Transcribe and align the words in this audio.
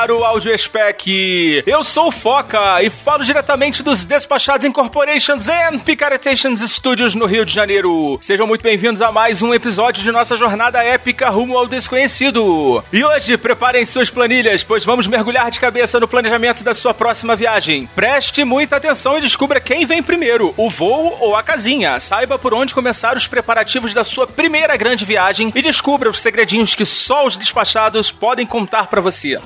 Caro 0.00 0.24
Audio 0.24 0.56
Spec. 0.56 1.62
Eu 1.66 1.84
sou 1.84 2.08
o 2.08 2.10
Foca 2.10 2.82
e 2.82 2.88
falo 2.88 3.22
diretamente 3.22 3.82
dos 3.82 4.06
Despachados 4.06 4.64
Incorporations 4.64 5.46
and 5.46 5.80
Picaretations 5.80 6.60
Studios 6.72 7.14
no 7.14 7.26
Rio 7.26 7.44
de 7.44 7.52
Janeiro. 7.52 8.18
Sejam 8.22 8.46
muito 8.46 8.62
bem-vindos 8.62 9.02
a 9.02 9.12
mais 9.12 9.42
um 9.42 9.52
episódio 9.52 10.02
de 10.02 10.10
nossa 10.10 10.38
jornada 10.38 10.82
épica 10.82 11.28
rumo 11.28 11.54
ao 11.54 11.66
desconhecido. 11.66 12.82
E 12.90 13.04
hoje, 13.04 13.36
preparem 13.36 13.84
suas 13.84 14.08
planilhas, 14.08 14.64
pois 14.64 14.86
vamos 14.86 15.06
mergulhar 15.06 15.50
de 15.50 15.60
cabeça 15.60 16.00
no 16.00 16.08
planejamento 16.08 16.64
da 16.64 16.72
sua 16.72 16.94
próxima 16.94 17.36
viagem. 17.36 17.86
Preste 17.94 18.42
muita 18.42 18.76
atenção 18.76 19.18
e 19.18 19.20
descubra 19.20 19.60
quem 19.60 19.84
vem 19.84 20.02
primeiro, 20.02 20.54
o 20.56 20.70
voo 20.70 21.14
ou 21.20 21.36
a 21.36 21.42
casinha. 21.42 22.00
Saiba 22.00 22.38
por 22.38 22.54
onde 22.54 22.72
começar 22.72 23.18
os 23.18 23.26
preparativos 23.26 23.92
da 23.92 24.02
sua 24.02 24.26
primeira 24.26 24.78
grande 24.78 25.04
viagem 25.04 25.52
e 25.54 25.60
descubra 25.60 26.08
os 26.08 26.22
segredinhos 26.22 26.74
que 26.74 26.86
só 26.86 27.26
os 27.26 27.36
despachados 27.36 28.10
podem 28.10 28.46
contar 28.46 28.86
para 28.86 29.02
você. 29.02 29.38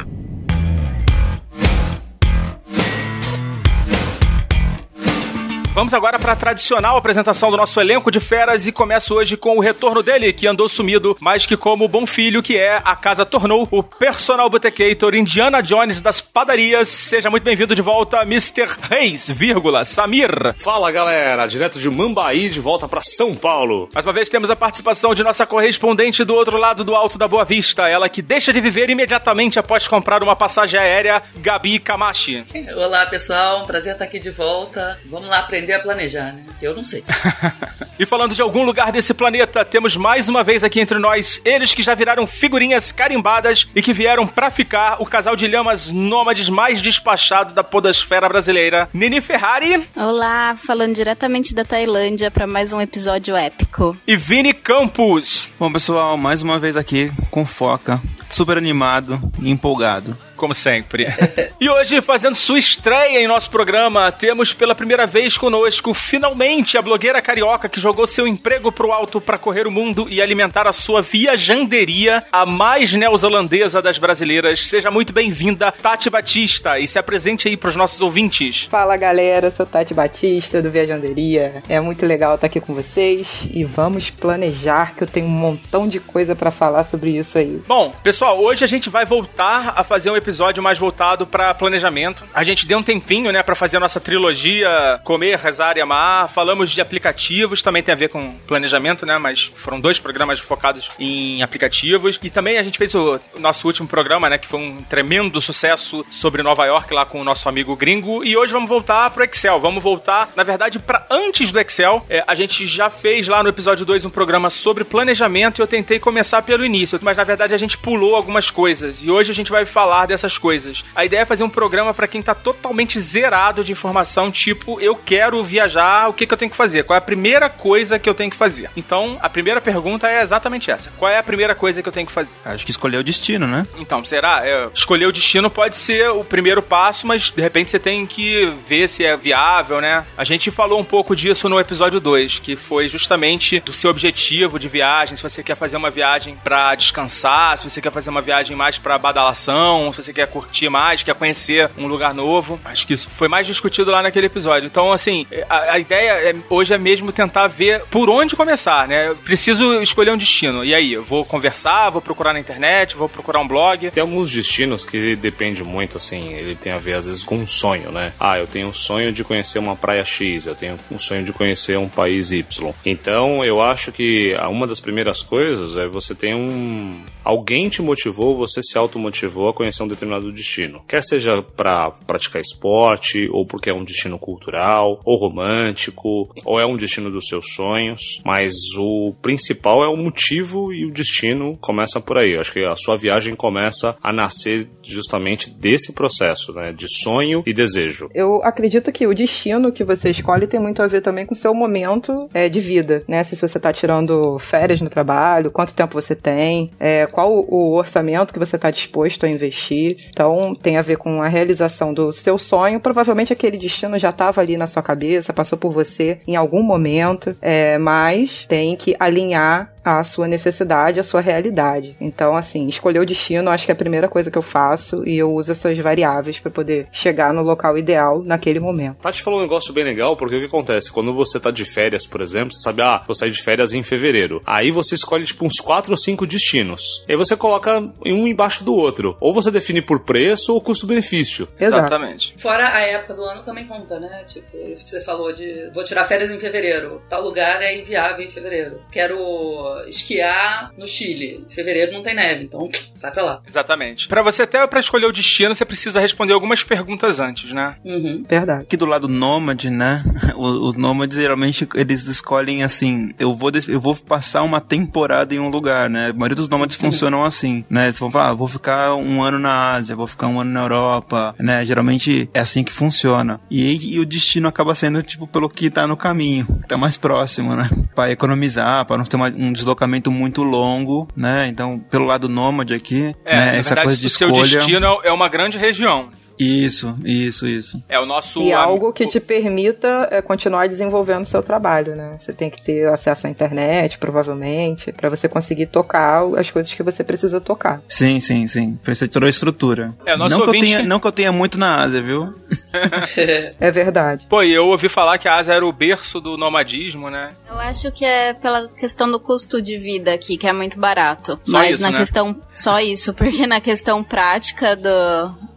Vamos 5.76 5.94
agora 5.94 6.18
para 6.18 6.32
a 6.32 6.36
tradicional 6.38 6.96
apresentação 6.96 7.52
do 7.52 7.58
nosso 7.58 7.82
elenco 7.82 8.10
de 8.10 8.22
feras 8.22 8.66
e 8.66 8.72
começo 8.72 9.14
hoje 9.14 9.36
com 9.36 9.58
o 9.58 9.60
retorno 9.60 10.02
dele, 10.02 10.32
que 10.32 10.48
andou 10.48 10.70
sumido, 10.70 11.18
mas 11.20 11.46
que 11.46 11.58
como 11.58 11.86
bom 11.86 12.06
filho 12.06 12.42
que 12.42 12.58
é, 12.58 12.82
a 12.82 12.96
casa 12.96 13.26
tornou 13.26 13.68
o 13.70 13.84
personal 13.84 14.50
botecator 14.50 15.14
Indiana 15.14 15.62
Jones 15.62 16.00
das 16.00 16.22
padarias. 16.22 16.88
Seja 16.88 17.30
muito 17.30 17.44
bem-vindo 17.44 17.76
de 17.76 17.82
volta, 17.82 18.22
Mr. 18.22 18.70
Reis, 18.90 19.30
vírgula, 19.30 19.84
Samir. 19.84 20.56
Fala, 20.64 20.90
galera, 20.94 21.46
direto 21.46 21.78
de 21.78 21.90
Mambaí, 21.90 22.48
de 22.48 22.62
volta 22.62 22.88
para 22.88 23.02
São 23.02 23.36
Paulo. 23.36 23.90
Mais 23.94 24.06
uma 24.06 24.14
vez 24.14 24.30
temos 24.30 24.50
a 24.50 24.56
participação 24.56 25.14
de 25.14 25.26
nossa 25.26 25.46
correspondente 25.46 26.24
do 26.24 26.36
outro 26.36 26.56
lado 26.56 26.86
do 26.86 26.96
Alto 26.96 27.18
da 27.18 27.28
Boa 27.28 27.44
Vista, 27.44 27.90
ela 27.90 28.08
que 28.08 28.22
deixa 28.22 28.54
de 28.54 28.62
viver 28.62 28.90
imediatamente 28.90 29.60
após 29.60 29.90
comprar 29.90 30.24
uma 30.24 30.38
passagem 30.38 30.80
aérea, 30.80 31.22
Gabi 31.36 31.80
Kamashi. 31.80 32.46
Olá, 32.78 33.08
pessoal, 33.08 33.66
prazer 33.66 33.92
estar 33.92 34.06
aqui 34.06 34.20
de 34.20 34.32
volta. 34.32 34.98
Vamos 35.04 35.28
lá 35.28 35.40
aprender 35.40 35.65
a 35.74 35.80
planejar, 35.80 36.34
né? 36.34 36.44
Eu 36.62 36.76
não 36.76 36.84
sei. 36.84 37.04
e 38.00 38.06
falando 38.06 38.34
de 38.34 38.42
algum 38.42 38.64
lugar 38.64 38.92
desse 38.92 39.14
planeta, 39.14 39.64
temos 39.64 39.96
mais 39.96 40.28
uma 40.28 40.44
vez 40.44 40.64
aqui 40.64 40.80
entre 40.80 41.00
nós 41.00 41.42
eles 41.44 41.74
que 41.74 41.84
já 41.84 41.94
viraram 41.96 42.26
figurinhas 42.28 42.92
carimbadas 42.92 43.68
e 43.76 43.82
que 43.82 43.94
vieram 43.94 44.28
pra 44.28 44.52
ficar 44.52 45.02
o 45.02 45.06
casal 45.06 45.36
de 45.36 45.48
lhamas 45.48 45.90
nômades 45.90 46.50
mais 46.50 46.82
despachado 46.82 47.54
da 47.54 47.64
podosfera 47.64 48.28
brasileira, 48.28 48.90
Nini 48.94 49.22
Ferrari. 49.22 49.88
Olá, 49.96 50.56
falando 50.56 50.96
diretamente 50.96 51.54
da 51.54 51.64
Tailândia 51.64 52.30
para 52.30 52.48
mais 52.48 52.74
um 52.74 52.82
episódio 52.82 53.36
épico. 53.36 53.96
E 54.08 54.16
Vini 54.16 54.54
Campos. 54.54 55.50
Bom, 55.60 55.72
pessoal, 55.72 56.18
mais 56.18 56.42
uma 56.42 56.60
vez 56.60 56.78
aqui 56.78 57.12
com 57.32 57.46
foca, 57.46 58.02
super 58.36 58.58
animado 58.58 59.18
e 59.42 59.50
empolgado 59.50 60.18
como 60.36 60.54
sempre. 60.54 61.08
e 61.60 61.70
hoje, 61.70 62.02
fazendo 62.02 62.36
sua 62.36 62.60
estreia 62.60 63.20
em 63.20 63.28
nosso 63.28 63.50
programa, 63.50 64.12
temos 64.12 64.54
pela 64.54 64.76
primeira 64.76 65.06
vez 65.06 65.38
conosco, 65.38 65.94
finalmente, 65.94 66.78
a 66.78 66.82
blogueira 66.82 67.22
carioca 67.22 67.70
que 67.70 67.80
jogou 67.80 68.06
seu 68.06 68.28
emprego 68.28 68.72
pro 68.72 68.92
alto 68.92 69.20
para 69.20 69.38
correr 69.38 69.66
o 69.66 69.72
mundo 69.72 70.08
e 70.10 70.22
alimentar 70.22 70.68
a 70.68 70.74
sua 70.74 71.02
viajanderia, 71.02 72.24
a 72.32 72.46
mais 72.46 72.94
neozelandesa 72.94 73.82
das 73.82 73.98
brasileiras. 73.98 74.68
Seja 74.68 74.92
muito 74.92 75.14
bem-vinda, 75.14 75.72
Tati 75.72 76.10
Batista, 76.10 76.80
e 76.80 76.88
se 76.88 77.00
apresente 77.00 77.48
aí 77.48 77.58
pros 77.58 77.76
nossos 77.76 78.02
ouvintes. 78.02 78.68
Fala, 78.70 78.98
galera, 78.98 79.48
eu 79.48 79.52
sou 79.52 79.66
Tati 79.66 79.94
Batista, 79.94 80.62
do 80.62 80.70
Viajanderia. 80.70 81.64
É 81.68 81.80
muito 81.80 82.06
legal 82.06 82.36
estar 82.36 82.48
aqui 82.48 82.60
com 82.60 82.74
vocês 82.74 83.48
e 83.52 83.64
vamos 83.64 84.10
planejar, 84.10 84.96
que 84.96 85.04
eu 85.04 85.08
tenho 85.08 85.28
um 85.28 85.30
montão 85.30 85.88
de 85.88 86.00
coisa 86.00 86.36
para 86.36 86.52
falar 86.52 86.84
sobre 86.84 87.12
isso 87.12 87.38
aí. 87.38 87.62
Bom, 87.68 87.94
pessoal, 88.04 88.25
hoje 88.34 88.64
a 88.64 88.68
gente 88.68 88.90
vai 88.90 89.06
voltar 89.06 89.74
a 89.76 89.84
fazer 89.84 90.10
um 90.10 90.16
episódio 90.16 90.62
mais 90.62 90.78
voltado 90.78 91.26
para 91.28 91.54
planejamento. 91.54 92.24
A 92.34 92.44
gente 92.44 92.66
deu 92.66 92.80
um 92.80 92.84
tempinho, 92.84 93.32
né, 93.32 93.44
para 93.44 93.56
fazer 93.56 93.78
a 93.78 93.80
nossa 93.80 94.00
trilogia 94.00 95.00
Comer, 95.04 95.38
Rezar 95.38 95.78
e 95.78 95.82
Amar. 95.82 96.30
Falamos 96.30 96.72
de 96.72 96.82
aplicativos, 96.82 97.62
também 97.62 97.84
tem 97.84 97.94
a 97.94 97.98
ver 97.98 98.10
com 98.10 98.36
planejamento, 98.48 99.06
né, 99.06 99.18
mas 99.18 99.52
foram 99.56 99.80
dois 99.80 100.00
programas 100.00 100.40
focados 100.40 100.90
em 101.00 101.42
aplicativos. 101.42 102.20
E 102.22 102.30
também 102.30 102.58
a 102.58 102.64
gente 102.64 102.78
fez 102.78 102.94
o 102.96 103.20
nosso 103.38 103.68
último 103.68 103.88
programa, 103.88 104.30
né, 104.30 104.38
que 104.38 104.48
foi 104.48 104.60
um 104.60 104.78
tremendo 104.84 105.40
sucesso 105.42 106.06
sobre 106.10 106.42
Nova 106.42 106.66
York 106.66 106.94
lá 106.94 107.06
com 107.06 107.20
o 107.20 107.24
nosso 107.24 107.50
amigo 107.50 107.76
gringo. 107.76 108.24
E 108.24 108.38
hoje 108.38 108.54
vamos 108.54 108.70
voltar 108.70 109.10
pro 109.12 109.24
Excel. 109.24 109.60
Vamos 109.60 109.84
voltar, 109.84 110.30
na 110.36 110.44
verdade, 110.44 110.80
para 110.80 111.06
antes 111.10 111.52
do 111.52 111.60
Excel. 111.60 112.06
É, 112.10 112.24
a 112.28 112.36
gente 112.36 112.68
já 112.68 112.90
fez 112.90 113.28
lá 113.28 113.44
no 113.44 113.50
episódio 113.50 113.86
2 113.86 114.06
um 114.06 114.10
programa 114.10 114.50
sobre 114.50 114.84
planejamento 114.84 115.60
e 115.60 115.62
eu 115.62 115.68
tentei 115.68 116.00
começar 116.00 116.42
pelo 116.42 116.66
início, 116.66 117.00
mas 117.02 117.18
na 117.18 117.24
verdade 117.24 117.54
a 117.54 117.58
gente 117.58 117.78
pulou 117.78 118.05
algumas 118.14 118.50
coisas. 118.50 119.04
E 119.04 119.10
hoje 119.10 119.32
a 119.32 119.36
gente 119.36 119.50
vai 119.50 119.66
falar 119.66 120.06
dessas 120.06 120.38
coisas. 120.38 120.84
A 120.94 121.06
ideia 121.06 121.22
é 121.22 121.26
fazer 121.26 121.44
um 121.44 121.50
programa 121.50 121.94
para 121.94 122.08
quem 122.08 122.22
tá 122.22 122.36
totalmente 122.36 123.00
zerado 123.00 123.64
de 123.64 123.72
informação, 123.72 124.32
tipo, 124.32 124.80
eu 124.80 124.96
quero 124.96 125.44
viajar, 125.44 126.10
o 126.10 126.14
que, 126.14 126.28
que 126.28 126.34
eu 126.34 126.38
tenho 126.38 126.52
que 126.52 126.58
fazer? 126.58 126.84
Qual 126.84 126.96
é 126.96 127.00
a 127.00 127.02
primeira 127.02 127.50
coisa 127.50 127.98
que 127.98 128.10
eu 128.10 128.14
tenho 128.14 128.30
que 128.30 128.36
fazer? 128.36 128.70
Então, 128.76 129.18
a 129.22 129.30
primeira 129.30 129.62
pergunta 129.62 130.10
é 130.10 130.22
exatamente 130.22 130.70
essa. 130.70 130.92
Qual 130.98 131.10
é 131.10 131.18
a 131.18 131.24
primeira 131.24 131.56
coisa 131.56 131.82
que 131.82 131.90
eu 131.90 131.94
tenho 131.94 132.06
que 132.06 132.12
fazer? 132.12 132.34
Acho 132.44 132.66
que 132.66 132.72
escolher 132.72 132.98
o 132.98 133.04
destino, 133.04 133.48
né? 133.48 133.66
Então, 133.78 134.04
será? 134.04 134.46
É, 134.46 134.70
escolher 134.74 135.06
o 135.06 135.12
destino 135.12 135.50
pode 135.50 135.78
ser 135.78 136.10
o 136.10 136.24
primeiro 136.24 136.62
passo, 136.62 137.08
mas 137.08 137.32
de 137.32 137.42
repente 137.42 137.72
você 137.72 137.80
tem 137.80 138.06
que 138.06 138.54
ver 138.68 138.88
se 138.88 139.04
é 139.04 139.16
viável, 139.16 139.80
né? 139.80 140.06
A 140.18 140.24
gente 140.24 140.52
falou 140.52 140.80
um 140.80 140.84
pouco 140.84 141.16
disso 141.16 141.48
no 141.48 141.60
episódio 141.60 142.00
2, 142.00 142.40
que 142.40 142.56
foi 142.56 142.90
justamente 142.90 143.60
do 143.60 143.74
seu 143.74 143.90
objetivo 143.90 144.60
de 144.60 144.68
viagem, 144.68 145.16
se 145.16 145.24
você 145.24 145.44
quer 145.44 145.56
fazer 145.56 145.78
uma 145.78 145.90
viagem 145.90 146.38
para 146.44 146.76
descansar, 146.76 147.58
se 147.58 147.70
você 147.70 147.82
quer 147.82 147.92
fazer 147.96 148.10
uma 148.10 148.22
viagem 148.22 148.56
mais 148.56 148.78
para 148.78 148.98
badalação, 148.98 149.92
se 149.92 150.04
você 150.04 150.14
quer 150.14 150.28
curtir 150.28 150.70
mais, 150.70 151.02
quer 151.02 151.16
conhecer 151.16 151.70
um 151.78 151.88
lugar 151.88 152.14
novo. 152.14 152.60
Acho 152.66 152.86
que 152.86 152.94
isso 152.94 153.10
foi 153.10 153.28
mais 153.30 153.48
discutido 153.48 153.90
lá 153.90 154.02
naquele 154.02 154.26
episódio. 154.26 154.68
Então, 154.68 154.92
assim, 154.92 155.26
a, 155.50 155.74
a 155.74 155.80
ideia 155.80 156.30
é, 156.30 156.36
hoje 156.50 156.74
é 156.74 156.78
mesmo 156.78 157.12
tentar 157.12 157.48
ver 157.48 157.82
por 157.86 158.10
onde 158.10 158.36
começar, 158.36 158.88
né? 158.88 159.08
Eu 159.08 159.16
preciso 159.16 159.82
escolher 159.82 160.12
um 160.12 160.18
destino. 160.18 160.64
E 160.66 160.76
aí, 160.76 160.92
eu 160.94 161.04
vou 161.04 161.24
conversar, 161.24 161.90
vou 161.90 162.02
procurar 162.02 162.34
na 162.34 162.40
internet, 162.40 162.96
vou 162.98 163.08
procurar 163.08 163.40
um 163.40 163.48
blog. 163.48 163.90
Tem 163.92 164.02
alguns 164.02 164.30
destinos 164.30 164.86
que 164.86 165.16
depende 165.16 165.64
muito, 165.64 165.98
assim, 165.98 166.34
ele 166.34 166.56
tem 166.56 166.74
a 166.74 166.78
ver 166.78 166.96
às 166.96 167.06
vezes 167.06 167.24
com 167.24 167.36
um 167.36 167.48
sonho, 167.48 167.92
né? 167.92 168.12
Ah, 168.20 168.38
eu 168.38 168.46
tenho 168.46 168.68
um 168.68 168.74
sonho 168.74 169.12
de 169.14 169.24
conhecer 169.24 169.58
uma 169.58 169.76
praia 169.76 170.04
X, 170.04 170.46
eu 170.46 170.56
tenho 170.56 170.78
um 170.92 171.00
sonho 171.00 171.24
de 171.24 171.32
conhecer 171.32 171.78
um 171.78 171.88
país 171.88 172.32
Y. 172.32 172.74
Então, 172.86 173.44
eu 173.44 173.62
acho 173.62 173.92
que 173.92 174.36
uma 174.50 174.68
das 174.68 174.82
primeiras 174.82 175.24
coisas 175.24 175.78
é 175.78 175.88
você 175.88 176.14
ter 176.14 176.36
um. 176.36 177.02
Alguém 177.26 177.68
te 177.70 177.82
motivou, 177.82 178.38
você 178.38 178.62
se 178.62 178.78
automotivou 178.78 179.50
a 179.50 179.54
conhecer 179.54 179.82
um 179.82 179.88
determinado 179.88 180.32
destino. 180.32 180.84
Quer 180.88 181.02
seja 181.04 181.42
para 181.42 181.90
praticar 182.06 182.40
esporte, 182.40 183.28
ou 183.32 183.48
porque 183.48 183.72
é 183.72 183.74
um 183.74 183.84
destino 183.84 184.20
cultural, 184.20 185.00
ou 185.04 185.18
romântico, 185.18 186.30
ou 186.46 186.60
é 186.60 186.66
um 186.68 186.78
destino 186.78 187.10
dos 187.10 187.28
seus 187.28 187.54
sonhos. 187.56 188.22
Mas 188.24 188.54
o 188.78 189.16
principal 189.24 189.84
é 189.84 189.88
o 189.88 189.98
motivo 189.98 190.72
e 190.72 190.86
o 190.86 190.92
destino 190.92 191.58
começa 191.60 192.00
por 192.00 192.20
aí. 192.20 192.34
Eu 192.34 192.42
acho 192.42 192.54
que 192.54 192.64
a 192.64 192.76
sua 192.76 192.96
viagem 192.96 193.36
começa 193.36 193.98
a 194.04 194.14
nascer 194.14 194.70
justamente 194.84 195.50
desse 195.50 195.94
processo, 195.94 196.54
né? 196.54 196.72
De 196.72 196.86
sonho 196.88 197.42
e 197.44 197.54
desejo. 197.54 198.08
Eu 198.14 198.44
acredito 198.44 198.92
que 198.92 199.08
o 199.08 199.16
destino 199.16 199.72
que 199.72 199.84
você 199.84 200.12
escolhe 200.12 200.46
tem 200.46 200.60
muito 200.60 200.84
a 200.84 200.88
ver 200.88 201.02
também 201.02 201.26
com 201.26 201.34
o 201.34 201.38
seu 201.38 201.56
momento 201.56 202.30
é, 202.36 202.48
de 202.48 202.60
vida, 202.60 203.04
né? 203.08 203.24
Se 203.24 203.36
você 203.36 203.58
está 203.58 203.74
tirando 203.74 204.38
férias 204.38 204.80
no 204.80 204.90
trabalho, 204.90 205.50
quanto 205.50 205.74
tempo 205.74 206.00
você 206.00 206.16
tem, 206.16 206.70
é, 206.80 207.08
qual 207.16 207.34
o 207.48 207.72
orçamento 207.74 208.34
que 208.34 208.40
você 208.40 208.58
está 208.58 208.70
disposto 208.70 209.26
a 209.26 209.30
investir. 209.30 210.10
Então, 210.10 210.54
tem 210.54 210.76
a 210.76 210.82
ver 210.82 210.98
com 210.98 211.22
a 211.22 211.30
realização 211.30 211.94
do 211.94 212.12
seu 212.12 212.38
sonho. 212.38 212.78
Provavelmente 212.78 213.32
aquele 213.32 213.58
destino 213.58 213.98
já 213.98 214.10
estava 214.10 214.42
ali 214.42 214.58
na 214.58 214.68
sua 214.68 214.84
cabeça, 214.84 215.32
passou 215.32 215.58
por 215.58 215.72
você 215.72 216.20
em 216.28 216.36
algum 216.36 216.62
momento, 216.62 217.34
é, 217.42 217.78
mas 217.78 218.46
tem 218.50 218.76
que 218.76 218.98
alinhar 219.00 219.74
a 219.86 220.04
sua 220.04 220.28
necessidade, 220.28 221.00
a 221.00 221.04
sua 221.04 221.22
realidade. 221.22 221.96
Então, 222.02 222.36
assim, 222.36 222.68
escolher 222.68 223.00
o 223.00 223.06
destino, 223.06 223.52
acho 223.52 223.66
que 223.66 223.72
é 223.72 223.74
a 223.74 223.78
primeira 223.78 224.10
coisa 224.10 224.32
que 224.32 224.38
eu 224.38 224.42
faço 224.42 225.08
e 225.08 225.16
eu 225.16 225.32
uso 225.32 225.52
essas 225.52 225.78
variáveis 225.78 226.40
para 226.40 226.50
poder 226.50 226.88
chegar 226.92 227.32
no 227.32 227.44
local 227.44 227.78
ideal 227.78 228.24
naquele 228.24 228.60
momento. 228.60 228.98
Tati 229.02 229.22
falou 229.22 229.40
um 229.40 229.44
negócio 229.44 229.72
bem 229.72 229.84
legal, 229.84 230.18
porque 230.18 230.36
o 230.36 230.40
que 230.40 230.48
acontece? 230.48 230.92
Quando 230.92 231.14
você 231.14 231.40
tá 231.40 231.52
de 231.52 231.64
férias, 231.64 232.08
por 232.08 232.22
exemplo, 232.22 232.52
você 232.52 232.62
sabe, 232.62 232.82
ah, 232.82 233.04
vou 233.06 233.14
sair 233.14 233.30
de 233.30 233.42
férias 233.44 233.74
em 233.74 233.84
fevereiro. 233.84 234.42
Aí 234.46 234.72
você 234.72 234.96
escolhe, 234.96 235.26
tipo, 235.26 235.46
uns 235.46 235.60
quatro 235.60 235.92
ou 235.92 235.98
cinco 235.98 236.26
destinos. 236.26 237.06
E 237.08 237.12
aí 237.12 237.18
você 237.18 237.38
coloca 237.38 237.80
um 238.04 238.28
embaixo 238.28 238.64
do 238.64 238.74
outro. 238.74 239.16
Ou 239.20 239.34
você 239.34 239.52
define 239.52 239.82
por 239.82 240.00
preço 240.00 240.54
ou 240.54 240.62
custo-benefício. 240.62 241.48
Exatamente. 241.60 242.34
Fora 242.38 242.70
a 242.70 242.82
época 242.82 243.14
do 243.14 243.24
ano 243.24 243.44
também 243.44 243.68
conta, 243.68 244.00
né? 244.00 244.24
Tipo, 244.26 244.58
isso 244.68 244.86
que 244.86 244.92
você 244.92 245.04
falou 245.04 245.32
de 245.32 245.70
vou 245.74 245.84
tirar 245.84 246.06
férias 246.06 246.32
em 246.32 246.40
fevereiro. 246.40 247.02
Tal 247.10 247.22
lugar 247.22 247.62
é 247.62 247.80
inviável 247.80 248.26
em 248.26 248.30
fevereiro. 248.30 248.82
Quero 248.92 249.75
esquiar 249.88 250.72
no 250.78 250.88
Chile. 250.88 251.44
Em 251.46 251.54
fevereiro 251.54 251.92
não 251.92 252.04
tem 252.04 252.16
neve, 252.16 252.44
então 252.46 252.70
sai 252.96 253.12
pra 253.12 253.24
lá. 253.24 253.42
Exatamente. 253.48 254.08
Para 254.08 254.22
você 254.22 254.44
até 254.44 254.66
para 254.68 254.80
escolher 254.80 255.06
o 255.06 255.12
destino, 255.12 255.54
você 255.54 255.66
precisa 255.66 256.00
responder 256.00 256.34
algumas 256.34 256.64
perguntas 256.64 257.20
antes, 257.20 257.52
né? 257.52 257.76
Uhum. 257.84 258.24
Verdade. 258.28 258.64
Aqui 258.64 258.78
do 258.78 258.86
lado 258.86 259.08
nômade, 259.08 259.70
né? 259.70 260.04
Os, 260.36 260.76
nômades 260.76 261.18
geralmente 261.18 261.68
eles 261.76 262.06
escolhem 262.08 262.64
assim: 262.64 263.14
eu 263.20 263.34
vou, 263.34 263.52
eu 263.68 263.80
vou 263.80 263.96
passar 263.96 264.44
uma 264.44 264.62
temporada 264.62 265.34
em 265.34 265.40
um 265.40 265.50
lugar, 265.50 265.90
né? 265.90 266.10
A 266.10 266.14
maioria 266.14 266.36
dos 266.36 266.50
nômades 266.50 266.76
funcionam 266.76 267.24
assim, 267.24 267.64
né? 267.70 267.86
Eles 267.86 268.00
vão 268.00 268.12
falar, 268.12 268.30
ah, 268.30 268.34
vou 268.34 268.48
ficar 268.48 268.96
um 268.96 269.24
ano 269.24 269.40
na 269.40 269.74
Ásia, 269.74 269.96
vou 269.96 270.08
ficar 270.08 270.28
um 270.28 270.40
ano 270.40 270.52
na 270.52 270.62
Europa, 270.62 271.36
né? 271.40 271.66
Geralmente 271.66 272.30
é 272.34 272.40
assim 272.40 272.64
que 272.64 272.72
funciona. 272.72 273.40
E, 273.50 273.96
e 273.96 274.00
o 274.00 274.06
destino 274.06 274.48
acaba 274.48 274.76
sendo 274.76 275.02
tipo 275.04 275.28
pelo 275.28 275.50
que 275.50 275.70
tá 275.70 275.88
no 275.88 275.98
caminho, 275.98 276.46
que 276.62 276.68
tá 276.68 276.78
mais 276.78 276.98
próximo, 276.98 277.56
né? 277.56 277.70
Para 277.94 278.12
economizar, 278.12 278.86
para 278.86 278.98
não 278.98 279.06
ter 279.06 279.16
uma, 279.16 279.30
um 279.30 279.52
deslocamento 279.66 280.12
muito 280.12 280.44
longo, 280.44 281.08
né? 281.16 281.48
Então, 281.48 281.80
pelo 281.90 282.06
lado 282.06 282.30
nômade 282.30 282.74
aqui, 282.74 283.16
É, 283.26 283.36
né? 283.38 283.46
na 283.52 283.58
essa 283.58 283.70
verdade, 283.70 283.88
coisa 283.88 284.02
de 284.02 284.08
o 284.08 284.10
seu 284.10 284.30
escolha. 284.30 284.50
destino 284.58 285.00
é 285.04 285.12
uma 285.12 285.28
grande 285.28 285.58
região. 285.58 286.10
Isso, 286.38 286.98
isso, 287.04 287.48
isso. 287.48 287.84
É 287.88 288.00
o 288.00 288.06
nosso 288.06 288.42
E 288.42 288.52
algo 288.54 288.92
que 288.94 289.08
te 289.08 289.20
permita 289.20 290.08
é, 290.12 290.22
continuar 290.22 290.68
desenvolvendo 290.68 291.24
o 291.24 291.26
seu 291.26 291.42
trabalho, 291.42 291.96
né? 291.96 292.18
Você 292.20 292.34
tem 292.34 292.50
que 292.50 292.62
ter 292.62 292.88
acesso 292.90 293.28
à 293.28 293.30
internet, 293.30 293.98
provavelmente, 293.98 294.92
para 294.92 295.10
você 295.10 295.28
conseguir 295.30 295.68
tocar 295.68 296.24
as 296.38 296.52
coisas 296.52 296.74
que 296.74 296.84
você 296.84 297.04
precisa 297.04 297.40
tocar. 297.40 297.82
Sim, 297.88 298.20
sim, 298.20 298.48
sim. 298.48 298.78
Precisa 298.84 299.08
de 299.08 299.14
toda 299.14 299.26
a 299.26 299.30
estrutura. 299.30 299.94
É, 300.06 300.16
nosso 300.18 300.32
não, 300.32 300.38
que 300.38 300.44
eu 300.44 300.48
ouvinte- 300.48 300.66
tenha, 300.66 300.84
não 300.84 301.00
que 301.00 301.08
eu 301.08 301.12
tenha 301.12 301.32
muito 301.32 301.58
na 301.58 301.84
Ásia, 301.84 302.02
viu? 302.02 302.34
É 303.60 303.72
verdade. 303.72 304.26
Pô, 304.30 304.44
e 304.44 304.54
eu 304.54 304.68
ouvi 304.68 304.90
falar 304.90 305.18
que 305.18 305.28
a 305.28 305.36
Ásia 305.38 305.54
era 305.54 305.66
o 305.66 305.72
berço 305.72 306.20
do 306.20 306.38
nomadismo, 306.38 307.10
né? 307.10 307.32
Eu 307.50 307.58
acho 307.60 307.92
que 307.92 308.04
é 308.06 308.34
pela 308.34 308.68
questão 308.68 309.10
do 309.10 309.20
custo 309.20 309.62
de 309.62 309.78
vida 309.78 310.14
aqui, 310.14 310.38
que 310.38 310.48
é 310.48 310.54
muito 310.54 310.80
barato. 310.80 311.40
Só 311.44 311.58
Mas 311.58 311.74
isso, 311.76 311.84
na 311.84 311.92
né? 311.92 311.98
questão. 312.00 312.42
Só 312.52 312.80
isso, 312.80 313.14
porque 313.16 313.48
na 313.48 313.60
questão 313.62 314.04
prática 314.04 314.76
do. 314.76 314.90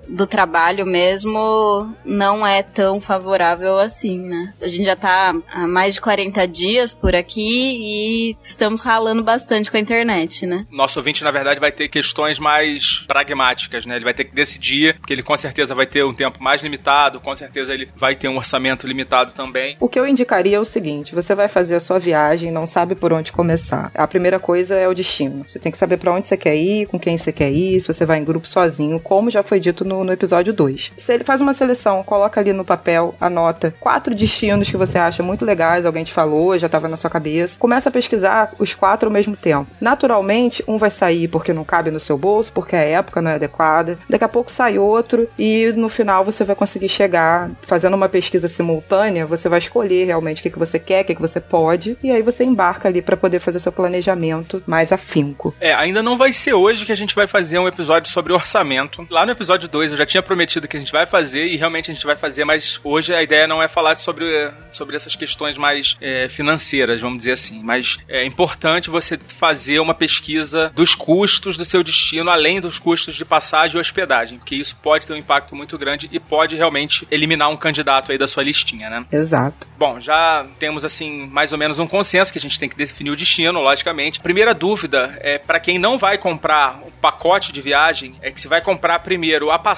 Do 0.08 0.26
trabalho 0.26 0.87
mesmo 0.87 1.94
não 2.05 2.46
é 2.46 2.62
tão 2.62 3.00
favorável 3.00 3.78
assim, 3.78 4.19
né? 4.19 4.55
A 4.60 4.69
gente 4.69 4.84
já 4.84 4.96
tá 4.96 5.34
há 5.52 5.66
mais 5.66 5.94
de 5.94 6.00
40 6.00 6.46
dias 6.49 6.94
por 6.94 7.14
aqui 7.14 7.40
e 7.40 8.37
estamos 8.40 8.81
ralando 8.81 9.22
bastante 9.22 9.70
com 9.70 9.76
a 9.76 9.81
internet, 9.81 10.46
né? 10.46 10.66
Nosso 10.70 10.99
ouvinte, 10.99 11.22
na 11.22 11.31
verdade, 11.31 11.60
vai 11.60 11.70
ter 11.70 11.88
questões 11.88 12.38
mais 12.38 13.05
pragmáticas, 13.06 13.84
né? 13.84 13.96
Ele 13.96 14.05
vai 14.05 14.14
ter 14.14 14.25
que 14.25 14.34
decidir, 14.34 14.96
porque 14.99 15.12
ele 15.12 15.22
com 15.22 15.37
certeza 15.37 15.75
vai 15.75 15.87
ter 15.87 16.05
um 16.05 16.14
tempo 16.14 16.43
mais 16.43 16.62
limitado, 16.62 17.20
com 17.20 17.34
certeza 17.37 17.75
ele 17.75 17.88
vai 17.94 18.16
ter 18.16 18.28
um 18.28 18.37
orçamento 18.37 18.87
limitado 18.87 19.33
também. 19.33 19.76
O 19.78 19.88
que 19.88 19.99
eu 19.99 20.06
indicaria 20.06 20.56
é 20.56 20.61
o 20.61 20.64
seguinte: 20.64 21.14
você 21.14 21.35
vai 21.35 21.49
fazer 21.49 21.75
a 21.75 21.80
sua 21.80 21.99
viagem, 21.99 22.50
não 22.50 22.66
sabe 22.66 22.94
por 22.94 23.12
onde 23.12 23.33
começar. 23.33 23.90
A 23.94 24.06
primeira 24.06 24.38
coisa 24.38 24.75
é 24.75 24.88
o 24.88 24.94
destino. 24.94 25.44
Você 25.47 25.59
tem 25.59 25.71
que 25.71 25.78
saber 25.78 25.99
para 25.99 26.12
onde 26.12 26.26
você 26.26 26.37
quer 26.37 26.56
ir, 26.56 26.87
com 26.87 26.99
quem 26.99 27.18
você 27.18 27.33
quer 27.33 27.50
ir, 27.50 27.80
se 27.80 27.87
você 27.87 28.06
vai 28.06 28.18
em 28.18 28.25
grupo 28.25 28.49
sozinho, 28.49 28.99
como 29.00 29.30
já 29.30 29.42
foi 29.42 29.61
dito 29.61 29.85
no, 29.85 29.98
no 30.05 30.12
episódio 30.12 30.52
2. 30.52 30.93
Se 30.97 31.12
ele 31.12 31.25
faz 31.25 31.40
uma 31.40 31.55
seleção, 31.55 32.02
coloca 32.02 32.40
ali 32.40 32.52
no 32.52 32.64
papel, 32.64 33.14
anota 33.21 33.75
quatro 33.81 34.14
destinos 34.14 34.71
que 34.71 34.76
você 34.76 34.99
acha 34.99 35.23
muito 35.23 35.45
legais, 35.45 35.85
alguém 35.85 36.05
te 36.05 36.12
falou, 36.12 36.59
já 36.59 36.67
estava 36.67 36.88
na 36.88 36.97
sua 36.97 37.11
cabeça. 37.11 37.59
Começa 37.59 37.88
a 37.88 37.93
pesquisar 37.93 38.52
os 38.59 38.75
quatro 38.75 39.09
ao 39.09 39.12
mesmo 39.12 39.37
tempo. 39.37 39.71
Naturalmente, 39.81 40.62
um 40.67 40.78
vai 40.78 40.90
sair 40.90 41.28
porque 41.28 41.52
não 41.52 41.64
cabe 41.64 41.90
no 41.90 42.00
seu 42.00 42.17
bolso, 42.17 42.52
porque 42.52 42.76
a 42.76 42.83
época 42.83 43.21
não 43.21 43.31
é 43.31 43.35
adequada. 43.35 43.99
Daqui 44.09 44.25
a 44.25 44.28
pouco 44.28 44.50
sai 44.50 44.78
outro 44.78 45.28
e 45.38 45.73
no 45.76 45.88
final 45.88 46.25
você 46.25 46.45
vai 46.45 46.57
conseguir 46.57 46.88
chegar 46.88 47.50
fazendo 47.62 47.95
uma 47.95 48.09
pesquisa 48.09 48.49
simultânea, 48.49 49.26
você 49.26 49.49
vai 49.49 49.59
escolher 49.59 50.05
realmente 50.07 50.40
o 50.40 50.43
que, 50.43 50.50
que 50.50 50.59
você 50.59 50.78
quer, 50.78 51.02
o 51.02 51.05
que, 51.05 51.14
que 51.14 51.21
você 51.21 51.40
pode, 51.40 51.97
e 52.02 52.11
aí 52.11 52.23
você 52.23 52.45
embarca 52.45 52.88
ali 52.88 53.02
para 53.02 53.17
poder 53.17 53.38
fazer 53.38 53.61
seu 53.61 53.73
planejamento 53.73 54.62
mais 54.67 54.93
afinco. 54.93 55.55
É, 55.61 55.75
ainda 55.75 56.02
não 56.02 56.17
vai 56.17 56.33
ser 56.33 56.55
hoje 56.55 56.85
que 56.85 56.93
a 56.93 56.97
gente 56.97 57.14
vai 57.14 57.26
fazer 57.26 57.59
um 57.59 57.69
episódio 57.69 58.11
sobre 58.11 58.33
orçamento. 58.33 59.07
Lá 59.11 59.25
no 59.25 59.33
episódio 59.33 59.69
2 59.69 59.88
eu 59.90 59.97
já 59.97 60.07
tinha 60.07 60.23
prometido 60.23 60.66
que 60.68 60.76
a 60.76 60.80
gente 60.80 60.92
vai 60.92 61.07
fazer 61.07 61.47
e 61.47 61.57
realmente 61.57 61.90
a 61.90 61.95
gente 61.95 62.07
vai 62.07 62.16
fazer, 62.16 62.45
mas 62.45 62.80
hoje 62.83 63.14
a 63.14 63.23
ideia 63.23 63.47
não 63.47 63.62
é 63.62 63.68
falar 63.68 63.97
sobre, 63.97 64.50
sobre 64.73 64.97
essas 64.97 65.14
questões 65.16 65.57
mais 65.57 65.97
é, 66.00 66.28
financeiras, 66.28 67.00
vamos 67.00 67.18
dizer 67.18 67.33
assim. 67.33 67.61
Mas 67.62 67.99
é 68.09 68.25
importante 68.25 68.90
você 68.90 69.18
fazer 69.28 69.80
uma 69.80 69.95
pesquisa 69.95 70.71
dos 70.75 70.95
custos 70.95 71.57
do 71.57 71.64
seu 71.64 71.83
destino, 71.83 72.30
além 72.30 72.61
dos 72.61 72.78
custos 72.78 73.14
de 73.14 73.25
passagem 73.25 73.76
e 73.76 73.80
hospedagem, 73.80 74.38
porque 74.38 74.54
isso 74.54 74.76
pode 74.76 75.07
ter 75.07 75.12
um 75.12 75.16
impacto 75.16 75.54
muito 75.54 75.76
grande 75.78 76.09
e 76.12 76.21
pode 76.21 76.57
realmente 76.57 77.07
eliminar 77.11 77.50
um 77.50 77.57
candidato 77.57 78.12
aí 78.12 78.18
da 78.18 78.28
sua 78.28 78.42
listinha, 78.42 78.90
né? 78.90 79.04
Exato. 79.11 79.66
Bom, 79.76 80.00
já 80.00 80.47
temos 80.59 80.85
assim 80.85 81.26
mais 81.26 81.52
ou 81.52 81.59
menos 81.59 81.78
um 81.78 81.87
consenso 81.87 82.33
que 82.33 82.38
a 82.38 82.42
gente 82.42 82.59
tem 82.59 82.68
que 82.68 82.76
definir 82.76 83.11
o 83.11 83.16
destino, 83.16 83.61
logicamente. 83.61 84.21
Primeira 84.21 84.54
dúvida 84.54 85.16
é 85.21 85.38
para 85.38 85.61
quem 85.61 85.78
não 85.78 85.99
vai 85.99 86.18
comprar 86.18 86.80
o 86.85 86.90
pacote 86.90 87.52
de 87.52 87.61
viagem, 87.61 88.16
é 88.21 88.30
que 88.30 88.40
se 88.40 88.49
vai 88.49 88.61
comprar 88.61 88.99
primeiro 89.00 89.50
a 89.50 89.59
passagem 89.59 89.77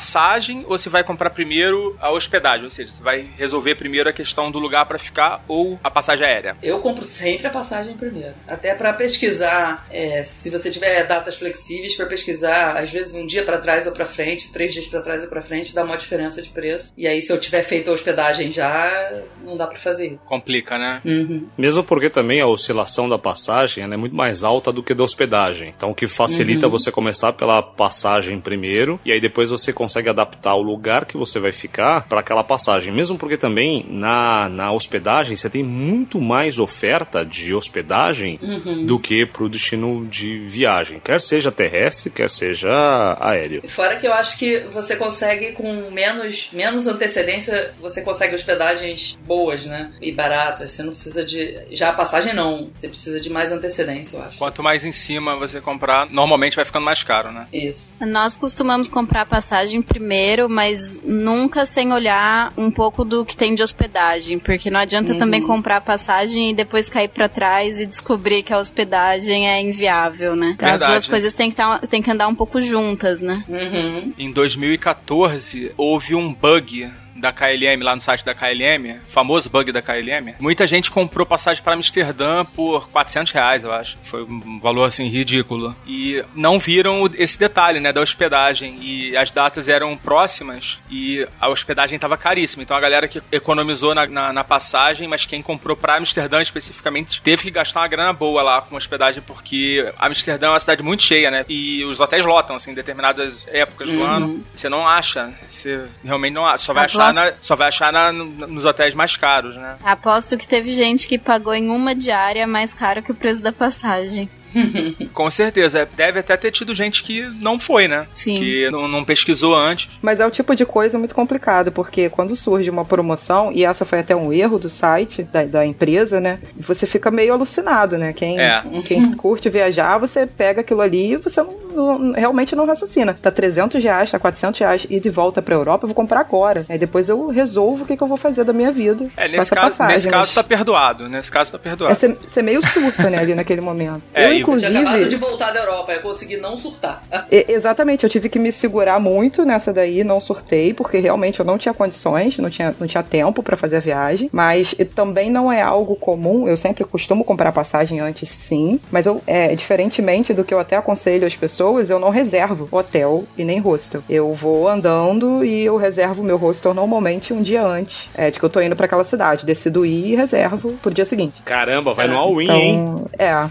ou 0.66 0.78
se 0.78 0.88
vai 0.88 1.04
comprar 1.04 1.30
primeiro 1.30 1.96
a 2.00 2.10
hospedagem, 2.10 2.64
ou 2.64 2.70
seja, 2.70 2.92
você 2.92 3.02
vai 3.02 3.28
resolver 3.36 3.74
primeiro 3.74 4.08
a 4.08 4.12
questão 4.12 4.50
do 4.50 4.58
lugar 4.58 4.86
para 4.86 4.98
ficar 4.98 5.44
ou 5.46 5.78
a 5.82 5.90
passagem 5.90 6.26
aérea. 6.26 6.56
Eu 6.62 6.80
compro 6.80 7.04
sempre 7.04 7.46
a 7.46 7.50
passagem 7.50 7.96
primeiro, 7.96 8.34
até 8.46 8.74
para 8.74 8.92
pesquisar, 8.92 9.86
é, 9.90 10.22
se 10.24 10.50
você 10.50 10.70
tiver 10.70 11.06
datas 11.06 11.36
flexíveis 11.36 11.94
para 11.96 12.06
pesquisar, 12.06 12.76
às 12.78 12.90
vezes 12.90 13.14
um 13.14 13.26
dia 13.26 13.42
para 13.42 13.58
trás 13.58 13.86
ou 13.86 13.92
para 13.92 14.04
frente, 14.06 14.52
três 14.52 14.72
dias 14.72 14.86
para 14.86 15.00
trás 15.00 15.22
ou 15.22 15.28
para 15.28 15.42
frente, 15.42 15.74
dá 15.74 15.84
uma 15.84 15.96
diferença 15.96 16.40
de 16.40 16.48
preço. 16.48 16.92
E 16.96 17.06
aí 17.06 17.20
se 17.20 17.32
eu 17.32 17.38
tiver 17.38 17.62
feito 17.62 17.90
a 17.90 17.92
hospedagem 17.92 18.50
já, 18.52 19.12
não 19.44 19.54
dá 19.56 19.66
para 19.66 19.78
fazer 19.78 20.08
isso. 20.14 20.24
Complica, 20.24 20.78
né? 20.78 21.00
Uhum. 21.04 21.46
Mesmo 21.56 21.82
porque 21.84 22.08
também 22.10 22.40
a 22.40 22.46
oscilação 22.46 23.08
da 23.08 23.18
passagem 23.18 23.84
ela 23.84 23.94
é 23.94 23.96
muito 23.96 24.14
mais 24.14 24.42
alta 24.44 24.72
do 24.72 24.82
que 24.82 24.94
da 24.94 25.02
hospedagem. 25.04 25.72
Então 25.76 25.90
o 25.90 25.94
que 25.94 26.06
facilita 26.06 26.66
Uhum. 26.66 26.72
você 26.72 26.90
começar 26.90 27.32
pela 27.32 27.62
passagem 27.62 28.40
primeiro 28.40 29.00
e 29.04 29.12
aí 29.12 29.20
depois 29.20 29.50
você 29.50 29.72
consegue 29.72 29.89
adaptar 29.98 30.54
o 30.54 30.62
lugar 30.62 31.04
que 31.04 31.16
você 31.16 31.38
vai 31.38 31.52
ficar 31.52 32.06
para 32.08 32.20
aquela 32.20 32.44
passagem. 32.44 32.92
Mesmo 32.92 33.18
porque 33.18 33.36
também 33.36 33.84
na, 33.88 34.48
na 34.48 34.72
hospedagem 34.72 35.36
você 35.36 35.48
tem 35.50 35.62
muito 35.62 36.20
mais 36.20 36.58
oferta 36.58 37.24
de 37.24 37.54
hospedagem 37.54 38.38
Uhum. 38.42 38.86
do 38.86 38.98
que 38.98 39.24
pro 39.26 39.48
destino 39.48 40.06
de 40.06 40.38
viagem, 40.38 41.00
quer 41.00 41.20
seja 41.20 41.50
terrestre, 41.50 42.10
quer 42.10 42.28
seja 42.30 43.16
aéreo. 43.20 43.62
Fora 43.68 43.96
que 43.98 44.06
eu 44.06 44.12
acho 44.12 44.38
que 44.38 44.60
você 44.72 44.96
consegue 44.96 45.52
com 45.52 45.90
menos, 45.90 46.50
menos 46.52 46.86
antecedência, 46.86 47.74
você 47.80 48.02
consegue 48.02 48.34
hospedagens 48.34 49.18
boas, 49.26 49.66
né? 49.66 49.92
E 50.00 50.12
baratas. 50.12 50.70
Você 50.70 50.82
não 50.82 50.90
precisa 50.90 51.24
de. 51.24 51.58
Já 51.70 51.90
a 51.90 51.92
passagem 51.92 52.34
não. 52.34 52.70
Você 52.74 52.88
precisa 52.88 53.20
de 53.20 53.30
mais 53.30 53.50
antecedência, 53.52 54.16
eu 54.16 54.22
acho. 54.22 54.38
Quanto 54.38 54.62
mais 54.62 54.84
em 54.84 54.92
cima 54.92 55.36
você 55.36 55.60
comprar, 55.60 56.08
normalmente 56.10 56.56
vai 56.56 56.64
ficando 56.64 56.84
mais 56.84 57.02
caro, 57.02 57.30
né? 57.32 57.46
Isso. 57.52 57.92
Nós 58.00 58.36
costumamos 58.36 58.88
comprar 58.88 59.26
passagem 59.26 59.79
primeiro, 59.82 60.48
mas 60.48 61.00
nunca 61.04 61.64
sem 61.66 61.92
olhar 61.92 62.52
um 62.56 62.70
pouco 62.70 63.04
do 63.04 63.24
que 63.24 63.36
tem 63.36 63.54
de 63.54 63.62
hospedagem, 63.62 64.38
porque 64.38 64.70
não 64.70 64.80
adianta 64.80 65.12
Uhum. 65.12 65.18
também 65.18 65.42
comprar 65.42 65.80
passagem 65.80 66.50
e 66.50 66.54
depois 66.54 66.88
cair 66.88 67.08
pra 67.08 67.28
trás 67.28 67.78
e 67.78 67.86
descobrir 67.86 68.42
que 68.42 68.52
a 68.52 68.58
hospedagem 68.58 69.48
é 69.48 69.60
inviável, 69.60 70.34
né? 70.36 70.52
Então, 70.54 70.66
As 70.68 70.72
Verdade. 70.80 70.92
duas 70.92 71.06
coisas 71.06 71.34
têm 71.34 71.50
que, 71.50 71.56
tá, 71.56 71.78
têm 71.78 72.02
que 72.02 72.10
andar 72.10 72.28
um 72.28 72.34
pouco 72.34 72.60
juntas, 72.60 73.20
né? 73.20 73.44
Uhum. 73.48 74.12
Em 74.18 74.30
2014, 74.32 75.72
houve 75.76 76.14
um 76.14 76.32
bug 76.32 76.90
da 77.16 77.32
KLM 77.32 77.82
lá 77.82 77.94
no 77.94 78.00
site 78.00 78.24
da 78.24 78.34
KLM, 78.34 78.98
o 79.06 79.10
famoso 79.10 79.48
bug 79.50 79.70
da 79.72 79.82
KLM. 79.82 80.34
Muita 80.38 80.66
gente 80.66 80.90
comprou 80.90 81.26
passagem 81.26 81.62
para 81.62 81.74
Amsterdã 81.74 82.44
por 82.44 82.88
400 82.88 83.32
reais, 83.32 83.64
eu 83.64 83.72
acho. 83.72 83.98
Foi 84.02 84.22
um 84.22 84.58
valor 84.60 84.84
assim 84.84 85.06
ridículo. 85.08 85.74
E 85.86 86.24
não 86.34 86.58
viram 86.58 87.08
esse 87.14 87.38
detalhe, 87.38 87.80
né, 87.80 87.92
da 87.92 88.00
hospedagem. 88.00 88.78
E 88.80 89.16
as 89.16 89.30
datas 89.30 89.68
eram 89.68 89.96
próximas 89.96 90.78
e 90.90 91.26
a 91.40 91.48
hospedagem 91.48 91.96
estava 91.96 92.16
caríssima. 92.16 92.62
Então 92.62 92.76
a 92.76 92.80
galera 92.80 93.08
que 93.08 93.22
economizou 93.32 93.94
na, 93.94 94.06
na, 94.06 94.32
na 94.32 94.44
passagem, 94.44 95.06
mas 95.08 95.24
quem 95.26 95.42
comprou 95.42 95.76
para 95.76 95.96
Amsterdã 95.96 96.40
especificamente, 96.40 97.20
teve 97.22 97.42
que 97.42 97.50
gastar 97.50 97.80
uma 97.80 97.88
grana 97.88 98.12
boa 98.12 98.42
lá 98.42 98.62
com 98.62 98.76
hospedagem, 98.76 99.22
porque 99.26 99.92
Amsterdã 99.98 100.46
é 100.46 100.50
uma 100.50 100.60
cidade 100.60 100.82
muito 100.82 101.02
cheia, 101.02 101.30
né? 101.30 101.44
E 101.48 101.84
os 101.84 101.98
hotéis 102.00 102.24
lotam, 102.24 102.56
assim, 102.56 102.70
em 102.70 102.74
determinadas 102.74 103.44
épocas 103.48 103.88
do 103.90 104.00
Uhum. 104.02 104.10
ano. 104.10 104.44
Você 104.54 104.68
não 104.68 104.86
acha. 104.86 105.32
Você 105.48 105.84
realmente 106.04 106.32
não 106.34 106.46
acha. 106.46 106.64
Só 106.64 106.72
vai 106.72 106.84
Aposto- 106.84 106.99
achar, 106.99 106.99
na- 107.12 107.32
só 107.40 107.56
vai 107.56 107.68
achar 107.68 107.92
na- 107.92 108.12
no- 108.12 108.24
nos 108.46 108.64
hotéis 108.64 108.94
mais 108.94 109.16
caros, 109.16 109.56
né? 109.56 109.76
Aposto 109.84 110.36
que 110.36 110.46
teve 110.46 110.72
gente 110.72 111.06
que 111.08 111.18
pagou 111.18 111.54
em 111.54 111.68
uma 111.70 111.94
diária 111.94 112.46
mais 112.46 112.72
caro 112.74 113.02
que 113.02 113.12
o 113.12 113.14
preço 113.14 113.42
da 113.42 113.52
passagem. 113.52 114.28
Com 115.14 115.30
certeza. 115.30 115.88
Deve 115.96 116.18
até 116.18 116.36
ter 116.36 116.50
tido 116.50 116.74
gente 116.74 117.04
que 117.04 117.22
não 117.40 117.58
foi, 117.60 117.86
né? 117.86 118.06
Sim. 118.12 118.34
Que 118.36 118.68
não, 118.70 118.88
não 118.88 119.04
pesquisou 119.04 119.54
antes. 119.54 119.88
Mas 120.02 120.18
é 120.18 120.26
o 120.26 120.30
tipo 120.30 120.56
de 120.56 120.66
coisa 120.66 120.98
muito 120.98 121.14
complicado, 121.14 121.70
porque 121.70 122.08
quando 122.10 122.34
surge 122.34 122.68
uma 122.68 122.84
promoção, 122.84 123.52
e 123.52 123.64
essa 123.64 123.84
foi 123.84 124.00
até 124.00 124.14
um 124.16 124.32
erro 124.32 124.58
do 124.58 124.68
site, 124.68 125.22
da, 125.22 125.44
da 125.44 125.64
empresa, 125.64 126.20
né? 126.20 126.40
Você 126.58 126.84
fica 126.84 127.12
meio 127.12 127.32
alucinado, 127.32 127.96
né? 127.96 128.12
Quem, 128.12 128.40
É. 128.40 128.60
quem 128.84 129.12
curte 129.12 129.48
viajar, 129.48 129.98
você 129.98 130.26
pega 130.26 130.62
aquilo 130.62 130.80
ali 130.80 131.12
e 131.12 131.16
você 131.16 131.40
não, 131.42 131.54
não- 131.70 132.12
realmente 132.12 132.54
não 132.56 132.66
raciocina. 132.66 133.16
Tá 133.20 133.30
300 133.30 133.82
reais, 133.82 134.10
tá 134.10 134.18
400 134.18 134.60
reais, 134.60 134.86
ir 134.88 135.00
de 135.00 135.10
volta 135.10 135.40
pra 135.42 135.54
Europa, 135.54 135.84
eu 135.84 135.88
vou 135.88 135.94
comprar 135.94 136.20
agora. 136.20 136.64
Aí 136.68 136.78
depois 136.78 137.08
eu 137.08 137.28
resolvo 137.28 137.84
o 137.84 137.86
que, 137.86 137.96
que 137.96 138.02
eu 138.02 138.06
vou 138.06 138.16
fazer 138.16 138.44
da 138.44 138.52
minha 138.52 138.70
vida. 138.72 139.06
É, 139.16 139.22
com 139.24 139.28
nesse 139.28 139.40
essa 139.42 139.54
caso, 139.54 139.66
passagem, 139.70 139.94
nesse 139.94 140.06
mas 140.08 140.14
caso 140.20 140.34
tá 140.34 140.42
perdoado. 140.42 141.08
Nesse 141.08 141.30
caso 141.30 141.52
tá 141.52 141.58
perdoado. 141.58 141.92
É 141.92 141.94
ser, 141.94 142.16
ser 142.26 142.42
meio 142.42 142.64
surta, 142.66 143.08
né, 143.10 143.18
ali 143.18 143.34
naquele 143.34 143.60
momento. 143.60 144.02
É, 144.14 144.26
eu, 144.28 144.32
e- 144.34 144.40
Eu 144.40 144.56
tinha 144.58 144.70
de 144.70 144.78
inclusive. 144.78 145.16
voltar 145.16 145.52
da 145.52 145.60
Europa, 145.60 145.92
eu 145.92 146.02
consegui 146.02 146.36
não 146.36 146.56
surtar. 146.56 147.02
E- 147.30 147.46
exatamente, 147.48 148.04
eu 148.04 148.10
tive 148.10 148.28
que 148.28 148.38
me 148.38 148.50
segurar 148.52 148.98
muito 148.98 149.44
nessa 149.44 149.72
daí, 149.72 150.02
não 150.04 150.20
surtei, 150.20 150.74
porque 150.74 150.98
realmente 150.98 151.40
eu 151.40 151.44
não 151.46 151.56
tinha 151.58 151.72
condições, 151.74 152.36
não 152.38 152.50
tinha, 152.50 152.74
não 152.78 152.86
tinha 152.86 153.02
tempo 153.02 153.42
pra 153.42 153.56
fazer 153.56 153.76
a 153.76 153.80
viagem. 153.80 154.28
Mas 154.32 154.74
e 154.78 154.84
também 154.84 155.30
não 155.30 155.50
é 155.52 155.62
algo 155.62 155.96
comum, 155.96 156.48
eu 156.48 156.56
sempre 156.56 156.84
costumo 156.84 157.24
comprar 157.24 157.52
passagem 157.52 158.00
antes, 158.00 158.28
sim. 158.30 158.80
Mas 158.90 159.06
eu, 159.06 159.22
é, 159.26 159.54
diferentemente 159.54 160.32
do 160.34 160.44
que 160.44 160.52
eu 160.52 160.58
até 160.58 160.76
aconselho 160.76 161.26
as 161.26 161.36
pessoas, 161.36 161.59
eu 161.90 161.98
não 161.98 162.10
reservo 162.10 162.68
hotel 162.70 163.24
e 163.36 163.44
nem 163.44 163.58
hostel. 163.58 164.02
Eu 164.08 164.32
vou 164.34 164.68
andando 164.68 165.44
e 165.44 165.64
eu 165.64 165.76
reservo 165.76 166.22
meu 166.22 166.36
hostel 166.36 166.74
normalmente 166.74 167.32
um 167.32 167.42
dia 167.42 167.62
antes 167.62 168.08
é, 168.14 168.30
de 168.30 168.38
que 168.38 168.44
eu 168.44 168.50
tô 168.50 168.60
indo 168.60 168.76
pra 168.76 168.86
aquela 168.86 169.04
cidade. 169.04 169.44
Decido 169.46 169.84
ir 169.84 170.12
e 170.12 170.14
reservo 170.14 170.72
pro 170.82 170.92
dia 170.92 171.04
seguinte. 171.04 171.42
Caramba, 171.44 171.94
vai 171.94 172.08
no 172.08 172.18
all-in, 172.18 172.50
hein? 172.50 172.84
Então, 172.84 173.06
é. 173.18 173.50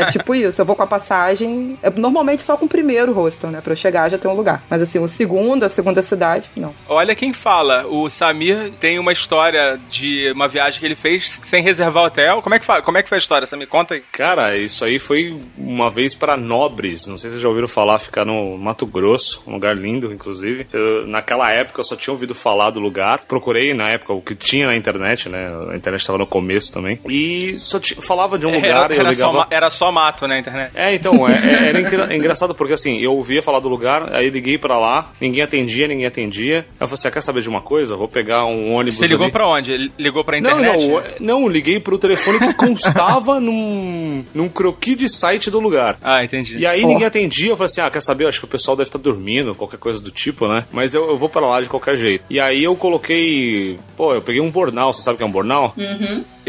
É 0.00 0.04
tipo 0.06 0.34
isso. 0.34 0.60
Eu 0.60 0.66
vou 0.66 0.76
com 0.76 0.82
a 0.82 0.86
passagem. 0.86 1.78
é 1.82 1.90
normalmente 1.90 2.42
só 2.42 2.56
com 2.56 2.66
o 2.66 2.68
primeiro 2.68 3.12
hostel, 3.12 3.50
né? 3.50 3.60
Pra 3.60 3.72
eu 3.72 3.76
chegar 3.76 4.08
já 4.08 4.18
ter 4.18 4.28
um 4.28 4.34
lugar. 4.34 4.62
Mas 4.68 4.82
assim, 4.82 4.98
o 4.98 5.08
segundo, 5.08 5.64
a 5.64 5.68
segunda 5.68 6.02
cidade, 6.02 6.48
não. 6.56 6.74
Olha 6.88 7.14
quem 7.14 7.32
fala. 7.32 7.86
O 7.86 8.08
Samir 8.10 8.72
tem 8.78 8.98
uma 8.98 9.12
história 9.12 9.78
de 9.90 10.30
uma 10.32 10.48
viagem 10.48 10.78
que 10.80 10.86
ele 10.86 10.96
fez 10.96 11.40
sem 11.42 11.62
reservar 11.62 12.04
hotel. 12.04 12.42
Como 12.42 12.54
é 12.54 12.58
que, 12.58 12.64
fa 12.66 12.82
como 12.82 12.98
é 12.98 13.02
que 13.02 13.08
foi 13.08 13.16
a 13.16 13.20
história, 13.20 13.46
Samir? 13.46 13.68
Conta 13.68 13.94
aí. 13.94 14.02
Cara, 14.12 14.56
isso 14.56 14.84
aí 14.84 14.98
foi 14.98 15.40
uma 15.56 15.90
vez 15.90 16.14
pra 16.14 16.36
Nobres. 16.36 16.97
Não 17.06 17.18
sei 17.18 17.30
se 17.30 17.34
vocês 17.34 17.42
já 17.42 17.48
ouviram 17.48 17.68
falar, 17.68 17.98
ficar 17.98 18.24
no 18.24 18.56
Mato 18.58 18.86
Grosso, 18.86 19.42
um 19.46 19.52
lugar 19.52 19.76
lindo, 19.76 20.12
inclusive. 20.12 20.66
Eu, 20.72 21.06
naquela 21.06 21.50
época 21.52 21.80
eu 21.80 21.84
só 21.84 21.96
tinha 21.96 22.12
ouvido 22.12 22.34
falar 22.34 22.70
do 22.70 22.80
lugar. 22.80 23.18
Procurei 23.26 23.74
na 23.74 23.88
época 23.90 24.12
o 24.12 24.20
que 24.22 24.34
tinha 24.34 24.66
na 24.66 24.76
internet, 24.76 25.28
né? 25.28 25.48
A 25.70 25.76
internet 25.76 26.00
estava 26.00 26.18
no 26.18 26.26
começo 26.26 26.72
também. 26.72 26.98
E 27.08 27.56
só 27.58 27.78
falava 28.00 28.38
de 28.38 28.46
um 28.46 28.50
lugar 28.54 28.90
era, 28.90 28.94
era 28.94 29.02
só, 29.04 29.08
ligava. 29.10 29.32
ma- 29.32 29.46
era 29.50 29.70
só 29.70 29.92
mato 29.92 30.26
na 30.26 30.38
internet. 30.38 30.72
É, 30.74 30.94
então, 30.94 31.28
é, 31.28 31.32
é- 31.32 31.68
era 31.68 31.80
engra- 31.80 32.14
engraçado 32.16 32.54
porque 32.54 32.72
assim, 32.72 32.98
eu 32.98 33.12
ouvia 33.14 33.42
falar 33.42 33.60
do 33.60 33.68
lugar, 33.68 34.12
aí 34.14 34.30
liguei 34.30 34.58
pra 34.58 34.78
lá, 34.78 35.12
ninguém 35.20 35.42
atendia, 35.42 35.86
ninguém 35.88 36.06
atendia. 36.06 36.58
Aí 36.58 36.64
eu 36.80 36.88
falei 36.88 36.94
assim: 36.94 37.08
ah, 37.08 37.10
quer 37.10 37.20
saber 37.22 37.42
de 37.42 37.48
uma 37.48 37.60
coisa? 37.60 37.96
Vou 37.96 38.08
pegar 38.08 38.44
um 38.44 38.72
ônibus. 38.74 38.96
Você 38.98 39.06
ligou 39.06 39.30
pra 39.30 39.46
onde? 39.48 39.92
Ligou 39.98 40.24
pra 40.24 40.40
Não, 40.40 40.60
internet? 40.60 40.88
não, 41.20 41.40
não, 41.40 41.48
liguei 41.48 41.78
pro 41.80 41.98
telefone 41.98 42.38
que 42.38 42.54
constava 42.54 43.38
num, 43.40 44.24
num 44.34 44.48
croquis 44.48 44.96
de 44.96 45.08
site 45.08 45.50
do 45.50 45.60
lugar. 45.60 45.98
Ah, 46.02 46.24
entendi. 46.24 46.58
E 46.58 46.66
aí. 46.66 46.82
Ninguém 46.88 47.06
atendia, 47.06 47.50
eu 47.50 47.56
falei 47.56 47.66
assim, 47.66 47.80
ah, 47.80 47.90
quer 47.90 48.02
saber, 48.02 48.24
eu 48.24 48.28
acho 48.28 48.40
que 48.40 48.44
o 48.44 48.48
pessoal 48.48 48.76
deve 48.76 48.88
estar 48.88 48.98
dormindo, 48.98 49.54
qualquer 49.54 49.78
coisa 49.78 50.00
do 50.00 50.10
tipo, 50.10 50.46
né? 50.48 50.64
Mas 50.72 50.94
eu, 50.94 51.08
eu 51.08 51.16
vou 51.16 51.28
pra 51.28 51.40
lá 51.46 51.60
de 51.60 51.68
qualquer 51.68 51.96
jeito. 51.96 52.24
E 52.28 52.38
aí 52.40 52.64
eu 52.64 52.74
coloquei, 52.76 53.78
pô, 53.96 54.14
eu 54.14 54.22
peguei 54.22 54.40
um 54.40 54.50
bornal, 54.50 54.92
você 54.92 55.02
sabe 55.02 55.14
o 55.14 55.18
que 55.18 55.22
é 55.22 55.26
um 55.26 55.30
bornal? 55.30 55.74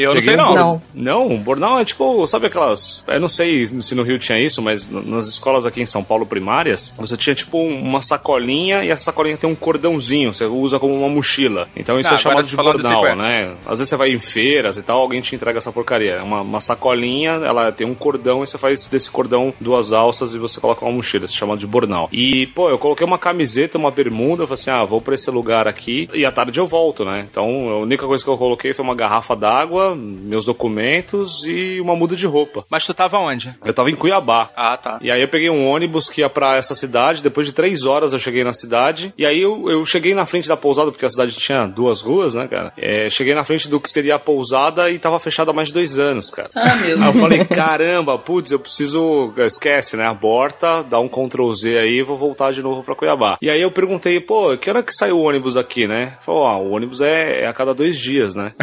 Eu 0.01 0.13
não 0.15 0.21
sei 0.21 0.35
não. 0.35 0.53
Não. 0.55 0.81
Não, 0.93 1.37
bornal 1.37 1.79
é 1.79 1.85
tipo, 1.85 2.25
sabe 2.27 2.47
aquelas. 2.47 3.03
Eu 3.07 3.19
não 3.19 3.29
sei 3.29 3.65
se 3.67 3.95
no 3.95 4.03
Rio 4.03 4.17
tinha 4.19 4.39
isso, 4.39 4.61
mas 4.61 4.89
nas 4.89 5.27
escolas 5.27 5.65
aqui 5.65 5.81
em 5.81 5.85
São 5.85 6.03
Paulo 6.03 6.25
primárias, 6.25 6.93
você 6.97 7.15
tinha 7.17 7.35
tipo 7.35 7.57
um- 7.57 7.79
uma 7.79 8.01
sacolinha 8.01 8.83
e 8.83 8.89
essa 8.89 9.03
sacolinha 9.05 9.37
tem 9.37 9.49
um 9.49 9.55
cordãozinho, 9.55 10.33
você 10.33 10.45
usa 10.45 10.79
como 10.79 10.95
uma 10.95 11.09
mochila. 11.09 11.67
Então 11.75 11.99
isso 11.99 12.09
Ah, 12.11 12.15
é 12.15 12.17
chamado 12.17 12.45
de 12.47 12.55
bornal, 12.55 13.15
né? 13.15 13.51
Às 13.65 13.79
vezes 13.79 13.89
você 13.89 13.95
vai 13.97 14.11
em 14.11 14.19
feiras 14.19 14.77
e 14.77 14.83
tal, 14.83 14.99
alguém 15.01 15.21
te 15.21 15.35
entrega 15.35 15.57
essa 15.59 15.71
porcaria. 15.71 16.13
É 16.15 16.21
uma, 16.21 16.41
uma 16.41 16.61
sacolinha, 16.61 17.31
ela 17.43 17.71
tem 17.71 17.85
um 17.87 17.95
cordão 17.95 18.43
e 18.43 18.47
você 18.47 18.57
faz 18.57 18.87
desse 18.87 19.09
cordão 19.09 19.53
duas 19.59 19.93
alças 19.93 20.33
e 20.33 20.37
você 20.37 20.59
coloca 20.59 20.83
uma 20.85 20.91
mochila, 20.93 21.25
isso 21.25 21.35
é 21.35 21.37
chamado 21.37 21.59
de 21.59 21.67
bornal. 21.67 22.09
E, 22.11 22.47
pô, 22.47 22.69
eu 22.69 22.77
coloquei 22.77 23.05
uma 23.05 23.17
camiseta, 23.17 23.77
uma 23.77 23.91
bermuda, 23.91 24.43
eu 24.43 24.47
falei 24.47 24.61
assim, 24.61 24.71
ah, 24.71 24.83
vou 24.83 25.01
pra 25.01 25.15
esse 25.15 25.29
lugar 25.31 25.67
aqui 25.67 26.09
e 26.13 26.25
à 26.25 26.31
tarde 26.31 26.59
eu 26.59 26.67
volto, 26.67 27.03
né? 27.05 27.27
Então 27.29 27.45
a 27.69 27.77
única 27.79 28.05
coisa 28.05 28.23
que 28.23 28.29
eu 28.29 28.37
coloquei 28.37 28.73
foi 28.73 28.83
uma 28.83 28.95
garrafa 28.95 29.35
d'água, 29.35 29.88
meus 29.95 30.45
documentos 30.45 31.45
e 31.45 31.79
uma 31.81 31.95
muda 31.95 32.15
de 32.15 32.25
roupa. 32.25 32.63
Mas 32.69 32.85
tu 32.85 32.93
tava 32.93 33.17
onde? 33.19 33.53
Eu 33.63 33.73
tava 33.73 33.89
em 33.89 33.95
Cuiabá. 33.95 34.49
Ah, 34.55 34.77
tá. 34.77 34.99
E 35.01 35.11
aí 35.11 35.21
eu 35.21 35.27
peguei 35.27 35.49
um 35.49 35.67
ônibus 35.67 36.09
que 36.09 36.21
ia 36.21 36.29
pra 36.29 36.55
essa 36.55 36.75
cidade. 36.75 37.23
Depois 37.23 37.47
de 37.47 37.53
três 37.53 37.85
horas 37.85 38.13
eu 38.13 38.19
cheguei 38.19 38.43
na 38.43 38.53
cidade. 38.53 39.13
E 39.17 39.25
aí 39.25 39.41
eu, 39.41 39.69
eu 39.69 39.85
cheguei 39.85 40.13
na 40.13 40.25
frente 40.25 40.47
da 40.47 40.57
pousada, 40.57 40.91
porque 40.91 41.05
a 41.05 41.09
cidade 41.09 41.33
tinha 41.33 41.65
duas 41.65 42.01
ruas, 42.01 42.33
né, 42.33 42.47
cara? 42.47 42.73
É, 42.77 43.09
cheguei 43.09 43.33
na 43.33 43.43
frente 43.43 43.69
do 43.69 43.79
que 43.79 43.89
seria 43.89 44.15
a 44.15 44.19
pousada 44.19 44.89
e 44.89 44.99
tava 44.99 45.19
fechada 45.19 45.51
há 45.51 45.53
mais 45.53 45.69
de 45.69 45.73
dois 45.73 45.97
anos, 45.99 46.29
cara. 46.29 46.49
Ah, 46.55 46.75
meu 46.75 47.01
Aí 47.01 47.07
eu 47.07 47.13
falei, 47.13 47.45
caramba, 47.45 48.17
putz, 48.17 48.51
eu 48.51 48.59
preciso. 48.59 49.33
Esquece, 49.37 49.97
né? 49.97 50.07
Aborta, 50.07 50.83
dá 50.83 50.99
um 50.99 51.07
Ctrl 51.07 51.51
Z 51.53 51.77
aí 51.77 51.99
e 51.99 52.03
vou 52.03 52.17
voltar 52.17 52.51
de 52.51 52.61
novo 52.61 52.83
pra 52.83 52.95
Cuiabá. 52.95 53.37
E 53.41 53.49
aí 53.49 53.61
eu 53.61 53.71
perguntei, 53.71 54.19
pô, 54.19 54.55
que 54.57 54.69
hora 54.69 54.83
que 54.83 54.93
saiu 54.93 55.17
o 55.17 55.23
ônibus 55.23 55.57
aqui, 55.57 55.87
né? 55.87 56.17
Falou, 56.21 56.41
ó, 56.41 56.57
o 56.57 56.71
ônibus 56.71 57.01
é, 57.01 57.43
é 57.43 57.47
a 57.47 57.53
cada 57.53 57.73
dois 57.73 57.97
dias, 57.97 58.35
né? 58.35 58.53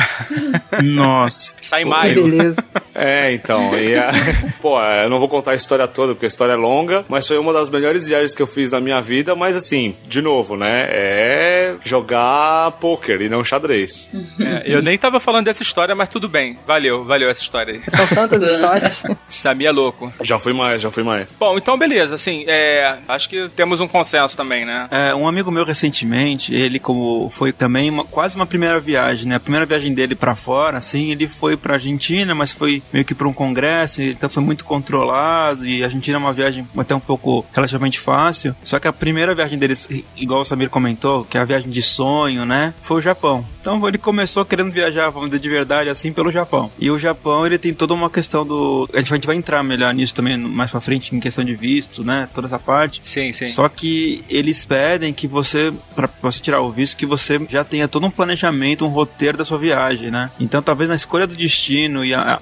Nossa. 0.83 1.16
Sai 1.61 1.83
em 1.83 1.85
maio. 1.85 2.25
beleza. 2.25 2.65
É, 2.97 3.33
então. 3.33 3.75
E, 3.79 3.95
a- 3.97 4.11
pô, 4.61 4.81
eu 4.83 5.09
não 5.11 5.19
vou 5.19 5.29
contar 5.29 5.53
a 5.53 5.55
história 5.55 5.87
toda, 5.87 6.15
porque 6.15 6.27
a 6.27 6.29
história 6.29 6.53
é 6.53 6.57
longa, 6.57 7.05
mas 7.09 7.27
foi 7.27 7.39
uma 7.39 7.53
das 7.53 7.69
melhores 7.71 8.07
viagens 8.07 8.35
que 8.35 8.43
eu 8.43 8.47
fiz 8.47 8.73
na 8.73 8.81
minha 8.81 9.01
vida. 9.01 9.35
Mas 9.35 9.57
assim, 9.57 9.95
de 10.07 10.21
novo, 10.23 10.57
né? 10.57 10.87
É 10.89 11.75
jogar 11.85 12.73
pôquer 12.73 13.21
e 13.21 13.29
não 13.29 13.43
xadrez. 13.45 14.11
É, 14.41 14.63
eu 14.65 14.83
nem 14.83 14.97
tava 14.99 15.21
falando 15.21 15.45
dessa 15.47 15.63
história, 15.63 15.95
mas 15.95 16.09
tudo 16.09 16.29
bem. 16.29 16.59
Valeu, 16.67 17.05
valeu 17.05 17.29
essa 17.29 17.41
história 17.43 17.75
aí. 17.75 17.83
São 17.97 18.07
tantas 18.09 18.43
histórias. 18.51 19.03
Samir 19.29 19.69
é 19.69 19.71
louco. 19.73 20.13
Já 20.23 20.39
fui 20.39 20.53
mais, 20.53 20.81
já 20.83 20.91
fui 20.91 21.03
mais. 21.03 21.37
Bom, 21.39 21.57
então 21.59 21.77
beleza, 21.79 22.15
assim, 22.15 22.45
é, 22.47 22.97
acho 23.09 23.29
que 23.29 23.49
temos 23.51 23.81
um 23.81 23.89
consenso 23.89 24.37
também, 24.37 24.65
né? 24.65 24.89
É, 24.91 25.15
um 25.15 25.29
amigo 25.29 25.51
meu 25.51 25.65
recentemente, 25.65 26.55
ele 26.55 26.79
como 26.79 27.29
foi 27.29 27.53
também 27.53 27.91
uma- 27.91 28.05
quase 28.05 28.37
uma 28.37 28.47
primeira 28.47 28.79
viagem, 28.81 29.29
né? 29.29 29.37
A 29.37 29.41
primeira 29.41 29.67
viagem 29.67 29.93
dele 29.95 30.15
pra 30.15 30.35
fora, 30.35 30.79
assim, 30.79 31.11
ele 31.11 31.27
foi 31.29 31.57
pra 31.57 31.75
Argentina, 31.75 32.35
mas 32.35 32.53
foi 32.53 32.83
meio 32.93 33.05
que 33.05 33.15
pra 33.15 33.29
um 33.29 33.33
congresso, 33.33 34.03
então 34.03 34.29
foi 34.29 34.43
muito 34.43 34.65
controlado 34.65 35.67
e 35.67 35.83
a 35.83 35.87
Argentina 35.87 36.17
é 36.17 36.21
uma 36.21 36.33
viagem 36.33 36.67
até 36.77 36.95
um 36.95 37.01
pouco 37.01 37.45
relativamente 37.55 37.99
fácil. 37.99 38.55
Só 38.63 38.79
que 38.79 38.89
a 38.89 38.93
primeira 38.93 39.35
viagem 39.35 39.59
deles, 39.59 39.89
igual 40.17 40.41
o 40.41 40.45
Samir 40.45 40.71
comentou, 40.71 41.25
que 41.25 41.39
é 41.39 41.41
a 41.41 41.45
viagem 41.45 41.69
de 41.69 41.83
sonho, 41.83 42.45
né? 42.45 42.75
Foi 42.81 42.99
o 42.99 43.01
Japão. 43.01 43.45
Então 43.61 43.87
ele 43.89 43.99
começou 43.99 44.45
querendo 44.45 44.73
viajar, 44.73 45.11
vamos 45.11 45.31
dizer, 45.31 45.41
de 45.41 45.49
verdade, 45.49 45.91
assim, 45.91 46.13
pelo 46.13 46.31
Japão. 46.31 46.71
E 46.79 46.91
o 46.91 46.99
Japão, 46.99 47.45
ele 47.45 47.59
tem 47.59 47.75
toda 47.75 47.95
uma 47.95 48.09
questão 48.09 48.47
do... 48.47 48.89
A 48.93 49.01
gente, 49.01 49.13
a 49.13 49.17
gente 49.17 49.27
vai 49.27 49.37
entrar 49.37 49.63
melhor 49.63 49.93
nisso 49.93 50.15
também 50.15 50.37
mais 50.39 50.71
pra 50.71 50.81
frente, 50.81 51.15
em 51.15 51.21
questão 51.21 51.45
de 51.45 51.55
visto, 51.55 52.05
né? 52.05 52.29
Toda 52.33 52.47
essa 52.47 52.59
parte. 52.59 53.01
Sim, 53.03 53.33
sim. 53.33 53.47
Só 53.47 53.69
que 53.69 54.25
eles 54.29 54.65
pedem 54.65 55.13
que 55.13 55.27
você, 55.27 55.73
pra 55.95 56.09
você 56.23 56.41
tirar 56.41 56.61
o 56.61 56.71
visto, 56.71 56.97
que 56.97 57.07
você 57.07 57.41
já 57.49 57.65
tenha 57.65 57.89
todo 57.89 58.07
um 58.07 58.11
planejamento, 58.11 58.85
um 58.85 58.89
roteiro 58.89 59.37
da 59.37 59.45
sua 59.45 59.59
viagem, 59.59 60.11
né? 60.11 60.31
Então 60.39 60.63
talvez 60.63 60.89
na 60.89 60.95
escolha 60.95 61.27
do 61.27 61.35
destino 61.35 62.05
e 62.05 62.15
a, 62.15 62.35
a 62.35 62.37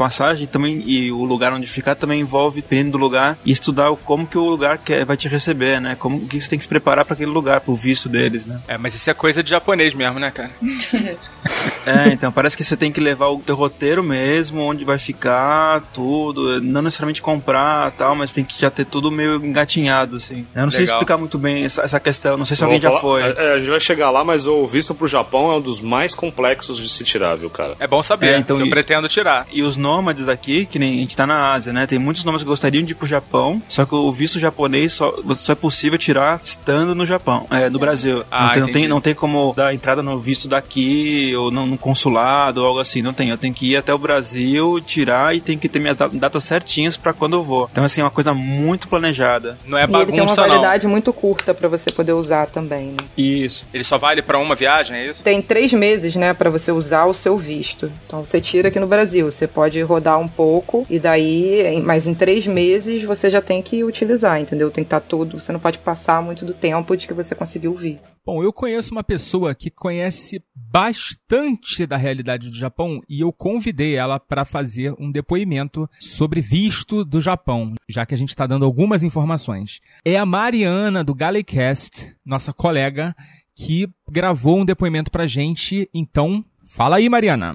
também, 0.46 0.82
e 0.86 1.12
o 1.12 1.24
lugar 1.24 1.52
onde 1.52 1.66
ficar 1.66 1.94
também 1.94 2.20
envolve, 2.20 2.60
dependendo 2.60 2.92
do 2.92 2.98
lugar, 2.98 3.38
e 3.44 3.50
estudar 3.50 3.94
como 4.04 4.26
que 4.26 4.38
o 4.38 4.44
lugar 4.44 4.78
quer, 4.78 5.04
vai 5.04 5.16
te 5.16 5.28
receber, 5.28 5.80
né? 5.80 5.96
Como 5.96 6.26
que 6.26 6.40
você 6.40 6.48
tem 6.48 6.58
que 6.58 6.64
se 6.64 6.68
preparar 6.68 7.04
para 7.04 7.14
aquele 7.14 7.30
lugar, 7.30 7.60
pro 7.60 7.74
visto 7.74 8.08
deles, 8.08 8.46
né? 8.46 8.60
É, 8.68 8.78
mas 8.78 8.94
isso 8.94 9.10
é 9.10 9.14
coisa 9.14 9.42
de 9.42 9.50
japonês 9.50 9.94
mesmo, 9.94 10.18
né, 10.18 10.30
cara? 10.30 10.50
É, 11.86 12.08
então 12.08 12.32
parece 12.32 12.56
que 12.56 12.64
você 12.64 12.78
tem 12.78 12.90
que 12.90 12.98
levar 12.98 13.28
o 13.28 13.38
teu 13.40 13.54
roteiro 13.54 14.02
mesmo, 14.02 14.62
onde 14.62 14.86
vai 14.86 14.96
ficar, 14.98 15.82
tudo. 15.92 16.58
Não 16.62 16.80
necessariamente 16.80 17.20
comprar 17.20 17.90
tal, 17.90 18.16
mas 18.16 18.32
tem 18.32 18.42
que 18.42 18.58
já 18.58 18.70
ter 18.70 18.86
tudo 18.86 19.10
meio 19.10 19.36
engatinhado, 19.44 20.16
assim. 20.16 20.46
Eu 20.54 20.62
não 20.62 20.70
sei 20.70 20.80
Legal. 20.80 20.96
explicar 20.96 21.18
muito 21.18 21.36
bem 21.36 21.62
essa, 21.64 21.82
essa 21.82 22.00
questão, 22.00 22.38
não 22.38 22.46
sei 22.46 22.56
se 22.56 22.60
Vou 22.64 22.72
alguém 22.72 22.80
já 22.80 22.88
falar- 22.88 23.00
foi. 23.02 23.22
É, 23.22 23.52
a 23.52 23.58
gente 23.58 23.68
vai 23.68 23.80
chegar 23.80 24.10
lá, 24.10 24.24
mas 24.24 24.46
o 24.46 24.66
visto 24.66 24.94
pro 24.94 25.06
Japão 25.06 25.52
é 25.52 25.56
um 25.56 25.60
dos 25.60 25.82
mais 25.82 26.14
complexos 26.14 26.78
de 26.78 26.88
se 26.88 27.04
tirar, 27.04 27.36
viu, 27.36 27.50
cara? 27.50 27.74
É 27.78 27.86
bom 27.86 28.02
saber, 28.02 28.28
É, 28.34 28.38
então 28.38 28.56
que 28.56 28.62
eu 28.62 28.66
e- 28.66 28.70
pretendo 28.70 29.06
tirar. 29.06 29.46
E 29.52 29.62
os 29.62 29.76
nômades 29.76 30.24
daqui, 30.24 30.64
que 30.64 30.78
nem 30.78 30.94
a 30.94 31.00
gente 31.00 31.14
tá 31.14 31.26
na 31.26 31.52
Ásia, 31.52 31.70
né? 31.74 31.86
Tem 31.86 31.98
muitos 31.98 32.24
nômades 32.24 32.42
que 32.44 32.48
gostariam 32.48 32.82
de 32.82 32.92
ir 32.92 32.94
pro 32.94 33.06
Japão, 33.06 33.62
só 33.68 33.84
que 33.84 33.94
o 33.94 34.10
visto 34.10 34.40
japonês 34.40 34.94
só, 34.94 35.14
só 35.34 35.52
é 35.52 35.56
possível 35.56 35.98
tirar 35.98 36.40
estando 36.42 36.94
no 36.94 37.04
Japão, 37.04 37.46
é, 37.50 37.68
no 37.68 37.78
Brasil. 37.78 38.24
Ah, 38.30 38.46
não, 38.46 38.52
tem, 38.52 38.62
não, 38.62 38.72
tem, 38.72 38.88
não 38.88 39.00
tem 39.02 39.14
como 39.14 39.52
dar 39.54 39.74
entrada 39.74 40.02
no 40.02 40.18
visto 40.18 40.48
daqui, 40.48 41.33
ou 41.36 41.50
no, 41.50 41.66
no 41.66 41.78
consulado, 41.78 42.60
ou 42.60 42.66
algo 42.68 42.80
assim. 42.80 43.02
Não 43.02 43.12
tem. 43.12 43.30
Eu 43.30 43.38
tenho 43.38 43.52
que 43.54 43.72
ir 43.72 43.76
até 43.76 43.92
o 43.92 43.98
Brasil, 43.98 44.80
tirar 44.80 45.34
e 45.34 45.40
tem 45.40 45.58
que 45.58 45.68
ter 45.68 45.78
minhas 45.80 45.96
da- 45.96 46.08
datas 46.08 46.44
certinhas 46.44 46.96
pra 46.96 47.12
quando 47.12 47.34
eu 47.36 47.42
vou. 47.42 47.68
Então, 47.70 47.84
assim, 47.84 48.00
é 48.00 48.04
uma 48.04 48.10
coisa 48.10 48.32
muito 48.34 48.88
planejada. 48.88 49.58
Não 49.66 49.76
é 49.78 49.82
e 49.82 49.84
ele 49.84 49.92
tem 49.92 49.98
uma 50.00 50.26
bagunça, 50.26 50.40
não. 50.42 50.48
validade 50.48 50.86
muito 50.86 51.12
curta 51.12 51.54
pra 51.54 51.68
você 51.68 51.90
poder 51.90 52.12
usar 52.12 52.46
também, 52.46 52.88
né? 52.88 52.96
Isso. 53.16 53.66
Ele 53.72 53.84
só 53.84 53.98
vale 53.98 54.22
pra 54.22 54.38
uma 54.38 54.54
viagem, 54.54 54.96
é 54.96 55.06
isso? 55.10 55.22
Tem 55.22 55.40
três 55.42 55.72
meses, 55.72 56.14
né, 56.16 56.32
pra 56.34 56.50
você 56.50 56.70
usar 56.72 57.04
o 57.06 57.14
seu 57.14 57.36
visto. 57.36 57.90
Então 58.06 58.24
você 58.24 58.40
tira 58.40 58.68
aqui 58.68 58.78
no 58.80 58.86
Brasil. 58.86 59.30
Você 59.30 59.46
pode 59.46 59.80
rodar 59.82 60.18
um 60.18 60.28
pouco 60.28 60.86
e 60.90 60.98
daí, 60.98 61.62
em- 61.66 61.82
mas 61.82 62.06
em 62.06 62.14
três 62.14 62.46
meses 62.46 63.02
você 63.04 63.28
já 63.30 63.40
tem 63.40 63.62
que 63.62 63.82
utilizar, 63.84 64.40
entendeu? 64.40 64.70
Tem 64.70 64.84
que 64.84 64.86
estar 64.88 65.00
tudo. 65.00 65.40
Você 65.40 65.52
não 65.52 65.60
pode 65.60 65.78
passar 65.78 66.22
muito 66.22 66.44
do 66.44 66.52
tempo 66.52 66.96
de 66.96 67.06
que 67.06 67.14
você 67.14 67.34
conseguiu 67.34 67.74
vir. 67.74 67.98
Bom, 68.26 68.42
eu 68.42 68.54
conheço 68.54 68.90
uma 68.92 69.04
pessoa 69.04 69.54
que 69.54 69.68
conhece 69.70 70.42
bastante 70.54 71.84
da 71.86 71.98
realidade 71.98 72.48
do 72.48 72.56
Japão 72.56 73.02
e 73.06 73.20
eu 73.20 73.30
convidei 73.30 73.96
ela 73.96 74.18
para 74.18 74.46
fazer 74.46 74.94
um 74.98 75.12
depoimento 75.12 75.86
sobre 76.00 76.40
visto 76.40 77.04
do 77.04 77.20
Japão, 77.20 77.74
já 77.86 78.06
que 78.06 78.14
a 78.14 78.16
gente 78.16 78.30
está 78.30 78.46
dando 78.46 78.64
algumas 78.64 79.02
informações. 79.02 79.80
É 80.02 80.16
a 80.16 80.24
Mariana 80.24 81.04
do 81.04 81.14
Galecast, 81.14 82.16
nossa 82.24 82.50
colega, 82.50 83.14
que 83.54 83.90
gravou 84.10 84.58
um 84.58 84.64
depoimento 84.64 85.10
pra 85.10 85.26
gente. 85.26 85.86
Então, 85.92 86.42
fala 86.64 86.96
aí, 86.96 87.10
Mariana. 87.10 87.52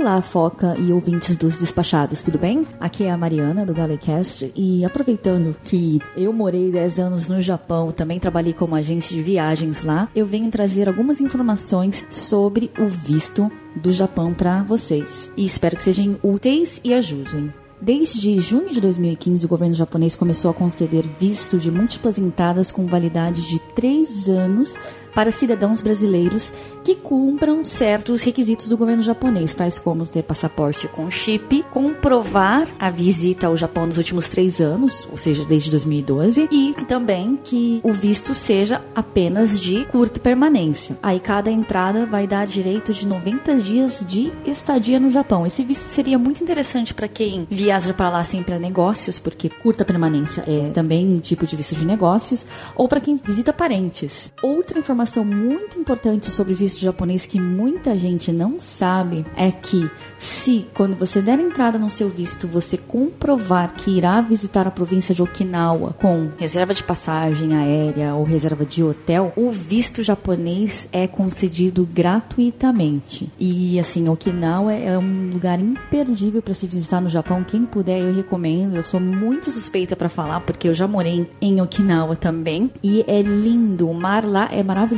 Olá, 0.00 0.22
Foca 0.22 0.78
e 0.78 0.94
ouvintes 0.94 1.36
dos 1.36 1.58
Despachados, 1.58 2.22
tudo 2.22 2.38
bem? 2.38 2.66
Aqui 2.80 3.04
é 3.04 3.10
a 3.10 3.18
Mariana 3.18 3.66
do 3.66 3.74
Galecast 3.74 4.50
e 4.56 4.82
aproveitando 4.82 5.54
que 5.62 6.00
eu 6.16 6.32
morei 6.32 6.72
10 6.72 6.98
anos 6.98 7.28
no 7.28 7.38
Japão, 7.42 7.92
também 7.92 8.18
trabalhei 8.18 8.54
como 8.54 8.74
agência 8.74 9.14
de 9.14 9.22
viagens 9.22 9.82
lá, 9.84 10.08
eu 10.16 10.24
venho 10.24 10.50
trazer 10.50 10.88
algumas 10.88 11.20
informações 11.20 12.02
sobre 12.08 12.70
o 12.78 12.86
visto 12.86 13.52
do 13.76 13.92
Japão 13.92 14.32
para 14.32 14.62
vocês 14.62 15.30
e 15.36 15.44
espero 15.44 15.76
que 15.76 15.82
sejam 15.82 16.18
úteis 16.22 16.80
e 16.82 16.94
ajudem. 16.94 17.52
Desde 17.78 18.36
junho 18.36 18.70
de 18.70 18.78
2015, 18.78 19.46
o 19.46 19.48
governo 19.48 19.74
japonês 19.74 20.14
começou 20.14 20.50
a 20.50 20.54
conceder 20.54 21.02
visto 21.18 21.58
de 21.58 21.70
múltiplas 21.70 22.18
entradas 22.18 22.70
com 22.70 22.86
validade 22.86 23.48
de 23.48 23.58
3 23.74 24.28
anos 24.28 24.78
para 25.14 25.30
cidadãos 25.30 25.80
brasileiros 25.80 26.52
que 26.84 26.94
cumpram 26.94 27.64
certos 27.64 28.22
requisitos 28.22 28.68
do 28.68 28.76
governo 28.76 29.02
japonês, 29.02 29.54
tais 29.54 29.78
como 29.78 30.06
ter 30.06 30.22
passaporte 30.22 30.88
com 30.88 31.10
chip, 31.10 31.64
comprovar 31.70 32.68
a 32.78 32.90
visita 32.90 33.46
ao 33.46 33.56
Japão 33.56 33.86
nos 33.86 33.98
últimos 33.98 34.28
três 34.28 34.60
anos, 34.60 35.06
ou 35.10 35.18
seja, 35.18 35.44
desde 35.44 35.70
2012, 35.70 36.48
e 36.50 36.74
também 36.86 37.38
que 37.42 37.80
o 37.82 37.92
visto 37.92 38.34
seja 38.34 38.82
apenas 38.94 39.60
de 39.60 39.84
curta 39.86 40.20
permanência. 40.20 40.96
Aí 41.02 41.20
cada 41.20 41.50
entrada 41.50 42.06
vai 42.06 42.26
dar 42.26 42.46
direito 42.46 42.92
de 42.92 43.06
90 43.06 43.56
dias 43.56 44.04
de 44.08 44.32
estadia 44.46 45.00
no 45.00 45.10
Japão. 45.10 45.46
Esse 45.46 45.62
visto 45.62 45.82
seria 45.82 46.18
muito 46.18 46.42
interessante 46.42 46.94
para 46.94 47.08
quem 47.08 47.46
viaja 47.50 47.92
para 47.92 48.10
lá 48.10 48.24
sempre 48.24 48.54
a 48.54 48.58
negócios, 48.58 49.18
porque 49.18 49.48
curta 49.48 49.84
permanência 49.84 50.44
é 50.46 50.70
também 50.70 51.06
um 51.06 51.20
tipo 51.20 51.46
de 51.46 51.56
visto 51.56 51.74
de 51.74 51.86
negócios, 51.86 52.46
ou 52.74 52.88
para 52.88 53.00
quem 53.00 53.16
visita 53.16 53.52
parentes. 53.52 54.32
Outra 54.42 54.78
informação 54.78 54.99
muito 55.24 55.78
importante 55.78 56.30
sobre 56.30 56.54
visto 56.54 56.80
japonês 56.80 57.26
que 57.26 57.40
muita 57.40 57.96
gente 57.96 58.32
não 58.32 58.60
sabe 58.60 59.24
é 59.36 59.50
que 59.50 59.90
se 60.18 60.66
quando 60.74 60.96
você 60.96 61.22
der 61.22 61.38
entrada 61.40 61.78
no 61.78 61.90
seu 61.90 62.08
visto 62.08 62.46
você 62.46 62.76
comprovar 62.76 63.72
que 63.72 63.96
irá 63.96 64.20
visitar 64.20 64.66
a 64.66 64.70
província 64.70 65.14
de 65.14 65.22
Okinawa 65.22 65.94
com 65.94 66.30
reserva 66.38 66.74
de 66.74 66.82
passagem 66.82 67.56
aérea 67.56 68.14
ou 68.14 68.24
reserva 68.24 68.64
de 68.64 68.82
hotel, 68.82 69.32
o 69.36 69.50
visto 69.50 70.02
japonês 70.02 70.88
é 70.92 71.06
concedido 71.06 71.88
gratuitamente. 71.90 73.30
E 73.38 73.78
assim, 73.78 74.08
Okinawa 74.08 74.72
é 74.72 74.98
um 74.98 75.30
lugar 75.32 75.58
imperdível 75.60 76.42
para 76.42 76.54
se 76.54 76.66
visitar 76.66 77.00
no 77.00 77.08
Japão. 77.08 77.44
Quem 77.44 77.64
puder, 77.64 78.00
eu 78.00 78.14
recomendo. 78.14 78.76
Eu 78.76 78.82
sou 78.82 79.00
muito 79.00 79.50
suspeita 79.50 79.96
para 79.96 80.08
falar 80.08 80.40
porque 80.40 80.68
eu 80.68 80.74
já 80.74 80.86
morei 80.86 81.28
em 81.40 81.60
Okinawa 81.60 82.16
também 82.16 82.70
e 82.82 83.04
é 83.06 83.22
lindo. 83.22 83.88
O 83.88 83.94
mar 83.94 84.24
lá 84.24 84.48
é 84.52 84.62
maravilhoso. 84.62 84.89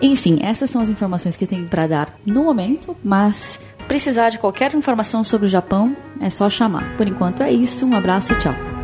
Enfim, 0.00 0.38
essas 0.42 0.70
são 0.70 0.80
as 0.80 0.90
informações 0.90 1.36
que 1.36 1.44
eu 1.44 1.48
tenho 1.48 1.66
para 1.66 1.86
dar 1.86 2.14
no 2.24 2.44
momento, 2.44 2.96
mas 3.02 3.60
precisar 3.88 4.30
de 4.30 4.38
qualquer 4.38 4.74
informação 4.74 5.22
sobre 5.22 5.46
o 5.46 5.50
Japão, 5.50 5.96
é 6.20 6.30
só 6.30 6.48
chamar. 6.48 6.96
Por 6.96 7.06
enquanto 7.06 7.42
é 7.42 7.52
isso. 7.52 7.86
Um 7.86 7.96
abraço 7.96 8.32
e 8.32 8.38
tchau. 8.38 8.83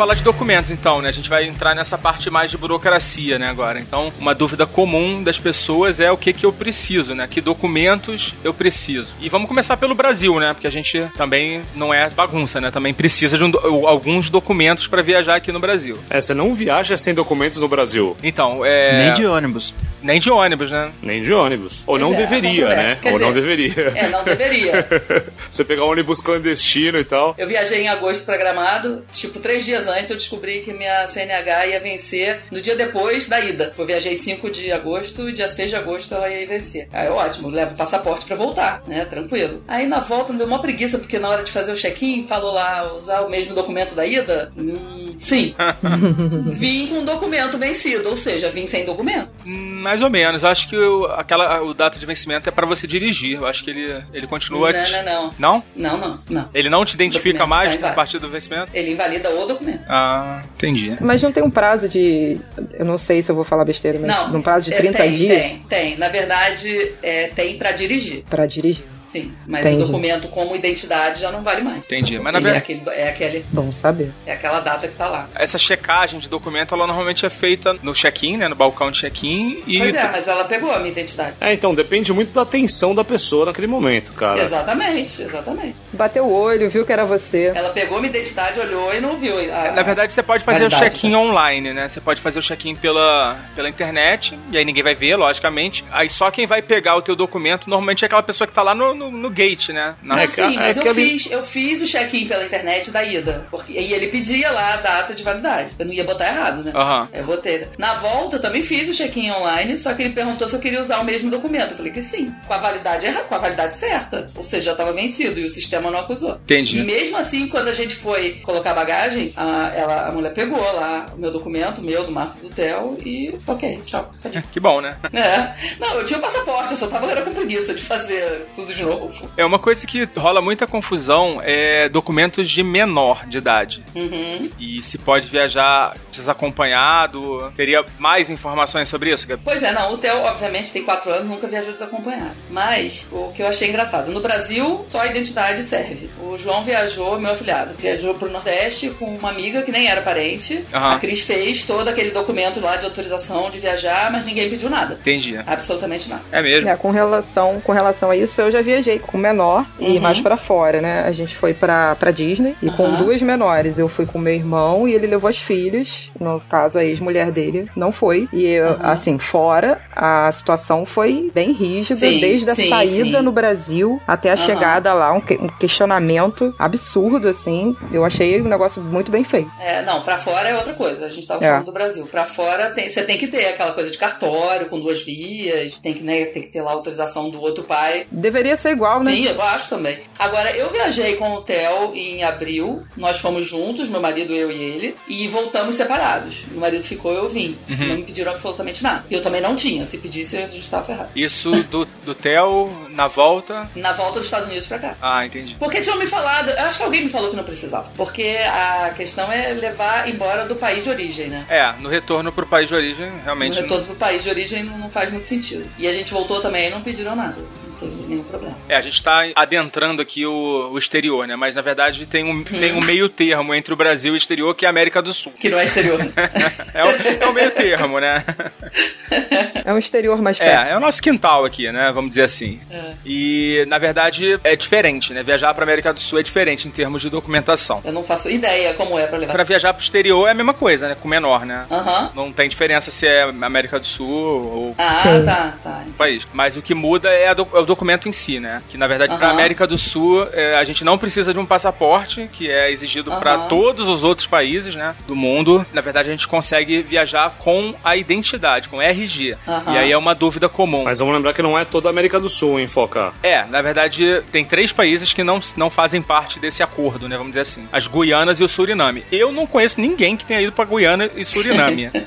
Falar 0.00 0.14
de 0.14 0.24
documentos 0.24 0.70
então, 0.70 1.02
né? 1.02 1.10
A 1.10 1.12
gente 1.12 1.28
vai 1.28 1.44
entrar 1.44 1.74
nessa 1.74 1.98
parte 1.98 2.30
mais 2.30 2.50
de 2.50 2.56
burocracia, 2.56 3.38
né, 3.38 3.48
agora. 3.48 3.78
Então, 3.78 4.10
uma 4.18 4.34
dúvida 4.34 4.64
comum 4.64 5.22
das 5.22 5.38
pessoas 5.38 6.00
é 6.00 6.10
o 6.10 6.16
que 6.16 6.32
que 6.32 6.46
eu 6.46 6.50
preciso, 6.54 7.14
né? 7.14 7.28
Que 7.30 7.38
documentos 7.38 8.32
eu 8.42 8.54
preciso. 8.54 9.08
E 9.20 9.28
vamos 9.28 9.46
começar 9.46 9.76
pelo 9.76 9.94
Brasil, 9.94 10.40
né? 10.40 10.54
Porque 10.54 10.66
a 10.66 10.72
gente 10.72 11.06
também 11.14 11.60
não 11.74 11.92
é 11.92 12.08
bagunça, 12.08 12.62
né? 12.62 12.70
Também 12.70 12.94
precisa 12.94 13.36
de 13.36 13.44
um 13.44 13.86
alguns 13.86 14.30
documentos 14.30 14.86
para 14.86 15.02
viajar 15.02 15.34
aqui 15.34 15.52
no 15.52 15.60
Brasil. 15.60 15.98
É, 16.08 16.18
você 16.18 16.32
não 16.32 16.54
viaja 16.54 16.96
sem 16.96 17.12
documentos 17.12 17.60
no 17.60 17.68
Brasil. 17.68 18.16
Então, 18.22 18.64
é... 18.64 19.04
Nem 19.04 19.12
de 19.12 19.26
ônibus. 19.26 19.74
Nem 20.02 20.18
de 20.18 20.30
ônibus, 20.30 20.70
né? 20.70 20.90
Nem 21.02 21.20
de 21.20 21.30
ônibus. 21.30 21.82
Ou 21.86 21.98
Pois 21.98 22.00
não 22.00 22.14
é, 22.14 22.16
deveria, 22.16 22.68
né? 22.68 22.98
Quer 23.02 23.12
Ou 23.12 23.18
não 23.18 23.28
dizer, 23.28 23.40
deveria. 23.40 23.92
É, 23.94 24.08
não 24.08 24.24
deveria. 24.24 24.88
você 25.50 25.62
pegar 25.62 25.84
um 25.84 25.90
ônibus 25.90 26.22
clandestino 26.22 26.98
e 26.98 27.04
tal. 27.04 27.34
Eu 27.36 27.46
viajei 27.46 27.82
em 27.82 27.88
agosto 27.88 28.24
pra 28.24 28.38
Gramado, 28.38 29.04
tipo, 29.12 29.38
três 29.40 29.62
dias 29.62 29.86
antes 29.90 30.10
eu 30.10 30.16
descobri 30.16 30.60
que 30.60 30.72
minha 30.72 31.06
CNH 31.06 31.66
ia 31.66 31.80
vencer 31.80 32.42
no 32.50 32.60
dia 32.60 32.76
depois 32.76 33.26
da 33.26 33.40
ida. 33.40 33.74
Eu 33.76 33.86
viajei 33.86 34.14
5 34.14 34.50
de 34.50 34.72
agosto 34.72 35.28
e 35.28 35.32
dia 35.32 35.48
6 35.48 35.70
de 35.70 35.76
agosto 35.76 36.14
ela 36.14 36.28
ia 36.28 36.46
vencer. 36.46 36.88
Aí 36.92 37.08
ótimo, 37.08 37.48
levo 37.48 37.74
o 37.74 37.76
passaporte 37.76 38.26
pra 38.26 38.36
voltar, 38.36 38.82
né? 38.86 39.04
Tranquilo. 39.04 39.62
Aí 39.66 39.86
na 39.86 40.00
volta 40.00 40.32
me 40.32 40.38
deu 40.38 40.46
uma 40.46 40.60
preguiça, 40.60 40.98
porque 40.98 41.18
na 41.18 41.28
hora 41.28 41.42
de 41.42 41.52
fazer 41.52 41.72
o 41.72 41.76
check-in, 41.76 42.26
falou 42.26 42.52
lá 42.52 42.92
usar 42.94 43.20
o 43.22 43.30
mesmo 43.30 43.54
documento 43.54 43.94
da 43.94 44.06
ida. 44.06 44.50
Hum, 44.56 45.14
sim. 45.18 45.54
vim 46.50 46.86
com 46.88 47.04
documento 47.04 47.58
vencido, 47.58 48.08
ou 48.08 48.16
seja, 48.16 48.50
vim 48.50 48.66
sem 48.66 48.84
documento. 48.84 49.30
Mais 49.44 50.02
ou 50.02 50.10
menos. 50.10 50.42
Eu 50.42 50.48
acho 50.48 50.68
que 50.68 50.76
o, 50.76 51.06
aquela, 51.06 51.62
o 51.62 51.72
data 51.74 51.98
de 51.98 52.06
vencimento 52.06 52.48
é 52.48 52.52
pra 52.52 52.66
você 52.66 52.86
dirigir. 52.86 53.38
Eu 53.38 53.46
acho 53.46 53.64
que 53.64 53.70
ele, 53.70 54.04
ele 54.12 54.26
continua. 54.26 54.72
Não, 54.72 54.90
não, 54.90 55.04
não. 55.04 55.30
Não? 55.38 55.64
Não, 55.74 55.98
não, 55.98 56.20
não. 56.28 56.48
Ele 56.52 56.68
não 56.68 56.84
te 56.84 56.94
identifica 56.94 57.40
Documento 57.40 57.48
mais 57.48 57.80
tá 57.80 57.90
a 57.90 57.94
partir 57.94 58.18
do 58.18 58.28
vencimento? 58.28 58.70
Ele 58.74 58.92
invalida 58.92 59.30
o 59.30 59.46
documento. 59.46 59.79
Ah, 59.88 60.42
entendi. 60.54 60.96
Mas 61.00 61.22
não 61.22 61.32
tem 61.32 61.42
um 61.42 61.50
prazo 61.50 61.88
de. 61.88 62.40
Eu 62.74 62.84
não 62.84 62.98
sei 62.98 63.22
se 63.22 63.30
eu 63.30 63.34
vou 63.34 63.44
falar 63.44 63.64
besteira, 63.64 63.98
mas 64.00 64.08
Não. 64.08 64.30
num 64.32 64.42
prazo 64.42 64.66
de 64.70 64.74
é, 64.74 64.78
30 64.78 64.98
tem, 64.98 65.10
dias 65.10 65.38
Tem, 65.40 65.58
tem. 65.68 65.96
Na 65.98 66.08
verdade, 66.08 66.92
é, 67.02 67.28
tem 67.28 67.58
pra 67.58 67.72
dirigir. 67.72 68.22
pra 68.28 68.46
dirigir. 68.46 68.84
Sim, 69.10 69.34
mas 69.46 69.66
Entendi. 69.66 69.82
o 69.82 69.86
documento 69.86 70.28
como 70.28 70.54
identidade 70.54 71.20
já 71.20 71.32
não 71.32 71.42
vale 71.42 71.62
mais. 71.62 71.78
Entendi. 71.78 72.18
Mas 72.18 72.32
na 72.32 72.38
é, 72.38 72.42
verdade. 72.42 72.58
aquele, 72.64 72.82
é, 72.90 73.08
aquele, 73.08 73.44
Bom 73.50 73.72
saber. 73.72 74.12
é 74.24 74.32
aquela 74.34 74.60
data 74.60 74.86
que 74.86 74.94
tá 74.94 75.08
lá. 75.08 75.28
Essa 75.34 75.58
checagem 75.58 76.20
de 76.20 76.28
documento, 76.28 76.74
ela 76.74 76.86
normalmente 76.86 77.26
é 77.26 77.30
feita 77.30 77.74
no 77.82 77.92
check-in, 77.92 78.36
né? 78.36 78.46
No 78.48 78.54
balcão 78.54 78.90
de 78.90 79.00
check-in. 79.00 79.62
E 79.66 79.78
Pois 79.78 79.94
é, 79.94 80.08
mas 80.10 80.28
ela 80.28 80.44
pegou 80.44 80.70
a 80.70 80.78
minha 80.78 80.92
identidade. 80.92 81.34
É, 81.40 81.52
então, 81.52 81.74
depende 81.74 82.12
muito 82.12 82.32
da 82.32 82.42
atenção 82.42 82.94
da 82.94 83.02
pessoa 83.02 83.46
naquele 83.46 83.66
momento, 83.66 84.12
cara. 84.12 84.40
Exatamente, 84.42 85.22
exatamente. 85.22 85.74
Bateu 85.92 86.24
o 86.24 86.32
olho, 86.32 86.70
viu 86.70 86.86
que 86.86 86.92
era 86.92 87.04
você. 87.04 87.52
Ela 87.54 87.70
pegou 87.70 87.98
minha 88.00 88.10
identidade, 88.10 88.60
olhou 88.60 88.94
e 88.94 89.00
não 89.00 89.16
viu. 89.16 89.34
a- 89.52 89.72
Na 89.72 89.82
verdade, 89.82 90.12
você 90.12 90.22
pode 90.22 90.44
fazer 90.44 90.66
o 90.66 90.70
Validade, 90.70 90.94
check-in 90.94 91.16
online, 91.16 91.72
né? 91.72 91.88
Você 91.88 92.00
pode 92.00 92.20
fazer 92.20 92.38
o 92.38 92.42
check-in 92.42 92.76
pela, 92.76 93.36
pela 93.56 93.68
internet, 93.68 94.38
e 94.52 94.56
aí 94.58 94.64
ninguém 94.64 94.82
vai 94.84 94.94
ver, 94.94 95.16
logicamente. 95.16 95.84
Aí 95.90 96.08
só 96.08 96.30
quem 96.30 96.46
vai 96.46 96.62
pegar 96.62 96.94
o 96.96 97.02
teu 97.02 97.16
documento, 97.16 97.68
normalmente 97.68 98.04
é 98.04 98.06
aquela 98.06 98.22
pessoa 98.22 98.46
que 98.46 98.52
tá 98.52 98.62
lá 98.62 98.74
no, 98.74 98.94
no, 99.00 99.10
no 99.10 99.30
gate, 99.30 99.70
né? 99.70 99.94
Na- 100.02 100.16
Não, 100.16 100.28
sim, 100.28 100.56
mas 100.56 100.76
é 100.76 100.80
eu, 100.80 100.82
que 100.82 100.88
ele- 100.88 101.10
fiz, 101.10 101.30
eu 101.30 101.42
fiz 101.44 101.82
o 101.82 101.86
check-in 101.86 102.26
pela 102.26 102.44
internet 102.44 102.90
da 102.90 103.02
ida. 103.02 103.46
Porque, 103.50 103.72
e 103.72 103.92
ele 103.94 104.08
pedia 104.08 104.50
lá 104.50 104.74
a 104.74 104.76
data 104.76 105.14
de 105.14 105.22
validade. 105.22 105.70
Eu 105.78 105.86
não 105.86 105.92
ia 105.92 106.04
botar 106.04 106.28
errado, 106.28 106.62
né? 106.64 106.72
Aham. 106.74 107.08
Eu 107.12 107.24
botei. 107.24 107.66
Na 107.78 107.94
volta, 107.94 108.36
eu 108.36 108.40
também 108.40 108.62
fiz 108.62 108.88
o 108.88 108.92
check-in 108.92 109.30
online, 109.30 109.76
só 109.78 109.94
que 109.94 110.02
ele 110.02 110.10
perguntou 110.14 110.48
se 110.48 110.54
eu 110.56 110.60
queria 110.60 110.80
usar 110.80 111.00
o 111.00 111.04
mesmo 111.04 111.30
documento. 111.30 111.70
Eu 111.72 111.76
falei 111.76 111.92
que 111.92 112.02
sim. 112.02 112.32
Com 112.46 112.54
a 112.54 112.58
validade 112.58 113.06
errada, 113.06 113.24
com 113.24 113.34
a 113.34 113.38
validade 113.38 113.74
certa. 113.74 114.26
Ou 114.36 114.44
seja, 114.44 114.66
já 114.66 114.72
estava 114.72 114.92
vencido 114.92 115.40
e 115.40 115.44
o 115.44 115.50
sistema 115.50 115.90
não 115.90 116.00
acusou. 116.00 116.34
Entendi. 116.44 116.78
E 116.78 116.82
mesmo 116.82 117.16
assim, 117.16 117.46
quando 117.48 117.68
a 117.68 117.72
gente 117.72 117.94
foi 117.94 118.34
colocar 118.42 118.72
a 118.72 118.74
bagagem, 118.74 119.32
a, 119.36 119.72
ela, 119.74 120.08
a 120.08 120.12
mulher 120.12 120.32
pegou 120.34 120.60
lá 120.60 121.06
o 121.14 121.18
meu 121.18 121.32
documento, 121.32 121.78
o 121.78 121.84
meu, 121.84 122.04
do 122.04 122.12
Marco 122.12 122.38
do 122.40 122.50
Theo, 122.50 122.98
e 123.04 123.34
ok, 123.46 123.80
tchau. 123.86 124.12
Que 124.52 124.58
bom, 124.60 124.80
né? 124.80 124.96
É. 125.12 125.54
Não, 125.78 125.94
eu 125.96 126.04
tinha 126.04 126.18
o 126.18 126.22
passaporte, 126.22 126.72
eu 126.72 126.76
só 126.76 126.86
tava 126.88 127.10
era 127.10 127.22
com 127.22 127.32
preguiça 127.32 127.72
de 127.74 127.82
fazer 127.82 128.46
tudo 128.54 128.72
de 128.74 128.82
novo. 128.82 128.89
É 129.36 129.44
uma 129.44 129.58
coisa 129.58 129.86
que 129.86 130.08
rola 130.16 130.40
muita 130.40 130.66
confusão 130.66 131.40
é 131.42 131.88
documentos 131.88 132.50
de 132.50 132.62
menor 132.62 133.26
de 133.26 133.38
idade. 133.38 133.84
Uhum. 133.94 134.50
E 134.58 134.82
se 134.82 134.98
pode 134.98 135.28
viajar 135.28 135.94
desacompanhado. 136.10 137.52
Teria 137.56 137.84
mais 137.98 138.30
informações 138.30 138.88
sobre 138.88 139.12
isso? 139.12 139.26
Gabi? 139.26 139.42
Pois 139.44 139.62
é, 139.62 139.72
não, 139.72 139.94
o 139.94 139.98
Theo, 139.98 140.18
obviamente, 140.22 140.72
tem 140.72 140.82
quatro 140.82 141.10
anos, 141.10 141.28
nunca 141.28 141.46
viajou 141.46 141.72
desacompanhado. 141.72 142.34
Mas, 142.50 143.08
o 143.12 143.32
que 143.32 143.42
eu 143.42 143.46
achei 143.46 143.68
engraçado, 143.68 144.10
no 144.10 144.20
Brasil, 144.20 144.84
só 144.88 145.00
a 145.00 145.06
identidade 145.06 145.62
serve. 145.62 146.10
O 146.22 146.36
João 146.36 146.62
viajou, 146.62 147.18
meu 147.18 147.32
afilhado, 147.32 147.74
viajou 147.74 148.14
pro 148.14 148.30
Nordeste 148.30 148.90
com 148.90 149.06
uma 149.06 149.30
amiga 149.30 149.62
que 149.62 149.72
nem 149.72 149.88
era 149.88 150.02
parente. 150.02 150.64
Aham. 150.72 150.94
A 150.94 150.98
Cris 150.98 151.22
fez 151.22 151.64
todo 151.64 151.88
aquele 151.88 152.10
documento 152.10 152.60
lá 152.60 152.76
de 152.76 152.84
autorização 152.84 153.50
de 153.50 153.58
viajar, 153.58 154.10
mas 154.10 154.24
ninguém 154.24 154.48
pediu 154.48 154.68
nada. 154.68 154.94
Entendi. 155.00 155.38
Absolutamente 155.46 156.08
nada. 156.08 156.22
É 156.32 156.42
mesmo? 156.42 156.68
É, 156.68 156.76
com 156.76 156.90
relação, 156.90 157.60
com 157.60 157.72
relação 157.72 158.10
a 158.10 158.16
isso, 158.16 158.40
eu 158.40 158.50
já 158.50 158.60
viajei 158.60 158.79
com 159.06 159.18
menor 159.18 159.64
e 159.78 159.86
Uhum. 159.90 160.00
mais 160.00 160.20
pra 160.20 160.36
fora, 160.36 160.80
né? 160.80 161.04
A 161.06 161.12
gente 161.12 161.34
foi 161.36 161.52
pra, 161.54 161.94
pra 161.96 162.10
Disney 162.10 162.54
e 162.62 162.70
com 162.70 162.84
Aham. 162.84 163.02
duas 163.04 163.20
menores. 163.22 163.78
Eu 163.78 163.88
fui 163.88 164.06
com 164.06 164.18
meu 164.18 164.34
irmão 164.34 164.88
e 164.88 164.94
ele 164.94 165.06
levou 165.06 165.28
as 165.28 165.38
filhas. 165.38 166.10
No 166.18 166.40
caso, 166.48 166.78
a 166.78 166.84
ex-mulher 166.84 167.30
dele 167.30 167.66
não 167.76 167.92
foi. 167.92 168.28
E, 168.32 168.44
eu, 168.46 168.68
Aham. 168.70 168.78
assim, 168.92 169.18
fora, 169.18 169.80
a 169.94 170.30
situação 170.32 170.84
foi 170.86 171.30
bem 171.34 171.52
rígida, 171.52 171.94
Sim, 172.00 172.20
desde 172.20 172.50
a 172.50 172.54
sim, 172.54 172.68
saída 172.68 173.18
sim. 173.18 173.22
no 173.24 173.32
Brasil 173.32 174.00
até 174.06 174.30
a 174.30 174.36
chegada 174.36 174.92
lá, 174.94 175.12
um, 175.12 175.20
que- 175.20 175.34
um 175.34 175.48
questionamento 175.48 176.54
absurdo, 176.58 177.28
assim. 177.28 177.76
Eu 177.92 178.04
achei 178.04 178.40
um 178.40 178.48
negócio 178.48 178.80
muito 178.82 179.10
bem 179.10 179.24
feito. 179.24 179.50
É, 179.60 179.82
não, 179.82 180.02
pra 180.02 180.18
fora 180.18 180.48
é 180.48 180.56
outra 180.56 180.72
coisa. 180.74 181.06
A 181.06 181.08
gente 181.08 181.26
tava 181.26 181.44
É. 181.44 181.48
falando 181.48 181.64
do 181.66 181.72
Brasil. 181.72 182.06
Pra 182.06 182.24
fora, 182.26 182.70
tem- 182.70 182.88
você 182.88 183.02
tem 183.02 183.18
que 183.18 183.26
ter 183.26 183.46
aquela 183.46 183.72
coisa 183.72 183.90
de 183.90 183.98
cartório 183.98 184.68
com 184.68 184.78
duas 184.80 185.02
vias, 185.02 185.76
tem 185.78 185.94
que, 185.94 186.02
né, 186.02 186.26
tem 186.26 186.42
que 186.42 186.48
ter 186.48 186.60
lá 186.62 186.70
a 186.70 186.74
autorização 186.74 187.30
do 187.30 187.40
outro 187.40 187.64
pai. 187.64 188.06
Deveria 188.10 188.56
ser 188.56 188.69
igual, 188.72 189.02
né? 189.02 189.12
Sim, 189.12 189.24
eu 189.24 189.40
acho 189.42 189.68
também. 189.68 190.00
Agora, 190.18 190.50
eu 190.56 190.70
viajei 190.70 191.16
com 191.16 191.32
o 191.34 191.42
Theo 191.42 191.94
em 191.94 192.22
abril, 192.22 192.82
nós 192.96 193.18
fomos 193.18 193.46
juntos, 193.46 193.88
meu 193.88 194.00
marido, 194.00 194.32
eu 194.34 194.50
e 194.50 194.62
ele, 194.62 194.96
e 195.08 195.28
voltamos 195.28 195.74
separados. 195.74 196.44
Meu 196.50 196.60
marido 196.60 196.82
ficou, 196.84 197.12
eu 197.12 197.28
vim. 197.28 197.56
Uhum. 197.68 197.86
Não 197.88 197.96
me 197.96 198.02
pediram 198.02 198.32
absolutamente 198.32 198.82
nada. 198.82 199.04
Eu 199.10 199.22
também 199.22 199.40
não 199.40 199.54
tinha. 199.56 199.86
Se 199.86 199.98
pedisse, 199.98 200.36
a 200.36 200.48
gente 200.48 200.68
tava 200.68 200.84
ferrado. 200.86 201.10
Isso 201.14 201.50
do, 201.64 201.86
do 202.04 202.14
Theo 202.14 202.70
na 202.90 203.06
volta. 203.08 203.70
Na 203.76 203.92
volta 203.92 204.14
dos 204.18 204.24
Estados 204.26 204.48
Unidos 204.48 204.66
pra 204.66 204.78
cá. 204.78 204.96
Ah, 205.00 205.24
entendi. 205.24 205.56
Porque 205.58 205.80
tinham 205.80 205.98
me 205.98 206.06
falado, 206.06 206.50
eu 206.50 206.64
acho 206.64 206.78
que 206.78 206.82
alguém 206.84 207.04
me 207.04 207.08
falou 207.10 207.30
que 207.30 207.36
não 207.36 207.44
precisava. 207.44 207.90
Porque 207.96 208.38
a 208.52 208.92
questão 208.96 209.30
é 209.30 209.52
levar 209.52 210.08
embora 210.08 210.44
do 210.46 210.56
país 210.56 210.82
de 210.84 210.90
origem, 210.90 211.28
né? 211.28 211.44
É, 211.48 211.72
no 211.80 211.88
retorno 211.88 212.32
pro 212.32 212.46
país 212.46 212.68
de 212.68 212.74
origem, 212.74 213.10
No 213.10 213.22
realmente. 213.22 213.60
retorno 213.60 213.84
pro 213.86 213.94
país 213.94 214.22
de 214.22 214.28
origem 214.28 214.62
não 214.64 214.80
não 214.80 214.90
faz 214.90 215.12
muito 215.12 215.26
sentido. 215.28 215.68
E 215.78 215.86
a 215.86 215.92
gente 215.92 216.12
voltou 216.12 216.40
também 216.40 216.68
e 216.68 216.70
não 216.70 216.80
pediram 216.80 217.14
nada. 217.14 217.36
Teve 217.80 217.92
nenhum 218.08 218.22
problema. 218.24 218.56
É, 218.68 218.76
a 218.76 218.80
gente 218.80 219.02
tá 219.02 219.22
adentrando 219.34 220.02
aqui 220.02 220.26
o, 220.26 220.70
o 220.72 220.78
exterior, 220.78 221.26
né? 221.26 221.34
Mas 221.36 221.56
na 221.56 221.62
verdade 221.62 222.04
tem 222.06 222.22
um, 222.24 222.44
tem 222.44 222.74
um 222.74 222.80
meio 222.80 223.08
termo 223.08 223.54
entre 223.54 223.72
o 223.72 223.76
Brasil 223.76 224.12
e 224.12 224.14
o 224.14 224.16
exterior, 224.16 224.54
que 224.54 224.64
é 224.64 224.68
a 224.68 224.70
América 224.70 225.00
do 225.02 225.12
Sul. 225.12 225.32
Que 225.38 225.48
não 225.48 225.58
é 225.58 225.64
exterior. 225.64 225.98
né? 225.98 226.12
É 226.72 226.84
o, 226.84 226.88
é 227.24 227.26
o 227.28 227.32
meio 227.32 227.50
termo, 227.50 227.98
né? 227.98 228.24
É 229.64 229.72
um 229.72 229.78
exterior 229.78 230.20
mais 230.22 230.38
perto. 230.38 230.62
É, 230.66 230.70
é 230.72 230.76
o 230.76 230.80
nosso 230.80 231.02
quintal 231.02 231.44
aqui, 231.44 231.70
né? 231.72 231.90
Vamos 231.94 232.10
dizer 232.10 232.22
assim. 232.22 232.60
E, 233.04 233.64
na 233.68 233.76
verdade, 233.78 234.38
é 234.44 234.54
diferente, 234.54 235.12
né? 235.12 235.22
Viajar 235.22 235.52
pra 235.54 235.64
América 235.64 235.92
do 235.92 236.00
Sul 236.00 236.18
é 236.20 236.22
diferente 236.22 236.68
em 236.68 236.70
termos 236.70 237.02
de 237.02 237.10
documentação. 237.10 237.80
Eu 237.84 237.92
não 237.92 238.04
faço 238.04 238.30
ideia 238.30 238.72
como 238.74 238.98
é 238.98 239.06
pra 239.06 239.18
levar. 239.18 239.32
Pra 239.32 239.42
viajar 239.44 239.72
pro 239.74 239.82
exterior 239.82 240.26
é 240.28 240.30
a 240.30 240.34
mesma 240.34 240.54
coisa, 240.54 240.88
né? 240.88 240.96
Com 240.98 241.08
menor, 241.08 241.44
né? 241.44 241.66
Não 242.14 242.32
tem 242.32 242.48
diferença 242.48 242.90
se 242.90 243.06
é 243.06 243.22
América 243.22 243.78
do 243.80 243.86
Sul 243.86 244.08
ou 244.08 244.74
Ah, 244.78 244.94
Sim. 245.02 245.24
tá, 245.24 245.54
tá. 245.62 245.84
país. 245.98 246.26
Mas 246.32 246.56
o 246.56 246.62
que 246.62 246.74
muda 246.74 247.10
é, 247.10 247.28
a 247.28 247.34
do- 247.34 247.48
é 247.52 247.58
o 247.58 247.66
documento 247.70 248.08
em 248.08 248.12
si, 248.12 248.38
né? 248.40 248.60
Que 248.68 248.76
na 248.76 248.86
verdade 248.86 249.16
para 249.16 249.28
Aham. 249.28 249.34
América 249.34 249.66
do 249.66 249.78
Sul 249.78 250.26
é, 250.32 250.56
a 250.56 250.64
gente 250.64 250.84
não 250.84 250.98
precisa 250.98 251.32
de 251.32 251.38
um 251.38 251.46
passaporte, 251.46 252.28
que 252.32 252.50
é 252.50 252.70
exigido 252.70 253.12
para 253.12 253.34
Aham. 253.34 253.48
todos 253.48 253.88
os 253.88 254.02
outros 254.02 254.26
países, 254.26 254.74
né? 254.74 254.94
Do 255.06 255.14
mundo. 255.16 255.64
Na 255.72 255.80
verdade 255.80 256.08
a 256.08 256.12
gente 256.12 256.26
consegue 256.28 256.82
viajar 256.82 257.36
com 257.38 257.74
a 257.82 257.96
identidade, 257.96 258.68
com 258.68 258.82
RG. 258.82 259.36
Aham. 259.46 259.72
E 259.72 259.78
aí 259.78 259.92
é 259.92 259.96
uma 259.96 260.14
dúvida 260.14 260.48
comum. 260.48 260.84
Mas 260.84 260.98
vamos 260.98 261.14
lembrar 261.14 261.32
que 261.32 261.42
não 261.42 261.58
é 261.58 261.64
toda 261.64 261.88
a 261.88 261.90
América 261.90 262.18
do 262.18 262.28
Sul, 262.28 262.58
hein, 262.58 262.66
Foca? 262.66 263.12
É, 263.22 263.44
na 263.46 263.62
verdade, 263.62 264.22
tem 264.32 264.44
três 264.44 264.72
países 264.72 265.12
que 265.12 265.22
não, 265.22 265.40
não 265.56 265.70
fazem 265.70 266.02
parte 266.02 266.38
desse 266.40 266.62
acordo, 266.62 267.08
né? 267.08 267.16
Vamos 267.16 267.32
dizer 267.32 267.42
assim. 267.42 267.66
As 267.72 267.86
Guianas 267.86 268.40
e 268.40 268.44
o 268.44 268.48
Suriname. 268.48 269.04
Eu 269.12 269.30
não 269.32 269.46
conheço 269.46 269.80
ninguém 269.80 270.16
que 270.16 270.24
tenha 270.24 270.40
ido 270.40 270.52
pra 270.52 270.64
Guiana 270.64 271.10
e 271.16 271.24
Suriname. 271.24 271.90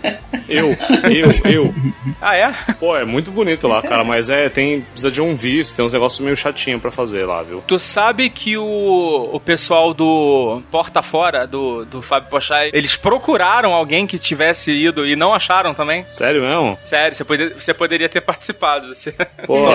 Eu, 0.47 0.75
eu, 1.09 1.51
eu. 1.51 1.73
ah, 2.21 2.35
é? 2.35 2.53
Pô, 2.79 2.97
é 2.97 3.05
muito 3.05 3.31
bonito 3.31 3.65
lá, 3.67 3.81
cara, 3.81 4.03
mas 4.03 4.29
é, 4.29 4.49
tem, 4.49 4.81
precisa 4.81 5.09
de 5.09 5.21
um 5.21 5.35
visto, 5.57 5.75
tem 5.75 5.85
uns 5.85 5.93
negócios 5.93 6.19
meio 6.19 6.35
chatinho 6.35 6.79
pra 6.79 6.91
fazer 6.91 7.25
lá, 7.25 7.43
viu? 7.43 7.63
Tu 7.67 7.77
sabe 7.79 8.29
que 8.29 8.57
o, 8.57 9.29
o 9.31 9.39
pessoal 9.39 9.93
do 9.93 10.61
Porta 10.71 11.01
Fora, 11.01 11.45
do, 11.45 11.85
do 11.85 12.01
Fábio 12.01 12.29
Pochai, 12.29 12.69
eles 12.73 12.95
procuraram 12.95 13.73
alguém 13.73 14.07
que 14.07 14.17
tivesse 14.17 14.71
ido 14.71 15.05
e 15.05 15.15
não 15.15 15.33
acharam 15.33 15.73
também? 15.73 16.03
Sério 16.07 16.41
mesmo? 16.41 16.77
Sério, 16.85 17.15
você, 17.15 17.23
poder- 17.23 17.53
você 17.53 17.73
poderia 17.73 18.09
ter 18.09 18.21
participado. 18.21 18.93
Você... 18.95 19.11
Pô. 19.45 19.63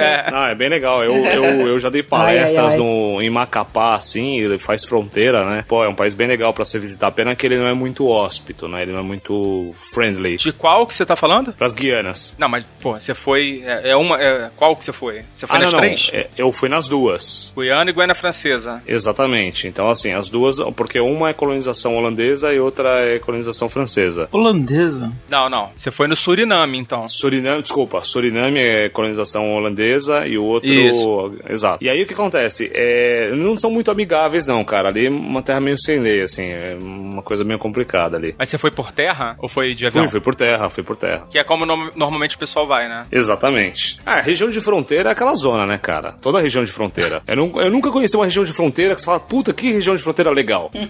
É. 0.00 0.30
Não, 0.30 0.44
é 0.46 0.54
bem 0.54 0.68
legal. 0.68 1.02
Eu, 1.04 1.14
eu, 1.26 1.44
eu 1.68 1.78
já 1.78 1.88
dei 1.88 2.02
palestras 2.04 2.58
Ai, 2.58 2.64
ai, 2.66 2.72
ai. 2.72 2.76
No, 2.78 3.20
em 3.22 3.30
Macapá, 3.30 3.94
assim, 3.94 4.38
ele 4.40 4.58
faz 4.58 4.84
fronteira, 4.84 5.44
né? 5.44 5.64
Pô, 5.66 5.84
é 5.84 5.88
um 5.88 5.94
país 5.94 6.14
bem 6.14 6.26
legal 6.26 6.52
pra 6.52 6.64
se 6.64 6.78
visitar. 6.78 7.10
Pena 7.12 7.34
que 7.34 7.46
ele 7.46 7.58
não 7.58 7.66
é 7.66 7.74
muito 7.74 8.06
hóspito, 8.08 8.66
né? 8.68 8.82
Ele 8.82 8.92
não 8.92 9.00
é 9.00 9.02
muito 9.02 9.72
friendly 9.94 10.00
friendly. 10.10 10.36
De 10.36 10.52
qual 10.52 10.86
que 10.86 10.94
você 10.94 11.04
tá 11.06 11.14
falando? 11.16 11.52
Pras 11.52 11.74
Guianas. 11.74 12.34
Não, 12.38 12.48
mas, 12.48 12.64
pô, 12.80 12.98
você 12.98 13.14
foi. 13.14 13.62
É, 13.64 13.90
é 13.90 13.96
uma. 13.96 14.20
é- 14.20 14.50
qual 14.56 14.74
que 14.74 14.84
você 14.84 14.92
foi? 14.92 15.19
Você 15.34 15.46
foi 15.46 15.56
ah, 15.56 15.60
nas 15.60 15.72
não, 15.72 15.80
não. 15.80 15.86
três? 15.86 16.10
É, 16.12 16.26
Eu 16.36 16.52
fui 16.52 16.68
nas 16.68 16.88
duas. 16.88 17.52
Guiana 17.56 17.90
e 17.90 17.92
Guiana 17.94 18.14
Francesa. 18.14 18.82
Exatamente. 18.86 19.66
Então, 19.68 19.88
assim, 19.90 20.12
as 20.12 20.28
duas, 20.28 20.58
porque 20.76 21.00
uma 21.00 21.30
é 21.30 21.32
colonização 21.32 21.96
holandesa 21.96 22.52
e 22.52 22.60
outra 22.60 23.00
é 23.00 23.18
colonização 23.18 23.68
francesa. 23.68 24.28
Holandesa. 24.32 25.10
Não, 25.28 25.48
não. 25.48 25.70
Você 25.74 25.90
foi 25.90 26.06
no 26.06 26.16
Suriname, 26.16 26.78
então. 26.78 27.06
Suriname, 27.08 27.62
desculpa, 27.62 28.02
Suriname 28.02 28.58
é 28.60 28.88
colonização 28.88 29.52
holandesa 29.54 30.26
e 30.26 30.36
o 30.38 30.44
outro. 30.44 30.70
Isso. 30.70 31.34
Exato. 31.48 31.82
E 31.84 31.88
aí 31.88 32.02
o 32.02 32.06
que 32.06 32.14
acontece? 32.14 32.70
É, 32.74 33.30
não 33.34 33.56
são 33.56 33.70
muito 33.70 33.90
amigáveis, 33.90 34.46
não, 34.46 34.64
cara. 34.64 34.88
Ali 34.88 35.06
é 35.06 35.10
uma 35.10 35.42
terra 35.42 35.60
meio 35.60 35.78
sem 35.78 35.98
lei, 36.00 36.22
assim, 36.22 36.44
é 36.50 36.76
uma 36.80 37.22
coisa 37.22 37.44
meio 37.44 37.58
complicada 37.58 38.16
ali. 38.16 38.34
Mas 38.38 38.48
você 38.48 38.58
foi 38.58 38.70
por 38.70 38.92
terra 38.92 39.36
ou 39.38 39.48
foi 39.48 39.74
de 39.74 39.86
avião? 39.86 40.04
Fui, 40.04 40.12
fui 40.12 40.20
por 40.20 40.34
terra, 40.34 40.68
fui 40.70 40.82
por 40.82 40.96
terra. 40.96 41.26
Que 41.30 41.38
é 41.38 41.44
como 41.44 41.64
no- 41.66 41.90
normalmente 41.94 42.36
o 42.36 42.38
pessoal 42.38 42.66
vai, 42.66 42.88
né? 42.88 43.04
Exatamente. 43.10 43.98
Ah, 44.04 44.20
região 44.20 44.50
de 44.50 44.60
fronteira 44.60 45.09
é 45.10 45.12
aquela 45.12 45.34
zona, 45.34 45.66
né, 45.66 45.78
cara? 45.78 46.12
Toda 46.20 46.40
região 46.40 46.64
de 46.64 46.70
fronteira. 46.72 47.22
Eu, 47.26 47.36
nu- 47.36 47.60
eu 47.60 47.70
nunca 47.70 47.90
conheci 47.90 48.16
uma 48.16 48.24
região 48.24 48.44
de 48.44 48.52
fronteira 48.52 48.94
que 48.94 49.00
você 49.00 49.06
fala, 49.06 49.20
puta, 49.20 49.52
que 49.52 49.72
região 49.72 49.96
de 49.96 50.02
fronteira 50.02 50.30
legal. 50.30 50.70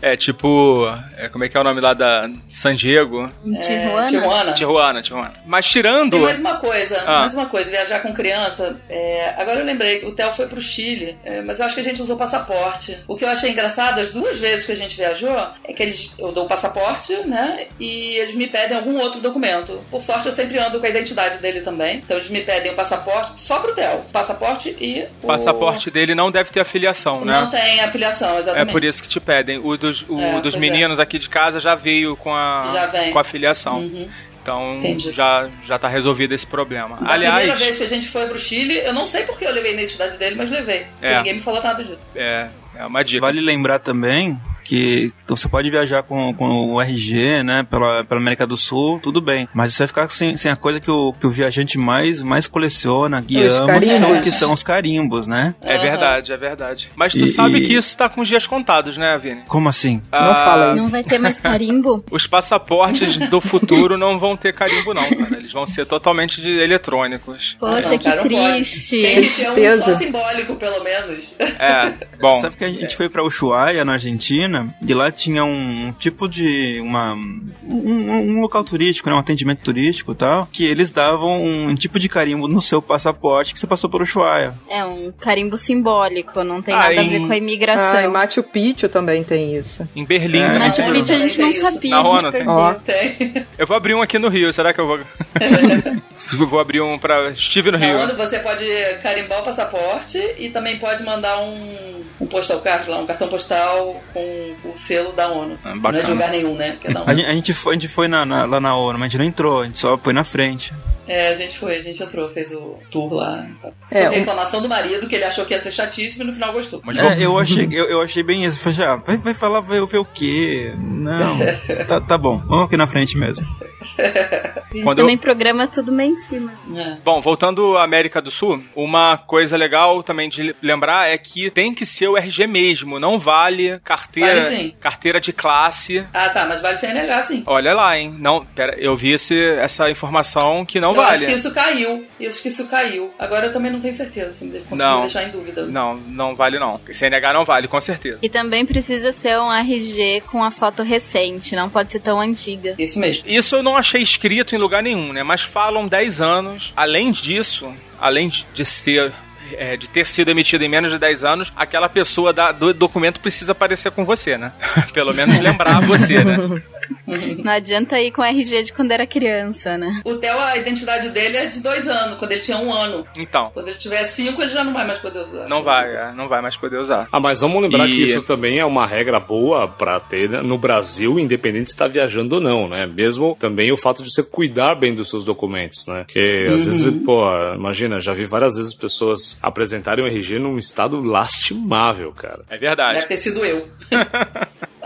É 0.00 0.16
tipo. 0.16 0.86
é, 1.16 1.28
como 1.28 1.44
é 1.44 1.48
que 1.48 1.56
é 1.56 1.60
o 1.60 1.64
nome 1.64 1.80
lá 1.80 1.92
da 1.92 2.30
San 2.48 2.74
Diego? 2.74 3.28
Tijuana? 3.60 4.06
Tijuana. 4.06 4.52
Tijuana, 4.52 5.02
Tijuana. 5.02 5.32
Mas 5.46 5.66
tirando. 5.66 6.12
Tem 6.12 6.20
mais 6.20 6.38
uma 6.38 6.54
coisa, 6.56 7.02
Ah. 7.04 7.20
mais 7.20 7.34
uma 7.34 7.46
coisa, 7.46 7.70
viajar 7.70 8.00
com 8.00 8.12
criança. 8.12 8.76
é, 8.88 9.34
agora 9.36 9.58
eu 9.60 9.64
lembrei, 9.66 10.04
o 10.04 10.14
Theo 10.14 10.32
foi 10.32 10.46
pro 10.46 10.60
Chile, 10.60 11.16
é, 11.24 11.40
mas 11.42 11.58
eu 11.58 11.66
acho 11.66 11.74
que 11.74 11.80
a 11.80 11.84
gente 11.84 12.00
usou 12.00 12.16
passaporte. 12.16 12.96
O 13.08 13.16
que 13.16 13.24
eu 13.24 13.28
achei 13.28 13.50
engraçado, 13.50 14.00
as 14.00 14.10
duas 14.10 14.38
vezes 14.38 14.64
que 14.64 14.72
a 14.72 14.76
gente 14.76 14.96
viajou, 14.96 15.36
é 15.64 15.72
que 15.72 15.82
eles, 15.82 16.12
eu 16.18 16.30
dou 16.32 16.44
o 16.44 16.48
passaporte, 16.48 17.12
né? 17.26 17.66
E 17.80 18.16
eles 18.18 18.34
me 18.34 18.46
pedem 18.46 18.76
algum 18.76 18.98
outro 18.98 19.20
documento. 19.20 19.80
Por 19.90 20.00
sorte, 20.00 20.26
eu 20.26 20.32
sempre 20.32 20.58
ando 20.58 20.78
com 20.78 20.86
a 20.86 20.88
identidade 20.88 21.38
dele 21.38 21.60
também. 21.60 21.96
Então 21.98 22.16
eles 22.16 22.28
me 22.30 22.42
pedem 22.42 22.72
o 22.72 22.76
passaporte 22.78 23.40
só 23.40 23.58
pro 23.58 23.74
Theo. 23.74 24.00
Passaporte 24.12 24.76
e 24.78 25.04
o. 25.22 25.26
Passaporte 25.26 25.90
dele 25.90 26.14
não 26.14 26.30
deve 26.30 26.50
ter 26.50 26.60
afiliação, 26.60 27.24
né? 27.24 27.40
Não 27.40 27.50
tem 27.50 27.80
afiliação, 27.80 28.36
É 28.36 28.38
exatamente. 28.40 28.72
por 28.72 28.84
isso 28.84 29.02
que 29.02 29.08
te 29.08 29.18
pedem. 29.20 29.58
O 29.58 29.76
dos, 29.76 30.04
o 30.08 30.20
É, 30.20 30.40
dos 30.40 30.54
pois 30.54 30.56
meninos 30.56 31.00
aqui 31.00 31.18
de 31.18 31.28
casa 31.28 31.58
já 31.58 31.74
veio 31.74 32.16
com 32.16 32.32
a, 32.32 32.70
Já 32.72 32.86
vem. 32.86 33.12
com 33.12 33.18
a 33.18 33.24
filiação. 33.24 33.80
Uhum. 33.80 34.08
Então 34.40 34.76
Entendi. 34.76 35.12
já, 35.12 35.46
já 35.66 35.78
tá 35.78 35.88
resolvido 35.88 36.32
esse 36.34 36.46
problema. 36.46 36.90
Da 36.96 36.96
primeira 37.08 37.34
Aliás, 37.34 37.58
vez 37.58 37.76
que 37.76 37.82
a 37.82 37.88
gente 37.88 38.08
foi 38.08 38.26
pro 38.28 38.38
Chile, 38.38 38.78
eu 38.78 38.94
não 38.94 39.06
sei 39.06 39.24
porque 39.24 39.44
eu 39.44 39.52
levei 39.52 39.72
a 39.72 39.74
identidade 39.74 40.16
dele, 40.16 40.36
mas 40.36 40.50
levei. 40.50 40.84
Porque 40.92 41.06
É. 41.06 41.16
Ninguém 41.18 41.34
me 41.34 41.40
falou 41.42 41.62
nada 41.62 41.82
disso. 41.84 42.00
é, 42.16 42.48
é 42.76 42.86
uma 42.86 43.02
dica. 43.04 43.20
Vale 43.20 43.40
lembrar 43.42 43.78
também 43.80 44.40
que 44.68 45.10
você 45.26 45.48
pode 45.48 45.70
viajar 45.70 46.02
com, 46.02 46.32
com 46.34 46.72
o 46.74 46.80
RG, 46.82 47.42
né, 47.42 47.66
pela, 47.68 48.04
pela 48.04 48.20
América 48.20 48.46
do 48.46 48.56
Sul, 48.56 49.00
tudo 49.02 49.20
bem. 49.20 49.48
Mas 49.54 49.72
você 49.72 49.78
vai 49.84 49.88
ficar 49.88 50.08
sem, 50.10 50.36
sem 50.36 50.50
a 50.52 50.56
coisa 50.56 50.78
que 50.78 50.90
o, 50.90 51.12
que 51.14 51.26
o 51.26 51.30
viajante 51.30 51.78
mais, 51.78 52.22
mais 52.22 52.46
coleciona, 52.46 53.22
que 53.22 53.38
Os 53.38 53.54
ama, 53.54 53.66
carimbos. 53.66 53.96
que 53.98 54.04
são, 54.04 54.20
que 54.22 54.32
são 54.32 54.52
os 54.52 54.62
carimbos, 54.62 55.26
né? 55.26 55.54
É 55.62 55.78
verdade, 55.78 56.32
é 56.32 56.36
verdade. 56.36 56.90
Mas 56.94 57.14
tu 57.14 57.24
E- 57.24 57.28
sabe 57.28 57.58
e- 57.58 57.62
que 57.66 57.72
isso 57.74 57.96
tá 57.96 58.08
com 58.08 58.20
os 58.20 58.28
dias 58.28 58.46
contados, 58.46 58.96
né, 58.98 59.16
Vini? 59.18 59.42
Como 59.48 59.68
assim? 59.68 60.02
Não 60.12 60.18
Ah, 60.30 60.34
fala 60.44 60.74
Não 60.74 60.82
isso. 60.84 60.90
vai 60.90 61.02
ter 61.02 61.18
mais 61.18 61.40
carimbo? 61.40 62.04
Os 62.12 62.26
passaportes 62.26 63.16
do 63.30 63.40
futuro 63.40 63.96
não 63.96 64.18
vão 64.18 64.36
ter 64.36 64.52
carimbo, 64.52 64.92
não, 64.92 65.08
cara. 65.08 65.36
Eles 65.38 65.52
vão 65.52 65.66
ser 65.66 65.86
totalmente 65.86 66.40
de 66.42 66.50
eletrônicos. 66.58 67.56
Poxa, 67.58 67.90
Não, 67.90 67.98
que 67.98 68.04
cara, 68.04 68.16
não 68.22 68.28
triste. 68.28 69.00
Tem 69.00 69.22
que 69.22 69.30
ter 69.54 69.72
um 69.72 69.82
só 69.82 69.96
simbólico, 69.96 70.56
pelo 70.56 70.82
menos. 70.84 71.34
É, 71.38 71.92
bom. 72.20 72.40
Sabe 72.40 72.56
que 72.56 72.64
a 72.64 72.68
gente 72.70 72.96
foi 72.96 73.08
pra 73.08 73.24
Ushuaia, 73.24 73.84
na 73.84 73.92
Argentina, 73.94 74.57
e 74.86 74.94
lá 74.94 75.10
tinha 75.10 75.44
um 75.44 75.92
tipo 75.98 76.28
de 76.28 76.78
uma 76.80 77.14
um, 77.14 78.36
um 78.36 78.40
local 78.40 78.64
turístico, 78.64 79.08
né, 79.08 79.14
um 79.14 79.18
atendimento 79.18 79.60
turístico 79.62 80.12
e 80.12 80.14
tal, 80.14 80.48
que 80.50 80.64
eles 80.64 80.90
davam 80.90 81.42
um 81.42 81.74
tipo 81.74 81.98
de 81.98 82.08
carimbo 82.08 82.48
no 82.48 82.60
seu 82.60 82.80
passaporte 82.80 83.52
que 83.54 83.60
você 83.60 83.66
passou 83.66 83.88
por 83.90 84.02
Ushuaia. 84.02 84.54
É 84.68 84.84
um 84.84 85.12
carimbo 85.12 85.56
simbólico, 85.56 86.42
não 86.44 86.62
tem 86.62 86.74
Ah, 86.74 86.78
nada 86.78 87.00
a 87.00 87.04
em- 87.04 87.08
ver 87.08 87.18
com 87.20 87.26
a 87.26 87.32
Ah, 87.32 87.36
em 87.36 87.40
imigração. 87.40 88.10
Machu 88.10 88.42
Picchu 88.42 88.88
também 88.88 89.22
tem 89.22 89.56
isso. 89.56 89.86
Em 89.94 90.04
Berlim 90.04 90.38
É. 90.40 90.58
Machu 90.58 90.82
Picchu 90.92 91.12
a 91.12 91.16
gente 91.18 91.40
não 91.40 91.52
sabia, 91.52 91.90
Na 91.90 92.00
a 92.00 92.02
gente 92.02 92.12
Rona 92.12 92.32
tem. 92.32 92.48
Ó. 92.48 92.74
Tem. 92.74 93.46
Eu 93.58 93.66
vou 93.66 93.76
abrir 93.76 93.94
um 93.94 94.02
aqui 94.02 94.18
no 94.18 94.28
Rio, 94.28 94.52
será 94.52 94.72
que 94.72 94.80
eu 94.80 94.86
vou. 94.86 94.98
eu 94.98 96.46
vou 96.46 96.60
abrir 96.60 96.80
um 96.80 96.98
pra 96.98 97.34
Steve 97.34 97.70
no 97.70 97.78
Na 97.78 97.86
Rio. 97.86 98.16
Você 98.16 98.38
pode 98.40 98.64
carimbar 99.02 99.40
o 99.40 99.44
passaporte 99.44 100.18
e 100.38 100.50
também 100.50 100.78
pode 100.78 101.02
mandar 101.04 101.38
um, 101.40 102.00
um 102.20 102.26
postal 102.26 102.60
card 102.60 102.88
lá, 102.88 102.98
um 102.98 103.06
cartão 103.06 103.28
postal 103.28 104.02
com 104.12 104.47
o 104.64 104.76
selo 104.76 105.12
da 105.12 105.28
ONU. 105.28 105.56
Ah, 105.64 105.74
não 105.74 105.90
é 105.90 106.02
de 106.02 106.10
lugar 106.10 106.30
nenhum, 106.30 106.54
né? 106.54 106.78
É 106.84 106.92
da 106.92 107.02
A 107.06 107.14
gente, 107.14 107.26
a 107.26 107.32
gente 107.34 107.54
foi, 107.54 107.72
a 107.74 107.78
gente 107.78 107.88
foi 107.88 108.08
na, 108.08 108.24
na- 108.26 108.44
lá 108.44 108.60
na 108.60 108.76
ONU, 108.76 108.98
mas 108.98 109.06
a 109.06 109.08
gente 109.10 109.18
não 109.18 109.24
entrou, 109.24 109.60
a 109.62 109.64
gente 109.64 109.78
só 109.78 109.96
foi 109.98 110.12
na 110.12 110.24
frente. 110.24 110.72
É, 111.08 111.28
a 111.28 111.34
gente 111.34 111.58
foi, 111.58 111.76
a 111.76 111.82
gente 111.82 112.02
entrou, 112.02 112.28
fez 112.28 112.52
o 112.52 112.78
tour 112.90 113.12
lá. 113.14 113.46
É, 113.90 114.02
Foi 114.02 114.10
um- 114.10 114.14
reclamação 114.20 114.60
do 114.62 114.68
marido 114.68 115.08
que 115.08 115.14
ele 115.14 115.24
achou 115.24 115.44
que 115.46 115.54
ia 115.54 115.60
ser 115.60 115.70
chatíssimo 115.70 116.24
e 116.24 116.26
no 116.26 116.32
final 116.32 116.52
gostou. 116.52 116.80
Mas 116.84 116.98
É, 116.98 117.24
eu 117.24 117.38
achei, 117.38 117.66
eu, 117.72 117.86
eu 117.86 118.02
achei 118.02 118.22
bem 118.22 118.44
isso. 118.44 118.60
Falei, 118.60 118.84
ah, 118.84 118.96
vai, 118.96 119.16
vai 119.16 119.34
falar, 119.34 119.60
vai 119.60 119.80
ver 119.86 119.98
o 119.98 120.04
quê? 120.04 120.72
Não. 120.78 121.38
Tá, 121.86 122.00
tá 122.00 122.18
bom, 122.18 122.38
vamos 122.46 122.66
aqui 122.66 122.76
na 122.76 122.86
frente 122.86 123.16
mesmo. 123.16 123.46
A 123.98 124.74
gente 124.74 124.84
Quando 124.84 124.98
também 124.98 125.16
programa 125.16 125.66
tudo 125.66 125.90
bem 125.90 126.10
em 126.10 126.16
cima. 126.16 126.52
É. 126.76 126.96
Bom, 127.02 127.20
voltando 127.20 127.76
à 127.78 127.82
América 127.84 128.20
do 128.20 128.30
Sul, 128.30 128.62
uma 128.76 129.16
coisa 129.16 129.56
legal 129.56 130.02
também 130.02 130.28
de 130.28 130.54
lembrar 130.62 131.08
é 131.08 131.16
que 131.16 131.50
tem 131.50 131.74
que 131.74 131.86
ser 131.86 132.06
o 132.08 132.16
RG 132.16 132.46
mesmo, 132.46 133.00
não 133.00 133.18
vale 133.18 133.80
carteira, 133.82 134.42
Vale 134.42 134.56
sim. 134.56 134.74
carteira 134.78 135.20
de 135.20 135.32
classe. 135.32 136.04
Ah, 136.12 136.28
tá, 136.28 136.44
mas 136.46 136.60
vale 136.60 136.76
sem 136.76 136.92
negar, 136.92 137.22
sim. 137.22 137.42
Olha 137.46 137.72
lá, 137.74 137.98
hein? 137.98 138.14
Não, 138.18 138.44
pera, 138.44 138.76
eu 138.78 138.94
vi 138.94 139.12
esse, 139.12 139.38
essa 139.58 139.90
informação 139.90 140.66
que 140.66 140.78
não 140.78 140.94
eu 141.00 141.04
vale. 141.04 141.16
acho 141.16 141.26
que 141.26 141.32
isso 141.32 141.50
caiu. 141.52 142.06
Eu 142.20 142.28
acho 142.28 142.42
que 142.42 142.48
isso 142.48 142.66
caiu. 142.68 143.12
Agora 143.18 143.46
eu 143.46 143.52
também 143.52 143.70
não 143.72 143.80
tenho 143.80 143.94
certeza, 143.94 144.28
assim, 144.28 144.50
consigo 144.50 144.76
Não. 144.76 145.00
deixar 145.00 145.24
em 145.24 145.30
dúvida. 145.30 145.66
Não, 145.66 145.94
não 145.96 146.34
vale 146.34 146.58
não. 146.58 146.80
CNH 146.92 147.32
não 147.32 147.44
vale, 147.44 147.68
com 147.68 147.80
certeza. 147.80 148.18
E 148.22 148.28
também 148.28 148.64
precisa 148.66 149.12
ser 149.12 149.38
um 149.38 149.52
RG 149.52 150.22
com 150.30 150.42
a 150.42 150.50
foto 150.50 150.82
recente, 150.82 151.54
não 151.56 151.68
pode 151.70 151.92
ser 151.92 152.00
tão 152.00 152.20
antiga. 152.20 152.74
Isso 152.78 152.98
mesmo. 152.98 153.24
Isso 153.26 153.56
eu 153.56 153.62
não 153.62 153.76
achei 153.76 154.02
escrito 154.02 154.54
em 154.54 154.58
lugar 154.58 154.82
nenhum, 154.82 155.12
né? 155.12 155.22
Mas 155.22 155.42
falam 155.42 155.86
10 155.86 156.20
anos. 156.20 156.72
Além 156.76 157.10
disso, 157.12 157.72
além 158.00 158.28
de- 158.28 158.46
de 158.52 158.64
ser. 158.64 159.12
é, 159.56 159.78
de 159.78 159.88
ter 159.88 160.06
sido 160.06 160.30
emitido 160.30 160.62
em 160.62 160.68
menos 160.68 160.90
de 160.92 160.98
10 160.98 161.24
anos, 161.24 161.50
aquela 161.56 161.88
pessoa 161.88 162.34
da- 162.34 162.52
do 162.52 162.74
documento 162.74 163.18
precisa 163.18 163.52
aparecer 163.52 163.90
com 163.90 164.04
você, 164.04 164.36
né? 164.36 164.52
Pelo 164.92 165.14
menos 165.14 165.40
lembrar 165.40 165.80
você, 165.80 166.22
né? 166.22 166.36
Não 167.44 167.52
adianta 167.52 168.00
ir 168.00 168.10
com 168.10 168.22
RG 168.22 168.62
de 168.64 168.72
quando 168.72 168.92
era 168.92 169.06
criança, 169.06 169.76
né? 169.78 170.00
O 170.04 170.14
Theo, 170.16 170.38
a 170.38 170.56
identidade 170.56 171.10
dele 171.10 171.36
é 171.36 171.46
de 171.46 171.62
dois 171.62 171.86
anos, 171.88 172.18
quando 172.18 172.32
ele 172.32 172.40
tinha 172.40 172.58
um 172.58 172.72
ano. 172.72 173.06
Então, 173.18 173.50
Quando 173.52 173.68
ele 173.68 173.76
tiver 173.76 174.04
cinco, 174.04 174.40
ele 174.42 174.50
já 174.50 174.62
não 174.64 174.72
vai 174.72 174.86
mais 174.86 174.98
poder 174.98 175.20
usar. 175.20 175.48
não 175.48 175.62
vai, 175.62 175.94
é, 175.94 176.12
não 176.12 176.28
vai 176.28 176.40
mais 176.42 176.56
poder 176.56 176.78
usar. 176.78 177.08
Ah, 177.12 177.20
mas 177.20 177.40
vamos 177.40 177.62
lembrar 177.62 177.86
E- 177.88 177.92
que 177.92 178.04
isso 178.04 178.22
também 178.22 178.58
é 178.58 178.64
uma 178.64 178.86
regra 178.86 179.18
boa 179.20 179.68
pra 179.68 179.98
ter 180.00 180.28
né, 180.28 180.40
no 180.42 180.56
Brasil, 180.58 181.18
independente 181.18 181.66
se 181.70 181.74
está 181.74 181.86
viajando 181.86 182.36
ou 182.36 182.40
não, 182.40 182.68
né? 182.68 182.86
Mesmo 182.86 183.36
também 183.38 183.72
o 183.72 183.76
fato 183.76 184.02
de 184.02 184.10
você 184.12 184.22
cuidar 184.22 184.74
bem 184.74 184.94
dos 184.94 185.08
seus 185.10 185.24
documentos, 185.24 185.86
né? 185.86 186.04
Porque 186.04 186.46
às 186.52 186.64
vezes, 186.64 187.02
pô, 187.04 187.24
imagina, 187.54 188.00
já 188.00 188.12
vi 188.12 188.26
várias 188.26 188.56
vezes 188.56 188.74
pessoas 188.74 189.38
apresentarem 189.42 190.04
o 190.04 190.08
RG 190.08 190.38
num 190.38 190.58
estado 190.58 191.00
lastimável, 191.00 192.12
cara. 192.12 192.40
É 192.48 192.56
verdade. 192.56 192.94
Deve 192.94 193.06
ter 193.06 193.16
sido 193.16 193.44
eu. 193.44 193.68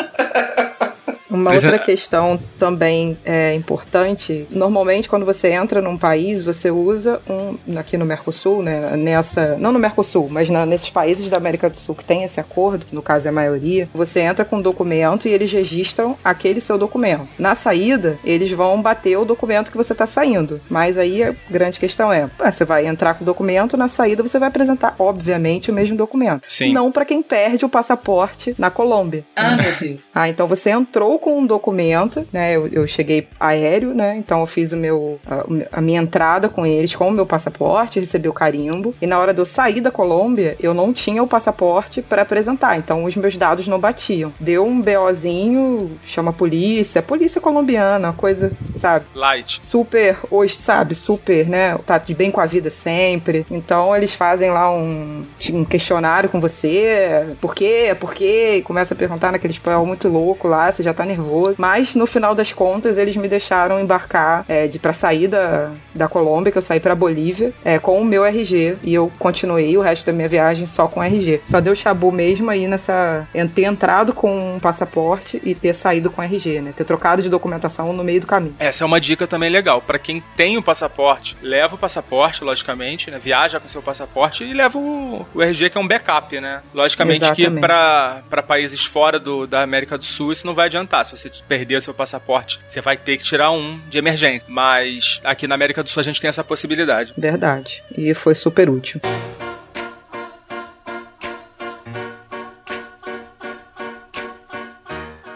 Uma 1.32 1.52
outra 1.52 1.76
é. 1.76 1.78
questão 1.78 2.38
também 2.58 3.16
é 3.24 3.54
importante. 3.54 4.46
Normalmente, 4.50 5.08
quando 5.08 5.24
você 5.24 5.48
entra 5.48 5.80
num 5.80 5.96
país, 5.96 6.42
você 6.42 6.70
usa 6.70 7.20
um. 7.28 7.56
Aqui 7.78 7.96
no 7.96 8.04
Mercosul, 8.04 8.62
né? 8.62 8.96
Nessa. 8.96 9.56
Não 9.58 9.72
no 9.72 9.78
Mercosul, 9.78 10.28
mas 10.30 10.48
na- 10.48 10.66
nesses 10.66 10.90
países 10.90 11.28
da 11.28 11.36
América 11.36 11.68
do 11.70 11.76
Sul 11.76 11.94
que 11.94 12.04
tem 12.04 12.22
esse 12.22 12.38
acordo, 12.40 12.86
que 12.86 12.94
no 12.94 13.02
caso 13.02 13.26
é 13.26 13.30
a 13.30 13.32
maioria, 13.32 13.88
você 13.94 14.20
entra 14.20 14.44
com 14.44 14.56
um 14.56 14.62
documento 14.62 15.26
e 15.26 15.32
eles 15.32 15.50
registram 15.52 16.16
aquele 16.24 16.60
seu 16.60 16.76
documento. 16.78 17.26
Na 17.38 17.54
saída, 17.54 18.18
eles 18.24 18.50
vão 18.52 18.80
bater 18.80 19.16
o 19.16 19.24
documento 19.24 19.70
que 19.70 19.76
você 19.76 19.92
está 19.92 20.06
saindo. 20.06 20.60
Mas 20.68 20.96
aí 20.98 21.22
a 21.22 21.34
grande 21.50 21.78
questão 21.80 22.12
é: 22.12 22.28
você 22.44 22.64
vai 22.64 22.86
entrar 22.86 23.14
com 23.14 23.22
o 23.22 23.26
documento, 23.26 23.76
na 23.76 23.88
saída 23.88 24.22
você 24.22 24.38
vai 24.38 24.48
apresentar, 24.48 24.94
obviamente, 24.98 25.70
o 25.70 25.74
mesmo 25.74 25.96
documento. 25.96 26.44
Sim. 26.46 26.72
Não 26.72 26.90
para 26.92 27.04
quem 27.04 27.22
perde 27.22 27.64
o 27.64 27.68
passaporte 27.68 28.54
na 28.58 28.70
Colômbia. 28.70 29.24
Ah, 29.36 29.56
meu 29.56 29.72
Deus. 29.80 30.00
Ah, 30.14 30.28
então 30.28 30.46
você 30.46 30.70
entrou 30.70 31.18
com 31.22 31.38
um 31.38 31.46
documento, 31.46 32.26
né? 32.32 32.56
Eu, 32.56 32.66
eu 32.66 32.86
cheguei 32.86 33.28
aéreo, 33.38 33.94
né? 33.94 34.16
Então 34.16 34.40
eu 34.40 34.46
fiz 34.46 34.72
o 34.72 34.76
meu, 34.76 35.18
a, 35.24 35.78
a 35.78 35.80
minha 35.80 36.02
entrada 36.02 36.48
com 36.48 36.66
eles 36.66 36.94
com 36.94 37.08
o 37.08 37.12
meu 37.12 37.24
passaporte, 37.24 38.00
recebi 38.00 38.28
o 38.28 38.32
carimbo. 38.32 38.94
E 39.00 39.06
na 39.06 39.18
hora 39.18 39.32
de 39.32 39.40
eu 39.40 39.46
sair 39.46 39.80
da 39.80 39.90
Colômbia, 39.90 40.56
eu 40.60 40.74
não 40.74 40.92
tinha 40.92 41.22
o 41.22 41.26
passaporte 41.28 42.02
para 42.02 42.22
apresentar. 42.22 42.76
Então 42.76 43.04
os 43.04 43.16
meus 43.16 43.36
dados 43.36 43.68
não 43.68 43.78
batiam. 43.78 44.32
Deu 44.40 44.66
um 44.66 44.82
BOzinho, 44.82 45.92
chama 46.04 46.30
a 46.30 46.34
polícia, 46.34 46.98
a 46.98 47.02
polícia 47.02 47.40
colombiana, 47.40 48.12
coisa 48.12 48.50
sabe? 48.76 49.06
Light. 49.14 49.60
Super, 49.62 50.18
hoje, 50.28 50.56
sabe? 50.56 50.94
Super, 50.96 51.48
né? 51.48 51.78
Tá 51.86 51.98
de 51.98 52.14
bem 52.14 52.32
com 52.32 52.40
a 52.40 52.46
vida 52.46 52.68
sempre. 52.68 53.46
Então 53.48 53.94
eles 53.94 54.12
fazem 54.12 54.50
lá 54.50 54.70
um, 54.74 55.22
um 55.52 55.64
questionário 55.64 56.28
com 56.28 56.40
você. 56.40 57.28
Por 57.40 57.54
quê? 57.54 57.96
Por 57.98 58.12
quê? 58.12 58.56
E 58.56 58.62
começa 58.62 58.92
a 58.94 58.96
perguntar 58.96 59.30
naquele 59.30 59.52
espanhol 59.52 59.86
muito 59.86 60.08
louco 60.08 60.48
lá, 60.48 60.70
você 60.70 60.82
já 60.82 60.92
tá 60.92 61.06
nervoso. 61.12 61.56
Mas 61.58 61.94
no 61.94 62.06
final 62.06 62.34
das 62.34 62.52
contas, 62.52 62.98
eles 62.98 63.16
me 63.16 63.28
deixaram 63.28 63.80
embarcar 63.80 64.44
é, 64.48 64.66
de 64.66 64.78
pra 64.78 64.92
sair 64.92 65.28
da, 65.28 65.70
da 65.94 66.08
Colômbia, 66.08 66.50
que 66.50 66.58
eu 66.58 66.62
saí 66.62 66.80
pra 66.80 66.94
Bolívia, 66.94 67.52
é, 67.64 67.78
com 67.78 68.00
o 68.00 68.04
meu 68.04 68.24
RG. 68.24 68.76
E 68.82 68.94
eu 68.94 69.10
continuei 69.18 69.76
o 69.76 69.80
resto 69.80 70.06
da 70.06 70.12
minha 70.12 70.28
viagem 70.28 70.66
só 70.66 70.86
com 70.88 71.02
RG. 71.02 71.42
Só 71.44 71.60
deu 71.60 71.74
chabu 71.76 72.10
mesmo 72.10 72.50
aí 72.50 72.66
nessa. 72.66 73.26
ter 73.54 73.64
entrado 73.64 74.12
com 74.12 74.56
um 74.56 74.58
passaporte 74.60 75.40
e 75.44 75.54
ter 75.54 75.74
saído 75.74 76.10
com 76.10 76.22
RG, 76.22 76.60
né? 76.60 76.74
Ter 76.76 76.84
trocado 76.84 77.22
de 77.22 77.28
documentação 77.28 77.92
no 77.92 78.02
meio 78.04 78.20
do 78.20 78.26
caminho. 78.26 78.54
Essa 78.58 78.84
é 78.84 78.86
uma 78.86 79.00
dica 79.00 79.26
também 79.26 79.50
legal. 79.50 79.80
Para 79.80 79.98
quem 79.98 80.22
tem 80.36 80.56
o 80.56 80.62
passaporte, 80.62 81.36
leva 81.42 81.74
o 81.74 81.78
passaporte, 81.78 82.44
logicamente, 82.44 83.10
né? 83.10 83.18
Viaja 83.18 83.60
com 83.60 83.68
seu 83.68 83.82
passaporte 83.82 84.44
e 84.44 84.52
leva 84.52 84.78
o, 84.78 85.26
o 85.34 85.42
RG, 85.42 85.70
que 85.70 85.78
é 85.78 85.80
um 85.80 85.86
backup, 85.86 86.40
né? 86.40 86.62
Logicamente 86.74 87.24
Exatamente. 87.24 87.54
que 87.54 87.60
para 87.60 88.42
países 88.42 88.84
fora 88.84 89.18
do, 89.18 89.46
da 89.46 89.62
América 89.62 89.96
do 89.96 90.04
Sul 90.04 90.32
isso 90.32 90.46
não 90.46 90.54
vai 90.54 90.66
adiantar. 90.66 91.01
Se 91.04 91.16
você 91.16 91.30
perder 91.48 91.76
o 91.76 91.82
seu 91.82 91.94
passaporte, 91.94 92.60
você 92.66 92.80
vai 92.80 92.96
ter 92.96 93.16
que 93.18 93.24
tirar 93.24 93.50
um 93.50 93.78
de 93.88 93.98
emergência. 93.98 94.46
Mas 94.48 95.20
aqui 95.24 95.46
na 95.46 95.54
América 95.54 95.82
do 95.82 95.90
Sul 95.90 96.00
a 96.00 96.04
gente 96.04 96.20
tem 96.20 96.28
essa 96.28 96.44
possibilidade. 96.44 97.12
Verdade. 97.16 97.82
E 97.96 98.14
foi 98.14 98.34
super 98.34 98.68
útil. 98.68 99.00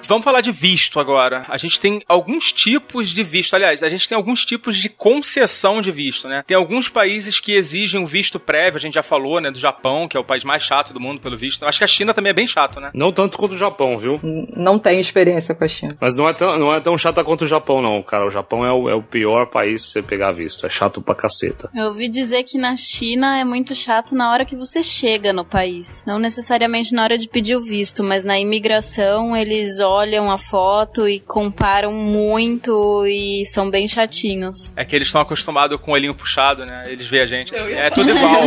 Vamos 0.07 0.25
falar 0.25 0.41
de 0.41 0.53
visto 0.53 1.01
agora. 1.01 1.45
A 1.49 1.57
gente 1.57 1.81
tem 1.81 2.01
alguns 2.09 2.53
tipos 2.53 3.09
de 3.09 3.23
visto. 3.25 3.55
Aliás, 3.55 3.83
a 3.83 3.89
gente 3.89 4.09
tem 4.09 4.15
alguns 4.15 4.45
tipos 4.45 4.77
de 4.77 4.89
concessão 4.89 5.83
de 5.83 5.91
visto, 5.91 6.29
né? 6.29 6.45
Tem 6.47 6.57
alguns 6.57 6.89
países 6.89 7.41
que 7.41 7.53
exigem 7.53 8.01
um 8.01 8.07
visto 8.07 8.39
prévio, 8.39 8.79
a 8.79 8.81
gente 8.81 8.95
já 8.95 9.03
falou, 9.03 9.41
né? 9.41 9.51
Do 9.51 9.59
Japão, 9.59 10.07
que 10.07 10.17
é 10.17 10.21
o 10.21 10.25
país 10.25 10.45
mais 10.45 10.63
chato 10.63 10.93
do 10.93 11.01
mundo, 11.01 11.21
pelo 11.21 11.37
visto. 11.37 11.63
Eu 11.63 11.69
acho 11.69 11.79
que 11.79 11.85
a 11.85 11.89
China 11.89 12.15
também 12.15 12.31
é 12.31 12.35
bem 12.35 12.47
chato, 12.47 12.81
né? 12.81 12.91
Não 12.95 13.11
tanto 13.11 13.37
quanto 13.37 13.53
o 13.53 13.57
Japão, 13.57 13.99
viu? 13.99 14.21
Não 14.55 14.79
tenho 14.79 15.01
experiência 15.01 15.55
com 15.55 15.65
a 15.65 15.69
China. 15.69 15.97
Mas 16.01 16.15
não 16.15 16.29
é 16.29 16.33
tão, 16.33 16.57
não 16.57 16.73
é 16.73 16.81
tão 16.81 16.97
chata 16.97 17.25
quanto 17.25 17.43
o 17.43 17.49
Japão, 17.49 17.83
não, 17.83 18.01
cara. 18.03 18.27
O 18.27 18.31
Japão 18.31 18.65
é 18.65 18.73
o, 18.73 18.89
é 18.89 18.95
o 18.95 19.03
pior 19.03 19.47
país 19.47 19.83
pra 19.83 19.93
você 19.93 20.03
pegar 20.03 20.31
visto. 20.33 20.65
É 20.65 20.69
chato 20.69 21.03
pra 21.03 21.15
caceta. 21.15 21.69
Eu 21.75 21.87
ouvi 21.87 22.09
dizer 22.09 22.45
que 22.45 22.59
na 22.59 22.77
China 22.77 23.39
é 23.39 23.45
muito 23.45 23.75
chato 23.75 24.15
na 24.15 24.31
hora 24.31 24.45
que 24.45 24.55
você 24.55 24.83
chega 24.85 25.33
no 25.33 25.45
país. 25.45 26.05
Não 26.07 26.19
necessariamente 26.19 26.95
na 26.95 27.03
hora 27.03 27.19
de 27.19 27.29
pedir 27.29 27.57
o 27.57 27.61
visto, 27.61 28.05
mas 28.05 28.25
na 28.25 28.39
imigração 28.39 29.37
eles 29.37 29.81
olham 29.81 29.96
a 29.97 30.39
foto 30.39 31.09
e 31.09 31.21
comparam 31.21 31.93
muito 31.93 33.07
e 33.07 33.45
são 33.47 33.71
bem 33.71 33.89
chatinhos. 33.89 34.73
É 34.77 34.85
que 34.85 34.95
eles 34.95 35.09
estão 35.09 35.21
acostumados 35.21 35.81
com 35.81 35.91
o 35.91 35.95
olhinho 35.95 36.15
puxado, 36.15 36.65
né? 36.65 36.87
Eles 36.89 37.07
veem 37.07 37.23
a 37.23 37.27
gente. 37.27 37.55
É 37.55 37.59
falar. 37.59 37.91
tudo 37.91 38.11
igual. 38.11 38.43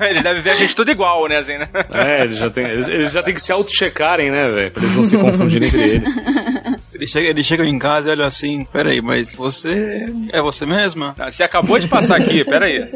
eles 0.08 0.22
devem 0.22 0.42
ver 0.42 0.50
a 0.50 0.54
gente 0.56 0.76
tudo 0.76 0.90
igual, 0.90 1.28
né, 1.28 1.38
assim, 1.38 1.58
né? 1.58 1.68
É, 1.90 2.22
eles 2.22 2.38
já 2.38 2.50
têm, 2.50 2.64
eles, 2.64 2.88
eles 2.88 3.12
já 3.12 3.22
têm 3.22 3.34
que 3.34 3.40
se 3.40 3.52
auto-checarem, 3.52 4.30
né, 4.30 4.50
velho? 4.50 4.70
Pra 4.70 4.82
eles 4.82 4.96
não 4.96 5.04
se 5.04 5.16
confundirem 5.16 5.68
entre 5.68 5.82
eles. 5.82 6.08
Eles 7.04 7.10
chegam, 7.12 7.28
eles 7.30 7.46
chegam 7.46 7.66
em 7.66 7.78
casa 7.78 8.08
e 8.08 8.12
olham 8.12 8.24
assim, 8.26 8.64
peraí, 8.64 9.02
mas 9.02 9.34
você 9.34 10.06
é 10.32 10.40
você 10.40 10.64
mesma? 10.64 11.14
Ah, 11.18 11.30
Você 11.30 11.44
acabou 11.44 11.78
de 11.78 11.86
passar 11.86 12.16
aqui, 12.18 12.42
peraí. 12.48 12.88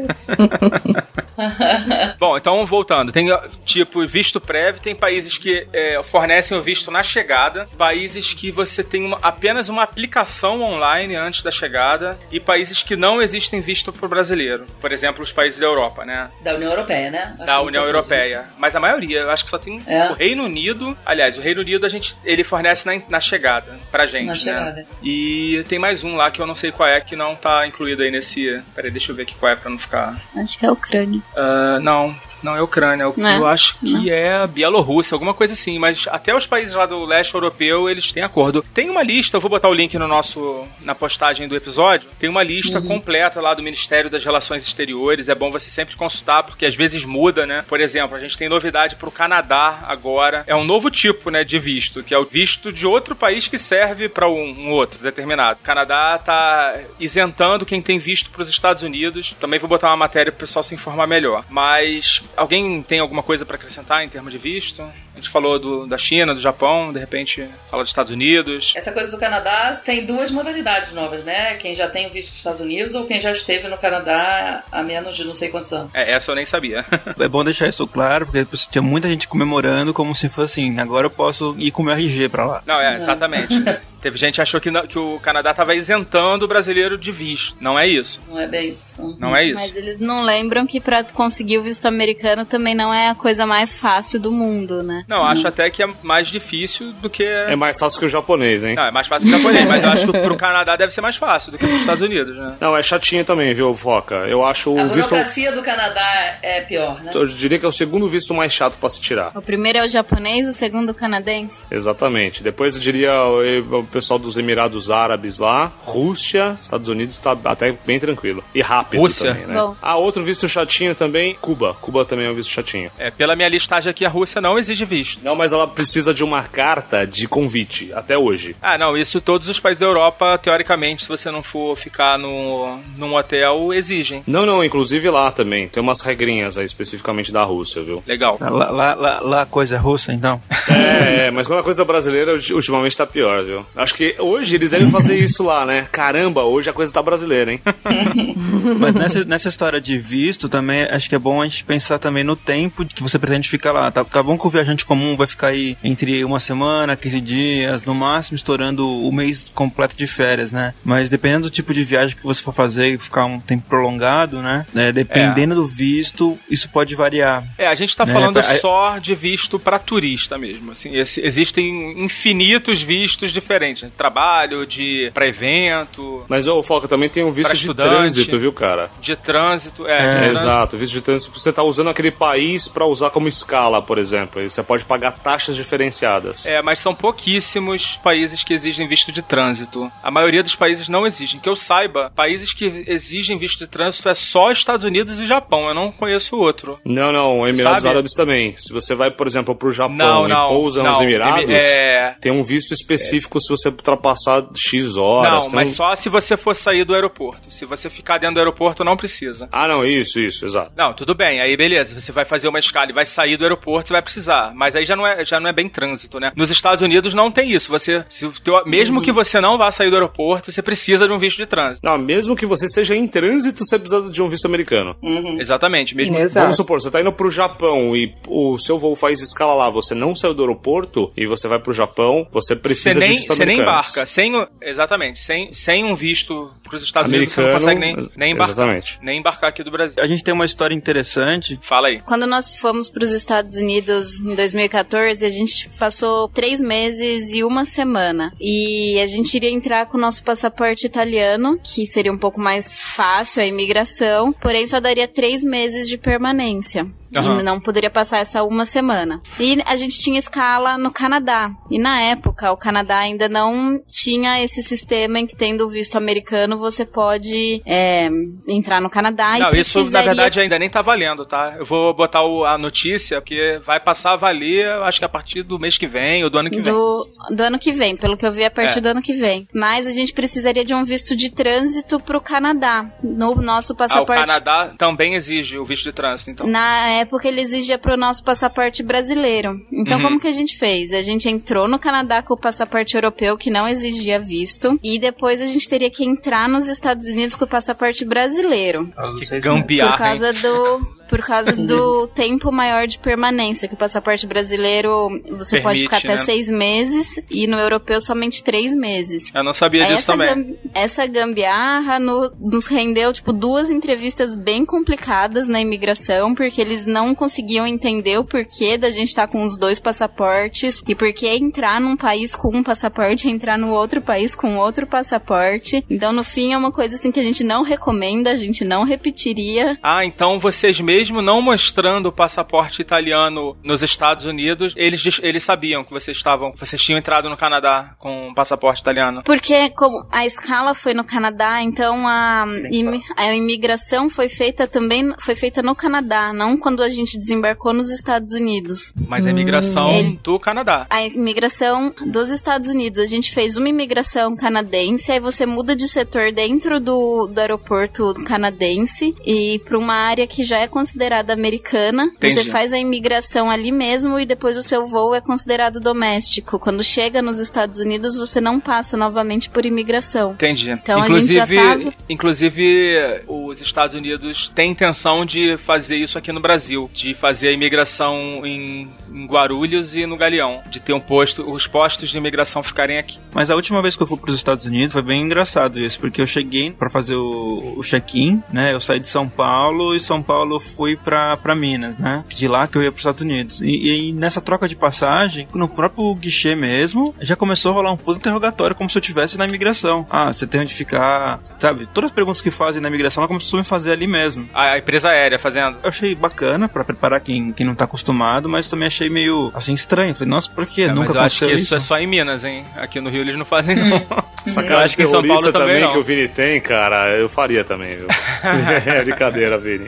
Bom, 2.19 2.35
então 2.37 2.65
voltando. 2.65 3.11
Tem 3.11 3.27
tipo 3.65 4.05
visto 4.07 4.41
prévio, 4.41 4.81
tem 4.81 4.95
países 4.95 5.37
que 5.37 5.67
é, 5.71 6.01
fornecem 6.03 6.57
o 6.57 6.61
visto 6.61 6.89
na 6.91 7.03
chegada, 7.03 7.65
países 7.77 8.33
que 8.33 8.51
você 8.51 8.83
tem 8.83 9.05
uma- 9.05 9.19
apenas 9.21 9.69
uma 9.69 9.83
aplicação 9.83 10.61
online 10.61 11.15
antes 11.15 11.41
da 11.43 11.51
chegada, 11.51 12.17
e 12.31 12.39
países 12.39 12.83
que 12.83 12.95
não 12.95 13.21
existem 13.21 13.61
visto 13.61 13.93
pro 13.93 14.09
brasileiro. 14.09 14.65
Por 14.81 14.91
exemplo, 14.91 15.23
os 15.23 15.31
países 15.31 15.59
da 15.59 15.65
Europa, 15.65 16.03
né? 16.03 16.29
Da 16.43 16.55
União 16.55 16.71
Europeia, 16.71 17.11
né? 17.11 17.33
Acho 17.35 17.45
da 17.45 17.59
União 17.61 17.71
são 17.83 17.85
Europeia. 17.85 18.45
Mas 18.57 18.75
a 18.75 18.79
maioria, 18.79 19.19
eu 19.19 19.29
acho 19.29 19.43
que 19.43 19.49
só 19.49 19.57
tem 19.57 19.79
É. 19.87 20.09
o 20.09 20.13
Reino 20.13 20.43
Unido. 20.43 20.97
Aliás, 21.05 21.37
o 21.37 21.41
Reino 21.41 21.61
Unido 21.61 21.85
a 21.85 21.89
gente 21.89 22.17
ele 22.25 22.43
fornece 22.43 22.85
na, 22.85 23.01
na 23.07 23.19
chegada 23.19 23.77
pra 23.99 24.05
gente, 24.05 24.45
Na 24.45 24.71
né? 24.71 24.85
E 25.03 25.65
tem 25.67 25.77
mais 25.77 26.03
um 26.03 26.15
lá 26.15 26.31
que 26.31 26.41
eu 26.41 26.47
não 26.47 26.55
sei 26.55 26.71
qual 26.71 26.87
é 26.87 27.01
que 27.01 27.15
não 27.15 27.35
tá 27.35 27.67
incluído 27.67 28.01
aí 28.01 28.09
nesse. 28.11 28.61
Peraí, 28.73 28.89
deixa 28.89 29.11
eu 29.11 29.15
ver 29.15 29.23
aqui 29.23 29.35
qual 29.35 29.51
é 29.51 29.55
pra 29.55 29.69
não 29.69 29.77
ficar. 29.77 30.21
Acho 30.35 30.57
que 30.57 30.65
é 30.65 30.69
a 30.69 30.71
Ucrânia. 30.71 31.21
Ah, 31.35 31.79
não, 31.81 32.15
não 32.41 32.55
é 32.55 32.61
Ucrânia. 32.61 33.03
Eu, 33.03 33.13
Não 33.15 33.27
é? 33.27 33.37
eu 33.37 33.47
acho 33.47 33.77
que 33.79 34.11
é 34.11 34.45
Bielorrússia, 34.47 35.15
alguma 35.15 35.33
coisa 35.33 35.53
assim. 35.53 35.79
Mas 35.79 36.07
até 36.09 36.35
os 36.35 36.45
países 36.45 36.73
lá 36.73 36.85
do 36.85 37.03
leste 37.05 37.33
europeu 37.33 37.89
eles 37.89 38.11
têm 38.11 38.23
acordo. 38.23 38.63
Tem 38.73 38.89
uma 38.89 39.03
lista, 39.03 39.37
eu 39.37 39.41
vou 39.41 39.49
botar 39.49 39.69
o 39.69 39.73
link 39.73 39.97
no 39.97 40.07
nosso 40.07 40.65
na 40.81 40.95
postagem 40.95 41.47
do 41.47 41.55
episódio. 41.55 42.09
Tem 42.19 42.29
uma 42.29 42.43
lista 42.43 42.81
completa 42.81 43.41
lá 43.41 43.53
do 43.53 43.63
Ministério 43.63 44.09
das 44.09 44.23
Relações 44.23 44.63
Exteriores. 44.63 45.29
É 45.29 45.35
bom 45.35 45.51
você 45.51 45.69
sempre 45.69 45.95
consultar 45.95 46.43
porque 46.43 46.65
às 46.65 46.75
vezes 46.75 47.05
muda, 47.05 47.45
né? 47.45 47.63
Por 47.67 47.79
exemplo, 47.79 48.15
a 48.15 48.19
gente 48.19 48.37
tem 48.37 48.49
novidade 48.49 48.95
pro 48.95 49.11
Canadá 49.11 49.79
agora. 49.83 50.43
É 50.47 50.55
um 50.55 50.63
novo 50.63 50.89
tipo, 50.89 51.29
né, 51.29 51.43
de 51.43 51.59
visto, 51.59 52.03
que 52.03 52.13
é 52.13 52.19
o 52.19 52.25
visto 52.25 52.71
de 52.71 52.85
outro 52.87 53.15
país 53.15 53.47
que 53.47 53.57
serve 53.57 54.09
para 54.09 54.27
um, 54.27 54.53
um 54.57 54.71
outro 54.71 55.01
determinado. 55.01 55.59
O 55.61 55.63
Canadá 55.63 56.17
tá 56.17 56.75
isentando 56.99 57.65
quem 57.65 57.81
tem 57.81 57.99
visto 57.99 58.29
para 58.29 58.41
os 58.41 58.49
Estados 58.49 58.83
Unidos. 58.83 59.35
Também 59.39 59.59
vou 59.59 59.69
botar 59.69 59.89
uma 59.89 59.97
matéria 59.97 60.31
pro 60.31 60.39
pessoal 60.39 60.63
se 60.63 60.75
informar 60.75 61.07
melhor. 61.07 61.43
Mas 61.49 62.21
alguém 62.35 62.81
tem 62.83 62.99
alguma 62.99 63.23
coisa 63.23 63.45
para 63.45 63.55
acrescentar 63.55 64.03
em 64.03 64.09
termos 64.09 64.31
de 64.31 64.37
visto? 64.37 64.83
A 65.19 65.21
gente 65.21 65.29
falou 65.29 65.59
do, 65.59 65.85
da 65.85 65.97
China, 65.97 66.33
do 66.33 66.39
Japão, 66.39 66.93
de 66.93 66.99
repente 66.99 67.45
fala 67.69 67.83
dos 67.83 67.89
Estados 67.89 68.09
Unidos. 68.11 68.71
Essa 68.75 68.91
coisa 68.93 69.11
do 69.11 69.17
Canadá 69.17 69.79
tem 69.83 70.05
duas 70.05 70.31
modalidades 70.31 70.93
novas, 70.93 71.25
né? 71.25 71.55
Quem 71.55 71.75
já 71.75 71.89
tem 71.89 72.07
o 72.07 72.09
visto 72.09 72.29
dos 72.29 72.37
Estados 72.37 72.61
Unidos 72.61 72.95
ou 72.95 73.05
quem 73.05 73.19
já 73.19 73.31
esteve 73.33 73.67
no 73.67 73.77
Canadá 73.77 74.63
há 74.71 74.81
menos 74.81 75.15
de 75.17 75.25
não 75.25 75.35
sei 75.35 75.49
quantos 75.49 75.73
anos. 75.73 75.93
É, 75.93 76.11
essa 76.13 76.31
eu 76.31 76.35
nem 76.35 76.45
sabia. 76.45 76.85
É 77.19 77.27
bom 77.27 77.43
deixar 77.43 77.67
isso 77.67 77.85
claro, 77.85 78.25
porque 78.27 78.45
tinha 78.71 78.81
muita 78.81 79.09
gente 79.09 79.27
comemorando 79.27 79.93
como 79.93 80.15
se 80.15 80.29
fosse 80.29 80.61
assim, 80.61 80.79
agora 80.79 81.05
eu 81.07 81.11
posso 81.11 81.53
ir 81.59 81.69
com 81.71 81.81
o 81.81 81.85
meu 81.85 81.93
RG 81.95 82.29
pra 82.29 82.45
lá. 82.45 82.63
Não, 82.65 82.79
é, 82.79 82.95
exatamente. 82.95 83.53
Teve 84.01 84.17
gente 84.17 84.35
que 84.35 84.41
achou 84.41 84.61
que, 84.61 84.71
não- 84.71 84.87
que 84.87 84.97
o 84.97 85.19
Canadá 85.19 85.53
tava 85.53 85.75
isentando 85.75 86.45
o 86.45 86.47
brasileiro 86.47 86.97
de 86.97 87.11
visto. 87.11 87.57
Não 87.59 87.77
é 87.77 87.85
isso. 87.85 88.21
Não 88.29 88.39
é 88.39 88.47
bem 88.47 88.69
isso. 88.71 89.17
Não 89.19 89.35
é 89.35 89.45
isso. 89.45 89.55
Mas 89.61 89.75
eles 89.75 89.99
não 89.99 90.21
lembram 90.23 90.65
que 90.65 90.79
pra 90.79 91.03
conseguir 91.03 91.57
o 91.57 91.63
visto 91.63 91.85
americano 91.85 92.45
também 92.45 92.73
não 92.73 92.93
é 92.93 93.09
a 93.09 93.15
coisa 93.15 93.45
mais 93.45 93.75
fácil 93.75 94.17
do 94.17 94.31
mundo, 94.31 94.81
né? 94.81 95.03
Não, 95.09 95.25
acho 95.25 95.47
até 95.47 95.69
que 95.69 95.81
é 95.83 95.87
mais 96.03 96.27
difícil 96.27 96.93
do 97.01 97.09
que. 97.09 97.23
É 97.23 97.55
mais 97.55 97.77
fácil 97.77 97.99
que 97.99 98.05
o 98.05 98.09
japonês, 98.09 98.63
hein? 98.63 98.75
Não, 98.75 98.83
é 98.85 98.91
mais 98.91 99.07
fácil 99.07 99.27
que 99.27 99.33
o 99.33 99.37
japonês, 99.37 99.67
mas 99.67 99.83
eu 99.83 99.89
acho 99.89 100.05
que 100.07 100.19
pro 100.19 100.35
Canadá 100.37 100.75
deve 100.75 100.93
ser 100.93 101.01
mais 101.01 101.17
fácil 101.17 101.51
do 101.51 101.57
que 101.57 101.67
pros 101.67 101.81
Estados 101.81 102.01
Unidos, 102.03 102.37
né? 102.37 102.55
Não, 102.61 102.77
é 102.77 102.81
chatinho 102.83 103.25
também, 103.25 103.53
viu, 103.53 103.73
Foca? 103.73 104.15
Eu 104.27 104.45
acho 104.45 104.69
A 104.77 104.83
o 104.83 104.89
visto. 104.89 105.09
burocracia 105.09 105.51
do 105.51 105.61
Canadá 105.63 106.37
é 106.41 106.61
pior, 106.61 107.01
né? 107.03 107.11
Eu 107.13 107.25
diria 107.25 107.57
que 107.59 107.65
é 107.65 107.69
o 107.69 107.71
segundo 107.71 108.07
visto 108.07 108.33
mais 108.33 108.53
chato 108.53 108.77
pra 108.77 108.89
se 108.89 109.01
tirar. 109.01 109.31
O 109.35 109.41
primeiro 109.41 109.79
é 109.79 109.85
o 109.85 109.89
japonês, 109.89 110.47
o 110.47 110.53
segundo 110.53 110.91
o 110.91 110.93
canadense. 110.93 111.63
Exatamente. 111.71 112.43
Depois 112.43 112.75
eu 112.75 112.81
diria 112.81 113.11
o 113.23 113.79
o 113.79 113.83
pessoal 113.85 114.19
dos 114.19 114.37
Emirados 114.37 114.91
Árabes 114.91 115.39
lá, 115.39 115.71
Rússia, 115.83 116.57
Estados 116.59 116.87
Unidos 116.89 117.17
tá 117.17 117.37
até 117.45 117.71
bem 117.85 117.99
tranquilo. 117.99 118.43
E 118.53 118.61
rápido 118.61 118.99
Rússia? 119.01 119.31
também, 119.33 119.47
né? 119.47 119.53
Bom. 119.55 119.75
Ah, 119.81 119.95
outro 119.95 120.23
visto 120.23 120.47
chatinho 120.47 120.93
também, 120.93 121.35
Cuba. 121.39 121.73
Cuba 121.81 122.05
também 122.05 122.25
é 122.27 122.29
um 122.29 122.33
visto 122.33 122.51
chatinho. 122.51 122.91
É, 122.97 123.09
pela 123.09 123.35
minha 123.35 123.49
listagem 123.49 123.89
aqui, 123.89 124.05
a 124.05 124.09
Rússia 124.09 124.41
não 124.41 124.57
exige 124.57 124.85
visto. 124.89 125.23
Não, 125.23 125.35
mas 125.35 125.53
ela 125.53 125.67
precisa 125.67 126.13
de 126.13 126.23
uma 126.23 126.43
carta 126.43 127.05
de 127.05 127.27
convite, 127.27 127.91
até 127.93 128.17
hoje. 128.17 128.55
Ah, 128.61 128.77
não, 128.77 128.97
isso 128.97 129.21
todos 129.21 129.47
os 129.47 129.59
países 129.59 129.79
da 129.79 129.85
Europa, 129.85 130.37
teoricamente, 130.37 131.03
se 131.03 131.09
você 131.09 131.31
não 131.31 131.43
for 131.43 131.75
ficar 131.77 132.17
no, 132.17 132.79
num 132.97 133.15
hotel, 133.15 133.73
exigem. 133.73 134.23
Não, 134.27 134.45
não, 134.45 134.63
inclusive 134.63 135.09
lá 135.09 135.31
também. 135.31 135.67
Tem 135.67 135.81
umas 135.81 136.01
regrinhas 136.01 136.57
aí 136.57 136.65
especificamente 136.65 137.31
da 137.31 137.43
Rússia, 137.43 137.81
viu? 137.81 138.03
Legal. 138.05 138.37
Lá, 138.39 138.69
lá, 138.69 138.95
lá, 138.95 139.19
lá 139.19 139.41
a 139.43 139.45
coisa 139.45 139.75
é 139.75 139.77
russa, 139.77 140.11
então. 140.11 140.41
É, 140.67 141.27
é, 141.27 141.31
mas 141.31 141.47
quando 141.47 141.59
a 141.59 141.63
coisa 141.63 141.85
brasileira 141.85 142.33
ultimamente 142.51 142.97
tá 142.97 143.05
pior, 143.05 143.43
viu? 143.45 143.65
Acho 143.75 143.93
que 143.93 144.15
hoje 144.19 144.55
eles 144.55 144.71
devem 144.71 144.89
fazer 144.89 145.15
isso 145.15 145.43
lá, 145.43 145.65
né? 145.65 145.87
Caramba, 145.91 146.43
hoje 146.43 146.69
a 146.69 146.73
coisa 146.73 146.91
tá 146.91 147.01
brasileira, 147.01 147.51
hein? 147.51 147.61
Mas 148.79 148.93
nessa, 148.95 149.23
nessa 149.25 149.49
história 149.49 149.79
de 149.79 149.97
visto 149.97 150.47
também, 150.49 150.83
acho 150.83 151.09
que 151.09 151.15
é 151.15 151.19
bom 151.19 151.41
a 151.41 151.45
gente 151.45 151.63
pensar 151.63 151.99
também 151.99 152.23
no 152.23 152.35
tempo 152.35 152.85
que 152.85 153.03
você 153.03 153.19
pretende 153.19 153.49
ficar 153.49 153.71
lá. 153.71 153.91
Tá, 153.91 154.03
tá 154.03 154.23
bom 154.23 154.37
que 154.37 154.47
o 154.47 154.49
viajante 154.49 154.78
comum 154.85 155.15
vai 155.15 155.27
ficar 155.27 155.47
aí 155.47 155.77
entre 155.83 156.23
uma 156.23 156.39
semana, 156.39 156.95
15 156.95 157.21
dias, 157.21 157.85
no 157.85 157.93
máximo 157.95 158.35
estourando 158.35 158.87
o 158.87 159.11
mês 159.11 159.51
completo 159.53 159.95
de 159.95 160.07
férias, 160.07 160.51
né? 160.51 160.73
Mas 160.83 161.09
dependendo 161.09 161.43
do 161.43 161.49
tipo 161.49 161.73
de 161.73 161.83
viagem 161.83 162.15
que 162.15 162.23
você 162.23 162.41
for 162.41 162.53
fazer 162.53 162.93
e 162.93 162.97
ficar 162.97 163.25
um 163.25 163.39
tempo 163.39 163.65
prolongado, 163.67 164.41
né? 164.41 164.65
É, 164.75 164.91
dependendo 164.91 165.55
do 165.55 165.65
visto, 165.67 166.37
isso 166.49 166.69
pode 166.69 166.95
variar. 166.95 167.43
É, 167.57 167.67
a 167.67 167.75
gente 167.75 167.95
tá 167.95 168.05
Né, 168.05 168.13
falando 168.13 168.33
pra- 168.33 168.43
só 168.57 168.97
de 168.97 169.15
visto 169.15 169.59
pra 169.59 169.79
turista 169.79 170.37
mesmo. 170.37 170.71
Assim, 170.71 170.91
existem 170.95 172.03
infinitos 172.03 172.81
vistos 172.81 173.31
diferentes. 173.31 173.83
entende? 173.83 173.93
Trabalho, 173.97 174.65
de 174.65 175.11
para 175.13 175.27
evento. 175.27 176.23
Mas 176.27 176.47
o 176.47 176.61
Foca 176.63 176.87
também 176.87 177.09
tem 177.09 177.23
um 177.23 177.31
visto 177.31 177.55
de 177.55 177.73
trânsito, 177.73 178.39
viu, 178.39 178.51
cara? 178.53 178.89
De 179.01 179.15
trânsito, 179.15 179.87
é, 179.87 179.91
É, 179.91 179.99
de 179.99 180.07
É, 180.07 180.11
trânsito. 180.19 180.39
exato, 180.39 180.77
visto 180.77 180.93
de 180.93 181.01
trânsito 181.01 181.39
você 181.39 181.51
tá 181.53 181.63
usando 181.63 181.89
aquele 181.89 182.11
país 182.11 182.67
pra 182.67 182.85
usar 182.85 183.09
como 183.09 183.27
escala, 183.27 183.81
por 183.81 183.97
exemplo. 183.97 184.41
Você 184.49 184.61
pode 184.69 184.85
pagar 184.85 185.13
taxas 185.13 185.55
diferenciadas. 185.55 186.45
É, 186.45 186.61
mas 186.61 186.77
são 186.77 186.93
pouquíssimos 186.93 187.97
países 188.03 188.43
que 188.43 188.53
exigem 188.53 188.87
visto 188.87 189.11
de 189.11 189.23
trânsito. 189.23 189.91
A 190.03 190.11
maioria 190.11 190.43
dos 190.43 190.55
países 190.55 190.87
não 190.87 191.07
exigem. 191.07 191.39
Que 191.39 191.49
eu 191.49 191.55
saiba, 191.55 192.11
países 192.15 192.53
que 192.53 192.83
exigem 192.85 193.35
visto 193.35 193.57
de 193.57 193.65
trânsito 193.67 194.07
é 194.07 194.13
só 194.13 194.51
Estados 194.51 194.85
Unidos 194.85 195.19
e 195.19 195.25
Japão. 195.25 195.67
Eu 195.67 195.73
não 195.73 195.91
conheço 195.91 196.37
outro. 196.37 196.79
Não, 196.85 197.11
não, 197.11 197.47
Emirados 197.47 197.81
Sabe? 197.81 197.95
Árabes 197.95 198.13
também. 198.13 198.53
Se 198.57 198.71
você 198.71 198.93
vai, 198.93 199.09
por 199.09 199.25
exemplo, 199.25 199.55
pro 199.55 199.71
Japão 199.71 199.95
Não, 199.95 200.25
e 200.27 200.29
não, 200.29 200.47
pousa 200.49 200.83
nos 200.83 200.97
não. 200.99 201.03
Emirados, 201.03 201.43
Emi- 201.43 201.53
é- 201.55 202.15
tem 202.21 202.31
um 202.31 202.43
visto 202.43 202.71
específico 202.71 203.41
se 203.41 203.49
você 203.49 203.69
ultrapassar 203.69 204.45
X 204.55 204.97
horas. 204.97 205.45
não, 205.47 205.51
mas 205.51 205.71
um- 205.71 205.73
só 205.73 205.95
se 205.95 206.09
você 206.09 206.37
for 206.37 206.55
sair 206.55 206.83
do 206.83 206.93
aeroporto. 206.93 207.51
Se 207.51 207.65
você 207.65 207.89
ficar 207.89 208.19
dentro 208.19 208.35
do 208.35 208.39
aeroporto, 208.39 208.83
não 208.83 208.95
precisa. 208.95 209.49
Ah, 209.51 209.67
não, 209.67 209.83
isso, 209.83 210.19
isso, 210.19 210.45
exato. 210.45 210.71
Não, 210.75 210.93
tudo 210.93 211.15
bem. 211.15 211.41
Aí 211.41 211.57
beleza, 211.57 211.99
você 211.99 212.11
vai 212.11 212.23
fazer 212.23 212.47
uma 212.47 212.59
escala 212.59 212.91
e 212.91 212.93
vai 212.93 213.05
sair 213.05 213.35
do 213.35 213.43
aeroporto, 213.43 213.87
você 213.87 213.93
vai 213.93 214.01
precisar. 214.01 214.53
Mas 214.59 214.75
aí 214.75 214.83
já 214.83 214.93
não 214.93 215.07
é, 215.07 215.23
já 215.23 215.39
não 215.39 215.49
é 215.49 215.53
bem 215.53 215.69
trânsito, 215.69 216.19
né? 216.19 216.33
Nos 216.35 216.49
Estados 216.51 216.81
Unidos 216.81 217.13
não 217.13 217.31
tem 217.31 217.49
isso. 217.49 217.69
Você, 217.69 218.03
se 218.09 218.25
o 218.25 218.31
teu- 218.43 218.61
mesmo 218.65 219.01
que 219.01 219.09
você 219.09 219.39
não 219.39 219.57
vá 219.57 219.71
sair 219.71 219.89
do 219.89 219.95
aeroporto, 219.95 220.51
você 220.51 220.61
precisa 220.61 221.07
de 221.07 221.13
um 221.13 221.17
visto 221.17 221.37
de 221.37 221.45
trânsito. 221.45 221.79
Não, 221.81 221.97
mesmo 221.97 222.35
que 222.35 222.45
você 222.45 222.65
esteja 222.65 222.93
em 222.93 223.07
trânsito, 223.07 223.63
você 223.65 223.79
precisa 223.79 224.09
de 224.09 224.21
um 224.21 224.27
visto 224.29 224.45
americano. 224.45 224.97
Exatamente, 225.39 225.95
mesmo. 225.95 226.17
Exato. 226.17 226.43
Vamos 226.43 226.57
supor, 226.57 226.81
você 226.81 226.91
tá 226.91 226.99
indo 226.99 227.13
pro 227.13 227.31
Japão 227.31 227.95
e 227.95 228.13
o 228.27 228.57
seu 228.57 228.77
voo 228.77 228.95
faz 228.95 229.21
escala 229.21 229.53
lá, 229.53 229.69
você 229.69 229.95
não 229.95 230.13
saiu 230.13 230.33
do 230.33 230.41
aeroporto 230.43 231.09
e 231.15 231.25
você 231.25 231.47
vai 231.47 231.59
pro 231.59 231.71
Japão, 231.71 232.27
você 232.31 232.53
precisa 232.55 232.93
Você 232.93 232.99
de 232.99 232.99
nem, 232.99 233.15
visto 233.17 233.27
você 233.33 233.45
nem 233.45 233.55
americanos. 233.61 233.87
embarca. 233.95 234.05
Sem, 234.05 234.35
o- 234.35 234.47
exatamente. 234.61 235.19
Sem, 235.19 235.53
sem 235.53 235.85
um 235.85 235.95
visto 235.95 236.51
pros 236.63 236.83
Estados 236.83 237.09
Unidos, 237.09 237.33
você 237.33 237.41
não 237.41 237.47
Americano, 237.49 237.75
consegue 237.75 237.95
nem, 237.95 238.09
nem 238.17 238.31
embarcar. 238.33 238.53
exatamente. 238.55 238.99
Nem 239.01 239.19
embarcar 239.19 239.49
aqui 239.51 239.63
do 239.63 239.71
Brasil. 239.71 240.01
A 240.03 240.07
gente 240.07 240.23
tem 240.23 240.33
uma 240.33 240.45
história 240.45 240.75
interessante. 240.75 241.57
Fala 241.61 241.87
aí. 241.87 241.99
Quando 242.01 242.27
nós 242.27 242.55
fomos 242.57 242.89
para 242.89 243.03
os 243.03 243.11
Estados 243.11 243.55
Unidos 243.55 244.19
em 244.19 244.35
2014, 244.53 245.25
a 245.25 245.29
gente 245.29 245.69
passou 245.77 246.27
três 246.29 246.59
meses 246.61 247.33
e 247.33 247.43
uma 247.43 247.65
semana. 247.65 248.33
E 248.39 248.99
a 248.99 249.07
gente 249.07 249.35
iria 249.35 249.49
entrar 249.49 249.85
com 249.85 249.97
o 249.97 250.01
nosso 250.01 250.23
passaporte 250.23 250.85
italiano, 250.85 251.59
que 251.63 251.85
seria 251.85 252.11
um 252.11 252.17
pouco 252.17 252.39
mais 252.39 252.81
fácil 252.81 253.41
a 253.41 253.45
imigração, 253.45 254.33
porém 254.33 254.65
só 254.65 254.79
daria 254.79 255.07
três 255.07 255.43
meses 255.43 255.87
de 255.87 255.97
permanência. 255.97 256.87
Aham. 257.17 257.39
E 257.39 257.43
não 257.43 257.59
poderia 257.59 257.89
passar 257.89 258.19
essa 258.19 258.43
uma 258.43 258.65
semana. 258.65 259.21
E 259.39 259.61
a 259.65 259.75
gente 259.75 259.97
tinha 259.99 260.19
escala 260.19 260.77
no 260.77 260.91
Canadá. 260.91 261.51
E 261.69 261.79
na 261.79 262.01
época, 262.01 262.51
o 262.51 262.57
Canadá 262.57 262.97
ainda 262.99 263.27
não 263.27 263.79
tinha 263.87 264.43
esse 264.43 264.61
sistema 264.61 265.19
em 265.19 265.25
que, 265.27 265.35
tendo 265.35 265.65
o 265.65 265.69
visto 265.69 265.95
americano, 265.97 266.57
você 266.57 266.85
pode 266.85 267.61
é, 267.65 268.09
entrar 268.47 268.79
no 268.81 268.89
Canadá 268.89 269.37
não, 269.39 269.53
e 269.53 269.59
isso 269.59 269.79
na 269.79 269.83
precisaria 269.83 270.09
verdade 270.13 270.39
ainda 270.39 270.59
nem 270.59 270.69
tá 270.69 270.81
valendo, 270.81 271.25
tá? 271.25 271.55
Eu 271.57 271.65
vou 271.65 271.93
botar 271.93 272.23
o- 272.23 272.45
a 272.45 272.57
notícia, 272.57 273.19
porque 273.21 273.59
vai 273.65 273.79
passar 273.79 274.13
a 274.13 274.15
valer, 274.15 274.67
acho 274.83 274.99
que 274.99 275.05
a 275.05 275.09
partir 275.09 275.43
do 275.43 275.57
mês 275.59 275.77
que 275.77 275.87
vem 275.87 276.23
ou 276.23 276.29
do 276.29 276.37
ano 276.39 276.49
que 276.49 276.61
vem. 276.61 276.73
do, 276.73 277.07
do 277.31 277.41
ano 277.43 277.57
que 277.59 277.71
vem, 277.71 277.95
pelo 277.97 278.15
que 278.17 278.25
eu 278.25 278.31
vi 278.31 278.43
a 278.43 278.51
partir 278.51 278.77
É. 278.77 278.81
do 278.81 278.89
ano 278.89 279.01
que 279.01 279.13
vem. 279.13 279.47
Mas 279.53 279.87
a 279.87 279.91
gente 279.91 280.13
precisaria 280.13 280.63
de 280.63 280.73
um 280.73 280.83
visto 280.85 281.15
de 281.15 281.29
trânsito 281.29 281.99
pro 281.99 282.21
Canadá. 282.21 282.85
No 283.03 283.35
nosso 283.35 283.73
Ah, 283.73 283.75
o 283.75 283.77
passaporte. 283.77 284.21
Canadá 284.25 284.71
também 284.77 285.15
exige 285.15 285.57
o 285.57 285.65
visto 285.65 285.83
de 285.83 285.91
trânsito, 285.93 286.31
então. 286.31 286.47
Na 286.47 286.98
época 286.99 287.27
ele 287.27 287.41
exigia 287.41 287.77
pro 287.77 287.97
nosso 287.97 288.23
passaporte 288.23 288.83
brasileiro. 288.83 289.59
Então 289.71 289.97
Uhum. 289.97 290.03
como 290.03 290.19
que 290.19 290.27
a 290.27 290.31
gente 290.31 290.57
fez? 290.57 290.93
A 290.93 291.01
gente 291.01 291.27
entrou 291.27 291.67
no 291.67 291.79
Canadá 291.79 292.21
com 292.21 292.33
o 292.33 292.37
passaporte 292.37 292.95
europeu 292.95 293.37
que 293.37 293.49
não 293.49 293.67
exigia 293.67 294.19
visto 294.19 294.79
e 294.83 294.99
depois 294.99 295.41
a 295.41 295.45
gente 295.45 295.67
teria 295.67 295.89
que 295.89 296.03
entrar 296.05 296.47
nos 296.47 296.67
Estados 296.69 297.05
Unidos 297.07 297.35
com 297.35 297.45
o 297.45 297.47
passaporte 297.47 298.05
brasileiro. 298.05 298.91
Que 299.27 299.39
gambiarra, 299.39 299.91
Por 299.91 299.97
causa 299.97 300.27
hein? 300.31 300.41
do. 300.41 300.98
Por 301.09 301.19
causa 301.21 301.53
do 301.53 302.07
tempo 302.07 302.51
maior 302.51 302.87
de 302.87 302.99
permanência, 302.99 303.67
que 303.67 303.73
o 303.73 303.77
passaporte 303.77 304.25
brasileiro 304.27 305.09
você 305.31 305.59
pode 305.59 305.79
Permite, 305.79 305.83
ficar 305.83 305.97
até 305.97 306.15
né? 306.15 306.23
seis 306.23 306.47
meses 306.49 307.19
e 307.29 307.47
no 307.47 307.57
europeu 307.57 307.99
somente 307.99 308.43
três 308.43 308.73
meses. 308.75 309.33
Eu 309.33 309.43
não 309.43 309.53
sabia 309.53 309.81
disso 309.85 309.93
Essa, 309.99 310.11
também. 310.13 310.27
gam- 310.27 310.55
essa 310.73 311.05
gambiarra 311.07 311.99
no- 311.99 312.31
nos 312.39 312.67
rendeu, 312.67 313.11
tipo, 313.13 313.33
duas 313.33 313.69
entrevistas 313.69 314.35
bem 314.35 314.65
complicadas 314.65 315.47
na 315.47 315.59
imigração, 315.59 316.33
porque 316.35 316.61
eles 316.61 316.85
não 316.85 317.15
conseguiam 317.15 317.65
entender 317.65 318.17
o 318.17 318.23
porquê 318.23 318.77
da 318.77 318.91
gente 318.91 319.07
estar 319.09 319.27
com 319.27 319.43
os 319.45 319.57
dois 319.57 319.79
passaportes 319.79 320.81
e 320.87 320.93
por 320.95 321.11
que 321.13 321.27
entrar 321.27 321.79
num 321.81 321.95
país 321.97 322.35
com 322.35 322.55
um 322.55 322.63
passaporte 322.63 323.27
e 323.27 323.31
entrar 323.31 323.57
no 323.57 323.71
outro 323.71 324.01
país 324.01 324.35
com 324.35 324.57
outro 324.57 324.85
passaporte. 324.87 325.83
Então, 325.89 326.11
no 326.11 326.23
fim, 326.23 326.53
é 326.53 326.57
uma 326.57 326.71
coisa 326.71 326.95
assim 326.95 327.11
que 327.11 327.19
a 327.19 327.23
gente 327.23 327.43
não 327.43 327.63
recomenda, 327.63 328.31
a 328.31 328.35
gente 328.37 328.63
não 328.65 328.83
repetiria. 328.83 329.77
Ah, 329.81 330.05
então 330.05 330.37
vocês 330.39 330.79
mesmo 330.99 331.21
não 331.21 331.41
mostrando 331.41 332.07
o 332.07 332.11
passaporte 332.11 332.81
italiano 332.81 333.55
nos 333.63 333.81
Estados 333.81 334.25
Unidos, 334.25 334.73
eles, 334.75 335.01
eles 335.23 335.43
sabiam 335.43 335.81
que 335.83 335.91
vocês 335.91 336.17
estavam, 336.17 336.51
vocês 336.57 336.81
tinham 336.81 336.97
entrado 336.99 337.29
no 337.29 337.37
Canadá 337.37 337.95
com 337.97 338.27
um 338.27 338.33
passaporte 338.33 338.81
italiano. 338.81 339.21
Porque 339.23 339.69
como 339.69 339.97
a 340.11 340.25
escala 340.25 340.73
foi 340.75 340.93
no 340.93 341.05
Canadá, 341.05 341.61
então 341.61 342.05
a, 342.05 342.45
imi- 342.69 343.01
a 343.17 343.33
imigração 343.33 344.09
foi 344.09 344.27
feita 344.27 344.67
também 344.67 345.13
foi 345.19 345.35
feita 345.35 345.63
no 345.63 345.73
Canadá, 345.73 346.33
não 346.33 346.57
quando 346.57 346.83
a 346.83 346.89
gente 346.89 347.17
desembarcou 347.17 347.71
nos 347.71 347.89
Estados 347.91 348.33
Unidos. 348.33 348.93
Mas 349.07 349.25
a 349.25 349.29
imigração 349.29 349.89
Ele- 349.89 350.19
do 350.21 350.37
Canadá. 350.37 350.85
A 350.89 351.01
imigração 351.03 351.93
dos 352.07 352.29
Estados 352.29 352.69
Unidos, 352.69 352.99
a 352.99 353.05
gente 353.05 353.31
fez 353.31 353.55
uma 353.55 353.69
imigração 353.69 354.35
canadense, 354.35 355.13
aí 355.13 355.19
você 355.21 355.45
muda 355.45 355.77
de 355.77 355.87
setor 355.87 356.33
dentro 356.33 356.77
do, 356.81 357.25
do 357.27 357.39
aeroporto 357.39 358.13
canadense 358.25 359.15
e 359.25 359.59
para 359.63 359.77
uma 359.77 359.93
área 359.93 360.27
que 360.27 360.43
já 360.43 360.57
é 360.57 360.67
considerada 360.67 360.88
americana. 361.33 362.03
Entendi. 362.05 362.35
Você 362.35 362.45
faz 362.45 362.73
a 362.73 362.77
imigração 362.77 363.49
ali 363.49 363.71
mesmo 363.71 364.19
e 364.19 364.25
depois 364.25 364.57
o 364.57 364.63
seu 364.63 364.85
voo 364.85 365.13
é 365.15 365.21
considerado 365.21 365.79
doméstico. 365.79 366.59
Quando 366.59 366.83
chega 366.83 367.21
nos 367.21 367.39
Estados 367.39 367.79
Unidos, 367.79 368.15
você 368.15 368.39
não 368.41 368.59
passa 368.59 368.95
novamente 368.97 369.49
por 369.49 369.65
imigração. 369.65 370.31
Entendi. 370.31 370.71
Então, 370.71 371.01
a 371.01 371.07
gente 371.07 371.23
inclusive, 371.31 371.55
já 371.55 371.61
tava- 371.75 371.93
inclusive, 372.09 373.21
os 373.27 373.61
Estados 373.61 373.95
Unidos 373.95 374.47
têm 374.53 374.71
intenção 374.71 375.25
de 375.25 375.57
fazer 375.57 375.97
isso 375.97 376.17
aqui 376.17 376.31
no 376.31 376.39
Brasil, 376.39 376.89
de 376.93 377.13
fazer 377.13 377.49
a 377.49 377.51
imigração 377.51 378.41
em, 378.45 378.89
em 379.13 379.25
Guarulhos 379.25 379.95
e 379.95 380.05
no 380.05 380.17
Galeão, 380.17 380.61
de 380.69 380.79
ter 380.79 380.93
um 380.93 380.99
posto, 380.99 381.49
os 381.51 381.67
postos 381.67 382.09
de 382.09 382.17
imigração 382.17 382.61
ficarem 382.63 382.97
aqui. 382.97 383.17
Mas 383.33 383.49
a 383.49 383.55
última 383.55 383.81
vez 383.81 383.95
que 383.95 384.03
eu 384.03 384.07
fui 384.07 384.17
para 384.17 384.29
os 384.29 384.35
Estados 384.35 384.65
Unidos 384.65 384.93
foi 384.93 385.01
bem 385.01 385.21
engraçado 385.23 385.79
isso, 385.79 385.99
porque 385.99 386.21
eu 386.21 386.27
cheguei 386.27 386.71
para 386.71 386.89
fazer 386.89 387.15
o, 387.15 387.75
o 387.77 387.81
check-in, 387.83 388.41
né? 388.51 388.73
Eu 388.73 388.79
saí 388.79 388.99
de 388.99 389.07
São 389.09 389.27
Paulo 389.27 389.95
e 389.95 389.99
São 389.99 390.21
Paulo 390.21 390.59
fui 390.79 390.95
para 390.95 391.55
Minas, 391.55 391.97
né? 391.97 392.23
De 392.29 392.47
lá 392.47 392.65
que 392.65 392.77
eu 392.77 392.81
ia 392.81 392.89
para 392.89 392.95
os 392.95 393.01
Estados 393.01 393.21
Unidos. 393.21 393.59
E, 393.59 393.65
e 393.65 393.91
aí, 393.91 394.13
nessa 394.13 394.39
troca 394.39 394.65
de 394.65 394.77
passagem, 394.77 395.45
no 395.53 395.67
próprio 395.67 396.15
guichê 396.15 396.55
mesmo, 396.55 397.13
já 397.19 397.35
começou 397.35 397.73
a 397.73 397.75
rolar 397.75 397.91
um 397.91 397.97
puto 397.97 398.17
interrogatório, 398.17 398.73
como 398.73 398.89
se 398.89 398.97
eu 398.97 399.01
estivesse 399.01 399.37
na 399.37 399.45
imigração. 399.45 400.07
Ah, 400.09 400.31
você 400.31 400.47
tem 400.47 400.61
onde 400.61 400.73
ficar, 400.73 401.41
sabe? 401.59 401.85
Todas 401.87 402.11
as 402.11 402.15
perguntas 402.15 402.41
que 402.41 402.49
fazem 402.49 402.81
na 402.81 402.87
imigração, 402.87 403.21
ela 403.21 403.27
começou 403.27 403.57
a 403.57 403.61
me 403.61 403.67
fazer 403.67 403.91
ali 403.91 404.07
mesmo. 404.07 404.47
A, 404.53 404.71
a 404.71 404.77
empresa 404.77 405.09
aérea 405.09 405.37
fazendo. 405.37 405.79
Eu 405.83 405.89
achei 405.89 406.15
bacana 406.15 406.69
para 406.69 406.85
preparar 406.85 407.19
quem, 407.19 407.51
quem 407.51 407.65
não 407.65 407.75
tá 407.75 407.83
acostumado, 407.83 408.47
mas 408.47 408.69
também 408.69 408.87
achei 408.87 409.09
meio 409.09 409.51
assim 409.53 409.73
estranho. 409.73 410.15
Falei, 410.15 410.29
nossa, 410.29 410.49
por 410.49 410.65
que? 410.65 410.83
É, 410.83 410.93
Nunca 410.93 411.07
mas 411.07 411.15
eu 411.15 411.21
acho 411.21 411.45
que 411.45 411.53
isso 411.55 411.63
isso. 411.65 411.75
é 411.75 411.79
só 411.79 411.99
em 411.99 412.07
Minas, 412.07 412.45
hein? 412.45 412.63
Aqui 412.77 413.01
no 413.01 413.09
Rio 413.09 413.21
eles 413.21 413.35
não 413.35 413.45
fazem, 413.45 413.75
não. 413.83 413.97
Eu 414.45 414.53
cara 414.55 414.85
acho 414.85 414.95
que 414.95 415.03
em 415.03 415.07
São 415.07 415.21
Paulo 415.21 415.51
terrorista 415.51 415.59
também 415.59 415.81
não. 415.81 415.91
que 415.91 415.97
o 415.97 416.03
Vini 416.03 416.29
tem, 416.29 416.61
cara, 416.61 417.09
eu 417.17 417.27
faria 417.27 417.65
também, 417.65 417.97
viu? 417.97 418.07
é 418.85 419.03
brincadeira, 419.03 419.57
Vini. 419.57 419.87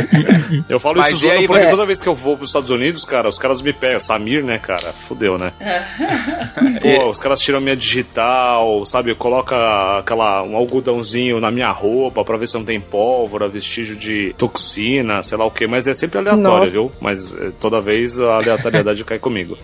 eu 0.68 0.78
falo 0.80 0.98
Mas 0.98 1.12
isso 1.12 1.26
aí 1.26 1.32
zoando 1.32 1.46
porque 1.46 1.66
toda 1.70 1.86
vez 1.86 2.00
que 2.00 2.08
eu 2.08 2.14
vou 2.14 2.36
pros 2.36 2.50
Estados 2.50 2.70
Unidos, 2.70 3.04
cara, 3.04 3.28
os 3.28 3.38
caras 3.38 3.60
me 3.62 3.72
pegam. 3.72 4.00
Samir, 4.00 4.44
né, 4.44 4.58
cara? 4.58 4.92
Fudeu, 4.92 5.38
né? 5.38 5.52
Pô, 6.80 7.08
os 7.10 7.18
caras 7.18 7.40
tiram 7.40 7.60
minha 7.60 7.76
digital, 7.76 8.84
sabe? 8.86 9.14
Coloca 9.14 9.98
aquela, 9.98 10.42
um 10.42 10.56
algodãozinho 10.56 11.40
na 11.40 11.50
minha 11.50 11.70
roupa 11.70 12.24
pra 12.24 12.36
ver 12.36 12.46
se 12.46 12.54
não 12.56 12.64
tem 12.64 12.80
pólvora, 12.80 13.48
vestígio 13.48 13.96
de 13.96 14.34
toxina, 14.38 15.22
sei 15.22 15.36
lá 15.38 15.44
o 15.44 15.50
que. 15.50 15.66
Mas 15.66 15.86
é 15.86 15.94
sempre 15.94 16.18
aleatório, 16.18 16.42
Nossa. 16.60 16.70
viu? 16.70 16.92
Mas 17.00 17.34
eh, 17.38 17.50
toda 17.60 17.80
vez 17.80 18.20
a 18.20 18.36
aleatoriedade 18.36 19.04
cai 19.04 19.18
comigo. 19.18 19.56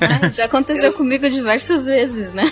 Ah, 0.00 0.30
já 0.32 0.44
aconteceu 0.44 0.92
comigo 0.92 1.28
diversas 1.28 1.86
vezes, 1.86 2.32
né? 2.32 2.44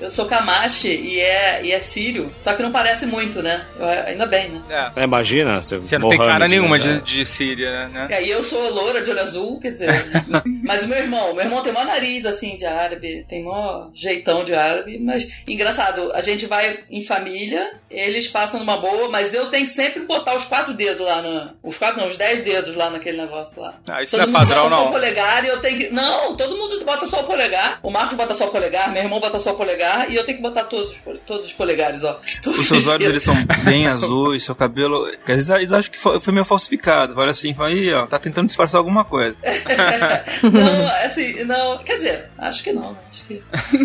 Eu 0.00 0.10
sou 0.10 0.26
Kamashi 0.26 0.88
e 0.88 1.18
é, 1.20 1.64
e 1.64 1.72
é 1.72 1.78
sírio, 1.78 2.30
só 2.36 2.52
que 2.54 2.62
não 2.62 2.72
parece 2.72 3.06
muito, 3.06 3.42
né? 3.42 3.64
Eu- 3.78 3.86
ainda 3.86 4.26
bem, 4.26 4.50
né? 4.50 4.62
É. 4.68 5.00
É, 5.02 5.04
imagina, 5.04 5.60
você, 5.60 5.78
Você 5.78 5.98
não 5.98 6.08
tem 6.08 6.18
cara 6.18 6.38
Mohamed, 6.48 6.54
nenhuma 6.68 6.78
de, 6.78 7.00
de 7.02 7.24
Síria, 7.24 7.88
né? 7.88 8.06
E 8.10 8.14
aí 8.14 8.30
eu 8.30 8.42
sou 8.42 8.70
loura 8.70 9.02
de 9.02 9.10
olho 9.10 9.20
azul, 9.20 9.60
quer 9.60 9.72
dizer. 9.72 9.88
mas 10.64 10.82
o 10.82 10.88
meu 10.88 10.98
irmão, 10.98 11.34
meu 11.34 11.44
irmão 11.44 11.62
tem 11.62 11.72
maior 11.72 11.86
nariz 11.86 12.26
assim 12.26 12.56
de 12.56 12.66
árabe, 12.66 13.24
tem 13.28 13.44
maior 13.44 13.90
jeitão 13.94 14.44
de 14.44 14.54
árabe, 14.54 14.98
mas 14.98 15.26
engraçado, 15.46 16.12
a 16.12 16.20
gente 16.20 16.46
vai 16.46 16.80
em 16.90 17.02
família, 17.02 17.72
eles 17.90 18.28
passam 18.28 18.60
numa 18.60 18.76
boa, 18.76 19.08
mas 19.08 19.34
eu 19.34 19.46
tenho 19.50 19.66
que 19.66 19.72
sempre 19.72 20.02
botar 20.02 20.36
os 20.36 20.44
quatro 20.44 20.74
dedos 20.74 21.06
lá 21.06 21.22
no. 21.22 21.50
Os 21.62 21.78
quatro, 21.78 22.00
não, 22.00 22.08
os 22.08 22.16
dez 22.16 22.42
dedos 22.42 22.76
lá 22.76 22.90
naquele 22.90 23.18
negócio 23.18 23.60
lá. 23.60 23.74
Ah, 23.88 24.02
isso 24.02 24.16
todo 24.16 24.20
não 24.20 24.24
é 24.24 24.40
mundo 24.40 24.48
padrão, 24.48 24.62
bota 24.64 24.74
só 24.74 24.80
não. 24.82 24.88
o 24.88 24.92
polegar 24.92 25.44
e 25.44 25.48
eu 25.48 25.60
tenho 25.60 25.78
que. 25.78 25.90
Não, 25.90 26.36
todo 26.36 26.56
mundo 26.56 26.84
bota 26.84 27.06
só 27.06 27.20
o 27.20 27.24
polegar. 27.24 27.78
O 27.82 27.90
Marcos 27.90 28.16
bota 28.16 28.34
só 28.34 28.46
o 28.46 28.50
polegar, 28.50 28.92
meu 28.92 29.02
irmão 29.02 29.20
bota 29.20 29.38
só 29.38 29.52
o 29.52 29.56
polegar 29.56 30.10
e 30.10 30.16
eu 30.16 30.24
tenho 30.24 30.38
que 30.38 30.42
botar 30.42 30.64
todos, 30.64 31.02
todos 31.26 31.46
os 31.48 31.52
polegares, 31.52 32.02
ó. 32.04 32.20
Todos 32.42 32.60
Os 32.60 32.66
seus 32.66 32.84
os 32.84 32.92
olhos 32.92 33.08
eles 33.08 33.22
são 33.22 33.34
bem 33.64 33.86
azuis, 33.86 34.44
seu 34.44 34.54
cabelo. 34.54 35.06
Às 35.06 35.26
vezes 35.26 35.50
eles 35.50 35.72
acham 35.72 35.90
que 35.90 35.98
foi, 35.98 36.20
foi 36.20 36.32
meio 36.32 36.44
falsificado. 36.54 37.14
Olha 37.16 37.30
assim, 37.30 37.52
fala 37.54 37.68
aí, 37.68 37.92
ó, 37.92 38.06
tá 38.06 38.18
tentando 38.18 38.46
disfarçar 38.46 38.78
alguma 38.78 39.04
coisa. 39.04 39.36
não, 40.42 40.86
assim, 41.04 41.44
não. 41.44 41.78
Quer 41.78 41.96
dizer, 41.96 42.30
acho 42.38 42.62
que 42.62 42.72
não. 42.72 42.96
Acho 43.10 43.26
que 43.26 43.42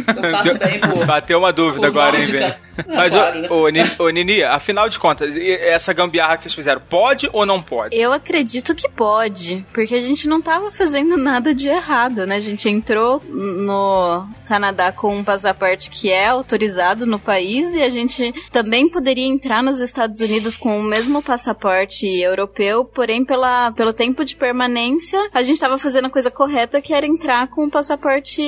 eu 0.08 0.22
passo 0.32 0.58
bem 0.58 0.80
por. 0.80 1.06
Bateu 1.06 1.40
uma 1.40 1.52
dúvida 1.52 1.92
por 1.92 2.00
agora, 2.00 2.18
hein, 2.18 2.26
nórdica. 2.26 2.69
Mas, 2.88 3.14
claro, 3.14 3.40
né? 3.42 3.48
ô, 3.50 3.64
ô, 3.64 3.70
Ni- 3.70 3.92
ô, 3.98 4.10
Nini, 4.10 4.44
afinal 4.44 4.90
de 4.90 5.00
contas, 5.00 5.36
essa 5.36 5.94
gambiarra 5.94 6.38
que 6.38 6.44
vocês 6.44 6.54
fizeram, 6.56 6.82
pode 6.82 7.30
ou 7.34 7.46
não 7.46 7.62
pode? 7.62 7.96
Eu 7.96 8.12
acredito 8.12 8.76
que 8.76 8.90
pode, 8.90 9.66
porque 9.74 9.96
a 9.96 10.02
gente 10.02 10.28
não 10.28 10.42
tava 10.42 10.72
fazendo 10.72 11.18
nada 11.18 11.54
de 11.54 11.70
errado, 11.70 12.26
né? 12.26 12.36
A 12.38 12.42
gente 12.42 12.68
entrou 12.70 13.22
no 13.28 14.28
Canadá 14.48 14.92
com 14.92 15.16
um 15.16 15.24
passaporte 15.24 15.90
que 15.90 16.10
é 16.12 16.28
autorizado 16.28 17.06
no 17.06 17.20
país 17.20 17.76
e 17.76 17.82
a 17.82 17.90
gente 17.90 18.34
também 18.52 18.90
poderia 18.90 19.26
entrar 19.26 19.62
nos 19.62 19.80
Estados 19.80 20.20
Unidos 20.20 20.58
com 20.58 20.80
o 20.80 20.84
mesmo 20.84 21.22
passaporte 21.22 22.06
europeu, 22.08 22.86
porém 22.86 23.24
pela, 23.26 23.72
pelo 23.72 23.94
tempo 23.94 24.24
de 24.26 24.36
permanência, 24.36 25.20
a 25.34 25.44
gente 25.44 25.60
tava 25.60 25.78
fazendo 25.78 26.06
a 26.06 26.10
coisa 26.10 26.32
correta 26.32 26.82
que 26.82 26.94
era 26.94 27.06
entrar 27.06 27.48
com 27.48 27.66
o 27.66 27.72
passaporte 27.72 28.42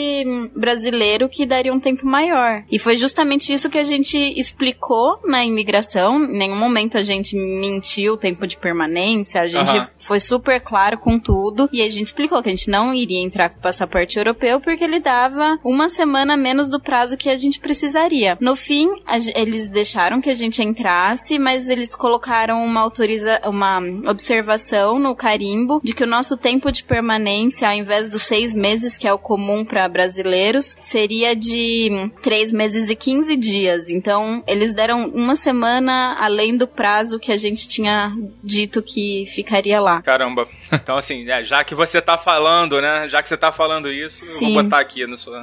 brasileiro 0.55 1.29
que 1.29 1.45
daria 1.45 1.73
um 1.73 1.79
tempo 1.79 2.05
maior. 2.05 2.63
E 2.71 2.79
foi 2.79 2.97
justamente 2.97 3.53
isso 3.53 3.69
que 3.69 3.77
a 3.77 3.83
gente 3.83 4.17
explicou 4.37 5.19
na 5.25 5.45
imigração. 5.45 6.23
Em 6.23 6.37
nenhum 6.37 6.55
momento 6.55 6.97
a 6.97 7.03
gente 7.03 7.35
mentiu 7.35 8.13
o 8.13 8.17
tempo 8.17 8.45
de 8.45 8.57
permanência, 8.57 9.41
a 9.41 9.47
gente 9.47 9.87
foi 9.99 10.19
super 10.19 10.59
claro 10.59 10.97
com 10.97 11.19
tudo. 11.19 11.69
E 11.71 11.81
a 11.81 11.89
gente 11.89 12.07
explicou 12.07 12.41
que 12.41 12.49
a 12.49 12.51
gente 12.51 12.69
não 12.69 12.93
iria 12.93 13.21
entrar 13.21 13.49
com 13.49 13.59
o 13.59 13.61
passaporte 13.61 14.17
europeu 14.17 14.59
porque 14.59 14.83
ele 14.83 14.99
dava 14.99 15.59
uma 15.63 15.89
semana 15.89 16.35
menos 16.35 16.69
do 16.69 16.79
prazo 16.79 17.17
que 17.17 17.29
a 17.29 17.37
gente 17.37 17.59
precisaria. 17.59 18.37
No 18.39 18.55
fim, 18.55 18.89
a 19.05 19.17
eles 19.35 19.67
deixaram 19.67 20.21
que 20.21 20.29
a 20.29 20.33
gente 20.33 20.61
entrasse, 20.61 21.37
mas 21.37 21.69
eles 21.69 21.95
colocaram 21.95 22.63
uma 22.63 22.81
autoriza 22.81 23.39
uma 23.45 23.79
observação 24.09 24.99
no 24.99 25.15
carimbo 25.15 25.79
de 25.83 25.93
que 25.93 26.03
o 26.03 26.07
nosso 26.07 26.35
tempo 26.37 26.71
de 26.71 26.83
permanência, 26.83 27.67
ao 27.67 27.75
invés 27.75 28.09
dos 28.09 28.23
seis 28.23 28.53
meses, 28.53 28.97
que 28.97 29.07
é 29.07 29.13
o 29.13 29.19
comum 29.19 29.63
para 29.63 29.87
brasileiros, 29.87 30.75
seria 30.79 31.35
de 31.35 31.89
três 32.23 32.51
meses 32.51 32.89
e 32.89 32.95
15 32.95 33.35
dias. 33.35 33.89
Então, 33.89 34.10
eles 34.47 34.73
deram 34.73 35.07
uma 35.09 35.35
semana 35.35 36.15
além 36.19 36.57
do 36.57 36.67
prazo 36.67 37.19
que 37.19 37.31
a 37.31 37.37
gente 37.37 37.67
tinha 37.67 38.13
dito 38.43 38.81
que 38.81 39.25
ficaria 39.27 39.79
lá. 39.79 40.01
Caramba. 40.01 40.47
Então, 40.71 40.95
assim, 40.97 41.23
né, 41.23 41.43
já 41.43 41.63
que 41.63 41.75
você 41.75 42.01
tá 42.01 42.17
falando, 42.17 42.79
né? 42.81 43.07
Já 43.09 43.21
que 43.21 43.27
você 43.29 43.37
tá 43.37 43.51
falando 43.51 43.91
isso, 43.91 44.19
eu 44.21 44.25
Sim. 44.37 44.53
vou 44.53 44.63
botar 44.63 44.79
aqui 44.79 45.05
no 45.05 45.17
seu. 45.17 45.33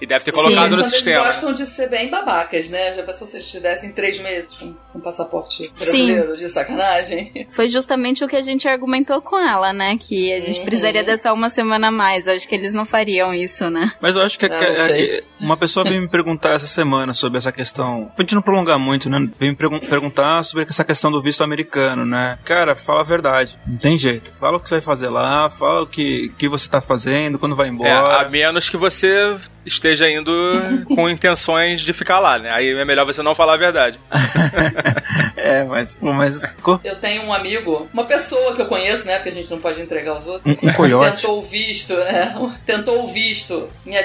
E 0.00 0.06
deve 0.06 0.24
ter 0.24 0.32
Sim. 0.32 0.38
colocado 0.38 0.62
no 0.62 0.68
Quando 0.76 0.80
eles 0.80 0.94
sistema. 0.94 1.24
gostam 1.24 1.52
de 1.52 1.66
ser 1.66 1.88
bem 1.88 2.10
babacas, 2.10 2.68
né? 2.68 2.94
Já 2.94 3.02
pensou 3.02 3.26
se 3.26 3.36
eles 3.36 3.50
te 3.50 3.60
dessem 3.60 3.92
três 3.92 4.18
meses 4.20 4.54
com 4.56 4.74
um 4.94 5.00
passaporte 5.00 5.70
brasileiro 5.76 6.36
de 6.36 6.48
sacanagem? 6.48 7.46
Foi 7.50 7.68
justamente 7.68 8.24
o 8.24 8.28
que 8.28 8.36
a 8.36 8.42
gente 8.42 8.68
argumentou 8.68 9.20
com 9.22 9.38
ela, 9.38 9.72
né? 9.72 9.96
Que 9.98 10.32
a 10.32 10.40
gente 10.40 10.58
Uhum. 10.58 10.64
precisaria 10.64 11.02
dessa 11.02 11.32
uma 11.32 11.48
semana 11.50 11.88
a 11.88 11.90
mais. 11.92 12.26
Eu 12.26 12.34
acho 12.34 12.48
que 12.48 12.54
eles 12.54 12.74
não 12.74 12.84
fariam 12.84 13.32
isso, 13.34 13.70
né? 13.70 13.92
Mas 14.00 14.16
eu 14.16 14.22
acho 14.22 14.38
que, 14.38 14.46
Ah, 14.46 14.58
que- 14.58 14.66
não 14.68 14.86
sei. 14.86 15.06
que 15.08 15.24
uma 15.40 15.56
pessoa 15.56 15.84
veio 15.84 16.00
me 16.00 16.08
perguntar 16.08 16.54
essa 16.54 16.66
semana 16.66 17.12
sobre 17.14 17.38
essa 17.38 17.52
questão. 17.52 18.03
Pra 18.04 18.22
gente 18.22 18.34
não 18.34 18.42
prolongar 18.42 18.78
muito, 18.78 19.08
né? 19.10 19.18
Veio 19.38 19.52
me 19.52 19.56
pergun- 19.56 19.80
perguntar 19.80 20.42
sobre 20.44 20.64
essa 20.68 20.84
questão 20.84 21.10
do 21.10 21.20
visto 21.22 21.42
americano, 21.44 22.04
né? 22.04 22.38
Cara, 22.44 22.74
fala 22.76 23.00
a 23.00 23.04
verdade. 23.04 23.58
Não 23.66 23.76
tem 23.76 23.96
jeito. 23.98 24.30
Fala 24.32 24.56
o 24.56 24.60
que 24.60 24.68
você 24.68 24.76
vai 24.76 24.82
fazer 24.82 25.08
lá, 25.08 25.48
fala 25.50 25.82
o 25.82 25.86
que, 25.86 26.32
que 26.38 26.48
você 26.48 26.68
tá 26.68 26.80
fazendo, 26.80 27.38
quando 27.38 27.56
vai 27.56 27.66
É, 27.68 27.70
embora. 27.70 28.22
a 28.26 28.28
menos 28.28 28.68
que 28.68 28.76
você 28.76 29.36
esteja 29.64 30.10
indo 30.10 30.32
com 30.94 31.08
intenções 31.08 31.80
de 31.80 31.92
ficar 31.92 32.18
lá, 32.20 32.38
né? 32.38 32.50
Aí 32.52 32.70
é 32.70 32.84
melhor 32.84 33.04
você 33.06 33.22
não 33.22 33.34
falar 33.34 33.54
a 33.54 33.58
verdade. 33.58 33.98
é, 35.36 35.64
mas, 35.64 35.92
pô, 35.92 36.12
mas 36.12 36.40
ficou 36.42 36.80
Eu 36.84 36.96
tenho 36.96 37.22
um 37.24 37.32
amigo, 37.32 37.88
uma 37.92 38.04
pessoa 38.04 38.54
que 38.54 38.62
eu 38.62 38.66
conheço, 38.66 39.06
né? 39.06 39.16
Porque 39.16 39.28
a 39.30 39.32
gente 39.32 39.50
não 39.50 39.58
pode 39.58 39.80
entregar 39.80 40.16
os 40.16 40.26
outros. 40.26 40.56
um, 40.62 40.68
um 40.68 40.72
coiote. 40.72 41.16
Tentou 41.22 41.38
o 41.38 41.42
visto, 41.42 41.94
né? 41.96 42.34
Tentou 42.66 43.02
o 43.04 43.06
visto. 43.06 43.68
Minha 43.84 44.04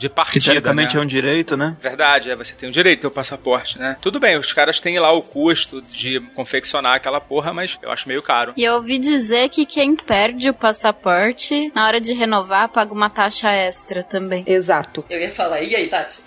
de 0.00 0.08
partida. 0.08 0.40
Que 0.40 0.50
teoricamente 0.50 0.94
né? 0.96 1.00
é 1.00 1.04
um 1.04 1.06
direito, 1.06 1.56
né? 1.56 1.76
Verdade, 1.80 2.30
é, 2.30 2.34
você 2.36 2.54
tem 2.54 2.68
o 2.70 2.72
direito 2.72 2.96
de 2.96 3.02
ter 3.02 3.06
o 3.06 3.10
passaporte, 3.10 3.78
né? 3.78 3.96
Tudo 4.00 4.18
bem, 4.18 4.38
os 4.38 4.52
caras 4.52 4.80
têm 4.80 4.98
lá 4.98 5.12
o 5.12 5.20
custo 5.20 5.82
de 5.82 6.20
confeccionar 6.34 6.94
aquela 6.94 7.20
porra, 7.20 7.52
mas 7.52 7.78
eu 7.82 7.90
acho 7.90 8.08
meio 8.08 8.22
caro. 8.22 8.54
E 8.56 8.64
eu 8.64 8.74
ouvi 8.74 8.98
dizer 8.98 9.50
que 9.50 9.66
quem 9.66 9.94
perde 9.94 10.48
o 10.48 10.54
passaporte, 10.54 11.70
na 11.74 11.86
hora 11.86 12.00
de 12.00 12.14
renovar, 12.14 12.72
paga 12.72 12.92
uma 12.92 13.10
taxa 13.10 13.50
extra 13.52 14.02
também. 14.02 14.42
Exato. 14.46 15.04
Eu 15.10 15.20
ia 15.20 15.30
falar, 15.30 15.60
e 15.62 15.74
aí, 15.76 15.88
Tati? 15.88 16.20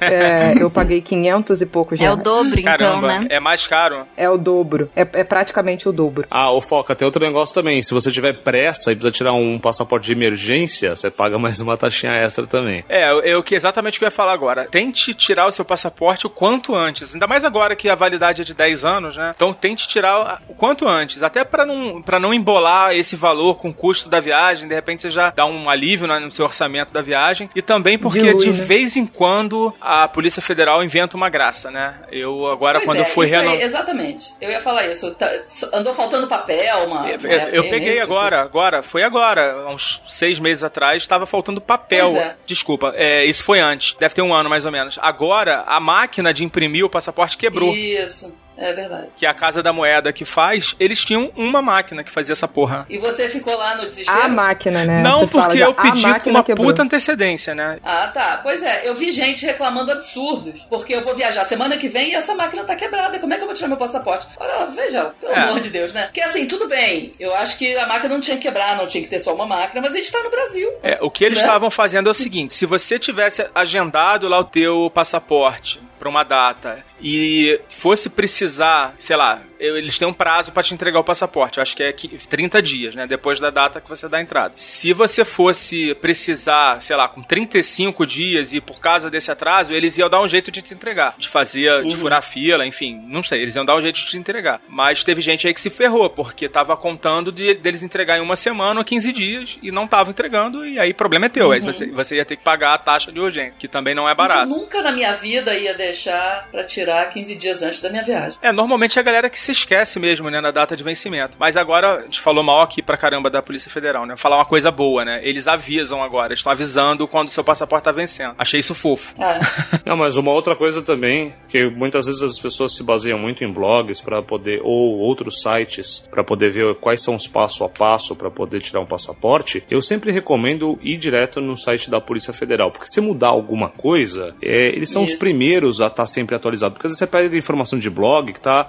É, 0.00 0.54
eu 0.62 0.70
paguei 0.70 1.02
500 1.02 1.60
e 1.60 1.66
poucos 1.66 2.00
É 2.00 2.04
reais. 2.04 2.18
o 2.18 2.22
dobro, 2.22 2.58
então, 2.58 2.76
Caramba, 2.76 3.06
né? 3.20 3.20
é 3.28 3.38
mais 3.38 3.66
caro. 3.66 4.06
É 4.16 4.28
o 4.30 4.38
dobro. 4.38 4.90
É, 4.96 5.02
é 5.12 5.24
praticamente 5.24 5.88
o 5.88 5.92
dobro. 5.92 6.26
Ah, 6.30 6.50
ô 6.50 6.60
Foca, 6.62 6.94
tem 6.94 7.04
outro 7.04 7.22
negócio 7.24 7.54
também. 7.54 7.82
Se 7.82 7.92
você 7.92 8.10
tiver 8.10 8.32
pressa 8.32 8.92
e 8.92 8.94
precisa 8.96 9.12
tirar 9.12 9.32
um 9.34 9.58
passaporte 9.58 10.06
de 10.06 10.12
emergência, 10.12 10.96
você 10.96 11.10
paga 11.10 11.38
mais 11.38 11.60
uma 11.60 11.76
taxinha 11.76 12.12
extra 12.12 12.46
também. 12.46 12.84
É, 12.88 13.09
eu, 13.10 13.20
eu 13.20 13.42
que 13.42 13.54
exatamente 13.54 13.96
o 13.96 13.98
que 13.98 14.04
eu 14.04 14.06
ia 14.08 14.10
falar 14.10 14.32
agora. 14.32 14.66
Tente 14.70 15.14
tirar 15.14 15.46
o 15.46 15.52
seu 15.52 15.64
passaporte 15.64 16.26
o 16.26 16.30
quanto 16.30 16.74
antes. 16.74 17.12
Ainda 17.14 17.26
mais 17.26 17.44
agora 17.44 17.74
que 17.76 17.88
a 17.88 17.94
validade 17.94 18.42
é 18.42 18.44
de 18.44 18.54
10 18.54 18.84
anos, 18.84 19.16
né? 19.16 19.32
Então 19.34 19.52
tente 19.52 19.86
tirar 19.88 20.40
o 20.48 20.54
quanto 20.54 20.86
antes. 20.88 21.22
Até 21.22 21.44
para 21.44 21.64
não, 21.66 22.00
pra 22.02 22.18
não 22.18 22.32
embolar 22.32 22.94
esse 22.94 23.16
valor 23.16 23.56
com 23.58 23.70
o 23.70 23.74
custo 23.74 24.08
da 24.08 24.20
viagem. 24.20 24.68
De 24.68 24.74
repente 24.74 25.02
você 25.02 25.10
já 25.10 25.30
dá 25.30 25.44
um 25.46 25.68
alívio 25.68 26.06
né, 26.06 26.18
no 26.18 26.30
seu 26.30 26.44
orçamento 26.44 26.92
da 26.92 27.00
viagem. 27.02 27.50
E 27.54 27.62
também 27.62 27.98
porque 27.98 28.20
Dilui, 28.20 28.44
de 28.44 28.52
né? 28.52 28.64
vez 28.64 28.96
em 28.96 29.06
quando 29.06 29.74
a 29.80 30.06
Polícia 30.08 30.42
Federal 30.42 30.82
inventa 30.82 31.16
uma 31.16 31.28
graça, 31.28 31.70
né? 31.70 31.94
Eu 32.10 32.46
agora, 32.48 32.78
Pois 32.78 32.86
quando 32.88 32.98
é, 32.98 33.00
eu 33.02 33.06
fui 33.06 33.26
renovar. 33.26 33.60
exatamente. 33.60 34.34
Eu 34.40 34.50
ia 34.50 34.60
falar 34.60 34.86
isso. 34.86 35.14
Tá- 35.14 35.30
andou 35.72 35.92
faltando 35.94 36.26
papel, 36.26 36.84
uma. 36.86 37.08
Eu, 37.10 37.18
uma 37.18 37.48
eu- 37.50 37.70
peguei 37.70 38.00
agora, 38.00 38.40
agora, 38.40 38.82
foi 38.82 39.02
agora, 39.02 39.66
uns 39.68 40.00
seis 40.08 40.38
meses 40.38 40.64
atrás, 40.64 41.02
estava 41.02 41.26
faltando 41.26 41.60
papel. 41.60 42.10
Pois 42.10 42.22
é. 42.22 42.36
Desculpa, 42.46 42.92
é, 43.00 43.24
isso 43.24 43.42
foi 43.42 43.60
antes, 43.60 43.96
deve 43.98 44.14
ter 44.14 44.20
um 44.20 44.34
ano 44.34 44.50
mais 44.50 44.66
ou 44.66 44.70
menos. 44.70 44.98
Agora, 45.00 45.64
a 45.66 45.80
máquina 45.80 46.34
de 46.34 46.44
imprimir 46.44 46.84
o 46.84 46.90
passaporte 46.90 47.34
quebrou. 47.38 47.72
Isso, 47.72 48.34
é 48.60 48.72
verdade. 48.72 49.08
Que 49.16 49.26
é 49.26 49.28
a 49.28 49.34
Casa 49.34 49.62
da 49.62 49.72
Moeda 49.72 50.12
que 50.12 50.24
faz, 50.24 50.76
eles 50.78 51.02
tinham 51.04 51.32
uma 51.36 51.60
máquina 51.62 52.04
que 52.04 52.10
fazia 52.10 52.32
essa 52.32 52.46
porra. 52.46 52.86
E 52.88 52.98
você 52.98 53.28
ficou 53.28 53.56
lá 53.56 53.74
no 53.76 53.86
desespero? 53.86 54.20
A 54.22 54.28
máquina, 54.28 54.84
né? 54.84 55.02
Não, 55.02 55.20
Você 55.20 55.26
porque 55.32 55.58
eu 55.58 55.70
a 55.70 55.74
pedi 55.74 56.02
com 56.02 56.08
máquina 56.08 56.38
uma 56.38 56.44
quebrou. 56.44 56.66
puta 56.66 56.82
antecedência, 56.82 57.54
né? 57.54 57.78
Ah, 57.82 58.08
tá. 58.08 58.40
Pois 58.42 58.62
é, 58.62 58.88
eu 58.88 58.94
vi 58.94 59.10
gente 59.12 59.44
reclamando 59.46 59.90
absurdos. 59.92 60.62
Porque 60.68 60.94
eu 60.94 61.02
vou 61.02 61.14
viajar 61.16 61.44
semana 61.44 61.76
que 61.76 61.88
vem 61.88 62.10
e 62.10 62.14
essa 62.14 62.34
máquina 62.34 62.64
tá 62.64 62.76
quebrada. 62.76 63.18
Como 63.18 63.32
é 63.32 63.36
que 63.36 63.42
eu 63.42 63.46
vou 63.46 63.54
tirar 63.54 63.68
meu 63.68 63.76
passaporte? 63.76 64.26
Ora, 64.38 64.66
veja, 64.66 65.12
pelo 65.20 65.32
É. 65.32 65.38
amor 65.40 65.60
de 65.60 65.70
Deus, 65.70 65.92
né? 65.92 66.04
Porque 66.04 66.20
assim, 66.20 66.46
tudo 66.46 66.68
bem. 66.68 67.12
Eu 67.18 67.34
acho 67.36 67.56
que 67.58 67.76
a 67.76 67.86
máquina 67.86 68.14
não 68.14 68.20
tinha 68.20 68.36
que 68.36 68.42
quebrar, 68.42 68.76
não 68.76 68.86
tinha 68.86 69.02
que 69.02 69.08
ter 69.10 69.18
só 69.20 69.34
uma 69.34 69.46
máquina, 69.46 69.80
mas 69.80 69.94
a 69.94 69.98
gente 69.98 70.12
tá 70.12 70.22
no 70.22 70.30
Brasil. 70.30 70.68
É, 70.82 70.98
o 71.00 71.10
que 71.10 71.24
eles 71.24 71.38
Né? 71.38 71.44
estavam 71.44 71.70
fazendo 71.70 72.08
é 72.08 72.10
o 72.10 72.14
seguinte: 72.14 72.52
se 72.54 72.66
você 72.66 72.98
tivesse 72.98 73.46
agendado 73.54 74.28
lá 74.28 74.38
o 74.38 74.44
teu 74.44 74.90
passaporte 74.94 75.80
pra 76.00 76.08
uma 76.08 76.24
data. 76.24 76.82
E 77.00 77.60
fosse 77.68 78.08
precisar, 78.08 78.94
sei 78.98 79.16
lá, 79.16 79.42
eles 79.60 79.98
têm 79.98 80.08
um 80.08 80.12
prazo 80.12 80.52
pra 80.52 80.62
te 80.62 80.72
entregar 80.74 80.98
o 81.00 81.04
passaporte. 81.04 81.58
Eu 81.58 81.62
acho 81.62 81.76
que 81.76 81.82
é 81.82 81.92
qui- 81.92 82.08
30 82.28 82.60
dias, 82.62 82.94
né? 82.94 83.06
Depois 83.06 83.38
da 83.38 83.50
data 83.50 83.80
que 83.80 83.88
você 83.88 84.08
dá 84.08 84.18
a 84.18 84.20
entrada. 84.20 84.52
Se 84.56 84.92
você 84.92 85.24
fosse 85.24 85.94
precisar, 85.96 86.80
sei 86.82 86.96
lá, 86.96 87.08
com 87.08 87.22
35 87.22 88.04
dias 88.06 88.52
e 88.52 88.60
por 88.60 88.80
causa 88.80 89.10
desse 89.10 89.30
atraso, 89.30 89.72
eles 89.72 89.96
iam 89.98 90.08
dar 90.08 90.20
um 90.20 90.28
jeito 90.28 90.50
de 90.50 90.62
te 90.62 90.74
entregar. 90.74 91.14
De 91.18 91.28
fazer, 91.28 91.84
de 91.84 91.96
furar 91.96 92.22
fila, 92.22 92.66
enfim, 92.66 93.00
não 93.06 93.22
sei. 93.22 93.42
Eles 93.42 93.54
iam 93.56 93.64
dar 93.64 93.76
um 93.76 93.80
jeito 93.80 93.96
de 94.00 94.06
te 94.06 94.16
entregar. 94.18 94.60
Mas 94.68 95.04
teve 95.04 95.20
gente 95.20 95.46
aí 95.46 95.54
que 95.54 95.60
se 95.60 95.70
ferrou, 95.70 96.08
porque 96.10 96.48
tava 96.48 96.76
contando 96.76 97.30
de, 97.32 97.54
deles 97.54 97.82
entregar 97.82 98.18
em 98.18 98.20
uma 98.20 98.36
semana 98.36 98.80
ou 98.80 98.84
15 98.84 99.12
dias 99.12 99.58
e 99.62 99.70
não 99.70 99.86
tava 99.86 100.10
entregando, 100.10 100.66
e 100.66 100.78
aí 100.78 100.90
o 100.90 100.94
problema 100.94 101.26
é 101.26 101.28
teu. 101.28 101.52
Aí 101.52 101.60
você, 101.60 101.86
você 101.86 102.16
ia 102.16 102.24
ter 102.24 102.36
que 102.36 102.44
pagar 102.44 102.74
a 102.74 102.78
taxa 102.78 103.12
de 103.12 103.20
urgência, 103.20 103.54
que 103.58 103.68
também 103.68 103.94
não 103.94 104.08
é 104.08 104.12
Eu 104.12 104.16
barato. 104.16 104.46
nunca 104.48 104.82
na 104.82 104.92
minha 104.92 105.12
vida 105.14 105.54
ia 105.56 105.74
deixar 105.74 106.48
pra 106.50 106.64
tirar 106.64 107.10
15 107.12 107.34
dias 107.36 107.62
antes 107.62 107.80
da 107.80 107.90
minha 107.90 108.04
viagem. 108.04 108.38
É, 108.42 108.52
normalmente 108.52 108.98
a 108.98 109.02
galera 109.02 109.28
que 109.30 109.40
se 109.40 109.49
esquece 109.52 109.98
mesmo, 109.98 110.30
né, 110.30 110.40
na 110.40 110.50
data 110.50 110.76
de 110.76 110.82
vencimento. 110.84 111.36
Mas 111.38 111.56
agora, 111.56 111.98
a 111.98 112.02
gente 112.02 112.20
falou 112.20 112.42
mal 112.42 112.60
aqui 112.60 112.82
pra 112.82 112.96
caramba 112.96 113.30
da 113.30 113.42
Polícia 113.42 113.70
Federal, 113.70 114.06
né? 114.06 114.16
Falar 114.16 114.36
uma 114.36 114.44
coisa 114.44 114.70
boa, 114.70 115.04
né? 115.04 115.20
Eles 115.22 115.46
avisam 115.46 116.02
agora, 116.02 116.34
estão 116.34 116.52
avisando 116.52 117.06
quando 117.06 117.28
o 117.28 117.30
seu 117.30 117.44
passaporte 117.44 117.84
tá 117.84 117.92
vencendo. 117.92 118.34
Achei 118.38 118.60
isso 118.60 118.74
fofo. 118.74 119.14
Ah, 119.18 119.40
Não, 119.84 119.96
mas 119.96 120.16
uma 120.16 120.32
outra 120.32 120.54
coisa 120.56 120.82
também, 120.82 121.34
que 121.48 121.68
muitas 121.70 122.06
vezes 122.06 122.22
as 122.22 122.38
pessoas 122.38 122.74
se 122.74 122.82
baseiam 122.82 123.18
muito 123.18 123.44
em 123.44 123.52
blogs 123.52 124.00
para 124.00 124.22
poder 124.22 124.60
ou 124.62 124.98
outros 124.98 125.42
sites 125.42 126.08
para 126.10 126.22
poder 126.24 126.50
ver 126.50 126.74
quais 126.76 127.02
são 127.02 127.14
os 127.14 127.26
passo 127.26 127.64
a 127.64 127.68
passo 127.68 128.14
para 128.14 128.30
poder 128.30 128.60
tirar 128.60 128.80
um 128.80 128.86
passaporte. 128.86 129.64
Eu 129.70 129.82
sempre 129.82 130.12
recomendo 130.12 130.78
ir 130.82 130.96
direto 130.96 131.40
no 131.40 131.56
site 131.56 131.90
da 131.90 132.00
Polícia 132.00 132.32
Federal, 132.32 132.70
porque 132.70 132.86
se 132.86 133.00
mudar 133.00 133.28
alguma 133.28 133.68
coisa, 133.68 134.34
é, 134.42 134.68
eles 134.68 134.90
são 134.90 135.04
os 135.04 135.10
Isso. 135.10 135.18
primeiros 135.18 135.80
a 135.80 135.86
estar 135.86 136.06
sempre 136.06 136.34
atualizado, 136.34 136.74
porque 136.74 136.86
às 136.86 136.90
vezes 136.92 136.98
você 136.98 137.06
pega 137.06 137.36
informação 137.36 137.78
de 137.78 137.88
blog 137.90 138.32
que 138.32 138.40
tá 138.40 138.64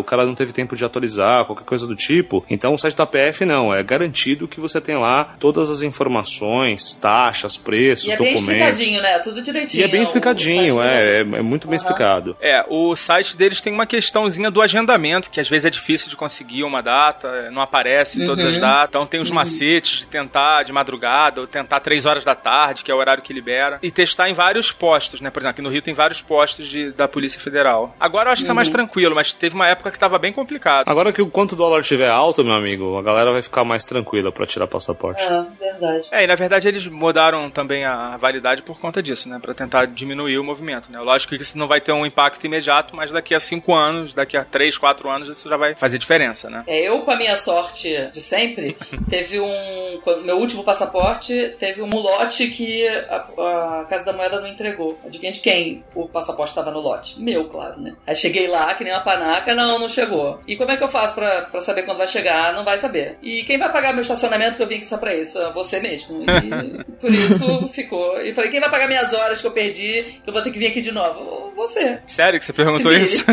o 0.00 0.04
cara 0.04 0.24
não 0.26 0.34
teve 0.34 0.52
tempo 0.52 0.76
de 0.76 0.84
atualizar, 0.84 1.44
qualquer 1.44 1.64
coisa 1.64 1.86
do 1.86 1.94
tipo. 1.96 2.44
Então 2.48 2.74
o 2.74 2.78
site 2.78 2.96
da 2.96 3.06
PF 3.06 3.44
não, 3.44 3.72
é 3.74 3.82
garantido 3.82 4.46
que 4.48 4.60
você 4.60 4.80
tem 4.80 4.96
lá 4.96 5.34
todas 5.38 5.70
as 5.70 5.82
informações, 5.82 6.94
taxas, 6.94 7.56
preços, 7.56 8.08
e 8.08 8.12
é 8.12 8.16
bem 8.16 8.34
documentos. 8.34 8.78
explicadinho, 8.78 9.02
né? 9.02 9.18
Tudo 9.20 9.42
direitinho. 9.42 9.80
E 9.80 9.84
é 9.84 9.88
bem 9.88 10.02
explicadinho, 10.02 10.82
é, 10.82 11.18
é, 11.18 11.20
é 11.20 11.24
muito 11.42 11.66
bem 11.68 11.76
Aham. 11.78 11.84
explicado. 11.86 12.36
É, 12.40 12.64
o 12.68 12.94
site 12.96 13.36
deles 13.36 13.60
tem 13.60 13.72
uma 13.72 13.86
questãozinha 13.86 14.50
do 14.50 14.60
agendamento, 14.62 15.30
que 15.30 15.40
às 15.40 15.48
vezes 15.48 15.66
é 15.66 15.70
difícil 15.70 16.08
de 16.08 16.16
conseguir 16.16 16.64
uma 16.64 16.82
data, 16.82 17.50
não 17.50 17.62
aparece 17.62 18.22
em 18.22 18.26
todas 18.26 18.44
as 18.44 18.58
datas. 18.58 18.88
Então 18.90 19.06
tem 19.06 19.20
os 19.20 19.30
macetes 19.30 20.00
de 20.00 20.06
tentar 20.06 20.62
de 20.62 20.72
madrugada, 20.72 21.40
ou 21.40 21.46
tentar 21.46 21.80
três 21.80 22.06
horas 22.06 22.24
da 22.24 22.34
tarde, 22.34 22.82
que 22.82 22.90
é 22.90 22.94
o 22.94 22.98
horário 22.98 23.22
que 23.22 23.32
libera. 23.32 23.78
E 23.82 23.90
testar 23.90 24.28
em 24.28 24.32
vários 24.32 24.72
postos, 24.72 25.20
né? 25.20 25.30
Por 25.30 25.40
exemplo, 25.40 25.50
aqui 25.50 25.62
no 25.62 25.68
Rio 25.70 25.82
tem 25.82 25.94
vários 25.94 26.20
postos 26.22 26.68
de- 26.68 26.92
da 26.92 27.06
Polícia 27.08 27.40
Federal. 27.40 27.94
Agora 27.98 28.28
eu 28.28 28.32
acho 28.32 28.42
que 28.42 28.48
tá 28.48 28.54
mais 28.54 28.70
tranquilo, 28.70 29.14
mas 29.14 29.32
teve 29.32 29.54
uma 29.54 29.63
época 29.68 29.90
que 29.90 29.98
tava 29.98 30.18
bem 30.18 30.32
complicado. 30.32 30.88
Agora 30.88 31.12
que 31.12 31.22
o 31.22 31.30
quanto 31.30 31.52
o 31.52 31.56
dólar 31.56 31.80
estiver 31.80 32.08
alto, 32.08 32.44
meu 32.44 32.54
amigo, 32.54 32.98
a 32.98 33.02
galera 33.02 33.32
vai 33.32 33.42
ficar 33.42 33.64
mais 33.64 33.84
tranquila 33.84 34.32
pra 34.32 34.46
tirar 34.46 34.66
passaporte. 34.66 35.22
É, 35.22 35.44
verdade. 35.58 36.08
É, 36.10 36.24
e 36.24 36.26
na 36.26 36.34
verdade 36.34 36.68
eles 36.68 36.86
mudaram 36.86 37.50
também 37.50 37.84
a 37.84 38.16
validade 38.16 38.62
por 38.62 38.78
conta 38.78 39.02
disso, 39.02 39.28
né? 39.28 39.38
Pra 39.40 39.54
tentar 39.54 39.86
diminuir 39.86 40.38
o 40.38 40.44
movimento, 40.44 40.90
né? 40.90 40.98
Lógico 41.00 41.34
que 41.34 41.42
isso 41.42 41.58
não 41.58 41.66
vai 41.66 41.80
ter 41.80 41.92
um 41.92 42.06
impacto 42.06 42.44
imediato, 42.44 42.94
mas 42.94 43.12
daqui 43.12 43.34
a 43.34 43.40
cinco 43.40 43.74
anos, 43.74 44.14
daqui 44.14 44.36
a 44.36 44.44
três, 44.44 44.78
quatro 44.78 45.10
anos, 45.10 45.28
isso 45.28 45.48
já 45.48 45.56
vai 45.56 45.74
fazer 45.74 45.98
diferença, 45.98 46.50
né? 46.50 46.64
É, 46.66 46.88
eu, 46.88 47.00
com 47.02 47.10
a 47.10 47.16
minha 47.16 47.36
sorte 47.36 48.10
de 48.12 48.20
sempre, 48.20 48.76
teve 49.08 49.40
um. 49.40 50.00
Meu 50.24 50.38
último 50.38 50.64
passaporte 50.64 51.56
teve 51.58 51.82
um 51.82 51.90
lote 51.90 52.48
que 52.48 52.86
a, 52.88 53.80
a 53.80 53.86
Casa 53.88 54.04
da 54.04 54.12
Moeda 54.12 54.40
não 54.40 54.48
entregou. 54.48 54.98
Adivinha 55.04 55.32
de 55.32 55.40
quem 55.40 55.84
o 55.94 56.08
passaporte 56.08 56.50
estava 56.50 56.70
no 56.70 56.80
lote? 56.80 57.20
Meu, 57.20 57.48
claro, 57.48 57.80
né? 57.80 57.94
Aí 58.06 58.14
cheguei 58.14 58.46
lá, 58.46 58.74
que 58.74 58.84
nem 58.84 58.92
uma 58.92 59.02
panaca, 59.02 59.43
não, 59.52 59.78
não 59.78 59.88
chegou. 59.88 60.40
E 60.46 60.56
como 60.56 60.70
é 60.70 60.76
que 60.76 60.84
eu 60.84 60.88
faço 60.88 61.14
pra, 61.14 61.42
pra 61.42 61.60
saber 61.60 61.82
quando 61.82 61.98
vai 61.98 62.06
chegar? 62.06 62.52
Não 62.54 62.64
vai 62.64 62.78
saber. 62.78 63.18
E 63.20 63.42
quem 63.42 63.58
vai 63.58 63.70
pagar 63.70 63.92
meu 63.92 64.02
estacionamento 64.02 64.56
que 64.56 64.62
eu 64.62 64.66
vim 64.66 64.76
aqui 64.76 64.86
só 64.86 64.96
pra 64.96 65.14
isso? 65.14 65.38
Ah, 65.38 65.50
Você 65.50 65.80
mesmo. 65.80 66.22
E 66.22 66.94
por 66.94 67.12
isso 67.12 67.68
ficou. 67.68 68.20
E 68.22 68.32
falei, 68.34 68.50
quem 68.50 68.60
vai 68.60 68.70
pagar 68.70 68.86
minhas 68.88 69.12
horas 69.12 69.40
que 69.40 69.46
eu 69.46 69.52
perdi, 69.52 70.20
que 70.22 70.30
eu 70.30 70.32
vou 70.32 70.42
ter 70.42 70.52
que 70.52 70.58
vir 70.58 70.68
aqui 70.68 70.80
de 70.80 70.92
novo? 70.92 71.52
Você. 71.56 71.98
Sério 72.06 72.38
que 72.38 72.46
você 72.46 72.52
perguntou 72.52 72.92
isso? 72.92 73.24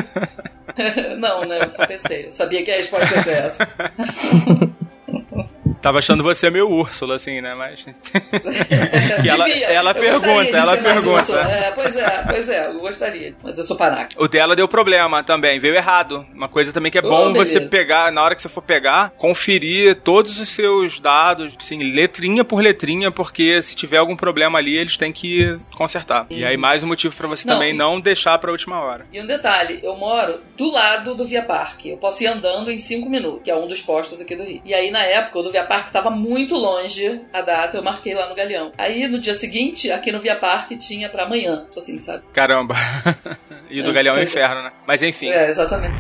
não, 1.18 1.46
né? 1.46 1.60
Eu 1.62 1.70
só 1.70 1.86
pensei. 1.86 2.26
Eu 2.26 2.32
sabia 2.32 2.64
que 2.64 2.72
a 2.72 2.76
resposta 2.76 3.24
ser 3.24 3.30
essa. 3.30 3.68
Tava 5.82 6.00
achando 6.00 6.24
você 6.24 6.50
meio 6.50 6.70
Úrsula, 6.70 7.16
assim, 7.16 7.42
né? 7.42 7.54
Mas. 7.56 7.84
que 9.22 9.30
ela, 9.30 9.50
ela 9.50 9.94
pergunta, 9.94 10.58
ela 10.58 10.78
pergunta. 10.78 11.34
É, 11.40 11.72
pois 11.72 11.96
é, 11.96 12.24
pois 12.28 12.50
é, 12.50 12.68
eu 12.68 12.80
gostaria. 12.80 13.36
Mas 13.44 13.58
eu 13.58 13.64
sou 13.64 13.76
panaca. 13.76 14.10
O 14.18 14.28
dela 14.28 14.56
deu 14.56 14.68
problema 14.68 15.24
também, 15.24 15.60
veio 15.60 15.76
errado. 15.76 16.26
Uma 16.34 16.48
coisa 16.48 16.72
também 16.72 16.92
que 16.92 16.98
é 16.98 17.02
Oh, 17.04 17.10
bom 17.10 17.34
você 17.34 17.60
pegar, 17.60 18.12
na 18.12 18.24
hora 18.24 18.36
que 18.36 18.42
você 18.42 18.50
for 18.50 18.62
pegar, 18.62 19.12
conferir 19.18 19.96
todos 19.96 20.40
os 20.40 20.50
seus 20.50 21.00
dados, 21.00 21.54
assim, 21.60 21.82
letrinha 21.92 22.44
por 22.44 22.62
letrinha, 22.62 23.10
porque 23.12 23.62
se 23.62 23.76
tiver 23.76 23.98
algum 23.98 24.16
problema 24.16 24.60
ali, 24.60 24.78
eles 24.78 24.98
têm 24.98 25.12
que 25.12 25.58
consertar. 25.76 26.28
E 26.30 26.46
aí, 26.46 26.58
mais 26.58 26.84
um 26.84 26.88
motivo 26.88 27.16
pra 27.16 27.28
você 27.28 27.48
Não, 27.48 27.56
também 27.56 27.72
e- 27.74 27.78
não 27.78 28.00
deixar 28.00 28.38
pra 28.38 28.52
última 28.52 28.80
hora. 28.82 29.06
E 29.12 29.20
um 29.20 29.26
detalhe, 29.26 29.80
eu 29.84 29.96
moro 29.96 30.40
do 30.58 30.70
lado 30.72 31.16
do 31.16 31.26
Via 31.26 31.42
Parque. 31.42 31.90
Eu 31.90 31.98
posso 31.98 32.24
ir 32.24 32.28
andando 32.28 32.70
em 32.72 32.78
5 32.78 33.10
minutos, 33.10 33.42
que 33.44 33.50
é 33.52 33.56
um 33.56 33.68
dos 33.68 33.82
postos 33.82 34.22
aqui 34.22 34.36
do 34.36 34.44
Rio. 34.44 34.62
E 34.64 34.74
aí, 34.74 34.92
na 34.92 35.04
época, 35.04 35.40
o 35.40 35.44
do 35.44 35.52
Via 35.52 35.66
Parque 35.72 35.94
tava 35.94 36.10
muito 36.10 36.54
longe 36.56 37.22
a 37.32 37.42
data, 37.42 37.78
eu 37.78 37.84
marquei 37.84 38.14
lá 38.14 38.28
no 38.28 38.36
Galeão. 38.36 38.74
Aí, 38.78 39.08
no 39.08 39.22
dia 39.22 39.34
seguinte, 39.34 39.90
aqui 39.90 40.12
no 40.12 40.20
Via 40.20 40.36
Parque 40.36 40.76
tinha 40.76 41.08
pra 41.08 41.24
amanhã, 41.24 41.66
assim, 41.78 41.98
sabe? 41.98 42.24
Caramba. 42.34 42.76
e 43.70 43.82
do 43.82 43.92
É, 43.92 43.94
Galeão 43.94 44.18
é. 44.18 44.24
inferno, 44.24 44.64
né? 44.64 44.72
Mas 44.86 45.02
enfim. 45.02 45.30
É, 45.30 45.48
exatamente. 45.48 45.96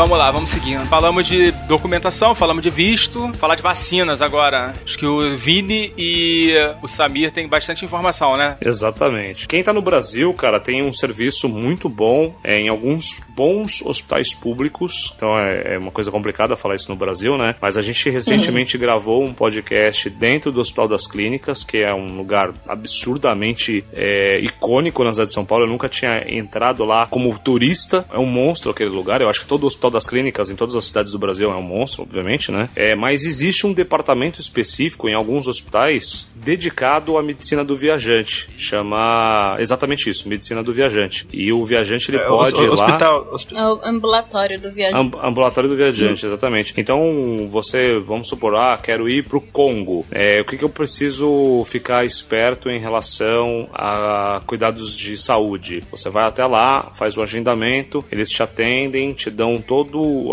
Vamos 0.00 0.16
lá, 0.16 0.30
vamos 0.30 0.48
seguindo. 0.48 0.86
Falamos 0.86 1.26
de 1.26 1.52
documentação, 1.68 2.34
falamos 2.34 2.62
de 2.62 2.70
visto, 2.70 3.30
falar 3.34 3.54
de 3.54 3.60
vacinas 3.60 4.22
agora. 4.22 4.72
Acho 4.82 4.96
que 4.96 5.04
o 5.04 5.36
Vini 5.36 5.92
e 5.94 6.54
o 6.80 6.88
Samir 6.88 7.30
têm 7.30 7.46
bastante 7.46 7.84
informação, 7.84 8.34
né? 8.34 8.56
Exatamente. 8.62 9.46
Quem 9.46 9.62
tá 9.62 9.74
no 9.74 9.82
Brasil, 9.82 10.32
cara, 10.32 10.58
tem 10.58 10.82
um 10.82 10.90
serviço 10.90 11.50
muito 11.50 11.86
bom 11.86 12.34
é, 12.42 12.58
em 12.58 12.70
alguns 12.70 13.20
bons 13.36 13.82
hospitais 13.84 14.32
públicos. 14.32 15.12
Então 15.14 15.38
é, 15.38 15.74
é 15.74 15.78
uma 15.78 15.90
coisa 15.90 16.10
complicada 16.10 16.56
falar 16.56 16.76
isso 16.76 16.90
no 16.90 16.96
Brasil, 16.96 17.36
né? 17.36 17.54
Mas 17.60 17.76
a 17.76 17.82
gente 17.82 18.08
recentemente 18.08 18.78
gravou 18.78 19.22
um 19.22 19.34
podcast 19.34 20.08
dentro 20.08 20.50
do 20.50 20.60
Hospital 20.60 20.88
das 20.88 21.06
Clínicas, 21.06 21.62
que 21.62 21.76
é 21.76 21.92
um 21.92 22.16
lugar 22.16 22.54
absurdamente 22.66 23.84
é, 23.92 24.40
icônico 24.40 25.04
na 25.04 25.12
cidade 25.12 25.28
de 25.28 25.34
São 25.34 25.44
Paulo. 25.44 25.66
Eu 25.66 25.70
nunca 25.70 25.90
tinha 25.90 26.24
entrado 26.26 26.86
lá 26.86 27.06
como 27.06 27.38
turista. 27.38 28.02
É 28.10 28.18
um 28.18 28.24
monstro 28.24 28.70
aquele 28.70 28.88
lugar. 28.88 29.20
Eu 29.20 29.28
acho 29.28 29.42
que 29.42 29.46
todo 29.46 29.64
o 29.64 29.68
Hospital 29.90 30.00
das 30.00 30.06
Clínicas 30.06 30.50
em 30.50 30.56
todas 30.56 30.74
as 30.76 30.84
cidades 30.84 31.12
do 31.12 31.18
Brasil 31.18 31.50
é 31.50 31.54
um 31.54 31.62
monstro, 31.62 32.02
obviamente, 32.02 32.50
né? 32.52 32.68
É, 32.76 32.94
mas 32.94 33.24
existe 33.24 33.66
um 33.66 33.72
departamento 33.72 34.40
específico 34.40 35.08
em 35.08 35.14
alguns 35.14 35.46
hospitais 35.48 36.30
dedicado 36.36 37.18
à 37.18 37.22
medicina 37.22 37.64
do 37.64 37.76
viajante. 37.76 38.48
Chama 38.56 39.56
exatamente 39.58 40.08
isso, 40.08 40.28
medicina 40.28 40.62
do 40.62 40.72
viajante. 40.72 41.26
E 41.32 41.52
o 41.52 41.64
viajante 41.66 42.10
ele 42.10 42.18
É, 42.18 42.26
pode 42.26 42.54
o- 42.58 42.62
ir 42.64 42.68
lá. 42.68 42.72
hospital, 42.86 43.28
hospi- 43.32 43.56
É 43.56 43.66
o 43.66 43.80
ambulatório 43.84 44.60
do 44.60 44.70
viajante. 44.70 44.98
Amb- 45.00 45.16
ambulatório 45.22 45.68
do 45.68 45.76
viajante, 45.76 46.24
exatamente. 46.24 46.72
Então, 46.76 47.48
você, 47.50 47.98
vamos 47.98 48.28
supor, 48.28 48.54
ah, 48.54 48.78
quero 48.82 49.08
ir 49.08 49.24
pro 49.24 49.40
Congo. 49.40 50.06
É, 50.10 50.40
o 50.40 50.44
que, 50.44 50.56
que 50.56 50.64
eu 50.64 50.68
preciso 50.68 51.64
ficar 51.68 52.04
esperto 52.04 52.70
em 52.70 52.78
relação 52.78 53.68
a 53.72 54.40
cuidados 54.46 54.94
de 54.96 55.18
saúde? 55.18 55.82
Você 55.90 56.08
vai 56.10 56.24
até 56.24 56.44
lá, 56.46 56.92
faz 56.94 57.16
o 57.16 57.22
agendamento, 57.22 58.04
eles 58.10 58.30
te 58.30 58.42
atendem, 58.42 59.12
te 59.12 59.30
dão 59.30 59.60
todo 59.60 59.79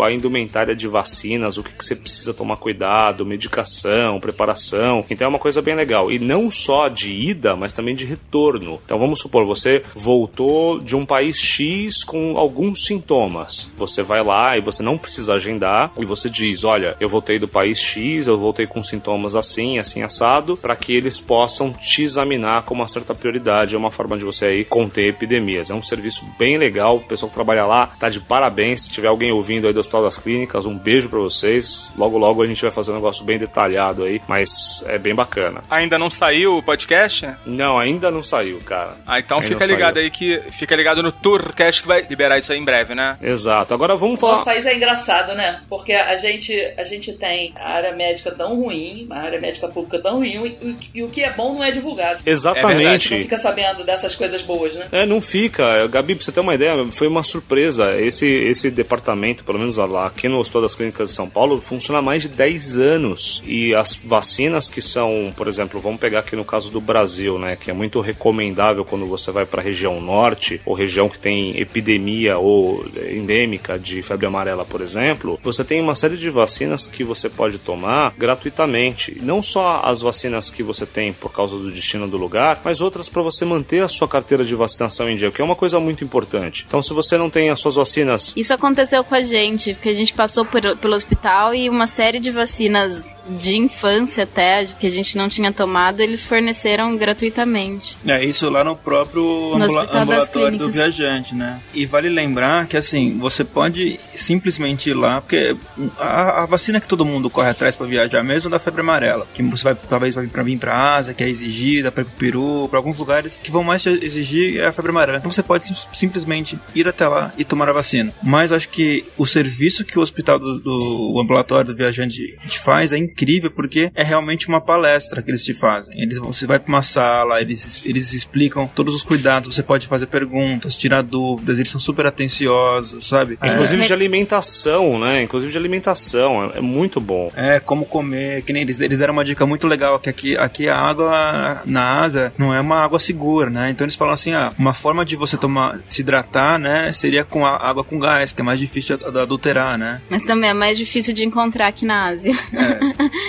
a 0.02 0.12
indumentária 0.12 0.74
de 0.74 0.88
vacinas, 0.88 1.58
o 1.58 1.62
que, 1.62 1.72
que 1.72 1.84
você 1.84 1.96
precisa 1.96 2.34
tomar 2.34 2.56
cuidado, 2.56 3.26
medicação, 3.26 4.20
preparação. 4.20 5.04
Então 5.10 5.26
é 5.26 5.28
uma 5.28 5.38
coisa 5.38 5.62
bem 5.62 5.74
legal. 5.74 6.10
E 6.10 6.18
não 6.18 6.50
só 6.50 6.88
de 6.88 7.12
ida, 7.12 7.56
mas 7.56 7.72
também 7.72 7.94
de 7.94 8.04
retorno. 8.04 8.80
Então 8.84 8.98
vamos 8.98 9.20
supor, 9.20 9.44
você 9.44 9.82
voltou 9.94 10.80
de 10.80 10.96
um 10.96 11.04
país 11.04 11.36
X 11.38 12.04
com 12.04 12.36
alguns 12.36 12.84
sintomas. 12.84 13.70
Você 13.76 14.02
vai 14.02 14.22
lá 14.22 14.56
e 14.56 14.60
você 14.60 14.82
não 14.82 14.98
precisa 14.98 15.34
agendar 15.34 15.92
e 15.98 16.04
você 16.04 16.28
diz: 16.28 16.64
Olha, 16.64 16.96
eu 17.00 17.08
voltei 17.08 17.38
do 17.38 17.48
país 17.48 17.78
X, 17.78 18.26
eu 18.26 18.38
voltei 18.38 18.66
com 18.66 18.82
sintomas 18.82 19.36
assim, 19.36 19.78
assim, 19.78 20.02
assado, 20.02 20.56
para 20.56 20.76
que 20.76 20.92
eles 20.92 21.20
possam 21.20 21.72
te 21.72 22.02
examinar 22.02 22.64
com 22.64 22.74
uma 22.74 22.88
certa 22.88 23.14
prioridade. 23.14 23.74
É 23.74 23.78
uma 23.78 23.90
forma 23.90 24.16
de 24.16 24.24
você 24.24 24.46
aí 24.46 24.64
conter 24.64 25.08
epidemias. 25.08 25.70
É 25.70 25.74
um 25.74 25.82
serviço 25.82 26.26
bem 26.38 26.58
legal. 26.58 26.96
O 26.96 27.00
pessoal 27.00 27.28
que 27.28 27.34
trabalha 27.34 27.66
lá 27.66 27.86
tá 27.86 28.08
de 28.08 28.20
parabéns. 28.20 28.82
Se 28.82 28.90
tiver 28.90 29.08
alguém 29.08 29.27
ouvindo 29.32 29.66
aí 29.66 29.72
do 29.72 29.80
Hospital 29.80 30.02
das 30.04 30.16
Clínicas, 30.18 30.66
um 30.66 30.76
beijo 30.76 31.08
para 31.08 31.18
vocês. 31.18 31.90
Logo, 31.96 32.18
logo 32.18 32.42
a 32.42 32.46
gente 32.46 32.62
vai 32.62 32.70
fazer 32.70 32.92
um 32.92 32.94
negócio 32.96 33.24
bem 33.24 33.38
detalhado 33.38 34.04
aí, 34.04 34.20
mas 34.28 34.84
é 34.86 34.98
bem 34.98 35.14
bacana. 35.14 35.62
Ainda 35.70 35.98
não 35.98 36.10
saiu 36.10 36.56
o 36.58 36.62
podcast? 36.62 37.28
Não, 37.46 37.78
ainda 37.78 38.10
não 38.10 38.22
saiu, 38.22 38.58
cara. 38.64 38.96
Ah, 39.06 39.18
então 39.18 39.38
Ainda 39.38 39.48
fica 39.48 39.66
ligado 39.66 39.94
saiu. 39.94 40.04
aí 40.04 40.10
que 40.10 40.40
fica 40.52 40.74
ligado 40.76 41.02
no 41.02 41.12
Tourcast 41.12 41.82
que 41.82 41.88
vai 41.88 42.06
liberar 42.08 42.38
isso 42.38 42.52
aí 42.52 42.58
em 42.58 42.64
breve, 42.64 42.94
né? 42.94 43.16
Exato. 43.22 43.74
Agora 43.74 43.94
vamos 43.96 44.18
O 44.20 44.22
nosso 44.26 44.44
falar. 44.44 44.44
país 44.44 44.66
é 44.66 44.74
engraçado, 44.76 45.34
né? 45.34 45.62
Porque 45.68 45.92
a 45.92 46.16
gente, 46.16 46.54
a 46.76 46.84
gente 46.84 47.12
tem 47.12 47.52
a 47.56 47.72
área 47.72 47.94
médica 47.94 48.30
tão 48.30 48.56
ruim, 48.60 49.06
a 49.10 49.20
área 49.20 49.40
médica 49.40 49.68
pública 49.68 49.98
tão 50.00 50.16
ruim, 50.16 50.56
e, 50.62 50.76
e 50.94 51.02
o 51.02 51.08
que 51.08 51.22
é 51.22 51.30
bom 51.32 51.54
não 51.54 51.64
é 51.64 51.70
divulgado. 51.70 52.20
A 52.26 52.30
Exatamente. 52.30 52.82
gente 52.90 53.14
não 53.14 53.20
fica 53.22 53.38
sabendo 53.38 53.84
dessas 53.84 54.14
coisas 54.14 54.42
boas, 54.42 54.74
né? 54.74 54.86
É, 54.92 55.06
não 55.06 55.20
fica. 55.20 55.86
Gabi, 55.88 56.14
pra 56.14 56.24
você 56.24 56.32
ter 56.32 56.40
uma 56.40 56.54
ideia, 56.54 56.84
foi 56.92 57.06
uma 57.06 57.22
surpresa. 57.22 57.96
Esse, 57.98 58.26
esse 58.26 58.70
departamento, 58.70 59.17
pelo 59.44 59.58
menos 59.58 59.76
lá 59.76 60.06
aqui 60.06 60.28
no 60.28 60.38
Hospital 60.38 60.62
das 60.62 60.74
Clínicas 60.74 61.08
de 61.08 61.14
São 61.14 61.28
Paulo, 61.28 61.60
funciona 61.60 61.98
há 61.98 62.02
mais 62.02 62.22
de 62.22 62.28
10 62.28 62.78
anos. 62.78 63.42
E 63.46 63.74
as 63.74 63.94
vacinas 63.94 64.68
que 64.68 64.80
são, 64.80 65.32
por 65.36 65.48
exemplo, 65.48 65.80
vamos 65.80 66.00
pegar 66.00 66.20
aqui 66.20 66.36
no 66.36 66.44
caso 66.44 66.70
do 66.70 66.80
Brasil, 66.80 67.38
né? 67.38 67.56
Que 67.56 67.70
é 67.70 67.74
muito 67.74 68.00
recomendável 68.00 68.84
quando 68.84 69.06
você 69.06 69.30
vai 69.30 69.46
para 69.46 69.60
a 69.60 69.64
região 69.64 70.00
norte, 70.00 70.60
ou 70.64 70.74
região 70.74 71.08
que 71.08 71.18
tem 71.18 71.58
epidemia 71.58 72.38
ou 72.38 72.84
endêmica 73.10 73.78
de 73.78 74.02
febre 74.02 74.26
amarela, 74.26 74.64
por 74.64 74.80
exemplo. 74.80 75.38
Você 75.42 75.64
tem 75.64 75.80
uma 75.80 75.94
série 75.94 76.16
de 76.16 76.30
vacinas 76.30 76.86
que 76.86 77.04
você 77.04 77.28
pode 77.28 77.58
tomar 77.58 78.14
gratuitamente. 78.16 79.18
Não 79.22 79.42
só 79.42 79.82
as 79.84 80.00
vacinas 80.00 80.50
que 80.50 80.62
você 80.62 80.86
tem 80.86 81.12
por 81.12 81.32
causa 81.32 81.56
do 81.56 81.70
destino 81.70 82.06
do 82.06 82.16
lugar, 82.16 82.60
mas 82.64 82.80
outras 82.80 83.08
para 83.08 83.22
você 83.22 83.44
manter 83.44 83.82
a 83.82 83.88
sua 83.88 84.08
carteira 84.08 84.44
de 84.44 84.54
vacinação 84.54 85.08
em 85.08 85.16
dia, 85.16 85.30
que 85.30 85.40
é 85.40 85.44
uma 85.44 85.56
coisa 85.56 85.80
muito 85.80 86.04
importante. 86.04 86.64
Então, 86.66 86.82
se 86.82 86.92
você 86.92 87.16
não 87.16 87.30
tem 87.30 87.50
as 87.50 87.60
suas 87.60 87.74
vacinas 87.74 88.34
Isso 88.36 88.52
aconteceu 88.52 89.02
com 89.08 89.14
a 89.14 89.22
gente, 89.22 89.74
porque 89.74 89.88
a 89.88 89.94
gente 89.94 90.12
passou 90.12 90.44
por- 90.44 90.76
pelo 90.76 90.94
hospital 90.94 91.54
e 91.54 91.68
uma 91.68 91.86
série 91.86 92.20
de 92.20 92.30
vacinas 92.30 93.08
de 93.28 93.56
infância 93.58 94.24
até, 94.24 94.64
que 94.64 94.86
a 94.86 94.90
gente 94.90 95.16
não 95.16 95.28
tinha 95.28 95.52
tomado, 95.52 96.00
eles 96.00 96.24
forneceram 96.24 96.96
gratuitamente. 96.96 97.96
É, 98.06 98.24
isso 98.24 98.48
lá 98.48 98.64
no 98.64 98.74
próprio 98.74 99.22
No 99.56 99.64
ambula- 99.64 99.88
ambulatório 99.92 100.56
do 100.58 100.70
viajante, 100.70 101.34
né? 101.34 101.60
E 101.74 101.84
vale 101.84 102.08
lembrar 102.08 102.66
que, 102.66 102.76
assim, 102.76 103.18
você 103.18 103.44
pode 103.44 104.00
simplesmente 104.14 104.90
ir 104.90 104.94
lá, 104.94 105.20
porque 105.20 105.54
a, 105.98 106.42
a 106.42 106.46
vacina 106.46 106.80
que 106.80 106.88
todo 106.88 107.04
mundo 107.04 107.28
corre 107.28 107.50
atrás 107.50 107.76
pra 107.76 107.86
viajar 107.86 108.22
mesmo 108.22 108.48
é 108.48 108.52
da 108.52 108.58
febre 108.58 108.80
amarela, 108.80 109.26
que 109.34 109.42
você 109.42 109.64
vai, 109.64 109.74
talvez 109.74 110.14
vai 110.14 110.26
pra 110.26 110.42
vir 110.42 110.58
pra 110.58 110.96
Ásia, 110.96 111.12
que 111.12 111.22
é 111.22 111.28
exigida, 111.28 111.92
pra 111.92 112.02
ir 112.02 112.06
pro 112.06 112.14
Peru, 112.18 112.66
pra 112.70 112.78
alguns 112.78 112.96
lugares 112.98 113.38
que 113.42 113.50
vão 113.50 113.62
mais 113.62 113.84
exigir 113.86 114.58
é 114.60 114.66
a 114.66 114.72
febre 114.72 114.90
amarela. 114.90 115.18
Então 115.18 115.30
você 115.30 115.42
pode 115.42 115.66
sim- 115.66 115.74
simplesmente 115.92 116.58
ir 116.74 116.88
até 116.88 117.06
lá 117.06 117.30
e 117.36 117.44
tomar 117.44 117.68
a 117.68 117.72
vacina. 117.72 118.12
Mas 118.22 118.52
acho 118.52 118.68
que 118.70 118.97
o 119.16 119.26
serviço 119.26 119.84
que 119.84 119.98
o 119.98 120.02
hospital 120.02 120.38
do, 120.38 120.58
do 120.58 121.12
o 121.14 121.20
ambulatório 121.20 121.72
do 121.72 121.76
viajante 121.76 122.36
te 122.46 122.58
faz 122.58 122.92
é 122.92 122.98
incrível, 122.98 123.50
porque 123.50 123.90
é 123.94 124.02
realmente 124.02 124.48
uma 124.48 124.60
palestra 124.60 125.22
que 125.22 125.30
eles 125.30 125.44
te 125.44 125.54
fazem. 125.54 126.00
Eles 126.00 126.18
vão, 126.18 126.32
você 126.32 126.46
vai 126.46 126.58
pra 126.58 126.68
uma 126.68 126.82
sala, 126.82 127.40
eles, 127.40 127.82
eles 127.84 128.12
explicam 128.12 128.66
todos 128.66 128.94
os 128.94 129.02
cuidados, 129.02 129.54
você 129.54 129.62
pode 129.62 129.86
fazer 129.86 130.06
perguntas, 130.06 130.76
tirar 130.76 131.02
dúvidas, 131.02 131.58
eles 131.58 131.70
são 131.70 131.80
super 131.80 132.06
atenciosos, 132.06 133.06
sabe? 133.06 133.38
Inclusive 133.42 133.86
de 133.86 133.92
alimentação, 133.92 134.98
né? 134.98 135.22
Inclusive 135.22 135.52
de 135.52 135.58
alimentação. 135.58 136.52
É, 136.52 136.58
é 136.58 136.60
muito 136.60 137.00
bom. 137.00 137.30
É, 137.36 137.60
como 137.60 137.86
comer, 137.86 138.42
que 138.42 138.52
nem 138.52 138.62
eles, 138.62 138.80
eles 138.80 138.98
deram 138.98 139.14
uma 139.14 139.24
dica 139.24 139.46
muito 139.46 139.66
legal, 139.66 139.98
que 139.98 140.10
aqui, 140.10 140.36
aqui 140.36 140.68
a 140.68 140.76
água 140.76 141.62
na 141.64 142.02
Ásia 142.02 142.32
não 142.38 142.54
é 142.54 142.60
uma 142.60 142.84
água 142.84 142.98
segura, 142.98 143.50
né? 143.50 143.70
Então 143.70 143.84
eles 143.84 143.96
falam 143.96 144.14
assim, 144.14 144.32
ah, 144.32 144.52
uma 144.58 144.74
forma 144.74 145.04
de 145.04 145.16
você 145.16 145.36
tomar, 145.36 145.80
se 145.88 146.02
hidratar, 146.02 146.58
né, 146.58 146.92
seria 146.92 147.24
com 147.24 147.46
a 147.46 147.56
água 147.56 147.84
com 147.84 147.98
gás, 147.98 148.32
que 148.32 148.40
é 148.40 148.44
mais 148.44 148.60
difícil 148.60 148.87
de 148.96 149.10
de 149.10 149.18
adulterar, 149.18 149.76
né? 149.78 150.00
Mas 150.08 150.22
também 150.24 150.50
é 150.50 150.54
mais 150.54 150.76
difícil 150.78 151.12
de 151.14 151.24
encontrar 151.24 151.66
aqui 151.68 151.84
na 151.84 152.06
Ásia. 152.06 152.32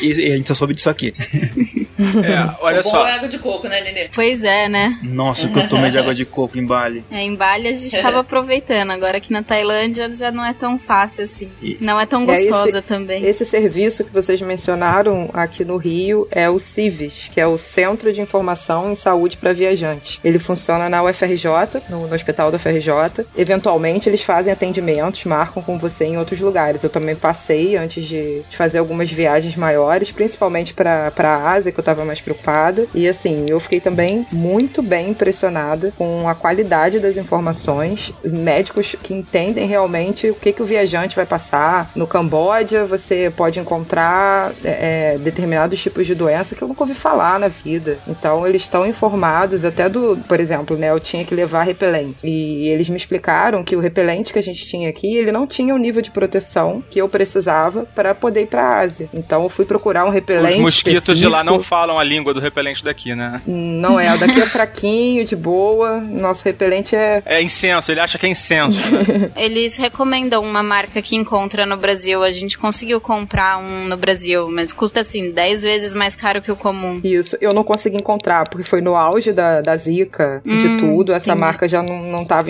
E, 0.02 0.08
e 0.08 0.32
a 0.34 0.36
gente 0.38 0.48
só 0.48 0.56
soube 0.56 0.74
disso 0.74 0.90
aqui. 0.90 1.14
É, 2.00 2.56
olha 2.62 2.80
o 2.80 2.84
bom 2.84 2.92
só. 2.92 3.06
é 3.06 3.16
água 3.16 3.28
de 3.28 3.38
coco, 3.38 3.68
né, 3.68 3.82
Nenê? 3.84 4.10
Pois 4.16 4.42
é, 4.42 4.70
né? 4.70 4.98
Nossa, 5.04 5.48
o 5.48 5.52
que 5.52 5.60
eu 5.60 5.68
tomei 5.68 5.92
de 5.92 5.98
água 5.98 6.16
de 6.16 6.24
coco 6.24 6.58
em 6.58 6.66
Bali. 6.66 7.04
É, 7.12 7.22
em 7.22 7.36
Bali 7.36 7.68
a 7.68 7.74
gente 7.74 8.02
tava 8.02 8.20
aproveitando, 8.22 8.92
agora 8.92 9.18
aqui 9.18 9.34
na 9.34 9.44
Tailândia 9.44 10.10
já 10.14 10.32
não 10.32 10.46
é 10.46 10.54
tão 10.54 10.80
fácil 10.80 11.26
assim. 11.26 11.50
Não 11.82 12.00
é 12.00 12.06
tão 12.06 12.24
E 12.24 12.26
gostosa 12.26 12.70
esse- 12.70 12.82
também. 12.84 13.26
Esse 13.26 13.46
serviço 13.46 14.06
que 14.06 14.14
vocês 14.14 14.42
mencionaram 14.42 15.30
aqui 15.34 15.66
no 15.66 15.76
Rio 15.76 16.26
é 16.32 16.50
o 16.50 16.58
CIVIS, 16.58 17.30
que 17.34 17.42
é 17.42 17.46
o 17.46 17.58
Centro 17.58 18.14
de 18.14 18.22
Informação 18.22 18.90
em 18.94 18.96
Saúde 18.96 19.36
para 19.36 19.52
Viajantes. 19.52 20.22
Ele 20.24 20.40
funciona 20.40 20.88
na 20.88 21.04
UFRJ, 21.04 21.50
no, 21.90 22.08
no 22.08 22.16
Hospital 22.16 22.50
da 22.50 22.56
UFRJ. 22.56 23.26
Eventualmente, 23.38 24.08
eles 24.08 24.22
fazem 24.24 24.54
atendimentos, 24.54 25.26
marcam 25.26 25.49
com 25.52 25.78
você 25.78 26.06
em 26.06 26.18
outros 26.18 26.40
lugares. 26.40 26.84
Eu 26.84 26.90
também 26.90 27.16
passei 27.16 27.76
antes 27.76 28.06
de, 28.06 28.42
de 28.50 28.58
fazer 28.58 28.80
algumas 28.80 29.12
viagens 29.12 29.56
maiores, 29.56 30.12
principalmente 30.12 30.74
para 30.74 31.12
a 31.18 31.52
Ásia, 31.52 31.72
que 31.72 31.80
eu 31.80 31.82
estava 31.82 32.06
mais 32.06 32.22
preocupada. 32.22 32.88
E 32.94 33.08
assim, 33.08 33.46
eu 33.50 33.60
fiquei 33.60 33.80
também 33.80 34.26
muito 34.32 34.82
bem 34.82 35.10
impressionada 35.10 35.94
com 35.98 36.28
a 36.28 36.36
qualidade 36.36 37.00
das 37.00 37.18
informações. 37.18 38.14
Médicos 38.24 38.96
que 39.02 39.14
entendem 39.14 39.68
realmente 39.68 40.30
o 40.30 40.36
que, 40.36 40.54
que 40.54 40.62
o 40.62 40.66
viajante 40.66 41.16
vai 41.16 41.26
passar. 41.26 41.92
No 41.96 42.08
Camboja, 42.08 42.86
você 42.86 43.32
pode 43.36 43.60
encontrar 43.60 44.54
é, 44.64 45.14
é 45.14 45.18
determinados 45.18 45.82
tipos 45.82 46.06
de 46.06 46.16
doença 46.16 46.56
que 46.56 46.62
eu 46.62 46.68
nunca 46.68 46.84
ouvi 46.84 46.94
falar 46.94 47.40
na 47.40 47.48
vida. 47.48 47.98
Então, 48.08 48.48
eles 48.48 48.64
estão 48.64 48.86
informados 48.86 49.66
até 49.66 49.88
do, 49.90 50.18
por 50.28 50.40
exemplo, 50.40 50.78
né? 50.78 50.90
Eu 50.90 51.00
tinha 51.00 51.24
que 51.24 51.36
levar 51.36 51.64
repelente. 51.64 52.18
E 52.24 52.68
eles 52.68 52.90
me 52.90 52.98
explicaram 52.98 53.64
que 53.64 53.76
o 53.76 53.80
repelente 53.80 54.34
que 54.34 54.40
a 54.40 54.44
gente 54.44 54.66
tinha 54.66 54.90
aqui, 54.90 55.18
ele 55.18 55.32
não 55.32 55.39
tinha 55.48 55.74
o 55.74 55.78
nível 55.78 56.02
de 56.02 56.12
proteção 56.12 56.84
que 56.90 57.00
eu 57.00 57.10
precisava 57.10 57.86
para 57.96 58.14
poder 58.16 58.44
ir 58.44 58.48
para 58.48 58.62
a 58.62 58.80
Ásia. 58.80 59.10
Então, 59.14 59.44
eu 59.44 59.50
fui 59.50 59.66
procurar 59.66 60.06
um 60.06 60.10
repelente. 60.10 60.56
Os 60.56 60.62
mosquitos 60.62 61.02
específico. 61.02 61.28
de 61.28 61.28
lá 61.28 61.44
não 61.44 61.60
falam 61.60 61.98
a 62.00 62.04
língua 62.04 62.34
do 62.34 62.40
repelente 62.40 62.84
daqui, 62.84 63.16
né? 63.16 63.42
Não 63.46 64.00
é. 64.00 64.14
O 64.14 64.18
daqui 64.18 64.42
é 64.42 64.46
fraquinho, 64.46 65.26
de 65.26 65.36
boa. 65.36 66.00
Nosso 66.00 66.44
repelente 66.44 66.96
é. 66.96 67.22
É 67.26 67.42
incenso, 67.42 67.92
ele 67.92 68.00
acha 68.00 68.18
que 68.18 68.26
é 68.26 68.30
incenso. 68.30 68.92
Né? 68.92 69.32
Eles 69.36 69.78
recomendam 69.78 70.44
uma 70.44 70.64
marca 70.64 71.02
que 71.02 71.16
encontra 71.16 71.66
no 71.66 71.78
Brasil. 71.78 72.24
A 72.24 72.32
gente 72.32 72.58
conseguiu 72.58 73.00
comprar 73.00 73.58
um 73.58 73.86
no 73.88 73.98
Brasil, 73.98 74.48
mas 74.50 74.72
custa 74.72 75.02
assim 75.02 75.32
10 75.32 75.64
vezes 75.64 75.94
mais 75.94 76.16
caro 76.16 76.42
que 76.42 76.52
o 76.52 76.56
comum. 76.56 77.00
Isso, 77.04 77.38
eu 77.42 77.54
não 77.54 77.64
consegui 77.64 77.98
encontrar, 77.98 78.48
porque 78.50 78.64
foi 78.64 78.82
no 78.82 78.96
auge 78.96 79.32
da, 79.32 79.62
da 79.62 79.76
Zika, 79.76 80.42
hum, 80.46 80.58
de 80.58 80.78
tudo. 80.78 81.14
Essa 81.14 81.32
entendi. 81.32 81.40
marca 81.40 81.68
já 81.68 81.82
não 81.82 82.24
estava 82.24 82.50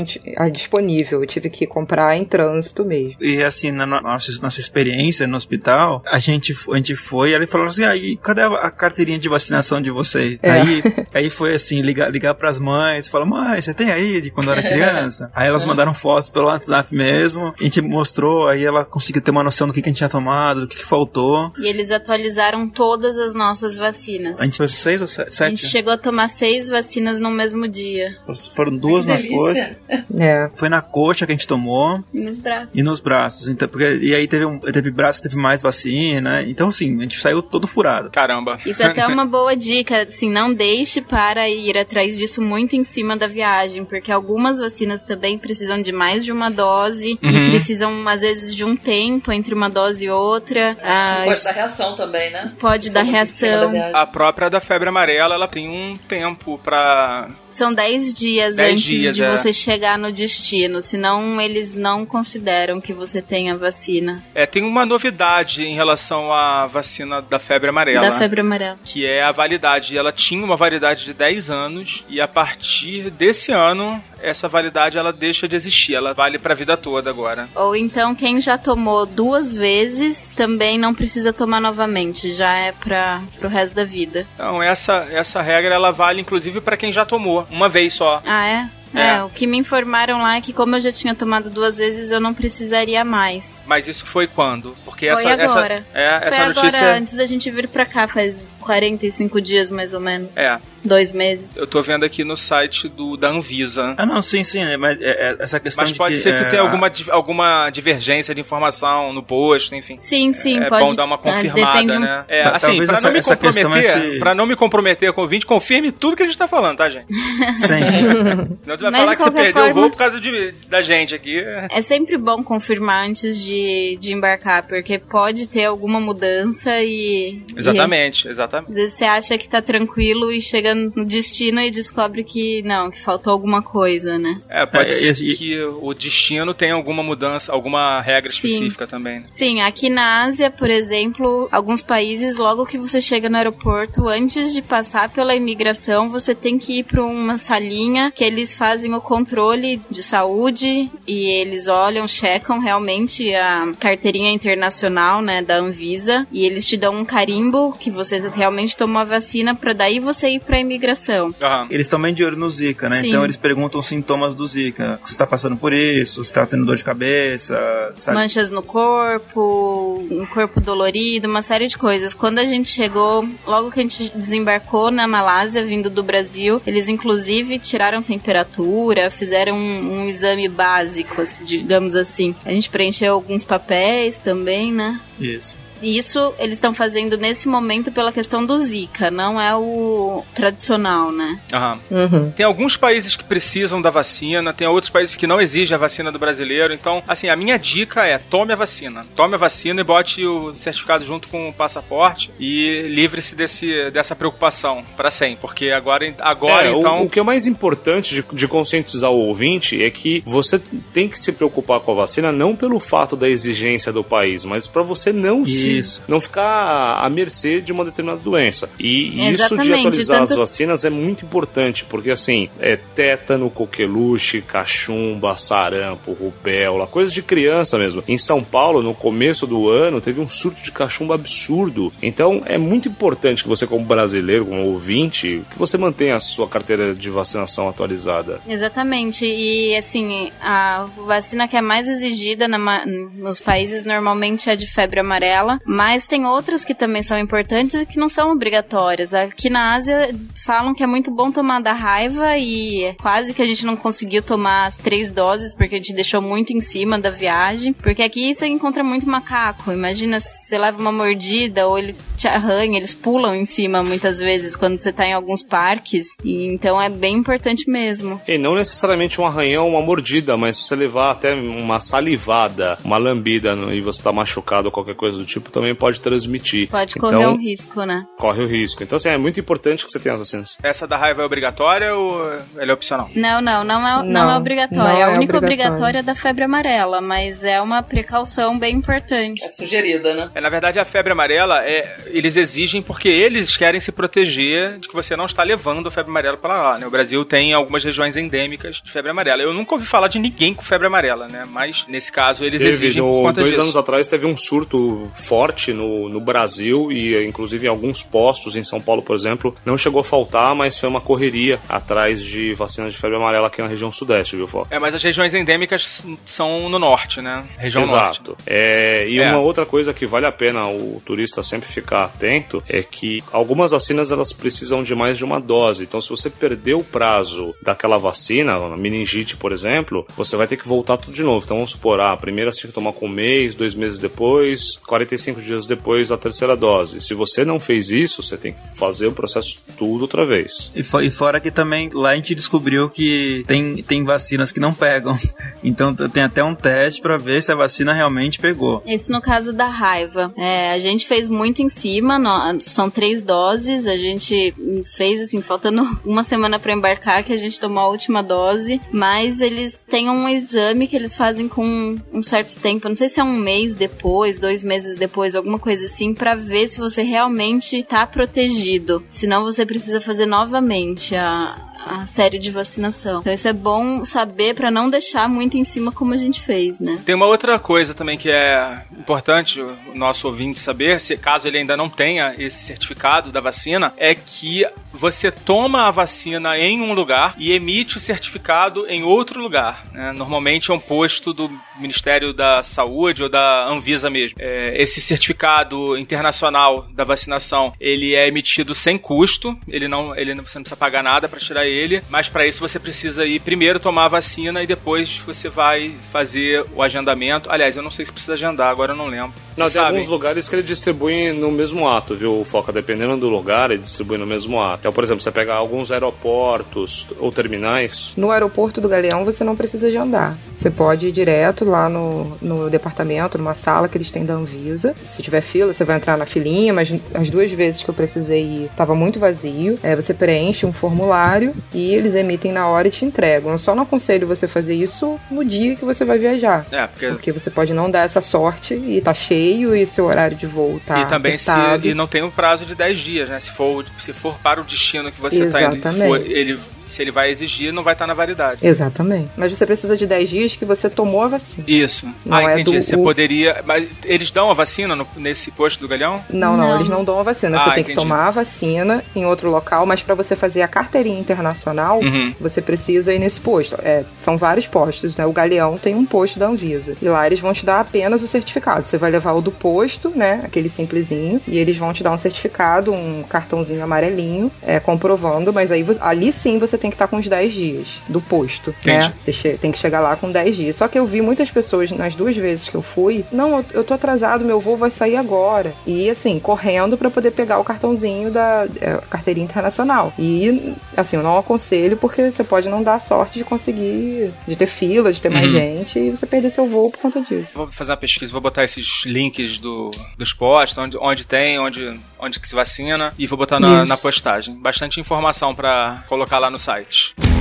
disponível. 0.52 1.22
Eu 1.22 1.28
tive 1.28 1.50
que 1.50 1.66
comprar 1.66 2.18
em 2.18 2.26
trânsito 2.26 2.79
mesmo. 2.86 3.16
E 3.20 3.44
assim, 3.44 3.72
na 3.72 3.86
nossa, 3.86 4.32
nossa 4.42 4.60
experiência 4.60 5.28
no 5.28 5.38
hospital, 5.38 6.04
a 6.06 6.20
gente, 6.20 6.56
a 6.72 6.76
gente 6.76 6.96
foi 6.96 7.32
e 7.32 7.34
ele 7.34 7.48
falou 7.48 7.68
assim: 7.68 7.84
aí, 7.84 8.18
cadê 8.18 8.42
a 8.42 8.72
carteirinha 8.72 9.20
de 9.20 9.30
vacinação 9.30 9.82
de 9.82 9.92
vocês? 9.92 10.40
É. 10.42 10.52
Aí, 10.52 10.84
aí 11.14 11.30
foi 11.30 11.54
assim: 11.54 11.82
ligar, 11.82 12.12
ligar 12.12 12.34
pras 12.36 12.58
mães, 12.58 13.08
falar, 13.08 13.26
mãe, 13.26 13.62
você 13.62 13.74
tem 13.74 13.92
aí 13.92 14.22
de 14.22 14.32
quando 14.32 14.52
era 14.52 14.62
criança? 14.68 15.32
aí 15.34 15.48
elas 15.48 15.66
mandaram 15.66 15.94
fotos 15.94 16.30
pelo 16.30 16.46
WhatsApp 16.48 16.94
mesmo, 16.94 17.54
a 17.60 17.64
gente 17.64 17.82
mostrou, 17.82 18.48
aí 18.48 18.64
ela 18.64 18.86
conseguiu 18.86 19.22
ter 19.22 19.32
uma 19.32 19.44
noção 19.44 19.68
do 19.68 19.74
que, 19.74 19.82
que 19.82 19.90
a 19.90 19.92
gente 19.92 19.98
tinha 19.98 20.10
tomado, 20.10 20.62
do 20.62 20.68
que, 20.68 20.78
que 20.78 20.86
faltou. 20.86 21.52
E 21.58 21.68
eles 21.68 21.92
atualizaram 21.92 22.68
todas 22.70 23.18
as 23.18 23.36
nossas 23.36 23.76
vacinas. 23.76 24.40
A 24.40 24.46
gente 24.46 24.58
foi 24.58 24.68
seis 24.68 25.02
ou 25.02 25.08
sete? 25.08 25.44
A 25.44 25.50
gente 25.50 25.68
chegou 25.68 25.94
a 25.94 25.98
tomar 25.98 26.28
seis 26.28 26.68
vacinas 26.68 27.20
no 27.20 27.30
mesmo 27.30 27.68
dia. 27.68 28.16
Foram 28.56 28.76
duas 28.76 29.06
na 29.06 29.18
coxa. 29.18 29.78
É. 30.18 30.50
Foi 30.54 30.70
na 30.70 30.82
coxa 30.82 31.26
que 31.26 31.32
a 31.32 31.36
gente 31.36 31.48
tomou. 31.48 32.04
E 32.14 32.20
nos 32.20 32.40
braços. 32.40 32.59
E 32.74 32.84
nos 32.84 33.00
braços. 33.00 33.48
Então, 33.48 33.68
porque, 33.68 33.98
e 34.02 34.14
aí 34.14 34.28
teve, 34.28 34.46
um, 34.46 34.60
teve 34.60 34.92
braço, 34.92 35.22
teve 35.22 35.36
mais 35.36 35.62
vacina. 35.62 36.42
Então, 36.44 36.68
assim, 36.68 36.98
a 36.98 37.02
gente 37.02 37.20
saiu 37.20 37.42
todo 37.42 37.68
furado. 37.68 38.10
Caramba. 38.10 38.60
Isso 38.66 38.82
é 38.84 38.88
até 38.88 39.06
uma 39.08 39.26
boa 39.26 39.56
dica. 39.56 40.04
Assim, 40.08 40.30
não 40.30 40.54
deixe 40.54 41.02
para 41.02 41.50
ir 41.50 41.78
atrás 41.78 42.18
disso 42.18 42.42
muito 42.42 42.76
em 42.76 42.84
cima 42.84 43.16
da 43.16 43.28
viagem, 43.28 43.86
porque 43.86 44.12
algumas 44.12 44.60
vacinas 44.60 45.02
também 45.02 45.38
precisam 45.38 45.82
de 45.82 45.92
mais 45.92 46.26
de 46.26 46.32
uma 46.32 46.50
dose 46.50 47.18
uhum. 47.22 47.30
e 47.30 47.50
precisam, 47.50 48.08
às 48.08 48.22
vezes, 48.22 48.56
de 48.56 48.64
um 48.64 48.76
tempo 48.76 49.32
entre 49.32 49.54
uma 49.54 49.70
dose 49.70 50.06
e 50.06 50.10
outra. 50.10 50.78
Ah, 50.82 51.24
pode 51.26 51.44
dar 51.44 51.52
reação 51.52 51.96
também, 51.96 52.32
né? 52.32 52.54
Pode 52.60 52.90
dar 52.90 53.04
reação. 53.04 53.72
A 53.94 54.06
própria 54.06 54.50
da 54.50 54.60
febre 54.60 54.90
amarela, 54.90 55.36
ela 55.36 55.48
tem 55.48 55.70
um 55.70 55.98
tempo 55.98 56.58
para 56.58 57.30
são 57.48 57.74
10 57.74 58.14
dias 58.14 58.56
dez 58.56 58.74
antes 58.74 58.84
dias, 58.84 59.16
de 59.16 59.24
é. 59.24 59.32
você 59.32 59.52
chegar 59.52 59.98
no 59.98 60.12
destino, 60.12 60.82
senão 60.82 61.42
eles 61.42 61.76
não 61.76 62.06
consideram 62.06 62.49
que 62.82 62.94
você 62.94 63.22
tenha 63.22 63.58
vacina. 63.58 64.24
É, 64.34 64.46
tem 64.46 64.64
uma 64.64 64.86
novidade 64.86 65.64
em 65.64 65.76
relação 65.76 66.34
à 66.34 66.66
vacina 66.68 67.22
da 67.22 67.40
febre 67.40 67.70
amarela. 67.70 68.10
Da 68.10 68.18
febre 68.18 68.42
amarela. 68.42 68.80
Que 68.84 69.06
é 69.06 69.24
a 69.24 69.32
validade. 69.32 69.98
Ela 69.98 70.12
tinha 70.12 70.44
uma 70.44 70.56
validade 70.56 71.06
de 71.06 71.14
10 71.14 71.50
anos 71.50 72.06
e 72.08 72.22
a 72.22 72.28
partir 72.28 73.10
desse 73.10 73.52
ano 73.52 74.02
essa 74.22 74.48
validade 74.48 74.98
ela 74.98 75.12
deixa 75.12 75.48
de 75.48 75.56
existir, 75.56 75.96
ela 75.96 76.14
vale 76.14 76.38
para 76.38 76.54
a 76.54 76.56
vida 76.56 76.76
toda 76.78 77.10
agora. 77.10 77.48
Ou 77.56 77.76
então 77.76 78.14
quem 78.14 78.40
já 78.42 78.58
tomou 78.58 79.06
duas 79.06 79.54
vezes 79.54 80.32
também 80.36 80.78
não 80.78 80.94
precisa 80.94 81.32
tomar 81.32 81.60
novamente, 81.60 82.34
já 82.34 82.58
é 82.58 82.72
para 82.72 83.22
o 83.42 83.48
resto 83.48 83.76
da 83.76 83.84
vida. 83.84 84.28
Então 84.36 84.62
essa 84.62 85.08
essa 85.12 85.42
regra 85.42 85.74
ela 85.74 85.92
vale 85.92 86.22
inclusive 86.22 86.62
para 86.62 86.78
quem 86.78 86.92
já 86.92 87.06
tomou 87.06 87.48
uma 87.50 87.70
vez 87.70 87.94
só. 87.94 88.22
Ah 88.26 88.46
é? 88.46 88.70
É. 88.94 89.16
é. 89.18 89.24
o 89.24 89.30
que 89.30 89.46
me 89.46 89.58
informaram 89.58 90.20
lá 90.20 90.38
é 90.38 90.42
que 90.42 90.54
como 90.54 90.76
eu 90.76 90.82
já 90.82 90.92
tinha 90.92 91.14
tomado 91.14 91.50
duas 91.50 91.78
vezes, 91.78 92.12
eu 92.12 92.20
não 92.20 92.34
precisaria 92.34 93.04
mais. 93.04 93.64
Mas 93.66 93.88
isso 93.88 94.06
foi 94.06 94.28
quando? 94.28 94.76
Porque 94.86 95.12
foi 95.12 95.26
essa, 95.26 95.44
agora. 95.44 95.86
Essa, 95.94 96.00
é, 96.00 96.20
foi 96.20 96.28
essa 96.28 96.42
agora, 96.42 96.64
notícia... 96.64 96.94
antes 96.96 97.16
da 97.16 97.26
gente 97.26 97.52
vir 97.52 97.68
pra 97.68 97.86
cá, 97.86 98.08
faz 98.08 98.50
45 98.60 99.42
dias 99.42 99.70
mais 99.70 99.94
ou 99.94 100.00
menos. 100.00 100.36
É. 100.36 100.60
Dois 100.84 101.12
meses. 101.12 101.56
Eu 101.56 101.68
tô 101.68 101.82
vendo 101.82 102.04
aqui 102.06 102.24
no 102.24 102.38
site 102.38 102.88
do, 102.88 103.18
da 103.18 103.30
Anvisa. 103.30 103.96
Ah, 103.98 104.06
não, 104.06 104.22
sim, 104.22 104.44
sim. 104.44 104.78
Mas 104.78 105.00
é, 105.02 105.32
é, 105.32 105.36
essa 105.40 105.60
questão 105.60 105.86
Mas 105.86 105.98
pode 105.98 106.16
que, 106.16 106.22
ser 106.22 106.38
que 106.38 106.44
é, 106.46 106.50
tenha 106.50 106.62
alguma, 106.62 106.92
alguma 107.10 107.70
divergência 107.70 108.34
de 108.34 108.42
informação 108.42 109.12
no 109.14 109.22
post, 109.22 109.74
enfim. 109.76 109.98
Sim, 109.98 110.32
sim, 110.34 110.60
é 110.60 110.70
pode. 110.70 110.84
É 110.84 110.88
bom 110.88 110.96
dar 110.96 111.06
uma 111.06 111.18
confirmada, 111.18 112.00
né? 112.00 112.26
É, 112.28 112.44
tá, 112.44 112.56
assim, 112.56 112.86
pra 112.86 112.96
essa, 112.96 113.08
não 113.08 113.14
me 113.14 113.24
comprometer, 113.24 113.98
esse... 113.98 114.20
pra 114.20 114.36
não 114.36 114.46
me 114.46 114.56
comprometer 114.56 115.14
com 115.14 115.22
o 115.22 115.24
ouvinte, 115.24 115.46
confirme 115.46 115.92
tudo 115.92 116.16
que 116.16 116.24
a 116.24 116.26
gente 116.26 116.38
tá 116.38 116.48
falando, 116.48 116.78
tá, 116.78 116.90
gente? 116.90 117.08
Sim. 117.58 117.80
Não 118.66 118.78
você 118.78 118.84
vai 118.84 118.92
Mas 118.92 119.02
falar 119.02 119.16
que 119.16 119.24
você 119.24 119.32
perdeu 119.32 119.54
forma, 119.54 119.70
o 119.70 119.74
voo 119.74 119.90
por 119.90 119.98
causa 119.98 120.20
de, 120.20 120.52
da 120.70 120.82
gente 120.82 121.16
aqui. 121.16 121.40
É 121.72 121.82
sempre 121.82 122.18
bom 122.18 122.44
confirmar 122.44 123.08
antes 123.08 123.42
de, 123.44 123.98
de 124.00 124.14
embarcar, 124.14 124.68
porque 124.68 125.00
pode 125.00 125.48
ter 125.48 125.66
alguma 125.66 126.00
mudança 126.00 126.82
e... 126.82 127.42
Exatamente, 127.56 128.28
e, 128.28 128.32
exatamente. 128.32 128.70
Às 128.70 128.76
vezes 128.76 128.94
você 128.94 129.06
acha 129.06 129.38
que 129.38 129.50
tá 129.50 129.62
tranquilo 129.62 130.32
e 130.32 130.40
chega 130.42 130.69
no 130.76 131.06
destino 131.06 131.62
e 131.62 131.72
descobre 131.72 132.24
que 132.24 132.62
não, 132.64 132.90
que 132.92 133.00
faltou 133.00 133.32
alguma 133.32 133.62
coisa, 133.62 134.18
né? 134.18 134.40
É, 134.50 134.66
pode 134.66 134.92
é, 134.92 135.14
ser 135.14 135.26
e, 135.26 135.36
que 135.36 135.62
o 135.62 135.94
destino 135.94 136.54
tenha 136.54 136.74
alguma 136.74 137.04
mudança, 137.04 137.52
alguma 137.52 138.02
regra 138.02 138.32
sim. 138.32 138.48
específica 138.48 138.88
também. 138.88 139.20
Né? 139.20 139.26
Sim, 139.32 139.62
aqui 139.62 139.90
na 139.90 140.24
Ásia, 140.24 140.50
por 140.50 140.70
exemplo, 140.70 141.48
alguns 141.52 141.82
países, 141.82 142.38
logo 142.38 142.66
que 142.66 142.78
você 142.78 143.02
chega 143.02 143.30
no 143.30 143.38
aeroporto, 143.38 144.08
antes 144.08 144.54
de 144.54 144.62
passar 144.62 145.10
pela 145.10 145.36
imigração, 145.36 146.10
você 146.10 146.36
tem 146.36 146.58
que 146.58 146.80
ir 146.80 146.84
para 146.84 147.04
uma 147.04 147.38
salinha 147.38 148.12
que 148.12 148.24
eles 148.24 148.54
fazem 148.54 148.94
o 148.94 149.02
controle 149.02 149.82
de 149.90 150.04
saúde 150.04 150.92
e 151.08 151.30
eles 151.30 151.68
olham, 151.68 152.08
checam 152.08 152.60
realmente 152.60 153.34
a 153.34 153.74
carteirinha 153.80 154.32
internacional, 154.32 155.22
né, 155.22 155.42
da 155.42 155.58
Anvisa 155.58 156.28
e 156.32 156.46
eles 156.46 156.68
te 156.68 156.78
dão 156.78 156.94
um 156.94 157.06
carimbo 157.06 157.74
que 157.74 157.90
você 157.90 158.20
realmente 158.30 158.76
tomou 158.76 159.02
a 159.02 159.06
vacina 159.06 159.56
para 159.56 159.74
daí 159.74 160.00
você 160.00 160.30
ir 160.30 160.40
para 160.40 160.59
a 160.60 160.62
imigração. 160.62 161.28
Uhum. 161.28 161.68
Eles 161.70 161.88
estão 161.88 162.02
bem 162.02 162.14
de 162.14 162.24
olho 162.24 162.38
no 162.38 162.50
Zika, 162.50 162.90
né? 162.90 163.00
Sim. 163.00 163.10
Então 163.10 163.24
eles 163.24 163.38
perguntam 163.38 163.80
os 163.80 163.86
sintomas 163.86 164.36
do 164.36 164.46
Zika. 164.46 165.00
Você 165.04 165.12
está 165.12 165.26
passando 165.26 165.58
por 165.58 165.74
isso? 165.74 166.24
Você 166.24 166.30
está 166.30 166.46
tendo 166.46 166.66
dor 166.66 166.76
de 166.76 166.84
cabeça? 166.84 167.94
Sabe? 167.96 168.18
Manchas 168.18 168.52
no 168.52 168.62
corpo, 168.62 170.06
um 170.10 170.26
corpo 170.26 170.62
dolorido, 170.62 171.28
uma 171.28 171.42
série 171.42 171.68
de 171.68 171.78
coisas. 171.78 172.14
Quando 172.14 172.40
a 172.40 172.46
gente 172.46 172.70
chegou, 172.70 173.28
logo 173.46 173.72
que 173.72 173.80
a 173.80 173.84
gente 173.84 174.12
desembarcou 174.16 174.92
na 174.92 175.08
Malásia, 175.08 175.66
vindo 175.66 175.90
do 175.90 176.04
Brasil, 176.04 176.62
eles 176.66 176.90
inclusive 176.90 177.60
tiraram 177.60 178.02
temperatura, 178.02 179.10
fizeram 179.10 179.56
um, 179.56 180.02
um 180.02 180.10
exame 180.10 180.48
básico, 180.48 181.24
digamos 181.46 181.96
assim. 181.96 182.36
A 182.46 182.52
gente 182.52 182.70
preencheu 182.70 183.14
alguns 183.14 183.44
papéis 183.44 184.18
também, 184.18 184.72
né? 184.72 185.00
Isso. 185.20 185.58
Isso 185.82 186.34
eles 186.38 186.54
estão 186.54 186.74
fazendo 186.74 187.18
nesse 187.18 187.48
momento 187.48 187.92
pela 187.92 188.12
questão 188.12 188.46
do 188.46 188.58
Zika, 188.60 189.10
não 189.10 189.40
é 189.40 189.56
o 189.56 190.24
tradicional, 190.34 191.12
né? 191.12 191.40
Aham. 191.54 191.80
Uhum. 191.90 192.32
Tem 192.32 192.46
alguns 192.46 192.76
países 192.78 193.16
que 193.16 193.24
precisam 193.24 193.82
da 193.82 193.90
vacina, 193.90 194.54
tem 194.54 194.68
outros 194.68 194.90
países 194.90 195.16
que 195.16 195.28
não 195.28 195.40
exigem 195.40 195.76
a 195.76 195.78
vacina 195.78 196.12
do 196.12 196.20
brasileiro. 196.20 196.74
Então, 196.74 197.02
assim, 197.08 197.30
a 197.30 197.36
minha 197.36 197.58
dica 197.58 198.06
é 198.06 198.18
tome 198.18 198.54
a 198.54 198.56
vacina. 198.56 199.06
Tome 199.16 199.36
a 199.36 199.38
vacina 199.38 199.82
e 199.82 199.84
bote 199.84 200.26
o 200.26 200.54
certificado 200.54 201.06
junto 201.06 201.28
com 201.28 201.50
o 201.50 201.54
passaporte 201.54 202.32
e 202.40 202.88
livre-se 202.90 203.36
desse, 203.36 203.90
dessa 203.92 204.16
preocupação 204.16 204.84
para 204.98 205.12
sempre. 205.12 205.38
Porque 205.42 205.72
agora, 205.72 206.14
agora 206.20 206.70
é, 206.70 206.72
então. 206.72 207.02
O, 207.02 207.06
o, 207.06 207.10
que 207.10 207.20
é 207.20 207.24
mais 207.24 207.48
importante 207.48 208.16
de, 208.16 208.26
de 208.34 208.48
conscientizar 208.48 209.12
o 209.12 209.28
ouvinte 209.28 209.82
é 209.84 209.90
que 209.90 210.22
você 210.26 210.60
tem 210.94 211.08
que 211.08 211.20
se 211.20 211.32
preocupar 211.32 211.80
com 211.80 211.92
a 211.92 211.96
vacina 211.96 212.32
não 212.32 212.56
pelo 212.56 212.80
fato 212.80 213.16
da 213.16 213.30
exigência 213.30 213.92
do 213.92 214.04
país, 214.04 214.44
mas 214.46 214.68
para 214.68 214.82
você 214.82 215.12
não 215.12 215.46
se 215.46 215.69
isso. 215.78 216.04
Não 216.08 216.20
ficar 216.20 217.00
à 217.04 217.10
mercê 217.10 217.62
de 217.62 217.72
uma 217.72 217.86
determinada 217.86 218.22
doença. 218.22 218.70
E 218.80 219.32
isso 219.32 219.58
de 219.58 219.74
atualizar 219.74 220.20
tanto... 220.20 220.34
as 220.34 220.38
vacinas 220.38 220.86
é 220.86 220.90
muito 220.90 221.26
importante, 221.26 221.86
porque 221.86 222.12
assim, 222.12 222.50
é 222.60 222.76
tétano, 222.78 223.50
coqueluche, 223.50 224.42
cachumba, 224.42 225.36
sarampo, 225.38 226.14
rubéola, 226.14 226.88
coisas 226.88 227.14
de 227.14 227.22
criança 227.22 227.78
mesmo. 227.78 228.04
Em 228.08 228.18
São 228.18 228.44
Paulo, 228.44 228.82
no 228.82 228.94
começo 228.94 229.46
do 229.46 229.70
ano, 229.70 230.02
teve 230.02 230.20
um 230.20 230.30
surto 230.30 230.62
de 230.62 230.72
cachumba 230.72 231.16
absurdo. 231.16 231.94
Então, 232.02 232.42
é 232.46 232.58
muito 232.58 232.88
importante 232.88 233.44
que 233.44 233.50
você, 233.50 233.68
como 233.68 233.86
brasileiro, 233.86 234.46
como 234.46 234.66
ouvinte, 234.66 235.44
que 235.50 235.58
você 235.58 235.78
mantenha 235.78 236.16
a 236.16 236.20
sua 236.20 236.48
carteira 236.48 236.94
de 236.94 237.10
vacinação 237.10 237.70
atualizada. 237.70 238.42
Exatamente. 238.48 239.26
E, 239.26 239.76
assim, 239.76 240.32
a 240.42 240.88
vacina 241.06 241.48
que 241.48 241.58
é 241.58 241.62
mais 241.62 241.88
exigida 241.88 242.48
na, 242.48 242.86
nos 242.86 243.40
países 243.40 243.86
normalmente 243.86 244.50
é 244.50 244.56
de 244.56 244.68
febre 244.68 245.00
amarela 245.00 245.59
mas 245.66 246.08
tem 246.08 246.26
outras 246.26 246.64
que 246.64 246.74
também 246.74 247.04
são 247.04 247.18
importantes 247.18 247.82
e 247.82 247.86
que 247.86 248.00
não 248.00 248.10
são 248.10 248.32
obrigatórias. 248.32 249.14
Aqui 249.14 249.50
na 249.50 249.76
Ásia 249.76 250.16
falam 250.46 250.74
que 250.74 250.84
é 250.84 250.88
muito 250.88 251.12
bom 251.12 251.32
tomar 251.32 251.62
da 251.62 251.74
raiva 251.74 252.38
e 252.38 252.96
quase 253.02 253.34
que 253.34 253.42
a 253.42 253.46
gente 253.46 253.66
não 253.66 253.76
conseguiu 253.76 254.22
tomar 254.22 254.66
as 254.66 254.78
três 254.78 255.12
doses 255.12 255.54
porque 255.54 255.76
a 255.76 255.78
gente 255.78 255.94
deixou 255.94 256.22
muito 256.22 256.54
em 256.54 256.62
cima 256.62 257.00
da 257.00 257.10
viagem, 257.10 257.74
porque 257.74 258.02
aqui 258.02 258.34
você 258.34 258.48
encontra 258.48 258.84
muito 258.84 259.08
macaco. 259.08 259.72
Imagina 259.72 260.20
se 260.20 260.48
você 260.48 260.58
leva 260.58 260.80
uma 260.80 260.92
mordida 260.92 261.68
ou 261.68 261.78
ele 261.78 261.96
te 262.18 262.28
arranha, 262.28 262.78
eles 262.78 262.94
pulam 262.94 263.36
em 263.36 263.46
cima 263.46 263.84
muitas 263.84 264.20
vezes 264.20 264.56
quando 264.56 264.80
você 264.80 264.92
tá 264.92 265.06
em 265.06 265.14
alguns 265.14 265.44
parques. 265.44 266.08
E 266.24 266.48
então 266.54 266.82
é 266.82 266.90
bem 266.90 267.16
importante 267.16 267.70
mesmo. 267.70 268.22
E 268.28 268.38
não 268.38 268.56
necessariamente 268.56 269.20
um 269.20 269.26
arranhão, 269.26 269.70
uma 269.70 269.82
mordida, 269.82 270.36
mas 270.36 270.58
se 270.58 270.64
você 270.64 270.76
levar 270.76 271.12
até 271.12 271.34
uma 271.34 271.80
salivada, 271.80 272.78
uma 272.84 272.98
lambida 272.98 273.54
e 273.72 273.82
você 273.82 274.02
tá 274.02 274.12
machucado 274.12 274.68
ou 274.68 274.72
qualquer 274.72 274.96
coisa 274.96 275.18
do 275.18 275.26
tipo, 275.26 275.49
também 275.50 275.74
pode 275.76 276.00
transmitir. 276.02 276.70
Pode 276.70 276.96
correr 276.96 277.18
então, 277.18 277.34
um 277.34 277.38
risco, 277.38 277.84
né? 277.84 278.06
Corre 278.18 278.44
o 278.44 278.48
risco. 278.48 278.84
Então, 278.84 278.98
assim, 278.98 279.10
é 279.10 279.18
muito 279.18 279.40
importante 279.40 279.86
que 279.86 279.92
você 279.92 280.00
tenha 280.00 280.16
essa 280.16 280.26
sensação. 280.26 280.58
Essa 280.64 280.88
da 280.88 280.98
raiva 280.98 281.22
é 281.22 281.26
obrigatória 281.26 281.96
ou 281.96 282.22
ela 282.58 282.72
é 282.72 282.74
opcional? 282.74 283.10
Não, 283.16 283.42
não, 283.42 283.64
não 283.64 283.88
é, 283.88 284.04
não, 284.04 284.04
Não, 284.04 284.32
é 284.32 284.38
obrigatória. 284.38 284.84
não 284.94 285.00
é 285.00 285.04
a 285.04 285.10
única 285.10 285.38
obrigatória. 285.38 285.72
obrigatória 285.74 286.00
é 286.00 286.04
da 286.04 286.16
febre 286.16 286.44
amarela, 286.44 287.02
mas 287.02 287.44
é 287.44 287.62
uma 287.62 287.82
precaução 287.82 288.58
bem 288.58 288.76
importante. 288.76 289.44
É 289.44 289.50
sugerida, 289.50 290.14
né? 290.14 290.32
É, 290.36 290.42
na 290.42 290.50
verdade, 290.50 290.80
a 290.80 290.86
febre 290.86 291.12
amarela, 291.12 291.64
é, 291.64 291.98
eles 292.08 292.36
exigem 292.36 292.82
porque 292.82 293.08
eles 293.10 293.56
querem 293.58 293.80
se 293.80 293.92
proteger 293.92 294.80
de 294.80 294.88
que 294.88 294.94
você 294.94 295.16
não 295.16 295.26
está 295.26 295.44
levando 295.44 295.88
a 295.88 295.92
febre 295.92 296.10
amarela 296.12 296.38
para 296.38 296.62
lá, 296.62 296.78
né? 296.78 296.86
O 296.88 296.92
Brasil 296.92 297.24
tem 297.26 297.54
algumas 297.54 297.84
regiões 297.84 298.16
endêmicas 298.18 298.82
de 298.84 298.92
febre 298.92 299.12
amarela. 299.12 299.42
Eu 299.42 299.54
nunca 299.54 299.74
ouvi 299.76 299.86
falar 299.86 300.08
de 300.08 300.20
ninguém 300.20 300.54
com 300.54 300.64
febre 300.64 300.88
amarela, 300.88 301.28
né? 301.28 301.46
Mas, 301.50 301.86
nesse 301.88 302.12
caso, 302.12 302.44
eles 302.44 302.62
Teve, 302.62 302.74
exigem 302.74 303.02
no, 303.02 303.08
por 303.08 303.22
conta 303.24 303.42
dois 303.42 303.52
disso. 303.52 303.62
anos 303.62 303.78
atrás 303.78 304.08
teve 304.08 304.26
um 304.26 304.36
surto 304.38 305.10
forte 305.16 305.39
no, 305.74 306.10
no 306.10 306.20
Brasil 306.20 306.92
e 306.92 307.26
inclusive 307.26 307.66
em 307.66 307.70
alguns 307.70 308.04
postos 308.04 308.56
em 308.56 308.64
São 308.64 308.82
Paulo, 308.82 309.02
por 309.02 309.16
exemplo, 309.16 309.56
não 309.66 309.78
chegou 309.78 310.02
a 310.02 310.04
faltar, 310.04 310.54
mas 310.56 310.80
foi 310.80 310.90
uma 310.90 311.02
correria 311.02 311.60
atrás 311.68 312.24
de 312.24 312.54
vacinas 312.54 312.94
de 312.94 313.00
febre 313.00 313.18
amarela 313.18 313.48
aqui 313.48 313.62
na 313.62 313.68
região 313.68 313.92
sudeste, 313.92 314.36
viu, 314.36 314.48
Fó? 314.48 314.66
É, 314.70 314.80
mas 314.80 314.94
as 314.94 315.04
regiões 315.04 315.34
endêmicas 315.34 316.06
são 316.26 316.70
no 316.70 316.80
norte, 316.80 317.22
né? 317.22 317.46
Região 317.58 317.86
norte. 317.86 318.22
Exato. 318.22 318.38
É, 318.46 319.08
e 319.08 319.20
É. 319.20 319.30
uma 319.30 319.40
outra 319.40 319.66
coisa 319.66 319.94
que 319.94 320.06
vale 320.06 320.26
a 320.26 320.32
pena 320.32 320.68
o 320.68 321.02
turista 321.06 321.42
sempre 321.44 321.68
ficar 321.68 322.06
atento 322.06 322.64
é 322.68 322.82
que 322.82 323.24
algumas 323.32 323.72
vacinas 323.72 324.12
elas 324.12 324.34
precisam 324.34 324.84
de 324.84 324.96
mais 324.96 325.18
de 325.18 325.24
uma 325.24 325.40
dose. 325.40 325.84
Então, 325.84 326.02
se 326.02 326.10
você 326.10 326.30
perder 326.30 326.74
o 326.74 326.84
prazo 326.84 327.54
daquela 327.62 327.98
vacina, 327.98 328.56
a 328.56 328.78
meningite, 328.78 329.36
por 329.36 329.52
exemplo, 329.52 330.06
você 330.18 330.36
vai 330.36 330.48
ter 330.48 330.58
que 330.58 330.68
voltar 330.68 330.98
tudo 330.98 331.14
de 331.14 331.24
novo. 331.24 331.44
Então, 331.46 331.58
vamos 331.58 331.72
supor, 331.72 332.00
ah, 332.00 332.14
a 332.14 332.18
primeira 332.18 332.52
você 332.52 332.62
tem 332.62 332.70
que 332.72 332.76
tomar 332.76 332.94
com 332.94 333.06
um 333.06 333.10
mês, 333.10 333.56
dois 333.56 333.76
meses 333.76 333.98
depois, 333.98 334.78
45 334.88 335.29
dias 335.38 335.66
depois 335.66 336.12
a 336.12 336.18
terceira 336.18 336.56
dose. 336.56 337.02
Se 337.02 337.14
você 337.14 337.44
não 337.46 337.60
fez 337.60 337.90
isso, 337.90 338.22
você 338.24 338.38
tem 338.38 338.54
que 338.54 338.60
fazer 338.78 339.08
o 339.08 339.12
processo 339.12 339.60
tudo 339.78 340.02
outra 340.02 340.26
vez. 340.26 340.72
E, 340.76 340.84
fo- 340.84 341.02
e 341.02 341.12
fora 341.12 341.40
que 341.40 341.52
também 341.52 341.90
lá 341.94 342.10
a 342.12 342.16
gente 342.16 342.34
descobriu 342.36 342.90
que 342.90 343.44
tem, 343.48 343.82
tem 343.84 344.04
vacinas 344.04 344.52
que 344.52 344.60
não 344.60 344.74
pegam. 344.74 345.18
Então 345.62 345.94
tem 345.94 346.24
até 346.24 346.42
um 346.42 346.56
teste 346.56 347.02
pra 347.02 347.18
ver 347.18 347.44
se 347.44 347.52
a 347.52 347.56
vacina 347.56 347.94
realmente 347.94 348.40
pegou. 348.40 348.82
Esse 348.88 349.12
no 349.12 349.22
caso 349.22 349.52
da 349.52 349.68
raiva. 349.68 350.34
É, 350.38 350.72
a 350.72 350.80
gente 350.80 351.06
fez 351.06 351.28
muito 351.28 351.62
em 351.62 351.70
cima, 351.70 352.18
nó- 352.18 352.58
são 352.62 352.90
três 352.90 353.22
doses. 353.22 353.86
A 353.86 353.98
gente 353.98 354.54
fez 354.96 355.20
assim, 355.20 355.42
faltando 355.42 355.82
uma 356.06 356.24
semana 356.24 356.58
pra 356.58 356.72
embarcar, 356.72 357.26
que 357.26 357.34
a 357.34 357.38
gente 357.38 357.60
tomou 357.60 357.84
a 357.84 357.90
última 357.90 358.24
dose. 358.24 358.80
Mas 358.90 359.42
eles 359.42 359.84
têm 359.90 360.10
um 360.10 360.30
exame 360.30 360.88
que 360.88 360.96
eles 360.96 361.14
fazem 361.14 361.50
com 361.50 361.98
um 362.14 362.22
certo 362.22 362.58
tempo. 362.62 362.88
Não 362.88 362.96
sei 362.96 363.10
se 363.10 363.20
é 363.20 363.24
um 363.24 363.36
mês 363.36 363.76
depois, 363.76 364.40
dois 364.40 364.64
meses 364.64 364.98
depois, 364.98 365.19
alguma 365.36 365.60
coisa 365.60 365.86
assim, 365.86 366.14
pra 366.14 366.36
ver 366.36 366.68
se 366.68 366.80
você 366.80 367.02
realmente 367.02 367.84
tá 367.84 368.06
protegido. 368.06 369.04
Senão 369.10 369.44
você 369.44 369.66
precisa 369.66 370.02
fazer 370.02 370.26
novamente 370.26 371.16
a. 371.16 371.69
A 371.86 372.06
série 372.06 372.38
de 372.38 372.52
vacinação. 372.52 373.22
Então, 373.22 373.34
isso 373.34 373.48
é 373.48 373.54
bom 373.54 374.04
saber 374.06 374.54
pra 374.54 374.70
não 374.70 374.90
deixar 374.90 375.28
muito 375.28 375.58
em 375.58 375.64
cima 375.64 375.92
como 375.92 376.14
a 376.14 376.18
gente 376.18 376.42
fez, 376.42 376.80
né? 376.80 377.00
Tem 377.06 377.16
uma 377.16 377.26
outra 377.26 377.58
coisa 377.58 377.94
também 377.94 378.18
que 378.18 378.30
é 378.30 378.84
importante 378.98 379.62
o 379.62 379.96
nosso 379.96 380.28
ouvinte 380.28 380.60
saber, 380.60 381.02
se 381.02 381.18
caso 381.18 381.48
ele 381.48 381.58
ainda 381.58 381.76
não 381.76 381.90
tenha 381.90 382.36
esse 382.38 382.64
certificado 382.64 383.32
da 383.32 383.40
vacina, 383.40 383.94
é 383.98 384.14
que 384.14 384.66
você 384.92 385.32
toma 385.32 385.88
a 385.88 385.92
vacina 385.92 386.58
em 386.58 386.82
um 386.82 386.94
lugar 386.94 387.36
e 387.38 387.52
emite 387.52 387.98
o 387.98 388.00
certificado 388.00 388.86
em 388.88 389.04
outro 389.04 389.42
lugar. 389.42 389.86
né? 389.92 390.12
Normalmente 390.12 390.72
é 390.72 390.74
um 390.74 390.80
posto 390.80 391.34
do 391.34 391.50
Ministério 391.80 392.34
da 392.34 392.62
Saúde 392.62 393.24
ou 393.24 393.30
da 393.30 393.68
Anvisa 393.68 394.10
mesmo. 394.10 394.38
É, 394.40 394.74
esse 394.82 395.00
certificado 395.00 395.98
internacional 395.98 396.88
da 396.94 397.04
vacinação, 397.04 397.74
ele 397.80 398.16
é 398.16 398.28
emitido 398.28 398.76
sem 398.76 398.98
custo, 398.98 399.58
ele 399.68 399.88
não, 399.88 400.16
ele 400.16 400.36
você 400.36 400.58
não 400.58 400.64
precisa 400.64 400.76
pagar 400.76 401.04
nada 401.04 401.28
para 401.28 401.40
tirar 401.40 401.66
ele, 401.70 402.02
mas 402.10 402.28
para 402.28 402.46
isso 402.46 402.60
você 402.60 402.80
precisa 402.80 403.26
ir 403.26 403.40
primeiro 403.40 403.80
tomar 403.80 404.06
a 404.06 404.10
vacina 404.10 404.62
e 404.64 404.68
depois 404.68 405.22
você 405.26 405.50
vai 405.50 405.92
fazer 406.12 406.66
o 406.76 406.82
agendamento. 406.82 407.50
Aliás, 407.52 407.76
eu 407.78 407.84
não 407.84 407.92
sei 407.92 408.06
se 408.06 408.12
precisa 408.12 408.34
agendar, 408.34 408.70
agora 408.70 408.94
eu 408.94 408.98
não 408.98 409.06
lembro. 409.06 409.34
Não, 409.58 409.66
Vocês 409.66 409.74
tem 409.74 409.82
sabem? 409.82 409.98
alguns 409.98 410.10
lugares 410.10 410.48
que 410.48 410.56
ele 410.56 410.64
distribui 410.64 411.34
no 411.34 411.52
mesmo 411.52 411.88
ato, 411.88 412.16
viu, 412.16 412.46
Foca? 412.46 412.72
Dependendo 412.72 413.18
do 413.18 413.30
lugar, 413.30 413.72
ele 413.72 413.82
distribui 413.82 414.18
no 414.18 414.26
mesmo 414.26 414.62
ato. 414.62 414.80
Então, 414.80 414.94
por 414.94 415.04
exemplo, 415.04 415.22
você 415.22 415.32
pega 415.32 415.54
alguns 415.54 415.92
aeroportos 415.92 417.08
ou 417.20 417.32
terminais. 417.32 418.14
No 418.18 418.32
aeroporto 418.32 418.80
do 418.80 418.88
Galeão 418.88 419.26
você 419.26 419.44
não 419.44 419.56
precisa 419.56 419.90
de 419.90 419.98
andar. 419.98 420.38
Você 420.54 420.70
pode 420.70 421.08
ir 421.08 421.12
direto 421.12 421.66
lá 421.66 421.90
no, 421.90 422.38
no 422.42 422.70
departamento, 422.70 423.38
numa 423.38 423.56
sala 423.56 423.88
que 423.88 423.98
eles 423.98 424.12
têm 424.12 424.26
da 424.26 424.34
Anvisa. 424.34 424.96
Se 425.06 425.22
tiver 425.22 425.42
fila, 425.42 425.74
você 425.74 425.84
vai 425.84 425.98
entrar 425.98 426.18
na 426.18 426.26
filinha, 426.26 426.74
mas 426.74 426.94
as 427.14 427.30
duas 427.30 427.52
vezes 427.52 427.84
que 427.84 427.90
eu 427.90 427.94
precisei 427.94 428.44
ir, 428.44 428.66
estava 428.66 428.96
muito 428.96 429.20
vazio. 429.20 429.78
É, 429.84 429.96
você 429.96 430.14
preenche 430.14 430.66
um 430.66 430.74
formulário 430.74 431.54
e 431.74 431.94
eles 431.94 432.16
emitem 432.16 432.52
na 432.52 432.68
hora 432.68 432.88
e 432.88 432.92
te 432.92 433.06
entregam. 433.06 433.52
Eu 433.52 433.58
só 433.60 433.74
não 433.76 433.84
aconselho 433.84 434.28
você 434.28 434.48
fazer 434.48 434.74
isso 434.76 435.20
no 435.30 435.44
dia 435.44 435.76
que 435.76 435.86
você 435.86 436.04
vai 436.06 436.18
viajar. 436.18 436.66
É, 436.72 436.88
porque 436.88 437.08
Porque 437.08 437.32
você 437.32 437.50
pode 437.50 437.74
não 437.74 437.90
dar 437.90 438.02
essa 438.06 438.22
sorte 438.22 438.74
e 438.74 439.02
tá 439.02 439.14
cheio 439.14 439.76
e 439.76 439.86
seu 439.86 440.06
horário 440.06 440.36
de 440.38 440.46
voo 440.46 440.80
tá 440.86 441.02
e 441.02 441.06
também 441.06 441.38
se 441.38 441.50
apertado. 441.50 441.88
e 441.88 441.94
não 441.94 442.08
tem 442.08 442.24
um 442.24 442.32
prazo 442.32 442.66
de 442.66 442.76
10 442.76 442.98
dias, 442.98 443.30
né? 443.30 443.40
Se 443.40 443.52
for, 443.52 443.86
se 444.00 444.14
for 444.14 444.38
para 444.40 444.62
o 444.62 444.64
destino 444.64 445.12
que 445.12 445.20
você 445.20 445.46
está 445.46 445.62
indo, 445.64 445.76
e 445.76 445.80
Exatamente. 445.80 446.08
for, 446.08 446.32
ele 446.32 446.60
se 446.90 447.02
ele 447.02 447.12
vai 447.12 447.30
exigir, 447.30 447.72
não 447.72 447.84
vai 447.84 447.94
estar 447.94 448.08
na 448.08 448.14
validade. 448.14 448.60
Exatamente. 448.66 449.30
Mas 449.38 449.56
você 449.58 449.66
precisa 449.66 449.96
de 449.96 450.06
10 450.08 450.30
dias 450.30 450.56
que 450.56 450.66
você 450.66 450.90
tomou 450.90 451.24
a 451.24 451.28
vacina. 451.28 451.64
Isso. 451.68 452.08
Não 452.26 452.38
ah, 452.38 452.52
é 452.52 452.60
entendi. 452.62 452.78
do- 452.78 452.84
Você 452.84 452.96
o- 452.96 453.04
poderia. 453.04 453.62
Mas 453.66 453.88
eles 454.06 454.32
dão 454.32 454.50
a 454.50 454.54
vacina 454.54 454.96
no- 454.96 455.08
nesse 455.16 455.52
posto 455.52 455.80
do 455.80 455.88
Galeão? 455.88 456.22
Não, 456.30 456.56
não, 456.58 456.68
Não. 456.70 456.76
eles 456.78 456.90
não 456.90 457.04
dão 457.04 457.20
a 457.20 457.24
vacina. 457.24 457.58
Ah, 457.58 457.60
você 457.66 457.66
tem 457.76 457.84
que 457.84 457.92
entendi. 457.92 457.96
tomar 458.08 458.28
a 458.28 458.32
vacina 458.32 459.04
em 459.16 459.26
outro 459.26 459.50
local, 459.50 459.86
mas 459.86 460.02
para 460.02 460.16
você 460.16 460.36
fazer 460.36 460.62
a 460.62 460.68
carteirinha 460.68 461.20
internacional, 461.20 462.00
Uhum. 462.00 462.34
você 462.40 462.62
precisa 462.62 463.14
ir 463.14 463.20
nesse 463.20 463.40
posto. 463.40 463.76
É, 463.84 464.04
são 464.18 464.38
vários 464.38 464.68
postos, 464.68 465.16
né? 465.16 465.26
O 465.26 465.32
Galeão 465.32 465.78
tem 465.78 465.96
um 465.96 466.06
posto 466.06 466.40
da 466.40 466.48
Anvisa. 466.48 466.96
E 467.02 467.06
lá 467.08 467.26
eles 467.28 467.40
vão 467.40 467.54
te 467.54 467.66
dar 467.66 467.80
apenas 467.82 468.22
o 468.24 468.28
certificado. 468.28 468.84
Você 468.86 468.98
vai 468.98 469.12
levar 469.12 469.34
o 469.34 469.42
do 469.42 469.52
posto, 469.52 470.12
né? 470.16 470.42
Aquele 470.44 470.70
simplesinho. 470.70 471.42
E 471.48 471.58
eles 471.58 471.78
vão 471.78 471.94
te 471.94 472.04
dar 472.04 472.12
um 472.12 472.18
certificado, 472.18 472.92
um 472.94 473.24
cartãozinho 473.28 473.84
amarelinho, 473.84 474.52
é, 474.64 474.80
comprovando. 474.80 475.52
Mas 475.54 475.72
aí 475.72 475.86
ali 476.02 476.32
sim 476.32 476.58
você 476.58 476.78
tem 476.80 476.90
que 476.90 476.96
estar 476.96 477.08
com 477.08 477.18
os 477.18 477.28
10 477.28 477.54
dias 477.54 477.88
do 478.08 478.20
posto, 478.22 478.74
né? 478.86 479.06
Entendi. 479.06 479.14
Você 479.22 479.32
che- 479.34 479.58
tem 479.58 479.72
que 479.72 479.78
chegar 479.78 480.00
lá 480.00 480.16
com 480.16 480.32
10 480.32 480.56
dias. 480.56 480.76
Só 480.76 480.88
que 480.88 480.98
eu 480.98 481.06
vi 481.06 481.22
muitas 481.22 481.52
pessoas 481.52 481.92
nas 481.92 482.16
duas 482.16 482.36
vezes 482.36 482.68
que 482.70 482.76
eu 482.76 482.82
fui, 482.82 483.24
não, 483.32 483.58
eu, 483.60 483.66
eu 483.74 483.84
tô 483.84 483.94
atrasado, 483.94 484.44
meu 484.46 484.60
voo 484.60 484.78
vai 484.78 484.90
sair 484.90 485.16
agora. 485.18 485.74
E 485.86 486.10
assim, 486.10 486.40
correndo 486.40 486.98
pra 486.98 487.10
poder 487.12 487.32
pegar 487.32 487.60
o 487.60 487.64
cartãozinho 487.64 488.32
da 488.32 488.66
é, 488.82 488.98
carteirinha 489.10 489.46
internacional. 489.46 490.14
E 490.18 490.74
assim, 490.98 491.18
eu 491.18 491.24
não 491.24 491.38
aconselho 491.38 491.98
porque 491.98 492.32
você 492.32 492.44
pode 492.44 492.70
não 492.70 492.82
dar 492.82 493.00
sorte 493.02 493.38
de 493.40 493.44
conseguir, 493.44 494.32
de 494.48 494.56
ter 494.56 494.66
fila, 494.68 495.12
de 495.12 495.22
ter 495.22 495.30
mais 495.30 495.46
Uhum. 495.52 495.58
gente 495.60 496.00
e 496.00 496.10
você 496.12 496.26
perder 496.26 496.50
seu 496.50 496.68
voo 496.68 496.92
por 496.92 497.00
conta 497.02 497.22
disso. 497.22 497.48
Vou 497.54 497.68
fazer 497.70 497.92
uma 497.92 497.98
pesquisa, 497.98 498.32
vou 498.32 498.42
botar 498.42 498.64
esses 498.64 499.04
links 499.06 499.58
do, 499.60 499.92
dos 500.18 500.32
postos, 500.34 500.78
onde, 500.78 500.98
onde 500.98 501.26
tem, 501.26 501.60
onde, 501.60 502.00
onde 502.20 502.40
que 502.40 502.48
se 502.48 502.56
vacina, 502.56 503.14
e 503.18 503.26
vou 503.28 503.38
botar 503.38 503.60
na, 503.60 503.86
na 503.86 503.98
postagem. 503.98 504.56
Bastante 504.56 505.00
informação 505.00 505.54
pra 505.56 506.04
colocar 506.08 506.40
lá 506.40 506.50
no 506.50 506.58
site 506.60 506.69
sites. 506.70 507.39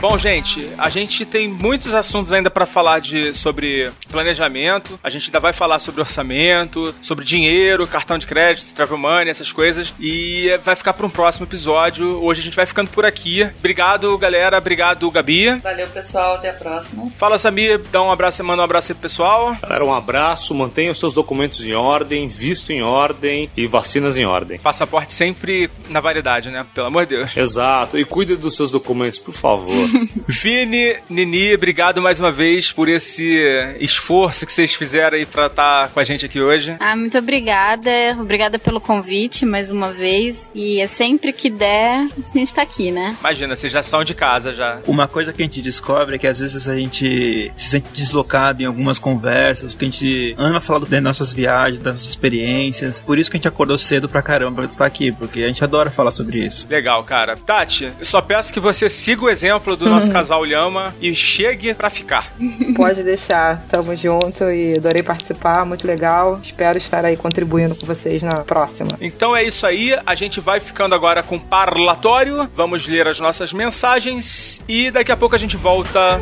Bom, 0.00 0.16
gente, 0.16 0.66
a 0.78 0.88
gente 0.88 1.26
tem 1.26 1.46
muitos 1.46 1.92
assuntos 1.92 2.32
ainda 2.32 2.50
pra 2.50 2.64
falar 2.64 3.00
de, 3.00 3.34
sobre 3.34 3.92
planejamento. 4.10 4.98
A 5.04 5.10
gente 5.10 5.26
ainda 5.26 5.38
vai 5.38 5.52
falar 5.52 5.78
sobre 5.78 6.00
orçamento, 6.00 6.94
sobre 7.02 7.22
dinheiro, 7.22 7.86
cartão 7.86 8.16
de 8.16 8.26
crédito, 8.26 8.72
travel 8.72 8.96
money, 8.96 9.28
essas 9.28 9.52
coisas. 9.52 9.92
E 10.00 10.58
vai 10.64 10.74
ficar 10.74 10.94
para 10.94 11.04
um 11.04 11.10
próximo 11.10 11.44
episódio. 11.44 12.18
Hoje 12.24 12.40
a 12.40 12.44
gente 12.44 12.56
vai 12.56 12.64
ficando 12.64 12.88
por 12.88 13.04
aqui. 13.04 13.46
Obrigado, 13.58 14.16
galera. 14.16 14.56
Obrigado, 14.56 15.10
Gabi. 15.10 15.50
Valeu, 15.56 15.86
pessoal. 15.88 16.36
Até 16.36 16.48
a 16.48 16.54
próxima. 16.54 17.10
Fala, 17.18 17.38
Samir. 17.38 17.78
Dá 17.92 18.02
um 18.02 18.10
abraço, 18.10 18.42
manda 18.42 18.62
um 18.62 18.64
abraço 18.64 18.92
aí 18.92 18.94
pro 18.94 19.02
pessoal. 19.02 19.54
Galera, 19.60 19.84
um 19.84 19.92
abraço, 19.92 20.54
mantenha 20.54 20.92
os 20.92 20.98
seus 20.98 21.12
documentos 21.12 21.62
em 21.62 21.74
ordem, 21.74 22.26
visto 22.26 22.72
em 22.72 22.82
ordem 22.82 23.50
e 23.54 23.66
vacinas 23.66 24.16
em 24.16 24.24
ordem. 24.24 24.58
Passaporte 24.60 25.12
sempre 25.12 25.70
na 25.90 26.00
validade, 26.00 26.48
né? 26.48 26.64
Pelo 26.74 26.86
amor 26.86 27.04
de 27.04 27.16
Deus. 27.16 27.36
Exato, 27.36 27.98
e 27.98 28.04
cuide 28.06 28.34
dos 28.34 28.56
seus 28.56 28.70
documentos, 28.70 29.18
por 29.18 29.34
favor. 29.34 29.89
Vini, 30.28 30.96
Nini, 31.08 31.54
obrigado 31.54 32.00
mais 32.00 32.20
uma 32.20 32.30
vez 32.30 32.72
por 32.72 32.88
esse 32.88 33.40
esforço 33.78 34.46
que 34.46 34.52
vocês 34.52 34.74
fizeram 34.74 35.16
aí 35.16 35.26
pra 35.26 35.46
estar 35.46 35.88
com 35.88 36.00
a 36.00 36.04
gente 36.04 36.24
aqui 36.24 36.40
hoje. 36.40 36.76
Ah, 36.80 36.96
muito 36.96 37.18
obrigada. 37.18 37.90
Obrigada 38.18 38.58
pelo 38.58 38.80
convite 38.80 39.44
mais 39.44 39.70
uma 39.70 39.92
vez. 39.92 40.50
E 40.54 40.80
é 40.80 40.86
sempre 40.86 41.32
que 41.32 41.50
der, 41.50 42.06
a 42.06 42.38
gente 42.38 42.54
tá 42.54 42.62
aqui, 42.62 42.90
né? 42.90 43.16
Imagina, 43.20 43.56
vocês 43.56 43.72
já 43.72 43.82
são 43.82 44.04
de 44.04 44.14
casa 44.14 44.52
já. 44.52 44.80
Uma 44.86 45.08
coisa 45.08 45.32
que 45.32 45.42
a 45.42 45.44
gente 45.44 45.62
descobre 45.62 46.16
é 46.16 46.18
que 46.18 46.26
às 46.26 46.38
vezes 46.38 46.68
a 46.68 46.74
gente 46.74 47.50
se 47.56 47.70
sente 47.70 47.88
deslocado 47.92 48.62
em 48.62 48.66
algumas 48.66 48.98
conversas, 48.98 49.72
porque 49.72 49.84
a 49.86 49.88
gente 49.88 50.34
ama 50.38 50.60
falar 50.60 50.80
das 50.80 51.02
nossas 51.02 51.32
viagens, 51.32 51.82
das 51.82 51.94
nossas 51.94 52.08
experiências. 52.08 53.02
Por 53.02 53.18
isso 53.18 53.30
que 53.30 53.36
a 53.36 53.38
gente 53.38 53.48
acordou 53.48 53.76
cedo 53.78 54.08
pra 54.08 54.22
caramba 54.22 54.62
pra 54.62 54.72
estar 54.72 54.86
aqui, 54.86 55.12
porque 55.12 55.42
a 55.42 55.46
gente 55.46 55.62
adora 55.64 55.90
falar 55.90 56.10
sobre 56.10 56.46
isso. 56.46 56.66
Legal, 56.68 57.02
cara. 57.04 57.36
Tati, 57.36 57.92
eu 57.98 58.04
só 58.04 58.20
peço 58.20 58.52
que 58.52 58.60
você 58.60 58.88
siga 58.88 59.24
o 59.24 59.30
exemplo 59.30 59.76
do 59.80 59.90
nosso 59.90 60.10
casal 60.12 60.44
Lhama 60.44 60.94
e 61.00 61.14
chegue 61.14 61.74
pra 61.74 61.90
ficar. 61.90 62.32
Pode 62.76 63.02
deixar. 63.02 63.62
Tamo 63.68 63.96
junto 63.96 64.44
e 64.50 64.76
adorei 64.76 65.02
participar, 65.02 65.64
muito 65.64 65.86
legal. 65.86 66.38
Espero 66.42 66.78
estar 66.78 67.04
aí 67.04 67.16
contribuindo 67.16 67.74
com 67.74 67.86
vocês 67.86 68.22
na 68.22 68.44
próxima. 68.44 68.90
Então 69.00 69.34
é 69.34 69.42
isso 69.42 69.66
aí, 69.66 69.98
a 70.06 70.14
gente 70.14 70.40
vai 70.40 70.60
ficando 70.60 70.94
agora 70.94 71.22
com 71.22 71.38
parlatório, 71.38 72.48
vamos 72.54 72.86
ler 72.86 73.08
as 73.08 73.18
nossas 73.18 73.52
mensagens 73.52 74.62
e 74.68 74.90
daqui 74.90 75.10
a 75.10 75.16
pouco 75.16 75.34
a 75.34 75.38
gente 75.38 75.56
volta. 75.56 76.20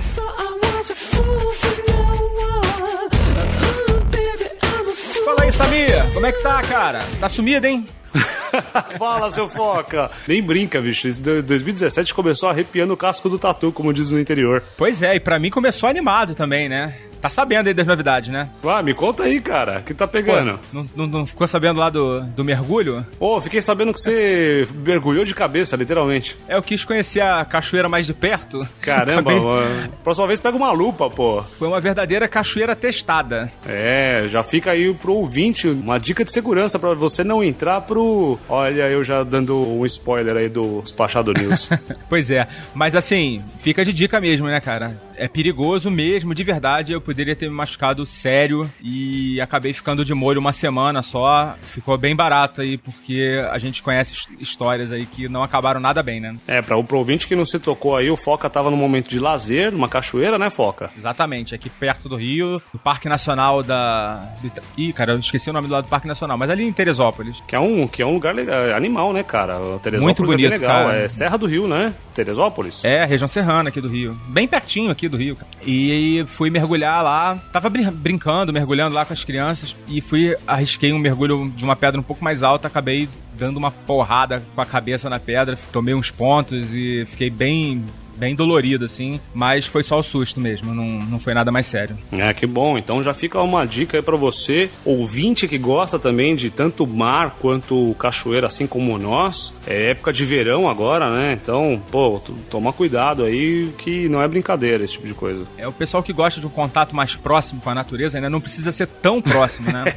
Fala 5.25 5.43
aí, 5.43 5.53
Samir, 5.53 6.15
como 6.15 6.27
é 6.27 6.33
que 6.33 6.43
tá, 6.43 6.63
cara? 6.63 7.01
Tá 7.21 7.29
sumido, 7.29 7.67
hein? 7.67 7.87
Fala, 8.99 9.31
seu 9.31 9.49
foca! 9.49 10.11
Nem 10.27 10.43
brinca, 10.43 10.81
bicho. 10.81 11.07
Esse 11.09 11.21
do- 11.21 11.43
2017 11.43 12.15
começou 12.15 12.49
arrepiando 12.49 12.93
o 12.95 12.97
casco 12.97 13.29
do 13.29 13.39
tatu, 13.39 13.71
como 13.73 13.93
diz 13.93 14.11
no 14.11 14.19
interior. 14.21 14.63
Pois 14.77 15.03
é, 15.03 15.15
e 15.17 15.21
pra 15.21 15.39
mim 15.39 15.51
começou 15.51 15.89
animado 15.89 16.35
também, 16.35 16.69
né? 16.69 16.95
Tá 17.21 17.29
sabendo 17.29 17.67
aí 17.69 17.75
das 17.75 17.87
novidades, 17.87 18.31
né? 18.31 18.49
Ah, 18.65 18.83
me 18.83 18.95
conta 18.95 19.25
aí, 19.25 19.41
cara. 19.41 19.79
O 19.79 19.83
que 19.83 19.95
tá 19.95 20.07
Pô, 20.07 20.13
pegando? 20.13 20.59
não, 20.73 20.87
não- 20.97 21.07
não 21.07 21.27
ficou 21.27 21.47
sabendo 21.49 21.79
lá 21.81 21.91
do, 21.91 22.21
do 22.23 22.45
mergulho? 22.45 23.05
Ô, 23.19 23.41
fiquei 23.41 23.61
sabendo 23.61 23.93
que 23.93 24.01
você 24.01 24.67
mergulhou 24.85 25.25
de 25.25 25.35
cabeça, 25.35 25.77
literalmente. 25.77 26.37
É, 26.49 26.57
eu 26.57 26.63
quis 26.63 26.85
conhecer 26.85 27.21
a 27.21 27.45
cachoeira 27.45 27.89
mais 27.89 28.07
de 28.07 28.15
perto. 28.15 28.67
Caramba, 28.81 29.31
Acabei- 29.33 29.41
mano. 29.41 29.93
Próxima 30.05 30.27
vez 30.27 30.39
pega 30.41 30.57
uma 30.57 30.71
lupa, 30.73 31.11
pô. 31.11 31.43
Foi 31.43 31.69
uma 31.69 31.81
verdadeira 31.81 32.29
cachoeira 32.29 32.77
testada. 32.77 33.51
É, 33.67 34.25
já 34.29 34.43
fica 34.43 34.71
aí 34.71 34.93
pro 34.95 35.15
ouvinte 35.15 35.67
uma 35.69 35.99
dica 35.99 36.25
de 36.25 36.33
segurança 36.33 36.79
pra 36.79 36.95
você 36.95 37.25
não 37.25 37.43
entrar 37.43 37.81
pro. 37.83 38.39
Olha, 38.49 38.89
eu 38.89 39.03
já 39.03 39.23
dando 39.25 39.57
um 39.57 39.85
spoiler 39.87 40.37
aí 40.37 40.49
do 40.49 40.81
Despachado 40.83 41.33
News. 41.33 41.69
Pois 42.09 42.31
é, 42.31 42.47
mas 42.75 42.95
assim, 42.95 43.43
fica 43.63 43.85
de 43.85 43.93
dica 43.93 44.21
mesmo, 44.21 44.47
né, 44.47 44.61
cara? 44.61 44.97
É 45.19 45.29
perigoso 45.29 45.91
mesmo, 45.91 46.35
de 46.35 46.43
verdade. 46.45 46.93
Eu 46.93 47.01
poderia 47.01 47.35
ter 47.37 47.49
me 47.49 47.55
machucado 47.55 48.05
sério 48.07 48.71
e 48.81 49.41
acabei 49.41 49.73
ficando 49.73 50.05
de 50.05 50.15
molho 50.15 50.41
uma 50.41 50.53
semana 50.53 51.03
só. 51.03 51.55
Ficou 51.63 51.97
bem 51.99 52.15
barato 52.15 52.61
aí, 52.61 52.79
porque 52.79 53.37
a 53.51 53.59
gente 53.59 53.83
conhece 53.83 54.15
his- 54.15 54.29
histórias 54.41 54.93
aí 54.93 55.07
que 55.07 55.29
não 55.29 55.43
acabaram 55.43 55.81
nada 55.81 56.03
bem, 56.03 56.21
né? 56.21 56.37
é, 56.47 56.63
pra 56.63 56.77
o 56.77 56.87
ouvinte 56.93 57.27
que 57.27 57.37
não 57.37 57.45
se 57.47 57.59
tocou 57.59 57.97
aí, 57.97 58.11
o 58.11 58.17
Foca 58.17 58.49
tava 58.51 58.71
num 58.71 58.77
momento 58.77 59.09
de 59.11 59.19
lazer, 59.19 59.71
numa 59.73 59.89
cachoeira, 59.89 60.39
né, 60.39 60.51
Foca? 60.51 60.91
Exatamente, 60.97 61.55
aqui 61.55 61.69
perto 61.69 62.09
do 62.09 62.17
Rio, 62.17 62.61
no 62.73 62.79
Parque 62.79 63.09
Nacional 63.09 63.63
da. 63.63 64.29
Ih, 64.77 64.93
cara, 64.93 65.13
eu 65.13 65.19
esqueci 65.19 65.51
o 65.51 65.53
nome 65.53 65.67
do 65.69 65.73
lado 65.73 65.85
do 65.85 65.89
Parque 65.91 66.07
Nacional, 66.09 66.37
mas 66.39 66.51
ali 66.51 66.65
em 66.65 66.73
Teresópolis. 66.73 67.43
Que 67.47 67.55
é 67.57 67.61
um, 67.61 67.87
que 67.89 68.03
é 68.03 68.07
um 68.07 68.13
lugar 68.13 68.35
legal, 68.35 68.75
animal, 68.75 69.13
né, 69.13 69.23
cara? 69.23 69.59
O 69.61 69.79
Teresópolis 69.79 70.03
Muito 70.19 70.23
é 70.23 70.27
bonito, 70.27 70.51
legal. 70.61 70.87
cara. 70.87 70.99
É 70.99 71.09
Serra 71.09 71.37
do 71.37 71.47
Rio, 71.47 71.67
né? 71.69 71.95
Teresópolis? 72.15 72.85
É, 72.85 73.05
região 73.05 73.29
serrana 73.29 73.69
aqui 73.69 73.81
do 73.81 73.89
Rio. 73.89 74.17
Bem 74.29 74.47
pertinho 74.49 74.91
aqui 74.91 75.08
do 75.09 75.17
Rio, 75.17 75.37
cara. 75.37 75.51
E 75.67 76.25
fui 76.29 76.51
mergulhar 76.51 77.03
lá. 77.03 77.37
Tava 77.53 77.69
brin- 77.69 77.91
brincando, 77.91 78.53
mergulhando 78.53 78.95
lá 78.95 79.05
com 79.05 79.13
as 79.13 79.25
crianças. 79.25 79.75
E 79.89 80.01
fui, 80.01 80.37
arrisquei 80.47 80.93
um 80.93 80.99
mergulho 80.99 81.51
de 81.57 81.65
uma 81.65 81.77
pedra 81.77 82.01
um 82.01 82.05
pouco 82.05 82.23
mais 82.25 82.43
alta. 82.43 82.69
Acabei 82.69 83.09
dando 83.39 83.57
uma 83.57 83.71
porrada 83.71 84.43
com 84.55 84.61
a 84.61 84.67
cabeça 84.67 85.09
na 85.09 85.19
pedra. 85.21 85.59
Tomei 85.73 85.95
uns 85.95 86.11
pontos 86.11 86.69
e 86.73 87.07
fiquei 87.11 87.31
bem. 87.31 87.85
Bem 88.19 88.35
dolorido, 88.35 88.85
assim, 88.85 89.21
mas 89.33 89.67
foi 89.67 89.83
só 89.83 89.99
o 89.99 90.03
susto 90.03 90.41
mesmo, 90.41 90.75
não, 90.75 90.85
não 90.85 91.21
foi 91.21 91.35
nada 91.35 91.53
mais 91.53 91.67
sério. 91.67 91.97
É, 92.13 92.35
que 92.35 92.47
bom. 92.47 92.77
Então 92.77 93.03
já 93.03 93.15
fica 93.15 93.41
uma 93.41 93.65
dica 93.65 93.97
aí 93.97 94.03
pra 94.03 94.17
você, 94.17 94.71
ouvinte 94.85 95.47
que 95.47 95.57
gosta 95.59 95.99
também 95.99 96.35
de 96.35 96.51
tanto 96.51 96.87
mar 96.87 97.37
quanto 97.39 97.95
cachoeira, 97.99 98.47
assim 98.47 98.67
como 98.67 98.99
nós. 98.99 99.55
É 99.67 99.91
época 99.91 100.13
de 100.13 100.25
verão 100.25 100.69
agora, 100.69 101.11
né? 101.11 101.39
Então, 101.41 101.81
pô, 101.91 102.21
toma 102.51 102.73
cuidado 102.73 103.25
aí 103.25 103.73
que 103.79 104.09
não 104.09 104.21
é 104.21 104.29
brincadeira 104.29 104.85
esse 104.85 104.95
tipo 104.95 105.07
de 105.07 105.15
coisa. 105.15 105.47
É 105.57 105.69
o 105.69 105.73
pessoal 105.73 106.03
que 106.03 106.13
gosta 106.13 106.41
de 106.41 106.47
um 106.47 106.51
contato 106.51 106.95
mais 106.95 107.15
próximo 107.15 107.61
com 107.61 107.71
a 107.71 107.75
natureza, 107.75 108.19
ainda 108.19 108.29
não 108.31 108.41
precisa 108.41 108.73
ser 108.73 108.87
tão 108.87 109.23
próximo, 109.23 109.71
né? 109.71 109.95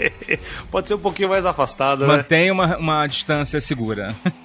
Pode 0.70 0.88
ser 0.88 0.94
um 0.94 0.98
pouquinho 0.98 1.28
mais 1.30 1.46
afastado, 1.46 2.06
né? 2.06 2.16
Mantenha 2.16 2.52
uma, 2.52 2.76
uma 2.76 3.06
distância 3.06 3.60
segura. 3.60 4.14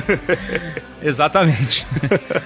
Exatamente. 1.02 1.86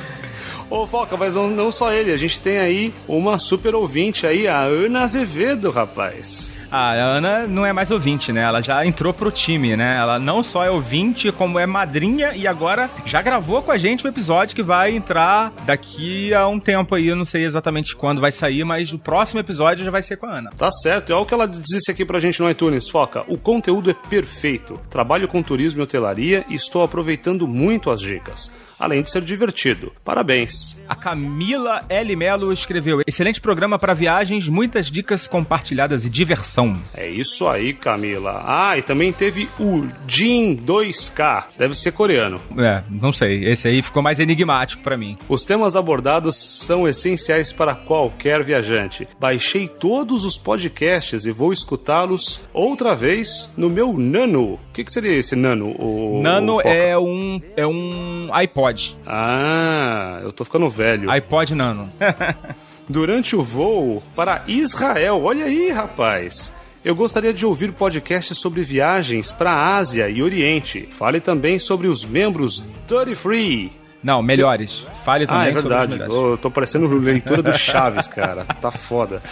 Ô, 0.71 0.87
Foca, 0.87 1.17
mas 1.17 1.35
não, 1.35 1.49
não 1.51 1.73
só 1.73 1.93
ele, 1.93 2.13
a 2.13 2.17
gente 2.17 2.39
tem 2.39 2.59
aí 2.59 2.95
uma 3.09 3.37
super 3.37 3.75
ouvinte 3.75 4.25
aí, 4.25 4.47
a 4.47 4.61
Ana 4.61 5.03
Azevedo, 5.03 5.71
rapaz. 5.71 6.57
Ah, 6.77 6.91
a 6.91 7.05
Ana 7.05 7.47
não 7.47 7.65
é 7.65 7.73
mais 7.73 7.93
ouvinte, 7.93 8.33
né? 8.33 8.41
Ela 8.41 8.61
já 8.61 8.85
entrou 8.85 9.15
pro 9.15 9.31
time, 9.31 9.77
né? 9.77 9.97
Ela 9.97 10.19
não 10.19 10.43
só 10.43 10.65
é 10.65 10.71
ouvinte, 10.73 11.31
como 11.31 11.57
é 11.57 11.67
madrinha 11.67 12.33
e 12.35 12.49
agora 12.49 12.91
já 13.07 13.23
gravou 13.23 13.63
com 13.63 13.71
a 13.71 13.79
gente 13.79 14.05
o 14.05 14.09
episódio 14.09 14.57
que 14.57 14.63
vai 14.63 14.91
entrar 14.91 15.53
daqui 15.65 16.35
a 16.35 16.49
um 16.49 16.59
tempo 16.59 16.97
aí. 16.97 17.07
Eu 17.07 17.15
não 17.15 17.25
sei 17.25 17.45
exatamente 17.45 17.95
quando 17.95 18.21
vai 18.21 18.33
sair, 18.33 18.65
mas 18.65 18.93
o 18.93 18.99
próximo 18.99 19.39
episódio 19.39 19.85
já 19.85 19.91
vai 19.93 20.03
ser 20.03 20.17
com 20.17 20.27
a 20.27 20.39
Ana. 20.39 20.51
Tá 20.51 20.69
certo. 20.73 21.13
Olha 21.13 21.23
o 21.23 21.27
que 21.27 21.35
ela 21.35 21.47
disse 21.47 21.93
aqui 21.93 22.05
pra 22.05 22.19
gente 22.19 22.41
no 22.41 22.51
iTunes, 22.51 22.89
Foca. 22.89 23.23
O 23.29 23.39
conteúdo 23.39 23.93
é 23.93 23.95
perfeito. 23.95 24.77
Trabalho 24.91 25.29
com 25.29 25.41
turismo 25.45 25.81
e 25.81 25.85
hotelaria 25.85 26.45
e 26.49 26.57
estou 26.57 26.83
aproveitando 26.83 27.47
muito 27.47 27.89
as 27.89 28.01
dicas 28.01 28.51
além 28.79 29.03
de 29.03 29.11
ser 29.11 29.23
divertido. 29.23 29.93
Parabéns. 30.05 30.83
A 30.89 30.95
Camila 30.95 31.85
L. 31.89 32.17
Melo 32.17 32.53
escreveu: 32.53 33.01
excelente 33.07 33.41
programa 33.41 33.79
para 33.79 33.95
viagens, 33.95 34.49
muitas 34.49 34.91
dicas 34.91 35.27
compartilhadas 35.27 36.05
e 36.05 36.11
diversão. 36.11 36.81
É 36.95 37.09
isso 37.09 37.49
aí, 37.49 37.73
Camila. 37.73 38.43
Ah, 38.45 38.77
e 38.79 38.83
também 38.83 39.13
teve 39.13 39.49
o 39.59 39.87
Jin 40.07 40.57
2K. 40.57 41.45
Deve 41.59 41.75
ser 41.75 41.93
coreano. 41.93 42.41
É, 42.59 42.83
não 42.91 43.13
sei. 43.13 43.45
Esse 43.45 43.69
aí 43.69 43.83
ficou 43.83 44.03
mais 44.03 44.19
enigmático 44.19 44.83
para 44.83 44.97
mim. 44.97 45.17
Os 45.29 45.45
temas 45.45 45.77
abordados 45.77 46.37
são 46.37 46.89
essenciais 46.89 47.53
para 47.53 47.75
qualquer 47.75 48.43
viajante. 48.43 49.09
Baixei 49.19 49.69
todos 49.69 50.25
os 50.25 50.39
podcasts 50.39 51.25
e 51.25 51.33
vou 51.33 51.53
escutá-los 51.53 52.49
outra 52.53 52.95
vez 52.95 53.53
no 53.57 53.69
meu 53.69 53.93
Nano. 53.99 54.55
O 54.55 54.61
que, 54.73 54.85
que 54.85 54.93
seria 54.93 55.13
esse 55.13 55.37
Nano? 55.37 55.75
O, 55.79 56.21
Nano 56.23 56.57
o 56.57 56.61
é 56.61 56.99
um 56.99 57.41
é 57.57 57.67
um 57.67 58.29
iPod. 58.33 58.64
Ah, 59.07 60.21
eu 60.23 60.33
tô 60.33 60.45
ficando 60.45 60.69
velho. 60.69 61.11
iPod 61.11 61.55
Nano. 61.55 61.93
Durante 62.89 63.35
o 63.35 63.43
voo 63.43 64.03
para 64.15 64.45
Israel, 64.47 65.23
olha 65.23 65.47
aí, 65.47 65.71
rapaz. 65.71 66.53
Eu 66.85 66.95
gostaria 66.95 67.33
de 67.33 67.47
ouvir 67.47 67.73
podcast 67.73 68.35
sobre 68.35 68.63
viagens 68.63 69.33
para 69.33 69.53
a 69.53 69.77
Ásia 69.77 70.09
e 70.11 70.23
Oriente. 70.23 70.87
Fale 70.91 71.19
também 71.19 71.59
sobre 71.59 71.87
os 71.87 72.05
membros 72.05 72.63
Duty 72.87 73.15
Free. 73.15 73.84
Não, 74.05 74.23
melhores. 74.23 74.87
Fale 75.03 75.27
também 75.27 75.47
ah, 75.47 75.49
é 75.49 75.53
verdade. 75.53 75.93
sobre 75.93 76.05
os 76.05 76.11
melhores. 76.11 76.31
Eu 76.31 76.37
tô 76.37 76.51
parecendo 76.51 76.87
leitura 76.99 77.43
do 77.43 77.53
Chaves, 77.55 78.07
cara. 78.07 78.45
Tá 78.45 78.71
foda. 78.71 79.23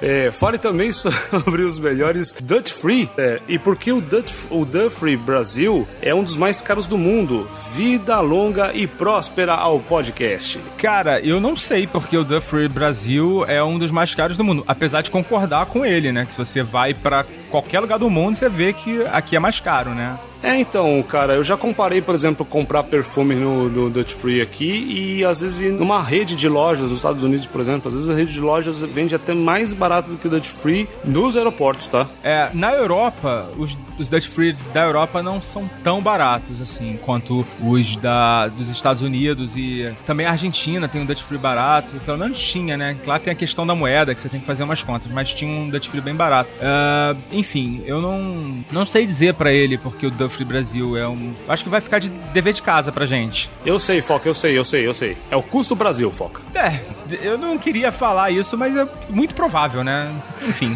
É, 0.00 0.30
fale 0.32 0.56
também 0.56 0.90
sobre 0.96 1.62
os 1.62 1.78
melhores 1.78 2.32
Dutch 2.32 2.72
Free. 2.72 3.08
É, 3.18 3.40
e 3.46 3.58
por 3.58 3.76
que 3.76 3.92
o 3.92 4.00
Dutch, 4.00 4.32
o 4.50 4.64
Dutch 4.64 4.92
Free 4.92 5.16
Brasil 5.16 5.86
é 6.00 6.14
um 6.14 6.24
dos 6.24 6.38
mais 6.38 6.62
caros 6.62 6.86
do 6.86 6.96
mundo. 6.96 7.46
Vida 7.74 8.18
longa 8.20 8.72
e 8.72 8.86
próspera 8.86 9.52
ao 9.52 9.78
podcast. 9.80 10.58
Cara, 10.78 11.20
eu 11.20 11.38
não 11.38 11.54
sei 11.54 11.86
porque 11.86 12.16
o 12.16 12.24
Duff 12.24 12.48
Free 12.48 12.68
Brasil 12.68 13.44
é 13.46 13.62
um 13.62 13.78
dos 13.78 13.90
mais 13.90 14.14
caros 14.14 14.38
do 14.38 14.44
mundo. 14.44 14.64
Apesar 14.66 15.02
de 15.02 15.10
concordar 15.10 15.66
com 15.66 15.84
ele, 15.84 16.12
né? 16.12 16.24
Que 16.24 16.32
se 16.32 16.38
você 16.38 16.62
vai 16.62 16.94
pra 16.94 17.26
qualquer 17.50 17.80
lugar 17.80 17.98
do 17.98 18.08
mundo, 18.08 18.36
você 18.36 18.48
vê 18.48 18.72
que 18.72 19.04
aqui 19.12 19.36
é 19.36 19.38
mais 19.38 19.60
caro, 19.60 19.90
né? 19.90 20.18
É, 20.44 20.58
então, 20.58 21.02
cara, 21.02 21.36
eu 21.36 21.42
já 21.42 21.56
comparei, 21.56 22.02
por 22.02 22.14
exemplo, 22.14 22.44
comprar 22.44 22.82
perfume 22.82 23.34
no, 23.34 23.66
no 23.70 23.88
Dutch 23.88 24.12
Free 24.12 24.42
aqui 24.42 25.16
e 25.16 25.24
às 25.24 25.40
vezes 25.40 25.72
numa 25.72 26.02
rede 26.02 26.36
de 26.36 26.50
lojas 26.50 26.90
nos 26.90 26.98
Estados 26.98 27.22
Unidos, 27.22 27.46
por 27.46 27.62
exemplo, 27.62 27.88
às 27.88 27.94
vezes 27.94 28.10
a 28.10 28.14
rede 28.14 28.34
de 28.34 28.40
lojas 28.40 28.82
vende 28.82 29.14
até 29.14 29.32
mais 29.32 29.72
barato 29.72 30.10
do 30.10 30.18
que 30.18 30.26
o 30.26 30.30
Dutch 30.30 30.48
Free 30.48 30.86
nos 31.02 31.34
aeroportos, 31.34 31.86
tá? 31.86 32.06
É, 32.22 32.50
na 32.52 32.74
Europa, 32.74 33.48
os, 33.56 33.78
os 33.98 34.10
Dutch 34.10 34.26
Free 34.26 34.54
da 34.74 34.84
Europa 34.84 35.22
não 35.22 35.40
são 35.40 35.68
tão 35.82 36.02
baratos 36.02 36.60
assim 36.60 36.98
quanto 37.00 37.46
os 37.62 37.96
da, 37.96 38.48
dos 38.48 38.68
Estados 38.68 39.00
Unidos 39.00 39.56
e 39.56 39.90
também 40.04 40.26
a 40.26 40.32
Argentina 40.32 40.86
tem 40.86 41.00
um 41.00 41.06
Dutch 41.06 41.22
Free 41.22 41.38
barato, 41.38 41.96
pelo 42.04 42.18
menos 42.18 42.38
tinha, 42.38 42.76
né? 42.76 42.94
Lá 43.06 43.18
tem 43.18 43.32
a 43.32 43.36
questão 43.36 43.66
da 43.66 43.74
moeda 43.74 44.14
que 44.14 44.20
você 44.20 44.28
tem 44.28 44.40
que 44.40 44.46
fazer 44.46 44.62
umas 44.62 44.82
contas, 44.82 45.10
mas 45.10 45.32
tinha 45.32 45.50
um 45.50 45.70
Dutch 45.70 45.88
Free 45.88 46.02
bem 46.02 46.14
barato. 46.14 46.50
Uh, 46.56 47.16
enfim, 47.32 47.82
eu 47.86 48.02
não, 48.02 48.62
não 48.70 48.84
sei 48.84 49.06
dizer 49.06 49.32
para 49.32 49.50
ele 49.50 49.78
porque 49.78 50.06
o 50.06 50.10
Dutch 50.10 50.33
Free 50.34 50.44
Brasil 50.44 50.96
é 50.96 51.08
um. 51.08 51.32
Acho 51.48 51.64
que 51.64 51.70
vai 51.70 51.80
ficar 51.80 51.98
de 51.98 52.08
dever 52.08 52.52
de 52.52 52.62
casa 52.62 52.90
pra 52.90 53.06
gente. 53.06 53.48
Eu 53.64 53.78
sei, 53.78 54.02
Foca, 54.02 54.28
eu 54.28 54.34
sei, 54.34 54.58
eu 54.58 54.64
sei, 54.64 54.86
eu 54.86 54.94
sei. 54.94 55.16
É 55.30 55.36
o 55.36 55.42
custo 55.42 55.74
Brasil, 55.74 56.10
Foca. 56.10 56.42
É, 56.54 56.80
eu 57.22 57.38
não 57.38 57.56
queria 57.56 57.92
falar 57.92 58.30
isso, 58.30 58.56
mas 58.56 58.76
é 58.76 58.86
muito 59.08 59.34
provável, 59.34 59.84
né? 59.84 60.10
Enfim. 60.46 60.74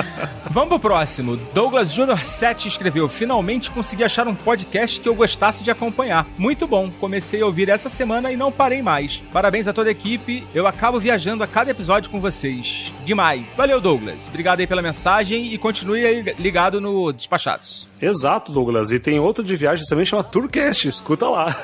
Vamos 0.50 0.68
pro 0.68 0.80
próximo. 0.80 1.36
Douglas 1.54 1.92
Jr. 1.92 2.24
7 2.24 2.68
escreveu: 2.68 3.08
Finalmente 3.08 3.70
consegui 3.70 4.04
achar 4.04 4.26
um 4.28 4.34
podcast 4.34 5.00
que 5.00 5.08
eu 5.08 5.14
gostasse 5.14 5.62
de 5.62 5.70
acompanhar. 5.70 6.26
Muito 6.36 6.66
bom. 6.66 6.90
Comecei 7.00 7.42
a 7.42 7.46
ouvir 7.46 7.68
essa 7.68 7.88
semana 7.88 8.32
e 8.32 8.36
não 8.36 8.50
parei 8.50 8.82
mais. 8.82 9.22
Parabéns 9.32 9.68
a 9.68 9.72
toda 9.72 9.88
a 9.88 9.92
equipe. 9.92 10.46
Eu 10.54 10.66
acabo 10.66 10.98
viajando 10.98 11.44
a 11.44 11.46
cada 11.46 11.70
episódio 11.70 12.10
com 12.10 12.20
vocês. 12.20 12.92
Demais. 13.04 13.44
Valeu, 13.56 13.80
Douglas. 13.80 14.26
Obrigado 14.26 14.60
aí 14.60 14.66
pela 14.66 14.82
mensagem 14.82 15.52
e 15.52 15.58
continue 15.58 16.04
aí 16.04 16.22
ligado 16.38 16.80
no 16.80 17.12
Despachados. 17.12 17.88
Exato, 18.00 18.52
Douglas. 18.52 18.90
E 18.90 18.97
tem 18.98 19.18
outro 19.18 19.44
de 19.44 19.54
viagem 19.56 19.84
também 19.86 20.04
chama 20.04 20.22
Tourcast. 20.22 20.88
Escuta 20.88 21.28
lá. 21.28 21.56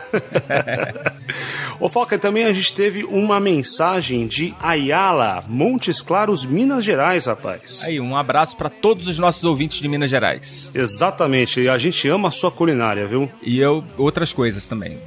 Ô, 1.80 1.88
Foca, 1.88 2.18
também 2.18 2.44
a 2.44 2.52
gente 2.52 2.74
teve 2.74 3.04
uma 3.04 3.40
mensagem 3.40 4.26
de 4.26 4.54
Ayala, 4.60 5.40
Montes 5.48 6.00
Claros, 6.00 6.44
Minas 6.44 6.84
Gerais, 6.84 7.26
rapaz. 7.26 7.82
Aí, 7.84 8.00
um 8.00 8.16
abraço 8.16 8.56
para 8.56 8.70
todos 8.70 9.06
os 9.06 9.18
nossos 9.18 9.44
ouvintes 9.44 9.80
de 9.80 9.88
Minas 9.88 10.10
Gerais. 10.10 10.70
Exatamente. 10.74 11.60
E 11.60 11.68
a 11.68 11.78
gente 11.78 12.08
ama 12.08 12.28
a 12.28 12.30
sua 12.30 12.50
culinária, 12.50 13.06
viu? 13.06 13.28
E 13.42 13.58
eu, 13.58 13.84
outras 13.96 14.32
coisas 14.32 14.66
também. 14.66 14.98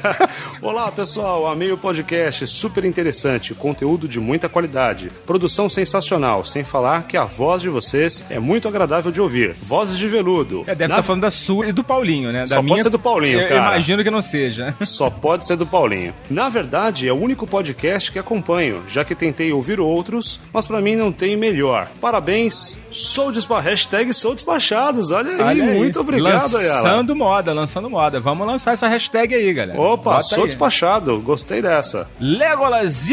Olá, 0.62 0.90
pessoal. 0.92 1.46
Amei 1.46 1.72
o 1.72 1.78
podcast. 1.78 2.46
Super 2.46 2.84
interessante. 2.84 3.54
Conteúdo 3.54 4.08
de 4.08 4.20
muita 4.20 4.48
qualidade. 4.48 5.10
Produção 5.26 5.68
sensacional. 5.68 6.44
Sem 6.44 6.64
falar 6.64 7.04
que 7.04 7.16
a 7.16 7.24
voz 7.24 7.62
de 7.62 7.68
vocês 7.68 8.24
é 8.30 8.38
muito 8.38 8.68
agradável 8.68 9.10
de 9.10 9.20
ouvir. 9.20 9.54
Vozes 9.54 9.98
de 9.98 10.08
veludo. 10.08 10.62
É, 10.66 10.74
deve 10.74 10.88
Na... 10.88 10.96
estar 10.96 11.02
falando 11.02 11.22
da 11.22 11.30
sua 11.30 11.53
e 11.62 11.72
do 11.72 11.84
Paulinho, 11.84 12.32
né? 12.32 12.40
Da 12.40 12.56
Só 12.56 12.62
minha... 12.62 12.74
pode 12.74 12.82
ser 12.84 12.90
do 12.90 12.98
Paulinho, 12.98 13.40
eu, 13.40 13.48
cara. 13.48 13.60
imagino 13.60 14.02
que 14.02 14.10
não 14.10 14.22
seja. 14.22 14.74
Só 14.82 15.10
pode 15.10 15.46
ser 15.46 15.56
do 15.56 15.66
Paulinho. 15.66 16.14
Na 16.30 16.48
verdade, 16.48 17.06
é 17.06 17.12
o 17.12 17.16
único 17.16 17.46
podcast 17.46 18.10
que 18.10 18.18
acompanho, 18.18 18.82
já 18.88 19.04
que 19.04 19.14
tentei 19.14 19.52
ouvir 19.52 19.78
outros, 19.78 20.40
mas 20.52 20.66
para 20.66 20.80
mim 20.80 20.96
não 20.96 21.12
tem 21.12 21.36
melhor. 21.36 21.88
Parabéns. 22.00 22.80
Sou 22.90 23.30
despa... 23.30 23.60
Hashtag 23.60 24.12
sou 24.14 24.34
despachados. 24.34 25.10
Olha 25.10 25.30
aí, 25.36 25.40
Olha 25.40 25.64
aí. 25.64 25.78
muito 25.78 26.00
obrigado, 26.00 26.52
Lançando 26.54 26.58
Ayala. 26.58 27.14
moda, 27.14 27.52
lançando 27.52 27.90
moda. 27.90 28.20
Vamos 28.20 28.46
lançar 28.46 28.72
essa 28.72 28.88
hashtag 28.88 29.34
aí, 29.34 29.52
galera. 29.52 29.80
Opa, 29.80 30.14
Bota 30.14 30.22
sou 30.22 30.44
aí. 30.44 30.48
despachado. 30.50 31.18
Gostei 31.20 31.60
dessa. 31.60 32.08
Legolas 32.18 33.08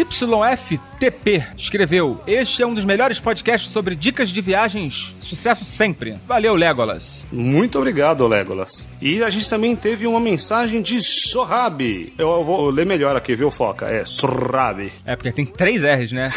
YFTP 1.02 1.44
escreveu: 1.58 2.22
Este 2.28 2.62
é 2.62 2.68
um 2.68 2.76
dos 2.76 2.86
melhores 2.86 3.20
podcasts 3.20 3.72
sobre 3.72 3.96
dicas 3.96 4.30
de 4.30 4.40
viagens. 4.40 5.16
Sucesso 5.20 5.66
sempre. 5.66 6.16
Valeu, 6.28 6.54
Legolas. 6.54 7.26
Muito 7.32 7.80
obrigado, 7.80 8.28
Legolas. 8.28 8.88
E 9.02 9.24
a 9.24 9.30
gente 9.32 9.50
também 9.50 9.76
teve 9.76 10.06
uma 10.06 10.20
mensagem 10.20 10.82
de 10.82 11.02
Sorrabi. 11.02 12.14
Eu 12.20 12.44
vou 12.44 12.70
ler 12.70 12.86
melhor 12.86 13.16
aqui, 13.16 13.36
viu, 13.36 13.50
Foca? 13.50 13.88
É 13.88 14.06
Sorrabi. 14.06 14.92
É, 15.04 15.16
porque 15.16 15.32
tem 15.32 15.46
três 15.46 15.82
R's, 15.84 16.12
né? 16.12 16.32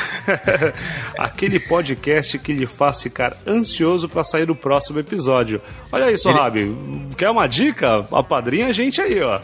Aquele 1.19 1.61
podcast 1.61 2.39
que 2.39 2.55
lhe 2.55 2.66
faz 2.66 3.03
ficar 3.03 3.36
ansioso 3.47 4.09
para 4.09 4.24
sair 4.24 4.47
do 4.47 4.55
próximo 4.55 4.99
episódio. 4.99 5.61
Olha 5.93 6.07
aí, 6.07 6.16
Sorrabi. 6.16 6.61
Ele... 6.61 7.05
Quer 7.16 7.31
uma 7.31 7.47
dica? 7.47 8.07
A 8.11 8.23
padrinha 8.23 8.69
a 8.69 8.73
gente 8.73 9.01
aí, 9.01 9.20
ó. 9.20 9.41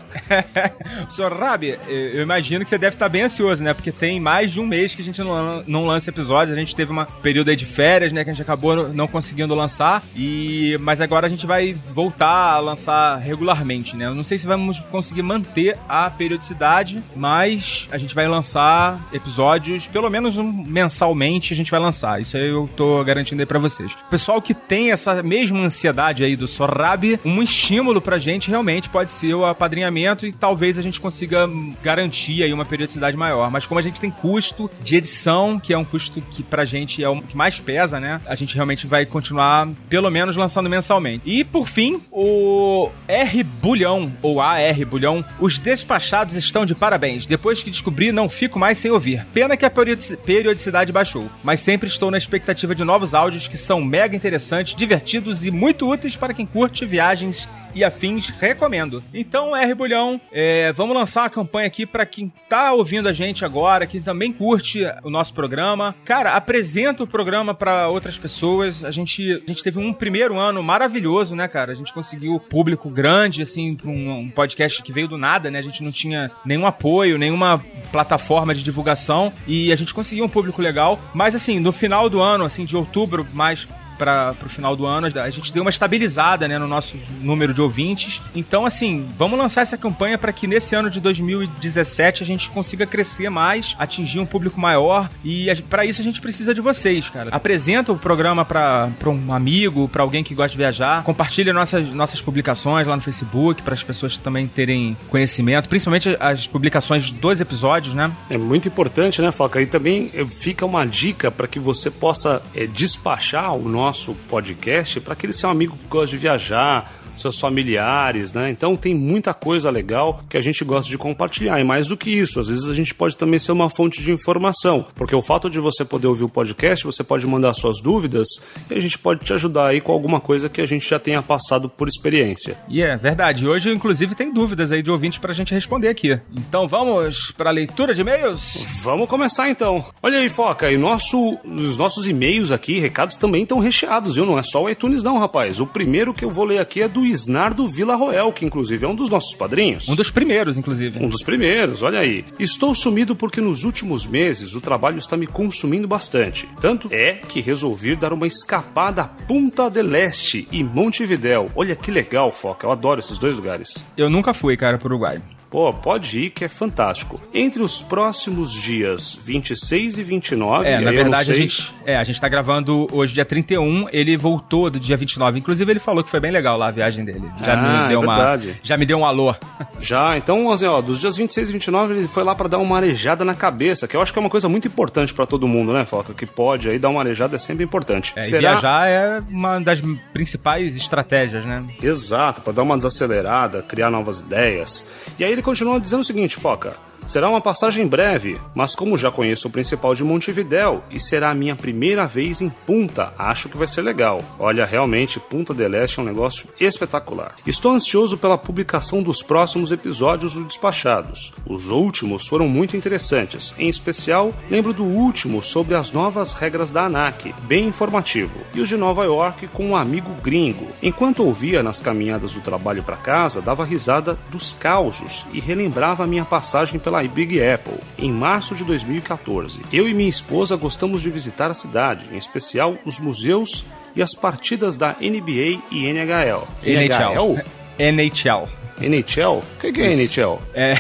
Sorrabi, 1.11 1.79
eu 1.89 2.23
imagino 2.23 2.65
que 2.65 2.71
você 2.71 2.79
deve 2.79 2.97
estar 2.97 3.09
bem 3.09 3.23
ansioso, 3.23 3.63
né? 3.63 3.75
Porque 3.75 3.93
tem 3.93 4.19
mais 4.19 4.53
de 4.53 4.61
um 4.61 4.67
mês 4.67 4.95
que 4.95 5.03
a 5.03 5.05
gente 5.05 5.10
não, 5.19 5.63
não 5.67 5.87
lança 5.87 6.11
episódios. 6.11 6.57
A 6.57 6.61
gente 6.61 6.75
teve 6.75 6.91
uma 6.91 7.07
período 7.07 7.51
aí 7.51 7.57
de 7.57 7.67
férias, 7.67 8.13
né? 8.13 8.25
Que 8.25 8.31
a 8.31 8.33
gente 8.33 8.43
acabou 8.43 8.93
não 8.93 9.07
conseguindo 9.07 9.55
lançar. 9.55 10.03
E 10.17 10.77
Mas 10.81 11.01
agora 11.01 11.27
a 11.27 11.31
gente 11.31 11.47
vai 11.47 11.75
voltar 11.93 12.55
a 12.55 12.59
lançar 12.59 13.17
regularmente, 13.19 13.97
né? 13.97 14.07
Eu 14.07 14.15
não 14.15 14.25
sei 14.25 14.39
se 14.39 14.47
vamos 14.47 14.81
conseguir 14.91 15.23
manter 15.23 15.77
a 15.89 16.11
periodicidade, 16.11 17.03
mas 17.15 17.89
a 17.91 17.99
gente 17.99 18.15
vai 18.15 18.29
lançar 18.29 19.01
episódios, 19.13 19.87
pelo 19.87 20.11
menos 20.11 20.37
um, 20.37 20.53
mensalmente 20.53 21.53
a 21.53 21.57
gente 21.57 21.71
vai 21.71 21.81
lançar. 21.81 22.21
Isso 22.21 22.37
aí 22.37 22.49
eu 22.49 22.69
tô 22.77 23.03
garantindo 23.05 23.43
aí 23.43 23.47
pra 23.47 23.59
vocês. 23.59 23.97
Pessoal 24.11 24.41
que 24.41 24.55
tem 24.55 24.93
essa 24.93 25.23
mesma 25.23 25.61
ansiedade 25.61 26.25
aí 26.25 26.37
do 26.37 26.49
Sorrabi, 26.49 27.19
um 27.25 27.43
estímulo 27.43 28.01
pra 28.01 28.19
gente 28.19 28.51
realmente 28.51 28.89
pode 28.89 29.13
ser 29.13 29.35
o 29.35 29.45
apadrinhamento 29.45 30.27
e 30.27 30.33
talvez 30.33 30.79
a 30.79 30.83
gente 30.83 31.01
consiga 31.01 31.49
garantir 31.83 32.43
aí 32.43 32.53
uma 32.53 32.65
periodicidade 32.65 33.17
maior. 33.17 33.51
Mas 33.51 33.67
como 33.67 33.79
a 33.79 33.83
gente 33.83 34.01
tem 34.01 34.11
custo 34.11 34.71
de 34.83 35.00
edição, 35.01 35.59
que 35.59 35.75
é 35.75 35.79
um 35.79 35.85
custo 35.85 36.21
que 36.21 36.43
pra 36.43 36.65
gente 36.65 37.03
é 37.03 37.09
o 37.09 37.21
que 37.21 37.37
mais 37.37 37.59
pesa, 37.59 37.99
né? 37.99 38.21
A 38.27 38.35
gente 38.35 38.55
realmente 38.55 38.87
vai 38.87 39.05
continuar, 39.05 39.69
pelo 39.89 40.11
menos, 40.11 40.37
lançando 40.37 40.71
mensalmente. 40.71 41.23
E 41.27 41.43
por 41.43 41.69
fim, 41.69 42.01
o 42.11 42.91
R 43.09 43.43
Bulhão, 43.43 44.13
ou 44.23 44.41
AR 44.41 44.87
Bulhão, 44.87 45.25
os 45.39 45.59
despachados 45.59 46.37
estão 46.37 46.65
de 46.65 46.75
parabéns. 46.75 47.27
Depois 47.27 47.63
que 47.63 47.71
descobri, 47.71 48.13
não 48.13 48.29
fico 48.29 48.59
mais 48.59 48.79
sem 48.79 48.91
ouvir. 48.91 49.27
Pena 49.33 49.57
que 49.57 49.65
a 49.65 49.71
periodicidade 49.71 50.93
baixou, 50.93 51.29
mas 51.43 51.61
sempre 51.61 51.89
estou 51.89 52.11
na 52.11 52.19
expectativa 52.19 52.75
de 52.75 52.85
novos 52.85 53.15
áudios 53.15 53.49
que 53.49 53.59
são 53.59 53.81
mega 53.83 54.15
interessantes, 54.15 54.77
divertidos 54.77 55.45
e 55.45 55.51
muito 55.51 55.91
úteis 55.91 56.17
para 56.17 56.35
quem 56.35 56.47
curte 56.47 56.85
viagens 56.85 57.49
e 57.75 57.85
afins, 57.85 58.29
recomendo. 58.29 59.03
Então, 59.13 59.57
R 59.57 59.75
Bulhão, 59.75 60.21
é, 60.33 60.73
vamos 60.73 60.97
lançar 60.97 61.23
uma 61.23 61.31
campanha 61.31 61.67
aqui 61.67 61.87
para 61.87 62.07
quem 62.07 62.33
tá 62.49 62.73
ouvindo 62.73 63.09
a 63.09 63.13
gente 63.13 63.45
agora, 63.45 63.87
que 63.87 64.01
também 64.01 64.33
curte 64.33 64.85
o 65.03 65.11
nosso 65.11 65.33
programa. 65.33 65.95
Cara, 66.05 66.35
apresenta 66.35 67.03
o 67.03 67.07
programa 67.07 67.55
para 67.55 67.89
outras 67.89 68.19
pessoas. 68.19 68.85
A 68.85 68.91
gente, 68.91 69.43
a 69.47 69.51
gente 69.51 69.63
teve 69.63 69.79
um 69.79 69.93
primeiro 69.93 70.39
ano 70.39 70.63
maravilhoso, 70.63 71.35
né, 71.35 71.47
cara? 71.49 71.73
A 71.73 71.75
gente 71.75 71.93
conseguiu 71.93 72.39
público 72.39 72.89
grande, 72.91 73.43
assim, 73.43 73.75
pra 73.75 73.91
um, 73.91 74.11
um 74.19 74.31
podcast 74.31 74.83
que 74.83 74.93
veio 74.93 75.09
do 75.09 75.19
nada, 75.19 75.51
né? 75.51 75.59
A 75.59 75.63
gente 75.63 75.83
não 75.83 75.93
tinha 75.93 76.31
nenhum 76.45 76.67
apoio, 76.67 77.19
nenhuma 77.19 77.63
plataforma 77.91 78.55
de 78.55 78.63
divulgação 78.63 79.33
e 79.47 79.73
a 79.73 79.77
gente 79.77 79.95
conseguiu 79.95 80.25
um 80.25 80.29
público 80.29 80.63
legal. 80.63 80.99
Mas, 81.15 81.35
assim, 81.35 81.59
no 81.59 81.73
final 81.73 82.09
do 82.09 82.21
ano, 82.21 82.45
assim, 82.45 82.65
de 82.65 82.77
outubro, 82.77 83.27
mais 83.33 83.67
para 84.01 84.35
o 84.47 84.49
final 84.49 84.75
do 84.75 84.87
ano, 84.87 85.09
a 85.15 85.29
gente 85.29 85.53
deu 85.53 85.63
uma 85.63 85.69
estabilizada 85.69 86.49
né, 86.49 86.59
no 86.59 86.67
nosso 86.67 86.97
número 87.21 87.53
de 87.53 87.61
ouvintes. 87.61 88.23
Então, 88.35 88.65
assim, 88.65 89.07
vamos 89.15 89.39
lançar 89.39 89.61
essa 89.61 89.77
campanha 89.77 90.17
para 90.17 90.33
que 90.33 90.47
nesse 90.47 90.75
ano 90.75 90.89
de 90.89 91.01
2017 91.01 92.23
a 92.23 92.27
gente 92.27 92.49
consiga 92.49 92.87
crescer 92.87 93.29
mais, 93.29 93.77
atingir 93.79 94.19
um 94.19 94.25
público 94.25 94.59
maior 94.59 95.11
e 95.23 95.55
para 95.69 95.85
isso 95.85 96.01
a 96.01 96.05
gente 96.05 96.19
precisa 96.19 96.55
de 96.55 96.63
vocês, 96.63 97.11
cara. 97.11 97.29
Apresenta 97.31 97.93
o 97.93 97.99
programa 97.99 98.43
para 98.43 98.89
um 99.07 99.35
amigo, 99.35 99.87
para 99.87 100.03
alguém 100.03 100.25
que 100.25 100.35
gosta 100.35 100.53
de 100.53 100.57
viajar, 100.57 101.03
compartilha 101.05 101.53
nossas, 101.53 101.91
nossas 101.91 102.23
publicações 102.23 102.87
lá 102.87 102.97
no 102.97 103.03
Facebook 103.03 103.63
para 103.63 103.75
as 103.75 103.83
pessoas 103.83 104.17
também 104.17 104.47
terem 104.47 104.97
conhecimento, 105.11 105.69
principalmente 105.69 106.17
as 106.19 106.47
publicações 106.47 107.11
dos 107.11 107.41
episódios, 107.41 107.95
né? 107.95 108.11
É 108.31 108.39
muito 108.39 108.67
importante, 108.67 109.21
né, 109.21 109.31
Foca? 109.31 109.61
E 109.61 109.67
também 109.67 110.11
eh, 110.15 110.25
fica 110.25 110.65
uma 110.65 110.87
dica 110.87 111.31
para 111.31 111.47
que 111.47 111.61
você 111.61 111.91
possa 111.91 112.43
é, 112.55 112.67
despachar 112.67 113.55
o 113.55 113.69
nosso 113.69 113.90
nosso 113.91 114.15
podcast 114.29 115.01
para 115.01 115.15
aquele 115.15 115.33
seu 115.33 115.51
amigo 115.51 115.77
que 115.77 115.85
gosta 115.89 116.11
de 116.11 116.17
viajar, 116.17 116.89
seus 117.21 117.39
familiares, 117.39 118.33
né? 118.33 118.51
Então 118.51 118.77
tem 118.77 118.95
muita 118.95 119.33
coisa 119.35 119.71
legal 119.71 120.23
que 120.29 120.37
a 120.37 120.41
gente 120.41 120.65
gosta 120.65 120.91
de 120.91 120.99
compartilhar. 120.99 121.61
E 121.61 121.65
mais 121.65 121.89
do 121.89 121.97
que 121.97 122.11
isso, 122.11 122.41
às 122.41 122.49
vezes 122.49 122.69
a 122.69 122.75
gente 122.75 122.95
pode 122.95 123.17
também 123.17 123.39
ser 123.39 123.53
uma 123.53 123.71
fonte 123.71 124.03
de 124.03 124.13
informação, 124.13 124.87
porque 124.95 125.15
o 125.15 125.23
fato 125.23 125.49
de 125.49 125.61
você 125.61 125.85
poder 125.85 126.07
ouvir 126.07 126.25
o 126.25 126.29
podcast, 126.29 126.85
você 126.85 127.03
pode 127.03 127.27
mandar 127.27 127.55
suas 127.55 127.81
dúvidas 127.81 128.29
e 128.71 128.75
a 128.75 128.81
gente 128.81 128.99
pode 128.99 129.25
te 129.25 129.33
ajudar 129.33 129.69
aí 129.69 129.81
com 129.81 129.93
alguma 129.93 130.21
coisa 130.21 130.49
que 130.49 130.61
a 130.61 130.67
gente 130.67 130.89
já 130.89 130.99
tenha 130.99 131.23
passado 131.23 131.69
por 131.69 131.89
experiência. 131.89 132.59
E 132.69 132.83
é 132.83 132.97
verdade. 132.97 133.47
Hoje, 133.47 133.71
inclusive, 133.71 134.15
tem 134.15 134.33
dúvidas 134.33 134.73
aí 134.73 134.83
de 134.83 134.91
ouvintes 134.91 135.19
para 135.19 135.33
a 135.33 135.35
gente 135.35 135.55
responder 135.55 135.89
aqui. 135.89 136.19
Então 136.37 136.67
vamos 136.67 137.33
para 137.33 137.51
a 137.51 137.53
leitura 137.53 137.95
de 137.95 138.01
e-mails? 138.01 138.67
Vamos 138.83 139.09
começar 139.09 139.49
então. 139.51 139.85
Olha 140.03 140.19
aí, 140.19 140.29
Foca, 140.29 140.71
e 140.71 140.77
nosso, 140.77 141.39
os 141.45 141.77
nossos 141.77 142.07
e-mails 142.07 142.51
aqui, 142.51 142.79
recados 142.79 143.17
também 143.17 143.43
estão 143.43 143.59
recheados, 143.59 144.15
viu? 144.15 144.27
Não 144.27 144.39
é 144.39 144.43
só 144.43 144.63
o 144.63 144.71
iTunes 144.71 145.03
não, 145.03 145.19
rapaz. 145.19 145.61
O 145.61 145.67
primeiro 145.67 146.15
que 146.15 146.25
eu 146.25 146.31
vou 146.31 146.45
ler 146.45 146.59
aqui 146.59 146.83
é 146.83 146.89
do 146.89 147.05
Isnardo 147.11 147.69
Villarroel, 147.69 148.33
que 148.33 148.45
inclusive 148.45 148.85
é 148.85 148.89
um 148.89 148.95
dos 148.95 149.09
nossos 149.09 149.35
padrinhos. 149.35 149.89
Um 149.89 149.95
dos 149.95 150.11
primeiros, 150.11 150.57
inclusive. 150.57 151.03
Um 151.03 151.09
dos 151.09 151.23
primeiros, 151.23 151.83
olha 151.83 151.99
aí. 151.99 152.25
Estou 152.39 152.75
sumido 152.75 153.17
porque 153.17 153.41
nos 153.41 153.65
últimos 153.65 154.07
meses 154.07 154.55
o 154.55 154.61
trabalho 154.61 154.99
está 154.99 155.17
me 155.17 155.27
consumindo 155.27 155.89
bastante. 155.89 156.49
Tanto 156.61 156.89
é 156.93 157.15
que 157.15 157.41
resolvi 157.41 157.97
dar 157.97 158.13
uma 158.13 158.27
escapada 158.27 159.03
a 159.03 159.09
Punta 159.09 159.71
del 159.71 159.95
Este 159.95 160.47
e 160.53 160.63
Montevidéu. 160.63 161.51
Olha 161.55 161.75
que 161.75 161.91
legal, 161.91 162.31
Foca. 162.33 162.67
Eu 162.67 162.73
adoro 162.73 163.01
esses 163.01 163.19
dois 163.19 163.37
lugares. 163.37 163.85
Eu 163.97 164.11
nunca 164.11 164.35
fui, 164.35 164.57
cara, 164.57 164.79
pro 164.79 164.89
Uruguai. 164.89 165.21
Pô, 165.51 165.73
pode 165.73 166.17
ir 166.17 166.31
que 166.31 166.45
é 166.45 166.49
fantástico. 166.49 167.21
Entre 167.35 167.61
os 167.61 167.83
próximos 167.83 168.53
dias 168.53 169.19
26 169.25 169.99
e 169.99 170.03
29, 170.05 170.69
é, 170.69 170.81
na 170.81 170.93
verdade 170.93 171.33
a 171.33 171.35
gente, 171.35 171.75
é, 171.85 171.97
a 171.97 172.05
gente 172.05 172.21
tá 172.21 172.29
gravando 172.29 172.87
hoje 172.93 173.13
dia 173.13 173.25
31, 173.25 173.89
ele 173.93 174.17
voltou 174.17 174.71
do 174.71 174.79
dia 174.79 174.97
29. 174.97 175.41
Inclusive 175.41 175.69
ele 175.69 175.81
falou 175.81 176.05
que 176.05 176.11
foi 176.11 176.21
bem 176.21 176.31
legal 176.31 176.57
lá 176.57 176.69
a 176.69 176.71
viagem 176.71 177.05
dele. 177.05 177.25
Já 177.45 177.55
ah, 177.55 177.83
me 177.83 177.89
deu 177.89 178.01
é 178.01 178.05
uma 178.05 178.17
verdade. 178.17 178.61
já 178.63 178.77
me 178.77 178.87
deu 178.87 178.99
um 178.99 179.05
alô. 179.05 179.35
Já, 179.81 180.15
então, 180.19 180.53
assim, 180.53 180.67
ó, 180.67 180.83
dos 180.83 181.01
dias 181.01 181.17
26 181.17 181.49
e 181.49 181.53
29 181.55 181.95
ele 181.95 182.07
foi 182.07 182.23
lá 182.23 182.35
para 182.35 182.49
dar 182.49 182.59
uma 182.59 182.77
arejada 182.77 183.25
na 183.25 183.35
cabeça, 183.35 183.89
que 183.89 183.97
eu 183.97 184.03
acho 184.03 184.13
que 184.13 184.19
é 184.19 184.21
uma 184.21 184.29
coisa 184.29 184.47
muito 184.47 184.69
importante 184.69 185.15
para 185.15 185.25
todo 185.25 185.49
mundo, 185.49 185.73
né, 185.73 185.87
Foca? 185.87 186.13
Que 186.13 186.27
pode 186.27 186.69
aí 186.69 186.79
dar 186.79 186.91
uma 186.91 187.01
arejada 187.01 187.37
é 187.37 187.39
sempre 187.39 187.65
importante. 187.65 188.13
É, 188.15 188.21
Será... 188.21 188.51
viajar 188.53 188.89
é 188.89 189.23
uma 189.31 189.59
das 189.59 189.81
principais 190.13 190.77
estratégias, 190.77 191.47
né? 191.47 191.65
Exato, 191.83 192.43
para 192.43 192.53
dar 192.53 192.63
uma 192.63 192.77
desacelerada, 192.77 193.63
criar 193.63 193.91
novas 193.91 194.21
ideias. 194.21 194.87
E 195.19 195.25
aí 195.25 195.40
ele 195.41 195.45
continua 195.45 195.81
dizendo 195.81 196.01
o 196.01 196.05
seguinte, 196.05 196.37
Foca. 196.37 196.77
Será 197.07 197.29
uma 197.29 197.41
passagem 197.41 197.87
breve, 197.87 198.41
mas 198.55 198.75
como 198.75 198.97
já 198.97 199.11
conheço 199.11 199.49
o 199.49 199.51
principal 199.51 199.95
de 199.95 200.05
Montevidéu 200.05 200.85
e 200.91 201.01
será 201.01 201.31
a 201.31 201.35
minha 201.35 201.57
primeira 201.57 202.07
vez 202.07 202.41
em 202.41 202.49
Punta, 202.49 203.13
acho 203.19 203.49
que 203.49 203.57
vai 203.57 203.67
ser 203.67 203.83
legal. 203.83 204.23
Olha, 204.39 204.65
realmente, 204.65 205.19
Punta 205.19 205.53
del 205.53 205.75
Este 205.75 205.99
é 205.99 206.03
um 206.03 206.07
negócio 206.07 206.49
espetacular. 206.61 207.35
Estou 207.47 207.73
ansioso 207.73 208.17
pela 208.17 208.39
publicação 208.39 209.03
dos 209.03 209.23
próximos 209.23 209.73
episódios 209.73 210.35
do 210.35 210.45
Despachados. 210.45 211.33
Os 211.47 211.69
últimos 211.69 212.29
foram 212.29 212.49
muito 212.49 212.77
interessantes, 212.77 213.55
em 213.59 213.69
especial 213.69 214.33
lembro 214.49 214.73
do 214.73 214.85
último 214.85 215.43
sobre 215.43 215.75
as 215.75 215.91
novas 215.91 216.33
regras 216.35 216.71
da 216.71 216.85
ANAC, 216.85 217.35
bem 217.43 217.67
informativo, 217.67 218.39
e 218.55 218.61
os 218.61 218.69
de 218.69 218.77
Nova 218.77 219.05
York 219.05 219.49
com 219.49 219.67
um 219.67 219.77
amigo 219.77 220.11
gringo. 220.23 220.69
Enquanto 220.83 221.25
ouvia 221.25 221.63
nas 221.63 221.81
caminhadas 221.81 222.35
do 222.35 222.41
trabalho 222.41 222.83
para 222.83 222.97
casa, 222.97 223.43
dava 223.43 223.65
risada 223.65 224.19
dos 224.31 224.53
causos 224.53 225.27
e 225.33 225.41
relembrava 225.41 226.05
a 226.05 226.07
minha 226.07 226.25
passagem 226.25 226.79
pela 226.79 226.90
Big 227.09 227.41
Apple, 227.43 227.79
em 227.99 228.11
março 228.11 228.55
de 228.55 228.65
2014. 228.65 229.61
Eu 229.73 229.89
e 229.89 229.95
minha 229.95 230.09
esposa 230.09 230.57
gostamos 230.57 231.03
de 231.03 231.11
visitar 231.11 231.51
a 231.51 231.55
cidade, 231.55 232.07
em 232.13 232.17
especial 232.17 232.77
os 232.85 232.99
museus 232.99 233.65
e 233.95 234.03
as 234.03 234.15
partidas 234.15 234.77
da 234.77 234.93
NBA 235.01 235.61
e 235.71 235.87
NHL. 235.87 236.47
NHL? 236.63 237.39
NHL. 237.79 238.49
NHL? 238.81 239.39
O 239.39 239.61
que, 239.61 239.73
que 239.73 239.83
é 239.83 239.93
NHL? 239.93 240.41
É. 240.55 240.75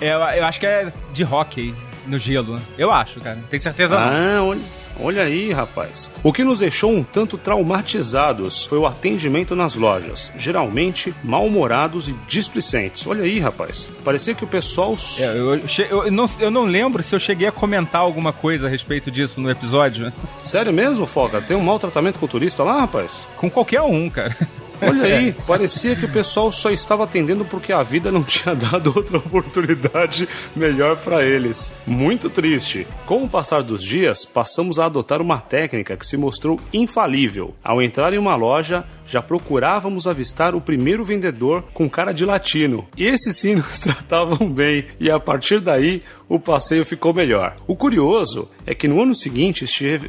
é, 0.00 0.38
eu 0.38 0.44
acho 0.44 0.60
que 0.60 0.66
é 0.66 0.92
de 1.12 1.24
hockey 1.24 1.74
no 2.06 2.18
gelo. 2.18 2.60
Eu 2.76 2.90
acho, 2.90 3.20
cara. 3.20 3.38
Tem 3.50 3.58
certeza 3.58 3.98
ah, 3.98 4.10
não. 4.10 4.48
Olha. 4.50 4.60
Olha 5.00 5.22
aí, 5.22 5.52
rapaz. 5.52 6.12
O 6.22 6.32
que 6.32 6.44
nos 6.44 6.60
deixou 6.60 6.92
um 6.92 7.02
tanto 7.02 7.36
traumatizados 7.36 8.64
foi 8.64 8.78
o 8.78 8.86
atendimento 8.86 9.56
nas 9.56 9.74
lojas, 9.74 10.30
geralmente 10.36 11.14
mal-humorados 11.22 12.08
e 12.08 12.12
displicentes. 12.26 13.06
Olha 13.06 13.24
aí, 13.24 13.38
rapaz. 13.38 13.90
Parecia 14.04 14.34
que 14.34 14.44
o 14.44 14.48
pessoal. 14.48 14.96
É, 15.18 15.36
eu, 15.36 15.60
eu, 16.04 16.10
não, 16.10 16.26
eu 16.38 16.50
não 16.50 16.64
lembro 16.64 17.02
se 17.02 17.14
eu 17.14 17.18
cheguei 17.18 17.48
a 17.48 17.52
comentar 17.52 18.00
alguma 18.00 18.32
coisa 18.32 18.66
a 18.66 18.70
respeito 18.70 19.10
disso 19.10 19.40
no 19.40 19.50
episódio. 19.50 20.12
Sério 20.42 20.72
mesmo, 20.72 21.06
Foca? 21.06 21.40
Tem 21.40 21.56
um 21.56 21.60
mau 21.60 21.78
tratamento 21.78 22.18
com 22.18 22.26
o 22.26 22.28
turista 22.28 22.62
lá, 22.62 22.80
rapaz? 22.80 23.26
Com 23.36 23.50
qualquer 23.50 23.82
um, 23.82 24.08
cara. 24.08 24.36
Olha 24.80 25.04
aí, 25.04 25.32
parecia 25.46 25.96
que 25.96 26.04
o 26.04 26.12
pessoal 26.12 26.50
só 26.50 26.70
estava 26.70 27.04
atendendo 27.04 27.44
porque 27.44 27.72
a 27.72 27.82
vida 27.82 28.10
não 28.10 28.22
tinha 28.24 28.54
dado 28.54 28.92
outra 28.94 29.18
oportunidade 29.18 30.28
melhor 30.54 30.96
para 30.96 31.24
eles. 31.24 31.74
Muito 31.86 32.28
triste. 32.28 32.86
Com 33.06 33.24
o 33.24 33.28
passar 33.28 33.62
dos 33.62 33.82
dias, 33.82 34.24
passamos 34.24 34.78
a 34.78 34.86
adotar 34.86 35.20
uma 35.20 35.38
técnica 35.38 35.96
que 35.96 36.06
se 36.06 36.16
mostrou 36.16 36.60
infalível. 36.72 37.54
Ao 37.62 37.82
entrar 37.82 38.12
em 38.12 38.18
uma 38.18 38.36
loja, 38.36 38.84
já 39.06 39.22
procurávamos 39.22 40.06
avistar 40.06 40.54
o 40.54 40.60
primeiro 40.60 41.04
vendedor 41.04 41.64
com 41.72 41.88
cara 41.88 42.12
de 42.12 42.24
latino. 42.24 42.86
E 42.96 43.04
esses 43.04 43.36
sim 43.36 43.56
nos 43.56 43.80
tratavam 43.80 44.48
bem, 44.48 44.86
e 44.98 45.10
a 45.10 45.20
partir 45.20 45.60
daí 45.60 46.02
o 46.28 46.38
passeio 46.38 46.84
ficou 46.84 47.12
melhor. 47.12 47.54
O 47.66 47.76
curioso 47.76 48.50
é 48.66 48.74
que 48.74 48.88
no 48.88 49.02
ano 49.02 49.14
seguinte 49.14 49.64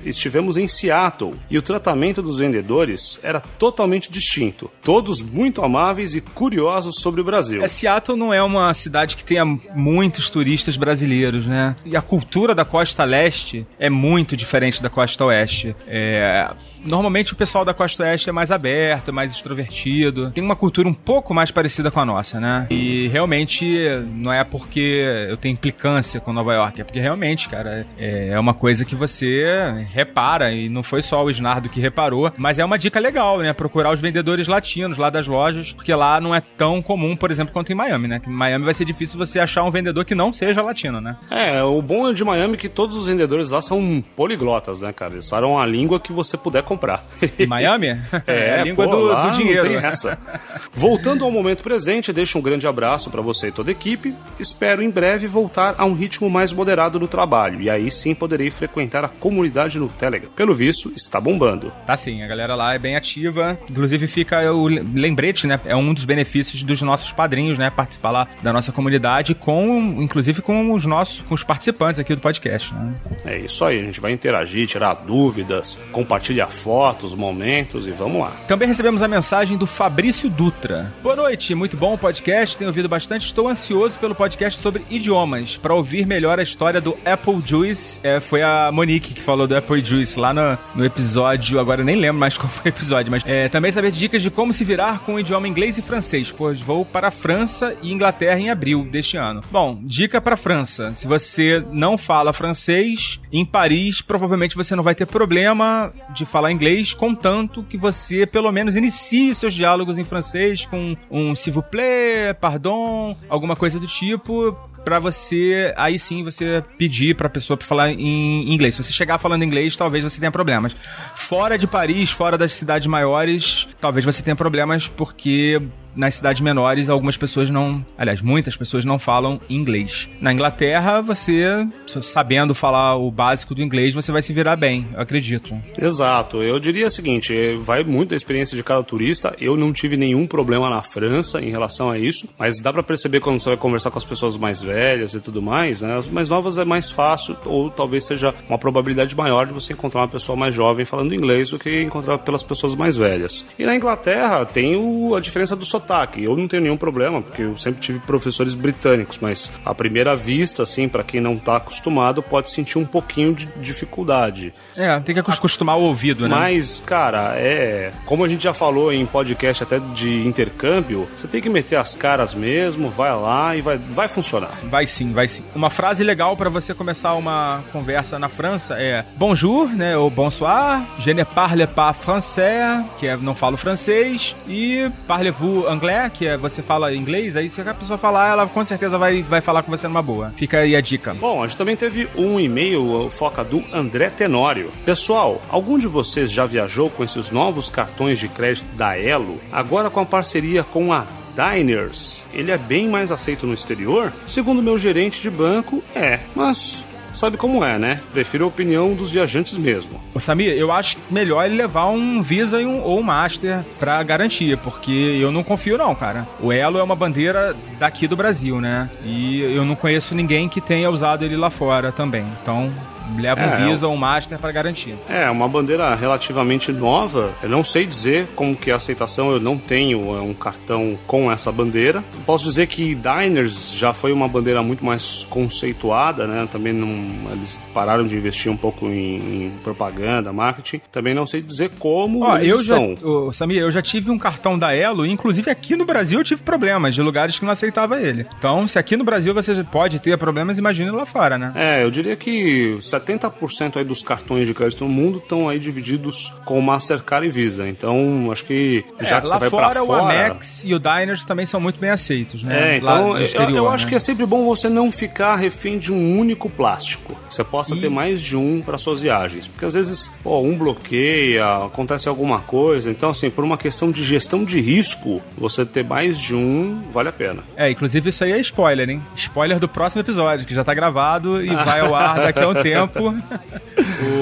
estivemos 0.06 0.56
em 0.58 0.68
Seattle 0.68 1.36
e 1.50 1.58
o 1.58 1.62
tratamento 1.62 2.22
dos 2.22 2.38
vendedores 2.38 3.20
era 3.24 3.40
totalmente 3.42 4.10
distinto. 4.10 4.72
Todos 4.82 5.22
muito 5.22 5.62
amáveis 5.62 6.16
e 6.16 6.22
curiosos 6.22 7.02
sobre 7.02 7.22
o 7.22 7.24
Brasil. 7.24 7.64
É, 7.64 7.68
Seattle 7.68 8.18
não 8.18 8.34
é 8.34 8.42
uma 8.42 8.74
cidade 8.74 9.16
que 9.16 9.26
tenha 9.26 9.46
muitos 9.46 10.30
turistas 10.30 10.78
brasileiros, 10.78 11.46
né? 11.46 11.76
E 11.86 11.98
a 11.98 12.02
cultura 12.02 12.56
da 12.56 12.64
costa 12.64 13.04
leste 13.04 13.68
é 13.78 13.90
muito 13.90 14.38
diferente 14.38 14.82
da 14.82 14.90
costa 14.90 15.26
oeste. 15.26 15.76
É... 15.86 16.50
Normalmente 16.88 17.34
o 17.34 17.36
pessoal 17.36 17.66
da 17.66 17.74
costa 17.74 18.04
oeste 18.04 18.30
é 18.30 18.32
mais 18.32 18.52
aberto 18.52 18.85
aberto, 18.86 19.10
é 19.10 19.12
mais 19.12 19.32
extrovertido. 19.32 20.32
Tem 20.32 20.44
uma 20.44 20.56
cultura 20.56 20.88
um 20.88 20.94
pouco 20.94 21.34
mais 21.34 21.52
parecida 21.52 21.90
com 21.90 22.00
a 22.00 22.06
nossa, 22.06 22.40
né? 22.40 22.68
E 22.70 23.08
realmente 23.08 23.66
não 24.14 24.32
é 24.32 24.44
porque 24.44 25.04
eu 25.30 25.38
tenho 25.38 25.54
implicância 25.54 26.20
com 26.20 26.32
Nova 26.32 26.54
York, 26.54 26.82
é 26.82 26.84
porque 26.84 27.00
realmente, 27.00 27.50
cara, 27.50 27.86
é, 27.98 28.30
é 28.30 28.40
uma 28.40 28.54
coisa 28.54 28.86
que 28.86 28.96
você 28.96 29.86
repara 29.92 30.52
e 30.52 30.70
não 30.70 30.84
foi 30.84 31.02
só 31.02 31.24
o 31.24 31.30
Snardo 31.30 31.70
que 31.70 31.80
reparou, 31.80 32.32
mas 32.38 32.60
é 32.60 32.66
uma 32.66 32.78
dica 32.78 33.00
legal, 33.00 33.40
né? 33.40 33.52
Procurar 33.54 33.92
os 33.92 34.00
vendedores 34.00 34.48
latinos 34.48 34.98
lá 34.98 35.10
das 35.10 35.28
lojas, 35.28 35.74
porque 35.74 35.94
lá 35.94 36.22
não 36.22 36.34
é 36.34 36.42
tão 36.42 36.82
comum, 36.82 37.16
por 37.16 37.32
exemplo, 37.32 37.54
quanto 37.54 37.72
em 37.72 37.76
Miami, 37.76 38.08
né? 38.08 38.22
Em 38.26 38.30
Miami 38.30 38.66
vai 38.66 38.74
ser 38.74 38.86
difícil 38.86 39.18
você 39.18 39.40
achar 39.40 39.64
um 39.64 39.72
vendedor 39.72 40.06
que 40.06 40.14
não 40.14 40.32
seja 40.32 40.62
latino, 40.62 41.02
né? 41.02 41.18
É, 41.32 41.64
o 41.64 41.82
bom 41.82 42.14
de 42.14 42.24
Miami 42.24 42.54
é 42.54 42.58
que 42.58 42.70
todos 42.70 42.96
os 42.96 43.08
vendedores 43.08 43.50
lá 43.50 43.62
são 43.62 44.04
poliglotas, 44.16 44.82
né, 44.82 44.94
cara? 44.94 45.14
Eles 45.14 45.30
falam 45.30 45.58
a 45.58 45.66
língua 45.66 46.00
que 46.00 46.14
você 46.14 46.38
puder 46.38 46.64
comprar. 46.64 47.04
Em 47.40 47.48
Miami? 47.48 47.96
É, 48.28 48.62
é 48.62 48.75
língua 48.76 48.86
Pô, 48.86 48.96
do, 48.96 49.04
lá 49.06 49.30
do 49.30 49.38
dinheiro. 49.38 49.64
Não 49.64 49.80
tem 49.80 49.90
essa. 49.90 50.20
Voltando 50.74 51.24
ao 51.24 51.32
momento 51.32 51.64
presente, 51.64 52.12
deixo 52.12 52.38
um 52.38 52.42
grande 52.42 52.68
abraço 52.68 53.10
para 53.10 53.22
você 53.22 53.48
e 53.48 53.52
toda 53.52 53.72
a 53.72 53.74
equipe. 53.74 54.14
Espero 54.40 54.82
em 54.82 54.90
breve 54.90 55.28
voltar 55.28 55.76
a 55.78 55.86
um 55.86 55.94
ritmo 55.94 56.30
mais 56.30 56.52
moderado 56.52 57.00
no 57.00 57.08
trabalho. 57.08 57.62
E 57.62 57.70
aí 57.70 57.90
sim 57.90 58.14
poderei 58.14 58.52
frequentar 58.52 59.06
a 59.06 59.08
comunidade 59.08 59.80
no 59.80 59.88
Telegram. 59.88 60.30
Pelo 60.36 60.54
visto, 60.54 60.92
está 60.96 61.20
bombando. 61.20 61.72
Tá 61.86 61.96
sim, 61.96 62.22
a 62.22 62.28
galera 62.28 62.56
lá 62.56 62.74
é 62.74 62.80
bem 62.80 62.96
ativa. 62.96 63.58
Inclusive 63.70 64.08
fica 64.08 64.52
o 64.52 64.68
lembrete, 64.68 65.48
né? 65.48 65.60
É 65.66 65.76
um 65.76 65.94
dos 65.94 66.06
benefícios 66.06 66.62
dos 66.64 66.82
nossos 66.82 67.12
padrinhos, 67.12 67.58
né? 67.58 67.70
Participar 67.70 68.12
lá 68.12 68.28
da 68.44 68.52
nossa 68.52 68.72
comunidade 68.72 69.34
com, 69.34 69.96
inclusive 70.00 70.42
com 70.42 70.74
os 70.74 70.86
nossos, 70.86 71.22
com 71.22 71.34
os 71.34 71.44
participantes 71.44 72.00
aqui 72.00 72.14
do 72.14 72.22
podcast, 72.22 72.74
né? 72.74 72.94
É 73.24 73.38
isso 73.40 73.64
aí, 73.64 73.80
a 73.80 73.84
gente 73.84 74.02
vai 74.02 74.12
interagir, 74.12 74.68
tirar 74.68 74.94
dúvidas, 74.94 75.82
compartilhar 75.92 76.48
fotos, 76.48 77.14
momentos 77.14 77.88
e 77.88 77.92
vamos 77.92 78.22
lá. 78.22 78.32
Também 78.48 78.65
recebemos 78.66 79.02
a 79.02 79.08
mensagem 79.08 79.58
do 79.58 79.68
Fabrício 79.68 80.30
Dutra. 80.30 80.92
Boa 81.04 81.16
noite, 81.16 81.54
muito 81.54 81.78
bom 81.78 81.94
o 81.94 81.98
podcast, 81.98 82.58
tenho 82.58 82.70
ouvido 82.70 82.90
bastante. 82.90 83.28
Estou 83.28 83.48
ansioso 83.48 83.98
pelo 84.00 84.16
podcast 84.16 84.60
sobre 84.60 84.84
idiomas, 84.90 85.58
para 85.58 85.74
ouvir 85.74 86.06
melhor 86.06 86.40
a 86.40 86.44
história 86.44 86.82
do 86.82 86.98
Apple 87.06 87.42
Juice. 87.46 88.00
É, 88.04 88.20
foi 88.20 88.42
a 88.42 88.72
Monique 88.74 89.14
que 89.14 89.22
falou 89.22 89.46
do 89.46 89.56
Apple 89.56 89.84
Juice 89.84 90.20
lá 90.20 90.34
no, 90.34 90.58
no 90.74 90.84
episódio, 90.84 91.60
agora 91.60 91.84
nem 91.84 91.96
lembro 91.96 92.20
mais 92.20 92.38
qual 92.40 92.50
foi 92.50 92.72
o 92.72 92.74
episódio, 92.74 93.12
mas 93.12 93.24
é, 93.26 93.48
também 93.50 93.72
saber 93.72 93.92
dicas 93.92 94.22
de 94.22 94.32
como 94.32 94.52
se 94.52 94.64
virar 94.64 95.00
com 95.00 95.16
o 95.16 95.20
idioma 95.20 95.48
inglês 95.48 95.78
e 95.78 95.82
francês, 95.82 96.32
pois 96.32 96.60
vou 96.60 96.84
para 96.84 97.10
a 97.10 97.12
França 97.12 97.76
e 97.84 97.92
Inglaterra 97.92 98.40
em 98.40 98.50
abril 98.50 98.88
deste 98.90 99.18
ano. 99.18 99.44
Bom, 99.52 99.80
dica 99.84 100.20
para 100.20 100.36
França: 100.36 100.94
se 100.94 101.08
você 101.08 101.64
não 101.72 101.98
fala 101.98 102.34
francês, 102.34 103.20
em 103.32 103.46
Paris 103.46 104.02
provavelmente 104.02 104.56
você 104.56 104.76
não 104.76 104.84
vai 104.84 104.96
ter 104.96 105.06
problema 105.06 105.94
de 106.14 106.26
falar 106.26 106.52
inglês, 106.52 106.94
contanto 106.94 107.64
que 107.64 107.78
você 107.78 108.26
pelo 108.26 108.55
menos 108.56 108.76
inicie 108.78 109.36
seus 109.36 109.54
diálogos 109.54 109.98
em 109.98 110.06
francês 110.06 110.66
com 110.66 110.96
um 111.12 111.36
s'il 111.36 111.52
vous 111.52 111.62
plaît, 111.62 112.34
pardon, 112.40 113.14
alguma 113.28 113.54
coisa 113.54 113.78
do 113.78 113.86
tipo, 113.86 114.58
para 114.86 115.00
você, 115.00 115.74
aí 115.76 115.98
sim, 115.98 116.24
você 116.24 116.64
pedir 116.78 117.16
pra 117.16 117.28
pessoa 117.28 117.58
pra 117.58 117.68
falar 117.68 117.92
em 117.92 118.54
inglês. 118.54 118.76
Se 118.76 118.84
você 118.84 118.94
chegar 118.94 119.18
falando 119.18 119.44
inglês, 119.44 119.76
talvez 119.76 120.04
você 120.04 120.20
tenha 120.20 120.32
problemas. 120.32 120.76
Fora 121.16 121.58
de 121.58 121.66
Paris, 121.66 122.12
fora 122.12 122.38
das 122.38 122.54
cidades 122.54 122.88
maiores, 122.88 123.68
talvez 123.82 124.06
você 124.06 124.22
tenha 124.22 124.36
problemas 124.36 124.88
porque 124.88 125.60
nas 125.96 126.16
cidades 126.16 126.42
menores, 126.42 126.90
algumas 126.90 127.18
pessoas 127.18 127.50
não. 127.50 127.84
Aliás, 127.98 128.22
muitas 128.22 128.58
pessoas 128.58 128.84
não 128.84 129.00
falam 129.00 129.40
inglês. 129.50 130.10
Na 130.20 130.34
Inglaterra, 130.34 131.02
você, 131.02 131.66
sabendo 132.02 132.54
falar 132.54 132.98
o 132.98 133.10
básico 133.10 133.56
do 133.56 133.62
inglês, 133.62 133.94
você 133.94 134.12
vai 134.12 134.22
se 134.22 134.34
virar 134.34 134.56
bem, 134.56 134.86
eu 134.94 135.00
acredito. 135.00 135.58
Exato. 135.80 136.44
Eu 136.44 136.60
diria 136.60 136.88
o 136.88 136.92
seguinte: 136.92 137.56
vai 137.56 137.84
muito 137.84 138.10
da 138.10 138.16
experiência 138.16 138.56
de 138.56 138.64
cada 138.64 138.84
turista. 138.84 139.36
Eu 139.40 139.56
não 139.56 139.72
tive 139.72 139.96
nenhum 139.96 140.28
problema 140.28 140.70
na 140.70 140.82
França 140.82 141.42
em 141.42 141.50
relação 141.50 141.90
a 141.90 141.98
isso, 141.98 142.30
mas 142.38 142.60
dá 142.60 142.74
para 142.74 142.84
perceber 142.84 143.22
quando 143.22 143.40
você 143.40 143.50
vai 143.50 143.58
conversar 143.58 143.92
com 143.92 143.98
as 143.98 144.06
pessoas 144.06 144.38
mais 144.38 144.62
velhas 144.62 144.75
e 144.76 145.20
tudo 145.20 145.42
mais, 145.42 145.82
né? 145.82 145.98
As 145.98 146.10
mais 146.10 146.30
novas 146.30 146.58
é 146.58 146.66
mais 146.66 146.90
fácil, 146.90 147.36
ou 147.46 147.70
talvez 147.70 148.06
seja 148.06 148.34
uma 148.48 148.58
probabilidade 148.58 149.16
maior 149.16 149.46
de 149.46 149.54
você 149.54 149.74
encontrar 149.74 150.02
uma 150.02 150.08
pessoa 150.08 150.36
mais 150.36 150.54
jovem 150.54 150.86
falando 150.86 151.14
inglês 151.14 151.50
do 151.50 151.60
que 151.60 151.82
encontrar 151.82 152.18
pelas 152.20 152.44
pessoas 152.44 152.76
mais 152.76 152.96
velhas. 152.96 153.46
E 153.58 153.66
na 153.66 153.76
Inglaterra 153.76 154.46
tem 154.46 154.76
o, 154.76 155.16
a 155.16 155.20
diferença 155.20 155.56
do 155.56 155.66
sotaque. 155.66 156.24
Eu 156.24 156.36
não 156.36 156.48
tenho 156.48 156.64
nenhum 156.64 156.78
problema, 156.78 157.22
porque 157.22 157.42
eu 157.42 157.58
sempre 157.58 157.82
tive 157.82 158.00
professores 158.00 158.54
britânicos, 158.54 159.20
mas 159.20 159.60
à 159.64 159.74
primeira 159.74 160.16
vista, 160.16 160.64
assim, 160.64 160.88
para 160.88 161.04
quem 161.04 161.22
não 161.22 161.38
tá 161.38 161.58
acostumado, 161.58 162.22
pode 162.22 162.52
sentir 162.52 162.78
um 162.78 162.86
pouquinho 162.86 163.34
de 163.34 163.48
dificuldade. 163.60 164.54
É, 164.76 165.00
tem 165.00 165.16
que 165.16 165.22
acostumar 165.22 165.78
o 165.78 165.84
ouvido, 165.84 166.28
né? 166.28 166.36
Mas, 166.36 166.80
cara, 166.80 167.34
é. 167.36 167.92
Como 168.06 168.24
a 168.24 168.28
gente 168.28 168.44
já 168.44 168.54
falou 168.54 168.92
em 168.92 169.06
podcast 169.06 169.64
até 169.64 169.80
de 169.80 170.26
intercâmbio, 170.28 171.08
você 171.16 171.28
tem 171.28 171.42
que 171.42 171.50
meter 171.50 171.78
as 171.78 171.96
caras 171.96 172.34
mesmo, 172.34 172.90
vai 172.90 173.12
lá 173.12 173.56
e 173.56 173.62
vai, 173.62 173.78
vai 173.78 174.08
funcionar. 174.08 174.52
Vai 174.70 174.86
sim, 174.86 175.12
vai 175.14 175.28
sim. 175.28 175.44
Uma 175.56 175.70
frase 175.70 176.04
legal 176.04 176.36
para 176.36 176.50
você 176.50 176.74
começar 176.74 177.14
uma 177.14 177.64
conversa 177.72 178.20
na 178.20 178.30
França 178.30 178.76
é 178.80 179.06
bonjour, 179.16 179.70
né? 179.70 179.98
Ou 179.98 180.10
bonsoir, 180.10 180.84
je 181.00 181.14
ne 181.14 181.24
parle 181.24 181.68
pas 181.68 181.96
français, 181.96 182.84
que 182.98 183.08
é 183.08 183.16
não 183.18 183.36
falo 183.36 183.58
francês, 183.58 184.36
e 184.48 184.90
parlez-vous 185.08 185.68
anglais, 185.68 186.12
que 186.14 186.28
é 186.28 186.38
você 186.38 186.62
fala 186.62 186.94
inglês, 186.94 187.36
aí 187.36 187.50
se 187.50 187.62
a 187.62 187.74
pessoa 187.74 187.98
falar, 187.98 188.32
ela 188.32 188.48
com 188.48 188.64
certeza 188.64 188.98
vai, 188.98 189.22
vai 189.22 189.42
falar 189.42 189.64
com 189.64 189.72
você 189.72 189.88
numa 189.88 190.02
boa. 190.02 190.34
Fica 190.36 190.60
aí 190.60 190.76
a 190.76 190.82
dica. 190.82 191.14
Bom, 191.14 191.44
a 191.44 191.48
gente 191.48 191.58
também 191.58 191.76
teve 191.76 192.08
um 192.16 192.40
e-mail, 192.40 193.10
foca 193.10 193.44
do 193.44 193.64
André 193.74 194.10
Tenório. 194.10 194.72
Pessoal, 194.86 195.42
algum 195.50 195.78
de 195.78 195.88
vocês 195.88 196.32
já 196.32 196.46
viajou 196.46 196.90
com 196.90 197.04
esses 197.04 197.30
novos 197.30 197.70
cartões 197.70 198.20
de 198.20 198.28
crédito 198.28 198.68
da 198.76 198.98
Elo? 198.98 199.40
Agora 199.52 199.90
com 199.90 200.00
a 200.00 200.06
parceria 200.06 200.64
com 200.64 200.94
a 200.94 201.06
Diners, 201.36 202.26
ele 202.34 202.52
é 202.52 202.58
bem 202.58 202.88
mais 202.88 203.12
aceito 203.12 203.46
no 203.46 203.54
exterior? 203.54 204.14
Segundo 204.26 204.64
meu 204.64 204.78
gerente 204.78 205.22
de 205.22 205.30
banco, 205.30 205.84
é. 205.94 206.20
Mas 206.36 206.86
sabe 207.12 207.38
como 207.38 207.64
é, 207.64 207.80
né? 207.80 208.02
Prefiro 208.14 208.46
a 208.46 208.48
opinião 208.48 208.94
dos 208.94 209.12
viajantes 209.12 209.58
mesmo. 209.58 210.02
Ô 210.14 210.20
Samir, 210.20 210.52
eu 210.52 210.72
acho 210.72 210.98
melhor 211.10 211.46
ele 211.46 211.56
levar 211.56 211.88
um 211.88 212.22
Visa 212.22 212.60
um, 212.60 212.82
ou 212.82 213.00
um 213.00 213.04
Master 213.04 213.64
pra 213.80 214.02
garantia, 214.04 214.58
porque 214.58 214.92
eu 214.92 215.32
não 215.32 215.44
confio 215.44 215.78
não, 215.78 215.96
cara. 215.96 216.28
O 216.40 216.52
Elo 216.52 216.78
é 216.78 216.84
uma 216.84 216.96
bandeira 216.96 217.56
daqui 217.80 218.08
do 218.08 218.16
Brasil, 218.16 218.60
né? 218.60 218.90
E 219.04 219.42
eu 219.42 219.66
não 219.66 219.76
conheço 219.76 220.14
ninguém 220.14 220.50
que 220.50 220.62
tenha 220.62 220.90
usado 220.90 221.24
ele 221.24 221.38
lá 221.38 221.50
fora 221.50 221.92
também. 221.92 222.26
Então, 222.42 222.72
leva 223.18 223.42
É, 223.42 223.48
um 223.64 223.70
Visa 223.70 223.88
ou 223.88 223.94
um 223.94 223.98
Master 223.98 224.38
para 224.40 224.52
garantia. 224.52 224.96
É, 225.10 225.30
uma 225.30 225.48
bandeira 225.48 225.94
relativamente 225.96 226.72
nova. 226.72 227.32
Eu 227.42 227.50
não 227.50 227.64
sei 227.64 227.86
dizer 227.86 228.28
como 228.36 228.56
que 228.56 228.70
é 228.70 228.74
a 228.74 228.78
aceitação, 228.78 229.32
eu 229.32 229.40
não 229.40 229.58
tenho 229.58 230.16
é, 230.16 230.22
um 230.22 230.34
cartão 230.34 230.98
com 231.08 231.32
essa 231.32 231.52
bandeira. 231.52 232.04
Posso 232.26 232.44
dizer 232.46 232.68
que 232.68 232.96
Diners 232.96 233.74
já 233.76 233.94
foi 233.94 234.12
uma 234.12 234.28
bandeira 234.28 234.62
muito 234.62 234.84
mais 234.86 235.24
conceituada, 235.30 236.28
né? 236.28 236.48
Também 236.52 236.74
não, 236.74 237.32
eles 237.32 237.70
pararam 237.74 238.06
de 238.06 238.16
investir 238.16 238.52
um 238.52 238.58
pouco 238.58 238.88
em, 238.88 239.16
em 239.48 239.54
propaganda, 239.64 240.32
marketing. 240.34 240.82
Também 240.92 241.14
não 241.14 241.26
sei 241.26 241.42
dizer 241.42 241.72
como 241.80 242.24
Ó, 242.24 242.38
eles 242.38 242.50
eu 242.50 242.64
já, 242.64 242.80
estão. 242.82 243.10
ô, 243.28 243.34
Samir, 243.34 243.62
eu 243.62 243.72
já 243.72 243.82
tive 243.82 244.12
um 244.12 244.18
cartão 244.18 244.58
da 244.58 244.74
Elo, 244.76 245.06
inclusive 245.06 245.50
aqui 245.50 245.76
no 245.76 245.86
Brasil 245.86 246.20
eu 246.20 246.24
tive 246.24 246.42
problemas 246.42 246.94
de 246.96 247.02
lugares 247.02 247.38
que 247.40 247.46
não 247.46 247.52
aceitava 247.52 248.02
ele. 248.02 248.26
Então, 248.38 248.68
se 248.68 248.78
aqui 248.80 248.96
no 248.98 249.04
Brasil 249.04 249.34
você 249.34 249.64
pode 249.64 250.00
ter 250.00 250.18
problemas, 250.18 250.58
imagine 250.58 250.92
lá 250.92 251.06
fora, 251.06 251.38
né? 251.38 251.52
É, 251.56 251.84
eu 251.84 251.92
diria 251.92 252.16
que 252.16 252.78
70% 253.00 253.78
aí 253.78 253.84
dos 253.84 254.02
cartões 254.02 254.48
de 254.48 254.54
crédito 254.54 254.84
no 254.84 254.90
mundo 254.90 255.18
estão 255.20 255.48
aí 255.50 255.60
divididos 255.60 256.34
com 256.46 256.60
Mastercard 256.62 257.28
e 257.28 257.30
Visa. 257.32 257.68
Então, 257.68 258.30
acho 258.32 258.44
que 258.46 258.84
já 259.02 259.18
É, 259.18 259.22
que 259.22 259.28
você 259.28 259.38
vai 259.40 259.50
fora, 259.50 259.70
pra 259.70 259.84
o 259.84 259.88
fora... 259.88 260.02
Amex 260.04 260.64
e 260.66 260.74
o 260.74 260.80
Diners 260.80 261.26
também 261.26 261.46
são 261.46 261.60
muito 261.60 261.80
bem 261.80 261.90
aceitos, 261.90 262.44
né? 262.44 262.74
É, 262.74 262.78
então 262.78 263.18
eu- 263.18 263.24
exterior, 263.26 263.56
eu, 263.58 263.70
acho 263.70 263.86
né? 263.86 263.90
que 263.90 263.96
é 263.96 264.00
sempre 264.00 264.26
bom 264.26 264.46
você 264.46 264.70
não 264.70 264.92
ficar 264.92 265.36
refém 265.36 265.78
de 265.78 265.92
um 265.92 266.18
único 266.20 266.50
plástico. 266.50 267.16
Você 267.30 267.44
possa 267.44 267.76
E- 267.76 267.82
ter 267.82 267.90
mais 267.90 268.22
de 268.22 268.36
um 268.36 268.62
para 268.66 268.78
suas 268.78 269.02
viagens. 269.02 269.48
Porque 269.48 269.66
às 269.66 269.74
vezes, 269.74 270.12
pô, 270.24 270.40
um 270.40 270.56
bloqueia, 270.58 271.66
acontece 271.66 272.08
alguma 272.08 272.40
coisa. 272.42 272.90
Então, 272.90 273.10
assim, 273.10 273.30
por 273.30 273.44
uma 273.44 273.58
questão 273.58 273.92
de 273.92 274.04
gestão 274.04 274.44
de 274.44 274.60
risco, 274.62 275.22
você 275.38 275.66
ter 275.66 275.84
mais 275.84 276.18
de 276.20 276.34
um 276.36 276.82
vale 276.94 277.10
a 277.10 277.12
pena. 277.12 277.44
É, 277.58 277.70
inclusive 277.70 278.10
isso 278.10 278.24
aí 278.24 278.32
é 278.32 278.40
spoiler, 278.40 278.90
hein? 278.90 279.02
Spoiler 279.16 279.60
do 279.60 279.68
próximo 279.68 280.02
episódio, 280.02 280.46
que 280.46 280.54
já 280.56 280.64
tá 280.64 280.74
gravado 280.74 281.42
e 281.44 281.48
vai 281.56 281.80
ao 281.82 281.94
ar 281.96 282.16
daqui 282.22 282.40
a 282.40 282.48
um 282.48 282.54
tempo. 282.54 282.85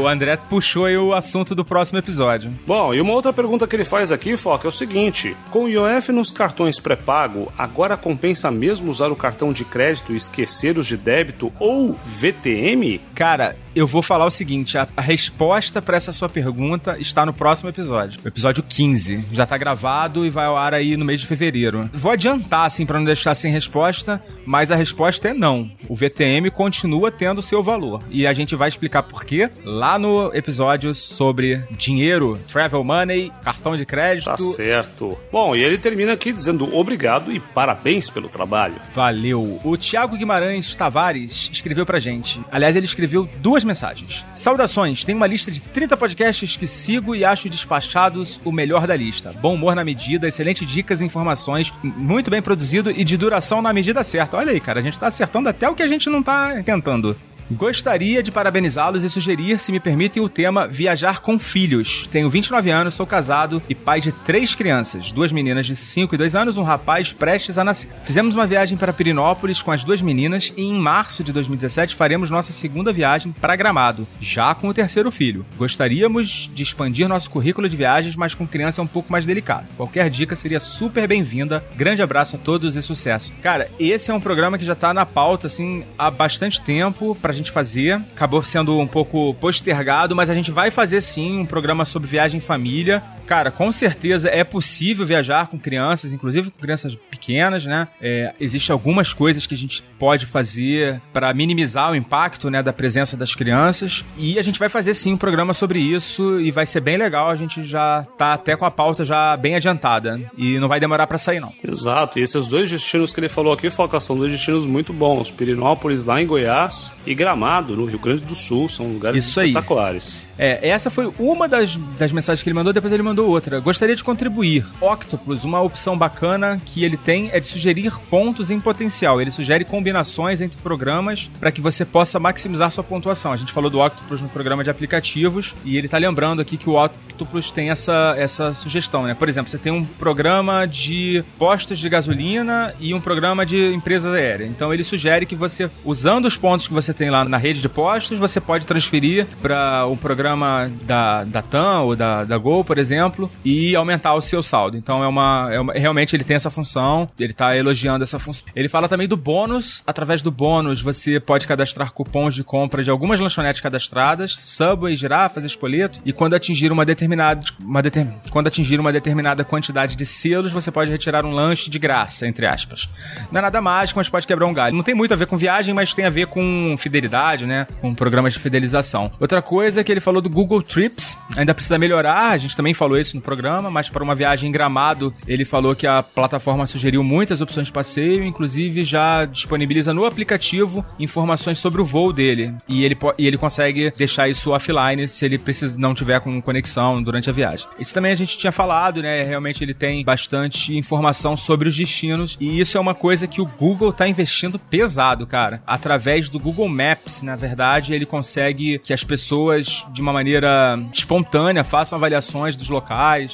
O 0.01 0.07
André 0.07 0.37
puxou 0.37 0.85
aí 0.85 0.97
o 0.97 1.13
assunto 1.13 1.55
do 1.55 1.65
próximo 1.65 1.99
episódio. 1.99 2.51
Bom, 2.65 2.93
e 2.93 3.01
uma 3.01 3.13
outra 3.13 3.33
pergunta 3.33 3.67
que 3.67 3.75
ele 3.75 3.85
faz 3.85 4.11
aqui, 4.11 4.37
Foca, 4.37 4.67
é 4.67 4.69
o 4.69 4.71
seguinte: 4.71 5.35
com 5.49 5.65
o 5.65 5.69
IOF 5.69 6.11
nos 6.11 6.31
cartões 6.31 6.79
pré-pago, 6.79 7.51
agora 7.57 7.97
compensa 7.97 8.51
mesmo 8.51 8.91
usar 8.91 9.11
o 9.11 9.15
cartão 9.15 9.51
de 9.51 9.65
crédito 9.65 10.13
e 10.13 10.17
esquecer 10.17 10.77
os 10.77 10.87
de 10.87 10.97
débito 10.97 11.51
ou 11.59 11.97
VTM? 12.05 12.99
Cara, 13.15 13.55
eu 13.75 13.87
vou 13.87 14.01
falar 14.01 14.25
o 14.25 14.31
seguinte: 14.31 14.77
a, 14.77 14.87
a 14.95 15.01
resposta 15.01 15.81
pra 15.81 15.97
essa 15.97 16.11
sua 16.11 16.29
pergunta 16.29 16.97
está 16.99 17.25
no 17.25 17.33
próximo 17.33 17.69
episódio, 17.69 18.19
o 18.23 18.27
episódio 18.27 18.63
15. 18.63 19.25
Já 19.31 19.45
tá 19.45 19.57
gravado 19.57 20.25
e 20.25 20.29
vai 20.29 20.45
ao 20.45 20.57
ar 20.57 20.73
aí 20.73 20.95
no 20.97 21.05
mês 21.05 21.21
de 21.21 21.27
fevereiro. 21.27 21.89
Vou 21.93 22.11
adiantar, 22.11 22.65
assim, 22.65 22.85
pra 22.85 22.97
não 22.97 23.05
deixar 23.05 23.35
sem 23.35 23.51
resposta, 23.51 24.21
mas 24.45 24.71
a 24.71 24.75
resposta 24.75 25.29
é 25.29 25.33
não. 25.33 25.69
O 25.87 25.95
VTM 25.95 26.49
continua 26.51 27.11
tendo 27.11 27.41
seu 27.41 27.63
valor. 27.63 28.03
E 28.09 28.27
a 28.27 28.33
gente 28.33 28.52
vai 28.57 28.69
explicar 28.69 29.03
por 29.03 29.25
quê 29.25 29.49
lá 29.63 29.97
no 29.97 30.33
episódio 30.33 30.93
sobre 30.93 31.63
dinheiro, 31.71 32.39
travel 32.51 32.83
money, 32.83 33.31
cartão 33.43 33.75
de 33.75 33.85
crédito. 33.85 34.25
Tá 34.25 34.37
certo. 34.37 35.17
Bom, 35.31 35.55
e 35.55 35.63
ele 35.63 35.77
termina 35.77 36.13
aqui 36.13 36.31
dizendo 36.31 36.75
obrigado 36.75 37.31
e 37.31 37.39
parabéns 37.39 38.09
pelo 38.09 38.29
trabalho. 38.29 38.75
Valeu. 38.93 39.59
O 39.63 39.77
Thiago 39.77 40.17
Guimarães 40.17 40.75
Tavares 40.75 41.49
escreveu 41.51 41.85
pra 41.85 41.99
gente. 41.99 42.39
Aliás, 42.51 42.75
ele 42.75 42.85
escreveu 42.85 43.27
duas 43.37 43.63
mensagens. 43.63 44.23
Saudações, 44.35 45.03
tem 45.03 45.15
uma 45.15 45.27
lista 45.27 45.51
de 45.51 45.61
30 45.61 45.97
podcasts 45.97 46.57
que 46.57 46.67
sigo 46.67 47.15
e 47.15 47.23
acho 47.25 47.49
despachados 47.49 48.39
o 48.43 48.51
melhor 48.51 48.87
da 48.87 48.95
lista. 48.95 49.33
Bom 49.41 49.55
humor 49.55 49.75
na 49.75 49.83
medida, 49.83 50.27
excelentes 50.27 50.67
dicas 50.67 51.01
e 51.01 51.05
informações, 51.05 51.73
muito 51.81 52.29
bem 52.29 52.41
produzido 52.41 52.91
e 52.91 53.03
de 53.03 53.17
duração 53.17 53.61
na 53.61 53.73
medida 53.73 54.03
certa. 54.03 54.37
Olha 54.37 54.51
aí, 54.51 54.59
cara, 54.59 54.79
a 54.79 54.83
gente 54.83 54.99
tá 54.99 55.07
acertando 55.07 55.49
até 55.49 55.69
o 55.69 55.75
que 55.75 55.83
a 55.83 55.87
gente 55.87 56.09
não 56.09 56.21
tá 56.21 56.61
tentando. 56.63 57.15
Gostaria 57.51 58.23
de 58.23 58.31
parabenizá-los 58.31 59.03
e 59.03 59.09
sugerir, 59.09 59.59
se 59.59 59.71
me 59.71 59.79
permitem, 59.79 60.23
o 60.23 60.29
tema 60.29 60.67
Viajar 60.67 61.21
com 61.21 61.37
Filhos. 61.37 62.07
Tenho 62.11 62.29
29 62.29 62.69
anos, 62.69 62.93
sou 62.93 63.05
casado 63.05 63.61
e 63.67 63.75
pai 63.75 64.01
de 64.01 64.11
três 64.11 64.55
crianças, 64.55 65.11
duas 65.11 65.31
meninas 65.31 65.65
de 65.65 65.75
5 65.75 66.15
e 66.15 66.17
2 66.17 66.35
anos, 66.35 66.57
um 66.57 66.63
rapaz 66.63 67.11
prestes 67.11 67.57
a 67.57 67.63
nascer. 67.63 67.89
Fizemos 68.03 68.33
uma 68.33 68.47
viagem 68.47 68.77
para 68.77 68.93
Pirinópolis 68.93 69.61
com 69.61 69.71
as 69.71 69.83
duas 69.83 70.01
meninas 70.01 70.51
e 70.55 70.63
em 70.63 70.73
março 70.73 71.23
de 71.23 71.31
2017 71.31 71.95
faremos 71.95 72.29
nossa 72.29 72.51
segunda 72.51 72.93
viagem 72.93 73.31
para 73.31 73.55
Gramado, 73.55 74.07
já 74.19 74.55
com 74.55 74.69
o 74.69 74.73
terceiro 74.73 75.11
filho. 75.11 75.45
Gostaríamos 75.57 76.49
de 76.53 76.63
expandir 76.63 77.07
nosso 77.07 77.29
currículo 77.29 77.67
de 77.67 77.75
viagens, 77.75 78.15
mas 78.15 78.33
com 78.33 78.47
criança 78.47 78.81
é 78.81 78.83
um 78.83 78.87
pouco 78.87 79.11
mais 79.11 79.25
delicado. 79.25 79.67
Qualquer 79.75 80.09
dica 80.09 80.35
seria 80.35 80.59
super 80.59 81.07
bem-vinda. 81.07 81.63
Grande 81.75 82.01
abraço 82.01 82.35
a 82.35 82.39
todos 82.39 82.75
e 82.75 82.81
sucesso. 82.81 83.31
Cara, 83.41 83.69
esse 83.79 84.11
é 84.11 84.13
um 84.13 84.19
programa 84.19 84.57
que 84.57 84.65
já 84.65 84.75
tá 84.75 84.93
na 84.93 85.05
pauta, 85.05 85.47
assim, 85.47 85.83
há 85.97 86.09
bastante 86.09 86.61
tempo 86.61 87.15
pra 87.33 87.37
gente 87.37 87.51
fazer. 87.51 87.95
Acabou 88.15 88.43
sendo 88.43 88.79
um 88.79 88.87
pouco 88.87 89.33
postergado, 89.35 90.15
mas 90.15 90.29
a 90.29 90.35
gente 90.35 90.51
vai 90.51 90.69
fazer 90.69 91.01
sim 91.01 91.39
um 91.39 91.45
programa 91.45 91.83
sobre 91.83 92.07
viagem 92.07 92.37
em 92.37 92.41
família. 92.41 93.01
Cara, 93.25 93.51
com 93.51 93.71
certeza 93.71 94.29
é 94.29 94.43
possível 94.43 95.05
viajar 95.05 95.47
com 95.47 95.57
crianças, 95.57 96.11
inclusive 96.11 96.51
com 96.51 96.59
crianças 96.59 96.95
pequenas, 97.09 97.65
né? 97.65 97.87
É, 98.01 98.33
Existem 98.39 98.73
algumas 98.73 99.13
coisas 99.13 99.45
que 99.45 99.55
a 99.55 99.57
gente 99.57 99.81
pode 99.97 100.25
fazer 100.25 100.99
para 101.13 101.33
minimizar 101.33 101.91
o 101.91 101.95
impacto, 101.95 102.49
né, 102.49 102.61
da 102.61 102.73
presença 102.73 103.15
das 103.15 103.33
crianças. 103.33 104.03
E 104.17 104.37
a 104.37 104.41
gente 104.41 104.59
vai 104.59 104.67
fazer 104.69 104.93
sim 104.93 105.13
um 105.13 105.17
programa 105.17 105.53
sobre 105.53 105.79
isso 105.79 106.39
e 106.39 106.51
vai 106.51 106.65
ser 106.65 106.81
bem 106.81 106.97
legal. 106.97 107.29
A 107.29 107.35
gente 107.35 107.63
já 107.63 108.05
tá 108.17 108.33
até 108.33 108.55
com 108.55 108.65
a 108.65 108.71
pauta 108.71 109.05
já 109.05 109.37
bem 109.37 109.55
adiantada 109.55 110.19
e 110.37 110.59
não 110.59 110.67
vai 110.67 110.79
demorar 110.79 111.07
para 111.07 111.17
sair 111.17 111.39
não. 111.39 111.53
Exato, 111.63 112.19
e 112.19 112.21
esses 112.21 112.47
dois 112.47 112.69
destinos 112.69 113.13
que 113.13 113.19
ele 113.19 113.29
falou 113.29 113.53
aqui, 113.53 113.69
Foca, 113.69 113.99
são 113.99 114.17
dois 114.17 114.31
destinos 114.31 114.65
muito 114.65 114.91
bons. 114.91 115.31
Pirinópolis 115.31 116.03
lá 116.03 116.21
em 116.21 116.27
Goiás 116.27 116.93
e 117.05 117.15
Gramado, 117.15 117.75
no 117.75 117.85
Rio 117.85 117.99
Grande 117.99 118.23
do 118.23 118.35
Sul, 118.35 118.67
são 118.67 118.87
lugares 118.87 119.25
Isso 119.25 119.39
aí. 119.39 119.49
espetaculares. 119.49 120.25
É, 120.37 120.67
essa 120.67 120.89
foi 120.89 121.11
uma 121.19 121.47
das, 121.47 121.75
das 121.97 122.11
mensagens 122.11 122.41
que 122.43 122.49
ele 122.49 122.55
mandou, 122.55 122.73
depois 122.73 122.91
ele 122.91 123.03
mandou 123.03 123.12
outra. 123.21 123.59
Gostaria 123.59 123.95
de 123.95 124.03
contribuir. 124.03 124.65
Octopus, 124.81 125.43
uma 125.43 125.61
opção 125.61 125.97
bacana 125.97 126.61
que 126.65 126.83
ele 126.83 126.97
tem 126.97 127.29
é 127.31 127.39
de 127.39 127.47
sugerir 127.47 127.93
pontos 128.09 128.49
em 128.49 128.59
potencial. 128.59 129.21
Ele 129.21 129.31
sugere 129.31 129.65
combinações 129.65 130.41
entre 130.41 130.57
programas 130.61 131.29
para 131.39 131.51
que 131.51 131.61
você 131.61 131.85
possa 131.85 132.19
maximizar 132.19 132.71
sua 132.71 132.83
pontuação. 132.83 133.31
A 133.31 133.37
gente 133.37 133.51
falou 133.51 133.69
do 133.69 133.79
Octopus 133.79 134.21
no 134.21 134.29
programa 134.29 134.63
de 134.63 134.69
aplicativos 134.69 135.53
e 135.63 135.77
ele 135.77 135.87
tá 135.87 135.97
lembrando 135.97 136.41
aqui 136.41 136.57
que 136.57 136.69
o 136.69 136.83
Octopus 136.83 137.51
tem 137.51 137.69
essa, 137.69 138.15
essa 138.17 138.53
sugestão, 138.53 139.03
né? 139.03 139.13
Por 139.13 139.29
exemplo, 139.29 139.49
você 139.49 139.57
tem 139.57 139.71
um 139.71 139.85
programa 139.85 140.65
de 140.65 141.23
postos 141.37 141.79
de 141.79 141.87
gasolina 141.89 142.73
e 142.79 142.93
um 142.93 143.01
programa 143.01 143.45
de 143.45 143.73
empresa 143.73 144.11
aérea. 144.11 144.45
Então 144.45 144.73
ele 144.73 144.83
sugere 144.83 145.25
que 145.25 145.35
você, 145.35 145.69
usando 145.83 146.25
os 146.25 146.35
pontos 146.35 146.67
que 146.67 146.73
você 146.73 146.93
tem 146.93 147.09
lá 147.09 147.23
na 147.25 147.37
rede 147.37 147.61
de 147.61 147.69
postos, 147.69 148.17
você 148.17 148.39
pode 148.39 148.65
transferir 148.65 149.27
para 149.41 149.85
o 149.85 149.95
programa 149.95 150.71
da, 150.83 151.23
da 151.23 151.41
TAM 151.41 151.81
ou 151.81 151.95
da, 151.95 152.23
da 152.23 152.37
Gol, 152.37 152.63
por 152.63 152.77
exemplo, 152.77 153.02
e 153.43 153.75
aumentar 153.75 154.13
o 154.13 154.21
seu 154.21 154.43
saldo. 154.43 154.77
Então 154.77 155.03
é 155.03 155.07
uma, 155.07 155.49
é 155.51 155.59
uma 155.59 155.73
realmente 155.73 156.15
ele 156.15 156.23
tem 156.23 156.35
essa 156.35 156.49
função, 156.49 157.09
ele 157.19 157.33
tá 157.33 157.55
elogiando 157.55 158.03
essa 158.03 158.19
função. 158.19 158.45
Ele 158.55 158.69
fala 158.69 158.87
também 158.87 159.07
do 159.07 159.17
bônus, 159.17 159.83
através 159.85 160.21
do 160.21 160.31
bônus 160.31 160.81
você 160.81 161.19
pode 161.19 161.47
cadastrar 161.47 161.91
cupons 161.91 162.35
de 162.35 162.43
compra 162.43 162.83
de 162.83 162.89
algumas 162.89 163.19
lanchonetes 163.19 163.61
cadastradas, 163.61 164.31
Subway, 164.31 164.95
girafas, 164.95 165.43
espoleto, 165.43 165.99
e 166.05 166.13
quando 166.13 166.33
atingir 166.33 166.71
uma 166.71 166.85
determinada 166.85 167.43
uma 167.63 167.81
determin, 167.81 168.13
quando 168.29 168.47
atingir 168.47 168.79
uma 168.79 168.91
determinada 168.91 169.43
quantidade 169.43 169.95
de 169.95 170.05
selos, 170.05 170.51
você 170.51 170.71
pode 170.71 170.91
retirar 170.91 171.25
um 171.25 171.31
lanche 171.31 171.69
de 171.69 171.79
graça, 171.79 172.27
entre 172.27 172.45
aspas. 172.45 172.89
Não 173.31 173.39
é 173.39 173.41
nada 173.41 173.61
mágico, 173.61 173.99
mas 173.99 174.09
pode 174.09 174.27
quebrar 174.27 174.45
um 174.45 174.53
galho. 174.53 174.75
Não 174.75 174.83
tem 174.83 174.95
muito 174.95 175.13
a 175.13 175.17
ver 175.17 175.27
com 175.27 175.37
viagem, 175.37 175.73
mas 175.73 175.93
tem 175.93 176.05
a 176.05 176.09
ver 176.09 176.27
com 176.27 176.75
fidelidade, 176.77 177.45
né? 177.45 177.67
Com 177.81 177.93
programas 177.93 178.33
de 178.33 178.39
fidelização. 178.39 179.11
Outra 179.19 179.41
coisa 179.41 179.81
é 179.81 179.83
que 179.83 179.91
ele 179.91 179.99
falou 179.99 180.21
do 180.21 180.29
Google 180.29 180.61
Trips, 180.61 181.17
ainda 181.35 181.53
precisa 181.53 181.77
melhorar, 181.77 182.31
a 182.31 182.37
gente 182.37 182.55
também 182.55 182.73
falou 182.73 182.92
isso 182.97 183.15
no 183.15 183.21
programa, 183.21 183.69
mas 183.69 183.89
para 183.89 184.03
uma 184.03 184.15
viagem 184.15 184.49
em 184.49 184.51
Gramado, 184.51 185.13
ele 185.27 185.45
falou 185.45 185.75
que 185.75 185.87
a 185.87 186.03
plataforma 186.03 186.67
sugeriu 186.67 187.03
muitas 187.03 187.41
opções 187.41 187.67
de 187.67 187.73
passeio, 187.73 188.23
inclusive 188.23 188.85
já 188.85 189.25
disponibiliza 189.25 189.93
no 189.93 190.05
aplicativo 190.05 190.85
informações 190.99 191.59
sobre 191.59 191.81
o 191.81 191.85
voo 191.85 192.13
dele. 192.13 192.53
E 192.67 192.83
ele, 192.83 192.97
e 193.17 193.27
ele 193.27 193.37
consegue 193.37 193.91
deixar 193.97 194.29
isso 194.29 194.51
offline 194.51 195.07
se 195.07 195.25
ele 195.25 195.37
precisa, 195.37 195.77
não 195.77 195.93
tiver 195.93 196.19
com 196.19 196.41
conexão 196.41 197.01
durante 197.01 197.29
a 197.29 197.33
viagem. 197.33 197.67
Isso 197.79 197.93
também 197.93 198.11
a 198.11 198.15
gente 198.15 198.37
tinha 198.37 198.51
falado, 198.51 199.01
né? 199.01 199.23
Realmente 199.23 199.63
ele 199.63 199.73
tem 199.73 200.03
bastante 200.03 200.75
informação 200.77 201.35
sobre 201.35 201.69
os 201.69 201.75
destinos 201.75 202.37
e 202.39 202.59
isso 202.59 202.77
é 202.77 202.81
uma 202.81 202.93
coisa 202.93 203.27
que 203.27 203.41
o 203.41 203.45
Google 203.45 203.91
tá 203.91 204.07
investindo 204.07 204.59
pesado, 204.59 205.25
cara. 205.25 205.61
Através 205.65 206.29
do 206.29 206.39
Google 206.39 206.67
Maps, 206.67 207.21
na 207.21 207.35
verdade, 207.35 207.93
ele 207.93 208.05
consegue 208.05 208.79
que 208.79 208.93
as 208.93 209.03
pessoas 209.03 209.85
de 209.91 210.01
uma 210.01 210.13
maneira 210.13 210.79
espontânea 210.93 211.63
façam 211.63 211.97
avaliações 211.97 212.55
dos 212.55 212.69
locais 212.69 212.82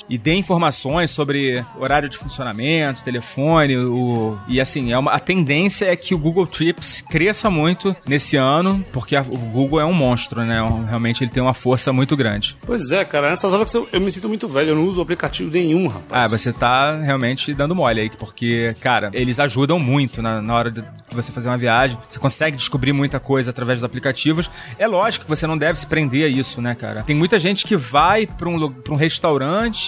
e 0.09 0.17
dê 0.17 0.35
informações 0.35 1.11
sobre 1.11 1.63
horário 1.77 2.09
de 2.09 2.17
funcionamento, 2.17 3.03
telefone, 3.03 3.77
o... 3.77 4.37
e 4.47 4.59
assim, 4.59 4.91
é 4.91 4.97
uma... 4.97 5.11
a 5.11 5.19
tendência 5.19 5.85
é 5.85 5.95
que 5.95 6.13
o 6.13 6.17
Google 6.17 6.45
Trips 6.45 7.01
cresça 7.01 7.49
muito 7.49 7.95
nesse 8.07 8.37
ano, 8.37 8.83
porque 8.91 9.15
a... 9.15 9.21
o 9.21 9.37
Google 9.37 9.79
é 9.79 9.85
um 9.85 9.93
monstro, 9.93 10.43
né? 10.43 10.59
Realmente 10.87 11.23
ele 11.23 11.31
tem 11.31 11.41
uma 11.41 11.53
força 11.53 11.91
muito 11.91 12.15
grande. 12.15 12.57
Pois 12.65 12.91
é, 12.91 13.03
cara, 13.05 13.29
nessas 13.29 13.51
horas 13.51 13.73
eu, 13.73 13.87
eu 13.91 14.01
me 14.01 14.11
sinto 14.11 14.27
muito 14.27 14.47
velho, 14.47 14.69
eu 14.69 14.75
não 14.75 14.83
uso 14.83 15.01
aplicativo 15.01 15.51
nenhum, 15.51 15.87
rapaz. 15.87 16.25
Ah, 16.25 16.37
você 16.37 16.51
tá 16.53 16.97
realmente 16.97 17.53
dando 17.53 17.75
mole 17.75 18.01
aí, 18.01 18.09
porque, 18.09 18.75
cara, 18.79 19.09
eles 19.13 19.39
ajudam 19.39 19.79
muito 19.79 20.21
na, 20.21 20.41
na 20.41 20.55
hora 20.55 20.71
de 20.71 20.83
você 21.11 21.31
fazer 21.31 21.47
uma 21.49 21.57
viagem. 21.57 21.97
Você 22.09 22.19
consegue 22.19 22.55
descobrir 22.55 22.93
muita 22.93 23.19
coisa 23.19 23.49
através 23.49 23.79
dos 23.79 23.83
aplicativos. 23.83 24.49
É 24.77 24.87
lógico 24.87 25.25
que 25.25 25.29
você 25.29 25.47
não 25.47 25.57
deve 25.57 25.79
se 25.79 25.87
prender 25.87 26.25
a 26.25 26.27
isso, 26.27 26.61
né, 26.61 26.75
cara? 26.75 27.03
Tem 27.03 27.15
muita 27.15 27.39
gente 27.39 27.65
que 27.65 27.75
vai 27.75 28.25
pra 28.27 28.47
um, 28.47 28.71
pra 28.71 28.93
um 28.93 28.97
restaurante 28.97 29.38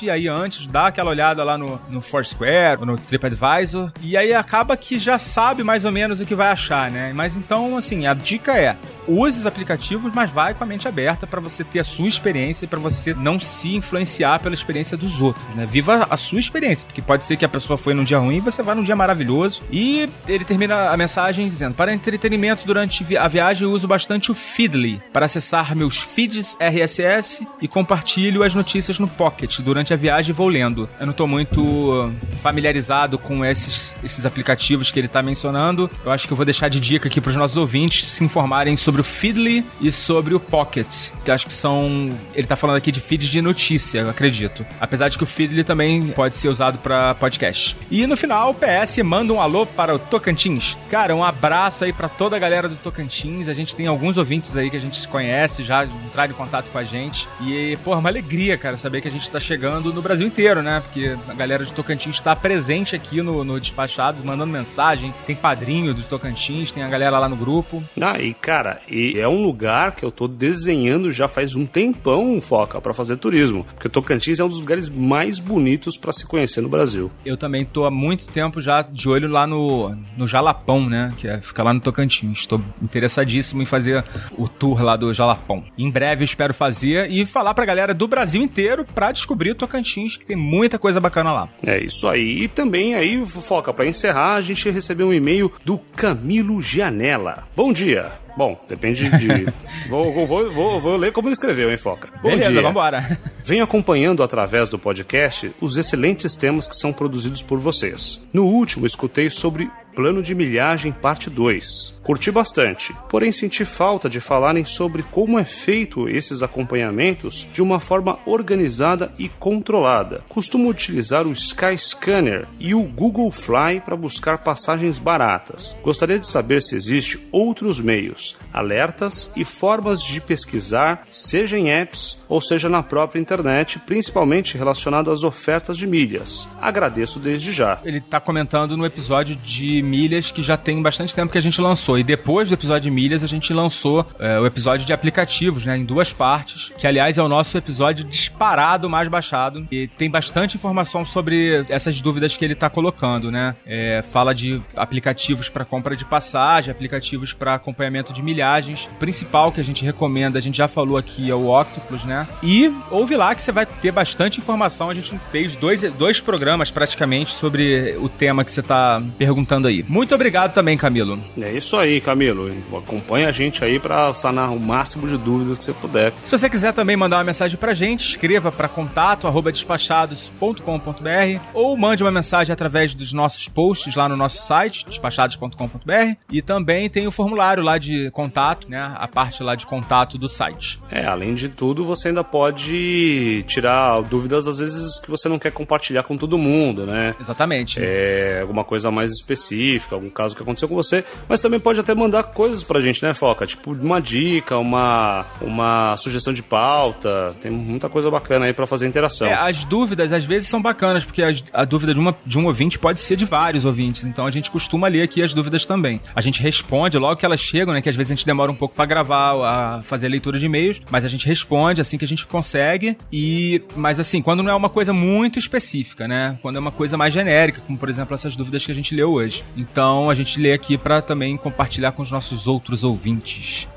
e 0.02 0.10
aí 0.10 0.28
antes 0.28 0.68
dá 0.68 0.88
aquela 0.88 1.10
olhada 1.10 1.44
lá 1.44 1.58
no, 1.58 1.80
no 1.90 2.02
Foursquare 2.02 2.80
ou 2.80 2.86
no 2.86 2.98
TripAdvisor 2.98 3.92
e 4.02 4.16
aí 4.16 4.34
acaba 4.34 4.78
que 4.78 4.98
já 4.98 5.18
sabe 5.18 5.64
mais 5.64 5.86
ou 5.86 5.92
menos 5.92 6.20
o 6.20 6.26
que 6.26 6.36
vai 6.36 6.50
achar, 6.50 6.90
né? 6.90 7.12
Mas 7.14 7.36
então, 7.36 7.78
assim, 7.78 8.08
a 8.08 8.14
dica 8.14 8.58
é 8.58 8.76
use 9.08 9.40
os 9.40 9.46
aplicativos, 9.46 10.12
mas 10.14 10.30
vai 10.30 10.54
com 10.54 10.64
a 10.64 10.68
mente 10.68 10.88
aberta 10.88 11.26
para 11.28 11.42
você 11.42 11.64
ter 11.64 11.80
a 11.80 11.84
sua 11.84 12.08
experiência 12.08 12.66
e 12.66 12.68
para 12.68 12.80
você 12.80 13.14
não 13.14 13.40
se 13.40 13.76
influenciar 13.76 14.40
pela 14.40 14.56
experiência 14.56 14.96
dos 14.96 15.22
outros, 15.22 15.44
né? 15.56 15.66
Viva 15.66 16.08
a 16.10 16.18
sua 16.18 16.40
experiência, 16.40 16.86
porque 16.86 17.02
pode 17.02 17.26
ser 17.26 17.38
que 17.38 17.46
a 17.46 17.50
pessoa 17.50 17.78
foi 17.78 17.94
num 17.94 18.04
dia 18.04 18.20
ruim 18.20 18.38
e 18.38 18.42
você 18.42 18.62
vai 18.64 18.76
num 18.76 18.84
dia 18.84 18.96
maravilhoso. 18.96 19.64
E 19.72 20.10
ele 20.28 20.46
termina 20.46 20.90
a 20.90 20.98
mensagem 20.98 21.48
dizendo: 21.48 21.76
Para 21.76 21.94
entretenimento 21.94 22.66
durante 22.66 23.06
a 23.18 23.28
viagem, 23.28 23.68
eu 23.68 23.72
uso 23.72 23.88
bastante 23.88 24.32
o 24.32 24.34
Feedly 24.34 25.02
para 25.12 25.26
acessar 25.26 25.76
meus 25.76 25.98
feeds 25.98 26.56
RSS 26.60 27.48
e 27.62 27.68
compartilho 27.68 28.44
as 28.44 28.54
notícias 28.54 29.00
no 29.00 29.08
Pocket. 29.08 29.41
Durante 29.62 29.94
a 29.94 29.98
viagem 29.98 30.34
vou 30.34 30.48
lendo. 30.48 30.90
Eu 31.00 31.06
não 31.06 31.14
tô 31.14 31.28
muito 31.28 32.14
familiarizado 32.42 33.18
com 33.18 33.46
esses, 33.46 33.96
esses 34.04 34.26
aplicativos 34.26 34.92
que 34.92 35.00
ele 35.00 35.08
tá 35.08 35.22
mencionando. 35.22 35.90
Eu 36.04 36.12
acho 36.12 36.28
que 36.28 36.34
eu 36.34 36.38
vou 36.38 36.46
deixar 36.46 36.70
de 36.70 36.80
dica 36.80 37.08
aqui 37.08 37.22
para 37.22 37.30
os 37.30 37.36
nossos 37.36 37.58
ouvintes 37.58 38.08
se 38.08 38.24
informarem 38.24 38.76
sobre 38.78 39.02
o 39.02 39.04
Feedly 39.04 39.66
e 39.80 39.92
sobre 39.92 40.34
o 40.34 40.40
Pocket, 40.40 40.88
que 41.24 41.32
acho 41.32 41.46
que 41.46 41.54
são. 41.54 42.10
Ele 42.34 42.48
tá 42.48 42.56
falando 42.56 42.78
aqui 42.78 42.92
de 42.92 43.00
feeds 43.00 43.30
de 43.30 43.42
notícia, 43.42 44.00
eu 44.00 44.10
acredito. 44.10 44.66
Apesar 44.80 45.10
de 45.10 45.18
que 45.18 45.24
o 45.24 45.28
Feedly 45.28 45.64
também 45.64 46.08
pode 46.08 46.36
ser 46.36 46.50
usado 46.50 46.78
para 46.80 47.16
podcast. 47.16 47.76
E 47.90 48.06
no 48.06 48.18
final, 48.18 48.52
o 48.52 48.54
PS 48.54 48.98
manda 49.04 49.34
um 49.34 49.42
alô 49.42 49.66
para 49.66 49.96
o 49.96 50.00
Tocantins. 50.00 50.78
Cara, 50.90 51.16
um 51.16 51.24
abraço 51.24 51.84
aí 51.84 51.94
para 51.94 52.10
toda 52.10 52.36
a 52.36 52.40
galera 52.40 52.68
do 52.68 52.76
Tocantins. 52.76 53.48
A 53.48 53.54
gente 53.54 53.76
tem 53.76 53.88
alguns 53.88 54.18
ouvintes 54.18 54.56
aí 54.56 54.70
que 54.70 54.78
a 54.78 54.80
gente 54.80 55.08
conhece, 55.08 55.64
já 55.64 55.86
entraram 55.86 56.34
em 56.34 56.36
contato 56.36 56.70
com 56.70 56.78
a 56.78 56.84
gente. 56.84 57.28
E, 57.42 57.78
porra, 57.84 58.00
uma 58.00 58.10
alegria, 58.10 58.58
cara, 58.58 58.78
saber 58.78 59.02
que 59.02 59.08
a 59.08 59.12
gente 59.12 59.31
tá 59.32 59.40
chegando 59.40 59.94
no 59.94 60.02
Brasil 60.02 60.28
inteiro, 60.28 60.62
né? 60.62 60.82
Porque 60.82 61.16
a 61.28 61.34
galera 61.34 61.64
de 61.64 61.72
Tocantins 61.72 62.16
está 62.16 62.36
presente 62.36 62.96
aqui 62.96 63.22
no, 63.22 63.44
no 63.44 63.60
Despachados, 63.60 64.24
mandando 64.24 64.52
mensagem. 64.52 65.14
Tem 65.26 65.36
padrinho 65.36 65.94
do 65.94 66.04
Tocantins, 66.04 66.72
tem 66.72 66.84
a 66.84 66.90
galera 66.90 67.18
lá 67.18 67.30
no 67.30 67.36
grupo. 67.36 67.82
Ah, 68.00 68.20
e 68.20 68.34
cara, 68.34 68.82
e 68.90 69.18
é 69.18 69.28
um 69.28 69.42
lugar 69.42 69.96
que 69.96 70.04
eu 70.04 70.12
tô 70.12 70.28
desenhando 70.28 71.12
já 71.12 71.28
faz 71.28 71.56
um 71.56 71.66
tempão, 71.66 72.42
Foca, 72.42 72.82
para 72.82 72.94
fazer 72.94 73.18
turismo. 73.18 73.66
Porque 73.74 73.88
Tocantins 73.88 74.40
é 74.40 74.44
um 74.44 74.50
dos 74.50 74.60
lugares 74.60 74.90
mais 74.90 75.40
bonitos 75.40 75.98
para 75.98 76.12
se 76.12 76.28
conhecer 76.28 76.62
no 76.62 76.70
Brasil. 76.70 77.12
Eu 77.26 77.38
também 77.38 77.64
tô 77.64 77.86
há 77.86 77.92
muito 77.92 78.28
tempo 78.28 78.62
já 78.62 78.82
de 78.82 79.08
olho 79.08 79.30
lá 79.30 79.48
no, 79.48 79.96
no 80.18 80.28
Jalapão, 80.28 80.90
né? 80.90 81.14
Que 81.18 81.28
é, 81.28 81.40
fica 81.40 81.64
lá 81.64 81.74
no 81.74 81.80
Tocantins. 81.80 82.40
Estou 82.40 82.62
interessadíssimo 82.82 83.62
em 83.62 83.66
fazer 83.66 84.04
o 84.38 84.48
tour 84.48 84.84
lá 84.84 84.98
do 84.98 85.14
Jalapão. 85.14 85.64
Em 85.78 85.90
breve 85.90 86.26
espero 86.26 86.54
fazer 86.54 87.10
e 87.10 87.26
falar 87.26 87.54
pra 87.54 87.66
galera 87.66 87.94
do 87.94 88.08
Brasil 88.08 88.42
inteiro 88.42 88.86
pra 88.94 89.11
descobrir 89.12 89.52
o 89.52 89.56
Tocantins, 89.56 90.18
que 90.18 90.26
tem 90.26 90.36
muita 90.36 90.80
coisa 90.80 91.00
bacana 91.00 91.32
lá. 91.32 91.50
É 91.66 91.84
isso 91.84 92.08
aí. 92.08 92.44
E 92.44 92.48
também 92.48 92.96
aí, 92.96 93.26
Foca, 93.26 93.74
para 93.74 93.86
encerrar, 93.86 94.36
a 94.36 94.42
gente 94.42 94.70
recebeu 94.70 95.08
um 95.08 95.14
e-mail 95.14 95.52
do 95.64 95.78
Camilo 95.78 96.62
Gianella. 96.62 97.48
Bom 97.56 97.72
dia. 97.72 98.12
Bom, 98.38 98.60
depende 98.68 99.10
de. 99.18 99.46
vou, 99.90 100.14
vou, 100.14 100.50
vou, 100.50 100.80
vou, 100.80 100.98
ler 100.98 101.12
como 101.12 101.28
ele 101.28 101.34
escreveu, 101.34 101.70
hein, 101.70 101.78
Foca? 101.78 102.10
Bom 102.22 102.30
Beleza, 102.30 102.52
dia. 102.52 102.62
vambora. 102.62 103.20
Venho 103.44 103.64
acompanhando 103.64 104.24
através 104.24 104.70
do 104.70 104.80
podcast 104.80 105.52
os 105.60 105.78
excelentes 105.78 106.36
temas 106.36 106.68
que 106.68 106.76
são 106.76 106.94
produzidos 106.94 107.42
por 107.42 107.60
vocês. 107.60 108.28
No 108.32 108.46
último, 108.46 108.86
escutei 108.86 109.30
sobre 109.30 109.70
Plano 109.96 110.24
de 110.24 110.34
Milhagem 110.34 110.92
Parte 110.92 111.30
2. 111.30 112.02
Curti 112.04 112.32
bastante, 112.32 112.96
porém 113.10 113.32
senti 113.32 113.66
falta 113.66 114.10
de 114.10 114.20
falarem 114.20 114.64
sobre 114.64 115.04
como 115.04 115.38
é 115.38 115.44
feito 115.44 116.08
esses 116.08 116.42
acompanhamentos 116.42 117.48
de 117.52 117.62
uma 117.62 117.80
forma 117.80 118.20
organizada 118.26 119.14
e 119.20 119.28
controlada. 119.28 120.24
Costumo 120.30 120.70
utilizar 120.70 121.28
o 121.28 121.32
Skyscanner 121.32 122.48
e 122.60 122.74
o 122.74 122.84
Google 122.84 123.32
Fly 123.32 123.82
para 123.84 123.96
buscar 123.96 124.40
passagens 124.40 124.98
baratas. 124.98 125.80
Gostaria 125.84 126.18
de 126.18 126.28
saber 126.28 126.62
se 126.62 126.76
existe 126.76 127.28
outros 127.32 127.82
meios, 127.82 128.38
alertas 128.54 129.32
e 129.36 129.44
formas 129.44 130.02
de 130.02 130.22
pesquisar, 130.22 131.06
seja 131.10 131.58
em 131.58 131.70
apps 131.70 132.24
ou 132.30 132.40
seja 132.40 132.70
na 132.70 132.82
própria 132.82 133.20
internet, 133.20 133.78
principalmente 133.80 134.58
relacionado 134.58 135.12
às 135.12 135.24
ofertas 135.24 135.78
de 135.78 135.86
milhas. 135.86 136.50
Agradeço 136.62 137.20
desde 137.20 137.52
já. 137.52 137.80
Ele 137.84 138.00
tá 138.00 138.20
comentando 138.20 138.78
no 138.78 138.86
episódio 138.86 139.36
de 139.36 139.81
milhas 139.82 140.32
que 140.32 140.42
já 140.42 140.58
tem 140.58 140.82
bastante 140.82 141.14
tempo 141.14 141.32
que 141.32 141.38
a 141.38 141.42
gente 141.42 141.60
lançou. 141.60 141.98
E 141.98 142.04
depois 142.04 142.50
do 142.50 142.56
episódio 142.56 142.90
de 142.90 142.92
milhas, 142.92 143.24
a 143.24 143.28
gente 143.28 143.54
lançou 143.54 144.06
é, 144.20 144.40
o 144.40 144.46
episódio 144.46 144.86
de 144.86 144.94
aplicativos, 144.94 145.66
né? 145.66 145.78
Em 145.78 145.86
duas 145.86 146.12
partes. 146.12 146.72
Que, 146.78 146.88
aliás, 146.88 147.18
é 147.18 147.24
o 147.24 147.28
nosso 147.28 147.58
episódio 147.58 148.06
disparado 148.06 148.90
mais 148.90 149.08
baixado. 149.08 149.68
E 149.72 149.88
tem 149.88 150.10
bastante 150.10 150.56
informação 150.56 151.06
sobre 151.06 151.66
essas 151.70 152.00
dúvidas 152.02 152.36
que 152.36 152.44
ele 152.44 152.56
tá 152.56 152.70
colocando, 152.70 153.32
né? 153.32 153.56
É, 153.66 154.04
fala 154.12 154.34
de 154.34 154.62
aplicativos 154.76 155.50
para 155.50 155.66
compra 155.66 155.96
de 155.96 156.06
passagem, 156.06 156.72
aplicativos 156.72 157.34
para 157.34 157.56
acompanhamento 157.56 158.14
de 158.14 158.22
milhagens. 158.22 158.90
O 158.94 159.00
principal 159.00 159.52
que 159.52 159.62
a 159.62 159.64
gente 159.64 159.84
recomenda, 159.84 160.40
a 160.40 160.42
gente 160.42 160.58
já 160.58 160.68
falou 160.68 160.98
aqui, 160.98 161.30
é 161.30 161.36
o 161.36 161.48
Octopus, 161.48 162.04
né? 162.04 162.28
E 162.44 162.72
ouve 162.90 163.16
lá 163.16 163.36
que 163.36 163.42
você 163.42 163.52
vai 163.52 163.66
ter 163.66 163.92
bastante 163.92 164.40
informação. 164.40 164.90
A 164.90 164.94
gente 164.94 165.18
fez 165.32 165.56
dois, 165.56 165.82
dois 165.94 166.20
programas 166.20 166.72
praticamente 166.72 167.32
sobre 167.32 167.96
o 167.98 168.10
tema 168.10 168.44
que 168.44 168.52
você 168.52 168.62
tá 168.62 169.02
perguntando 169.18 169.68
aí. 169.68 169.71
Muito 169.88 170.14
obrigado 170.14 170.54
também, 170.54 170.78
Camilo. 170.78 171.18
É 171.40 171.52
isso 171.52 171.78
aí, 171.78 172.02
Camilo. 172.02 172.52
Acompanha 172.78 173.30
a 173.30 173.32
gente 173.32 173.64
aí 173.64 173.80
para 173.80 174.14
sanar 174.14 174.52
o 174.52 174.60
máximo 174.60 175.08
de 175.08 175.18
dúvidas 175.18 175.58
que 175.58 175.64
você 175.64 175.74
puder. 175.74 176.12
Se 176.24 176.32
você 176.32 176.50
quiser 176.50 176.74
também 176.74 176.98
mandar 176.98 177.18
uma 177.18 177.24
mensagem 177.24 177.58
pra 177.58 177.74
gente, 177.74 178.10
escreva 178.10 178.52
para 178.52 178.68
contato@despachados.com.br 178.68 181.42
ou 181.54 181.78
mande 181.78 182.04
uma 182.04 182.12
mensagem 182.12 182.54
através 182.54 182.94
dos 182.94 183.14
nossos 183.14 183.48
posts 183.48 183.96
lá 183.96 184.10
no 184.10 184.16
nosso 184.16 184.42
site 184.42 184.86
despachados.com.br 184.88 186.16
e 186.32 186.42
também 186.42 186.90
tem 186.90 187.08
o 187.08 187.12
formulário 187.12 187.64
lá 187.64 187.78
de 187.78 188.10
contato, 188.12 188.70
né, 188.70 188.94
a 188.96 189.08
parte 189.08 189.44
lá 189.44 189.56
de 189.56 189.66
contato 189.66 190.18
do 190.18 190.28
site. 190.28 190.80
É, 190.90 191.06
além 191.06 191.34
de 191.34 191.50
tudo, 191.50 191.86
você 191.86 192.10
ainda 192.10 192.24
pode 192.24 193.44
tirar 193.48 194.02
dúvidas 194.02 194.48
às 194.48 194.60
vezes 194.60 195.00
que 195.00 195.10
você 195.10 195.30
não 195.30 195.40
quer 195.40 195.52
compartilhar 195.52 196.04
com 196.04 196.18
todo 196.18 196.38
mundo, 196.38 196.86
né? 196.86 197.16
Exatamente. 197.20 197.80
É, 197.82 198.40
alguma 198.42 198.64
coisa 198.64 198.92
mais 198.92 199.12
específica, 199.12 199.61
algum 199.92 200.10
caso 200.10 200.36
que 200.36 200.42
aconteceu 200.42 200.68
com 200.68 200.76
você, 200.76 201.04
mas 201.28 201.40
também 201.40 201.60
pode 201.60 201.80
até 201.80 201.94
mandar 201.94 202.24
coisas 202.24 202.64
pra 202.64 202.80
gente, 202.80 203.04
né, 203.04 203.14
Foca? 203.14 203.46
Tipo 203.46 203.72
uma 203.72 204.02
dica, 204.02 204.58
uma, 204.58 205.26
uma 205.42 205.96
sugestão 205.98 206.34
de 206.34 206.44
pauta, 206.44 207.36
tem 207.42 207.52
muita 207.52 207.90
coisa 207.90 208.10
bacana 208.10 208.46
aí 208.46 208.54
para 208.54 208.68
fazer 208.68 208.88
interação. 208.88 209.28
É, 209.28 209.34
as 209.34 209.66
dúvidas 209.66 210.12
às 210.12 210.26
vezes 210.26 210.48
são 210.48 210.62
bacanas, 210.62 211.04
porque 211.04 211.22
a, 211.22 211.32
a 211.54 211.66
dúvida 211.66 211.94
de, 211.94 212.00
uma, 212.00 212.16
de 212.26 212.38
um 212.38 212.46
ouvinte 212.46 212.80
pode 212.80 213.00
ser 213.00 213.16
de 213.16 213.26
vários 213.26 213.66
ouvintes, 213.66 214.04
então 214.04 214.26
a 214.26 214.32
gente 214.32 214.50
costuma 214.50 214.88
ler 214.88 215.04
aqui 215.04 215.22
as 215.22 215.34
dúvidas 215.34 215.66
também. 215.66 216.02
A 216.16 216.22
gente 216.22 216.42
responde 216.42 216.98
logo 216.98 217.18
que 217.18 217.26
elas 217.26 217.40
chegam, 217.40 217.74
né, 217.74 217.82
que 217.82 217.90
às 217.90 217.96
vezes 217.96 218.12
a 218.12 218.16
gente 218.16 218.26
demora 218.26 218.52
um 218.52 218.56
pouco 218.56 218.76
para 218.76 218.86
gravar, 218.86 219.32
a 219.42 219.84
fazer 219.84 220.08
a 220.08 220.10
leitura 220.10 220.40
de 220.40 220.46
e-mails, 220.46 220.82
mas 220.90 221.06
a 221.06 221.08
gente 221.08 221.26
responde 221.28 221.82
assim 221.82 221.98
que 221.98 222.06
a 222.06 222.08
gente 222.08 222.26
consegue 222.26 222.98
e 223.12 223.62
mas 223.76 224.00
assim, 224.00 224.22
quando 224.22 224.44
não 224.44 224.52
é 224.52 224.56
uma 224.56 224.70
coisa 224.70 224.94
muito 224.94 225.40
específica, 225.40 226.08
né? 226.08 226.38
Quando 226.42 226.56
é 226.56 226.60
uma 226.60 226.72
coisa 226.72 226.98
mais 226.98 227.14
genérica, 227.14 227.62
como 227.62 227.78
por 227.78 227.90
exemplo 227.90 228.14
essas 228.14 228.36
dúvidas 228.36 228.66
que 228.66 228.72
a 228.72 228.76
gente 228.76 228.94
leu 228.96 229.12
hoje. 229.12 229.44
Então 229.56 230.10
a 230.10 230.14
gente 230.14 230.40
lê 230.40 230.54
aqui 230.54 230.78
para 230.78 231.02
também 231.02 231.38
compartilhar 231.38 231.92
com 231.92 232.02
os 232.02 232.12
nossos 232.12 232.48
outros 232.48 232.84
ouvintes. 232.84 233.68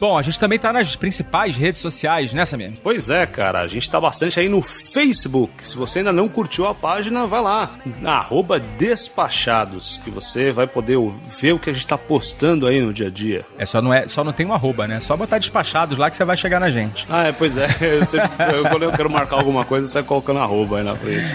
Bom, 0.00 0.16
a 0.16 0.22
gente 0.22 0.38
também 0.38 0.58
tá 0.58 0.72
nas 0.72 0.94
principais 0.94 1.56
redes 1.56 1.82
sociais, 1.82 2.32
né, 2.32 2.44
Samir? 2.44 2.72
Pois 2.82 3.10
é, 3.10 3.26
cara. 3.26 3.60
A 3.60 3.66
gente 3.66 3.90
tá 3.90 4.00
bastante 4.00 4.38
aí 4.38 4.48
no 4.48 4.62
Facebook. 4.62 5.66
Se 5.66 5.76
você 5.76 5.98
ainda 5.98 6.12
não 6.12 6.28
curtiu 6.28 6.66
a 6.66 6.74
página, 6.74 7.26
vai 7.26 7.42
lá. 7.42 7.70
Arroba 8.04 8.60
Despachados, 8.60 9.98
que 9.98 10.10
você 10.10 10.52
vai 10.52 10.66
poder 10.66 10.98
ver 11.40 11.52
o 11.52 11.58
que 11.58 11.70
a 11.70 11.72
gente 11.72 11.86
tá 11.86 11.98
postando 11.98 12.66
aí 12.66 12.80
no 12.80 12.92
dia 12.92 13.08
a 13.08 13.10
dia. 13.10 13.44
É, 13.58 13.66
só 13.66 13.82
não, 13.82 13.92
é, 13.92 14.06
só 14.06 14.22
não 14.22 14.32
tem 14.32 14.46
um 14.46 14.52
arroba, 14.52 14.86
né? 14.86 15.00
Só 15.00 15.16
botar 15.16 15.38
Despachados 15.38 15.98
lá 15.98 16.10
que 16.10 16.16
você 16.16 16.24
vai 16.24 16.36
chegar 16.36 16.60
na 16.60 16.70
gente. 16.70 17.06
Ah, 17.10 17.24
é, 17.24 17.32
pois 17.32 17.56
é. 17.56 17.66
Eu, 18.54 18.64
quando 18.68 18.82
eu 18.84 18.92
quero 18.92 19.10
marcar 19.10 19.36
alguma 19.36 19.64
coisa, 19.64 19.86
você 19.86 19.94
vai 19.94 20.02
colocando 20.04 20.38
arroba 20.40 20.78
aí 20.78 20.84
na 20.84 20.94
frente. 20.94 21.30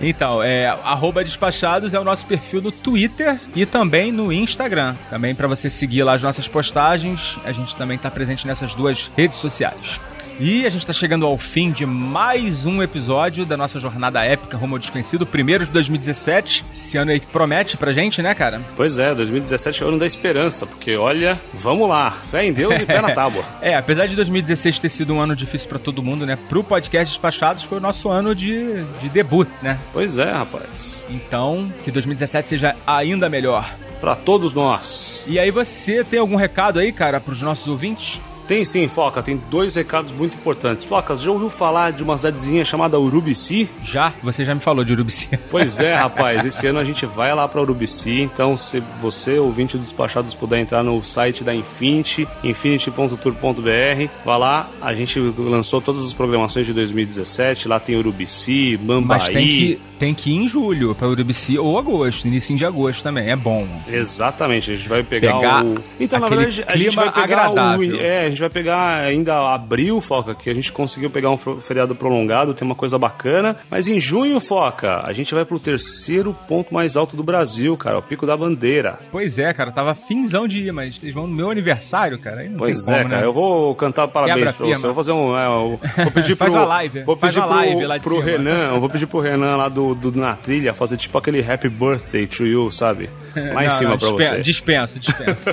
Então, 0.00 0.42
é, 0.42 0.66
arroba 0.66 1.22
Despachados 1.22 1.94
é 1.94 2.00
o 2.00 2.04
nosso 2.04 2.26
perfil 2.26 2.60
no 2.60 2.72
Twitter 2.72 3.40
e 3.54 3.64
também 3.64 4.10
no 4.10 4.32
Instagram. 4.32 4.94
Também 5.10 5.34
para 5.34 5.46
você 5.46 5.70
seguir 5.70 6.02
lá 6.02 6.14
as 6.14 6.22
nossas 6.22 6.48
postagens. 6.48 7.38
A 7.44 7.52
gente 7.52 7.76
também 7.76 7.83
está 7.92 8.10
presente 8.10 8.46
nessas 8.46 8.74
duas 8.74 9.10
redes 9.16 9.36
sociais. 9.36 10.00
E 10.40 10.66
a 10.66 10.68
gente 10.70 10.82
está 10.82 10.92
chegando 10.92 11.24
ao 11.24 11.38
fim 11.38 11.70
de 11.70 11.86
mais 11.86 12.66
um 12.66 12.82
episódio 12.82 13.46
da 13.46 13.56
nossa 13.56 13.78
jornada 13.78 14.24
épica 14.24 14.56
rumo 14.56 14.74
ao 14.74 14.78
desconhecido, 14.80 15.24
primeiro 15.24 15.64
de 15.64 15.70
2017. 15.70 16.64
Esse 16.72 16.96
ano 16.96 17.12
aí 17.12 17.20
que 17.20 17.26
promete 17.26 17.76
pra 17.76 17.92
gente, 17.92 18.20
né, 18.20 18.34
cara? 18.34 18.60
Pois 18.74 18.98
é, 18.98 19.14
2017 19.14 19.82
é 19.82 19.86
o 19.86 19.88
ano 19.90 19.98
da 19.98 20.06
esperança, 20.06 20.66
porque 20.66 20.96
olha, 20.96 21.40
vamos 21.52 21.88
lá, 21.88 22.10
fé 22.32 22.44
em 22.44 22.52
Deus 22.52 22.74
e 22.80 22.84
pé 22.84 23.00
na 23.00 23.12
tábua. 23.14 23.44
é, 23.62 23.76
apesar 23.76 24.06
de 24.06 24.16
2016 24.16 24.80
ter 24.80 24.88
sido 24.88 25.14
um 25.14 25.20
ano 25.20 25.36
difícil 25.36 25.68
para 25.68 25.78
todo 25.78 26.02
mundo, 26.02 26.26
né? 26.26 26.36
Pro 26.48 26.64
podcast 26.64 27.12
Despachados 27.14 27.62
foi 27.62 27.78
o 27.78 27.80
nosso 27.80 28.10
ano 28.10 28.34
de, 28.34 28.82
de 29.00 29.08
debut, 29.08 29.48
né? 29.62 29.78
Pois 29.92 30.18
é, 30.18 30.32
rapaz. 30.32 31.06
Então, 31.08 31.72
que 31.84 31.92
2017 31.92 32.48
seja 32.48 32.74
ainda 32.84 33.28
melhor. 33.28 33.72
Para 34.00 34.16
todos 34.16 34.52
nós. 34.52 35.24
E 35.28 35.38
aí, 35.38 35.50
você 35.52 36.02
tem 36.02 36.18
algum 36.18 36.36
recado 36.36 36.78
aí, 36.80 36.92
cara, 36.92 37.20
pros 37.20 37.40
nossos 37.40 37.68
ouvintes? 37.68 38.20
Tem 38.46 38.64
sim, 38.64 38.86
Foca, 38.88 39.22
tem 39.22 39.40
dois 39.50 39.74
recados 39.74 40.12
muito 40.12 40.34
importantes. 40.34 40.84
Foca, 40.84 41.16
já 41.16 41.30
ouviu 41.30 41.48
falar 41.48 41.92
de 41.92 42.02
uma 42.02 42.16
cidadezinha 42.16 42.64
chamada 42.64 42.98
Urubici? 42.98 43.68
Já, 43.82 44.12
você 44.22 44.44
já 44.44 44.54
me 44.54 44.60
falou 44.60 44.84
de 44.84 44.92
Urubici. 44.92 45.28
Pois 45.54 45.78
é, 45.78 45.94
rapaz, 45.94 46.44
esse 46.44 46.66
ano 46.66 46.80
a 46.80 46.84
gente 46.84 47.06
vai 47.06 47.32
lá 47.32 47.46
para 47.46 47.60
Urubici, 47.60 48.20
então 48.20 48.56
se 48.56 48.82
você, 49.00 49.38
ouvinte 49.38 49.76
dos 49.76 49.86
despachados, 49.86 50.34
puder 50.34 50.58
entrar 50.58 50.82
no 50.82 51.00
site 51.04 51.44
da 51.44 51.54
Infinity, 51.54 52.26
infinity.tour.br, 52.42 54.08
vá 54.24 54.36
lá, 54.36 54.68
a 54.82 54.92
gente 54.94 55.20
lançou 55.20 55.80
todas 55.80 56.02
as 56.02 56.12
programações 56.12 56.66
de 56.66 56.72
2017, 56.72 57.68
lá 57.68 57.78
tem 57.78 57.96
Urubici, 57.96 58.76
Bambaí... 58.76 59.18
Mas 59.20 59.28
tem 59.28 59.48
que, 59.48 59.80
tem 59.98 60.14
que 60.14 60.30
ir 60.30 60.36
em 60.36 60.48
julho 60.48 60.94
para 60.94 61.08
Urubici 61.08 61.56
ou 61.56 61.78
agosto, 61.78 62.26
início 62.26 62.56
de 62.56 62.66
agosto 62.66 63.02
também, 63.02 63.30
é 63.30 63.36
bom. 63.36 63.66
Assim. 63.82 63.94
Exatamente, 63.94 64.72
a 64.72 64.76
gente 64.76 64.88
vai 64.88 65.02
pegar, 65.04 65.38
pegar 65.38 65.64
o... 65.64 65.76
Então, 66.00 66.18
na 66.18 66.28
verdade, 66.28 66.64
a 66.66 66.76
gente 66.76 66.96
vai 66.96 67.12
pegar 67.12 67.22
agradável. 67.46 67.96
o... 67.96 68.00
É, 68.00 68.30
gente 68.34 68.40
vai 68.40 68.50
pegar 68.50 69.00
ainda 69.00 69.54
abril, 69.54 70.00
Foca, 70.00 70.34
que 70.34 70.50
a 70.50 70.54
gente 70.54 70.72
conseguiu 70.72 71.10
pegar 71.10 71.30
um 71.30 71.36
feriado 71.36 71.94
prolongado, 71.94 72.54
tem 72.54 72.66
uma 72.66 72.74
coisa 72.74 72.98
bacana. 72.98 73.56
Mas 73.70 73.88
em 73.88 73.98
junho, 73.98 74.38
Foca, 74.40 75.00
a 75.04 75.12
gente 75.12 75.34
vai 75.34 75.44
pro 75.44 75.58
terceiro 75.58 76.36
ponto 76.46 76.74
mais 76.74 76.96
alto 76.96 77.16
do 77.16 77.22
Brasil, 77.22 77.76
cara, 77.76 77.98
o 77.98 78.02
Pico 78.02 78.26
da 78.26 78.36
Bandeira. 78.36 78.98
Pois 79.10 79.38
é, 79.38 79.52
cara, 79.52 79.72
tava 79.72 79.94
finzão 79.94 80.46
de 80.46 80.68
ir, 80.68 80.72
mas 80.72 80.96
vocês 80.96 81.14
vão 81.14 81.26
no 81.26 81.34
meu 81.34 81.50
aniversário, 81.50 82.18
cara. 82.18 82.36
pois 82.56 82.88
é, 82.88 82.98
como, 82.98 83.10
cara, 83.10 83.20
né? 83.20 83.26
eu 83.26 83.32
vou 83.32 83.74
cantar 83.74 84.08
parabéns 84.08 84.52
pra 84.52 84.66
você. 84.66 84.86
Vou 84.86 84.94
fazer 84.94 85.12
um. 85.12 85.36
É, 85.36 85.48
vou 85.48 85.78
pedir 86.12 86.36
pro. 86.36 86.46
Faz 86.46 86.52
uma 86.52 86.64
live. 86.64 87.02
Vou 87.02 87.16
pedir 87.16 87.40
pro, 87.40 87.48
live 87.50 87.86
lá 87.86 87.98
de 87.98 88.04
pro 88.04 88.16
cima. 88.16 88.30
Renan, 88.30 88.74
eu 88.74 88.80
vou 88.80 88.90
pedir 88.90 89.06
pro 89.06 89.20
Renan 89.20 89.56
lá 89.56 89.68
do, 89.68 89.94
do 89.94 90.12
Na 90.12 90.34
Trilha 90.34 90.74
fazer 90.74 90.96
tipo 90.96 91.16
aquele 91.16 91.40
happy 91.40 91.68
birthday 91.68 92.26
to 92.26 92.44
you, 92.44 92.70
sabe? 92.70 93.08
Lá 93.40 93.64
em 93.64 93.68
Não, 93.68 93.76
cima 93.76 93.90
não, 93.90 93.98
pra 93.98 94.10
você. 94.10 94.42
Dispenso, 94.42 94.98
dispenso. 94.98 95.50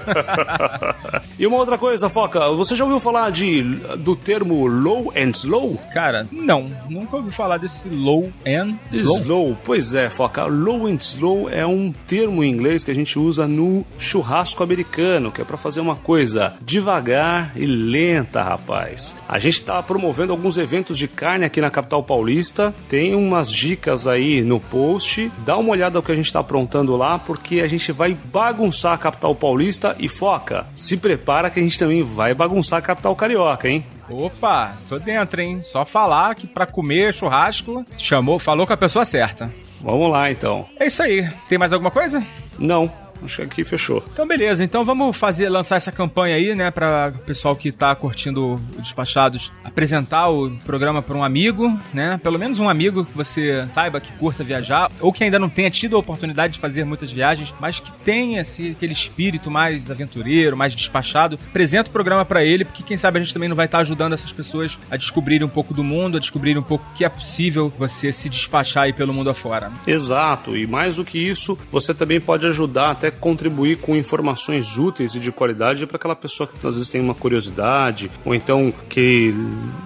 e 1.39 1.47
uma 1.47 1.57
outra 1.57 1.77
coisa, 1.77 2.09
Foca, 2.09 2.49
você 2.49 2.75
já 2.75 2.83
ouviu 2.83 2.99
falar 2.99 3.31
de, 3.31 3.63
do 3.97 4.15
termo 4.15 4.67
low 4.67 5.11
and 5.15 5.31
slow? 5.31 5.79
Cara, 5.93 6.27
não. 6.31 6.71
Nunca 6.89 7.17
ouvi 7.17 7.31
falar 7.31 7.57
desse 7.57 7.87
low 7.89 8.31
and 8.45 8.75
slow. 8.91 9.17
Slow, 9.19 9.57
pois 9.63 9.93
é, 9.95 10.09
Foca. 10.09 10.45
Low 10.45 10.87
and 10.87 10.97
slow 10.99 11.49
é 11.49 11.65
um 11.65 11.91
termo 12.07 12.43
em 12.43 12.51
inglês 12.51 12.83
que 12.83 12.91
a 12.91 12.95
gente 12.95 13.17
usa 13.17 13.47
no 13.47 13.85
churrasco 13.97 14.63
americano, 14.63 15.31
que 15.31 15.41
é 15.41 15.45
pra 15.45 15.57
fazer 15.57 15.79
uma 15.79 15.95
coisa 15.95 16.53
devagar 16.61 17.51
e 17.55 17.65
lenta, 17.65 18.41
rapaz. 18.41 19.15
A 19.27 19.39
gente 19.39 19.61
tá 19.61 19.81
promovendo 19.81 20.31
alguns 20.31 20.57
eventos 20.57 20.97
de 20.97 21.07
carne 21.07 21.45
aqui 21.45 21.61
na 21.61 21.69
capital 21.69 22.03
paulista. 22.03 22.73
Tem 22.89 23.15
umas 23.15 23.51
dicas 23.51 24.07
aí 24.07 24.41
no 24.41 24.59
post. 24.59 25.31
Dá 25.45 25.57
uma 25.57 25.71
olhada 25.71 25.97
no 25.97 26.03
que 26.03 26.11
a 26.11 26.15
gente 26.15 26.31
tá 26.31 26.39
aprontando 26.39 26.95
lá, 26.95 27.19
porque 27.19 27.61
a 27.61 27.67
gente 27.77 27.91
vai 27.91 28.13
bagunçar 28.13 28.93
a 28.93 28.97
capital 28.97 29.35
paulista 29.35 29.95
e 29.99 30.07
foca. 30.07 30.65
Se 30.75 30.97
prepara 30.97 31.49
que 31.49 31.59
a 31.59 31.63
gente 31.63 31.77
também 31.77 32.03
vai 32.03 32.33
bagunçar 32.33 32.79
a 32.79 32.81
capital 32.81 33.15
carioca, 33.15 33.67
hein? 33.67 33.85
Opa, 34.09 34.73
tô 34.89 34.99
dentro, 34.99 35.41
hein? 35.41 35.61
Só 35.63 35.85
falar 35.85 36.35
que 36.35 36.45
pra 36.45 36.65
comer 36.65 37.13
churrasco, 37.13 37.85
chamou, 37.97 38.37
falou 38.39 38.67
com 38.67 38.73
a 38.73 38.77
pessoa 38.77 39.05
certa. 39.05 39.51
Vamos 39.81 40.11
lá 40.11 40.29
então. 40.29 40.65
É 40.79 40.87
isso 40.87 41.01
aí. 41.01 41.27
Tem 41.47 41.57
mais 41.57 41.73
alguma 41.73 41.91
coisa? 41.91 42.23
Não. 42.59 42.91
Acho 43.23 43.37
que 43.37 43.41
aqui 43.41 43.63
fechou. 43.63 44.03
Então, 44.11 44.27
beleza. 44.27 44.63
Então 44.63 44.83
vamos 44.83 45.15
fazer, 45.15 45.49
lançar 45.49 45.75
essa 45.75 45.91
campanha 45.91 46.35
aí, 46.35 46.55
né, 46.55 46.71
para 46.71 47.13
o 47.15 47.19
pessoal 47.19 47.55
que 47.55 47.71
tá 47.71 47.93
curtindo 47.95 48.55
o 48.55 48.81
Despachados 48.81 49.51
apresentar 49.63 50.29
o 50.29 50.51
programa 50.65 51.01
para 51.01 51.15
um 51.15 51.23
amigo, 51.23 51.77
né? 51.93 52.19
Pelo 52.21 52.37
menos 52.37 52.59
um 52.59 52.67
amigo 52.67 53.05
que 53.05 53.15
você 53.15 53.67
saiba 53.73 54.01
que 54.01 54.11
curta 54.13 54.43
viajar, 54.43 54.91
ou 54.99 55.13
que 55.13 55.23
ainda 55.23 55.39
não 55.39 55.49
tenha 55.49 55.69
tido 55.69 55.95
a 55.95 55.99
oportunidade 55.99 56.53
de 56.53 56.59
fazer 56.59 56.83
muitas 56.83 57.11
viagens, 57.11 57.53
mas 57.59 57.79
que 57.79 57.91
tenha 58.03 58.41
assim, 58.41 58.71
aquele 58.71 58.93
espírito 58.93 59.49
mais 59.49 59.89
aventureiro, 59.89 60.57
mais 60.57 60.75
despachado. 60.75 61.39
Apresenta 61.49 61.89
o 61.89 61.93
programa 61.93 62.25
para 62.25 62.43
ele, 62.43 62.65
porque 62.65 62.83
quem 62.83 62.97
sabe 62.97 63.19
a 63.19 63.21
gente 63.21 63.33
também 63.33 63.49
não 63.49 63.55
vai 63.55 63.65
estar 63.65 63.77
tá 63.77 63.81
ajudando 63.81 64.13
essas 64.13 64.31
pessoas 64.31 64.77
a 64.89 64.97
descobrirem 64.97 65.45
um 65.45 65.49
pouco 65.49 65.73
do 65.73 65.83
mundo, 65.83 66.17
a 66.17 66.19
descobrirem 66.19 66.59
um 66.59 66.63
pouco 66.63 66.85
que 66.95 67.05
é 67.05 67.09
possível 67.09 67.71
você 67.77 68.11
se 68.11 68.29
despachar 68.29 68.83
aí 68.83 68.93
pelo 68.93 69.13
mundo 69.13 69.29
afora. 69.29 69.71
Exato, 69.85 70.55
e 70.57 70.65
mais 70.65 70.95
do 70.95 71.05
que 71.05 71.17
isso, 71.17 71.57
você 71.71 71.93
também 71.93 72.19
pode 72.19 72.45
ajudar 72.47 72.91
até 72.91 73.10
contribuir 73.19 73.77
com 73.77 73.95
informações 73.95 74.77
úteis 74.77 75.15
e 75.15 75.19
de 75.19 75.31
qualidade 75.31 75.85
para 75.85 75.97
aquela 75.97 76.15
pessoa 76.15 76.47
que 76.47 76.55
às 76.65 76.75
vezes 76.75 76.89
tem 76.89 77.01
uma 77.01 77.13
curiosidade, 77.13 78.09
ou 78.25 78.33
então 78.33 78.73
que 78.89 79.33